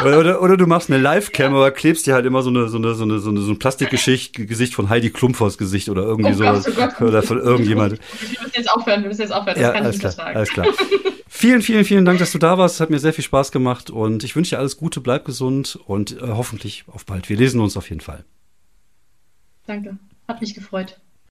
Oder, 0.02 0.20
oder, 0.20 0.42
oder, 0.44 0.58
du 0.58 0.68
machst 0.68 0.92
eine 0.92 1.02
Live-Cam, 1.02 1.56
aber 1.56 1.72
klebst 1.72 2.06
dir 2.06 2.14
halt 2.14 2.26
immer 2.28 2.44
so 2.44 2.50
eine, 2.52 2.68
so 2.68 2.78
eine, 2.78 2.94
so 2.94 3.04
eine, 3.04 3.20
so 3.20 3.30
eine, 3.32 3.40
so 3.42 3.52
ein 3.52 3.58
Plastikgesicht 3.58 4.76
von 4.76 4.90
Heidi 4.90 5.10
Klum 5.10 5.34
vors 5.34 5.58
Gesicht 5.58 5.90
oder 5.90 6.04
irgendwie 6.04 6.34
oh 6.34 6.38
Gott, 6.38 6.64
so. 6.64 6.72
Oh 6.72 6.74
Gott. 6.76 7.02
Oder 7.02 7.24
von 7.24 7.40
irgendjemand. 7.40 7.94
Wir 7.94 8.42
müssen 8.42 8.54
jetzt 8.54 8.72
aufhören, 8.72 9.02
wir 9.02 9.08
müssen 9.08 9.22
jetzt 9.22 9.32
aufhören. 9.32 9.56
Das 9.56 9.62
ja, 9.64 9.72
kann 9.72 9.84
alles 9.84 9.96
ich 9.96 10.02
klar, 10.02 10.28
alles 10.28 10.50
klar. 10.50 10.68
vielen, 11.28 11.64
vielen, 11.64 11.84
vielen 11.84 12.06
Dank, 12.06 12.20
dass 12.20 12.32
du 12.32 12.38
da 12.38 12.60
warst. 12.60 12.80
Hat 12.80 12.92
mir 12.92 13.00
sehr 13.00 13.14
viel 13.14 13.24
Spaß 13.24 13.52
gemacht 13.52 13.90
und 13.90 14.24
ich 14.24 14.36
wünsche 14.36 14.56
dir 14.56 14.60
alles 14.60 14.78
Gute, 14.78 15.02
bleib 15.02 15.26
gesund 15.26 15.80
und 15.88 16.22
äh, 16.22 16.28
hoffentlich 16.28 16.84
auf 16.88 17.06
bald. 17.06 17.28
Wir 17.28 17.38
lesen 17.38 17.60
uns 17.60 17.76
auf 17.76 17.90
jeden 17.90 18.02
Fall. 18.02 18.24
Danke. 19.66 19.98
Hat 20.28 20.42
mich 20.42 20.54
gefreut. 20.54 21.00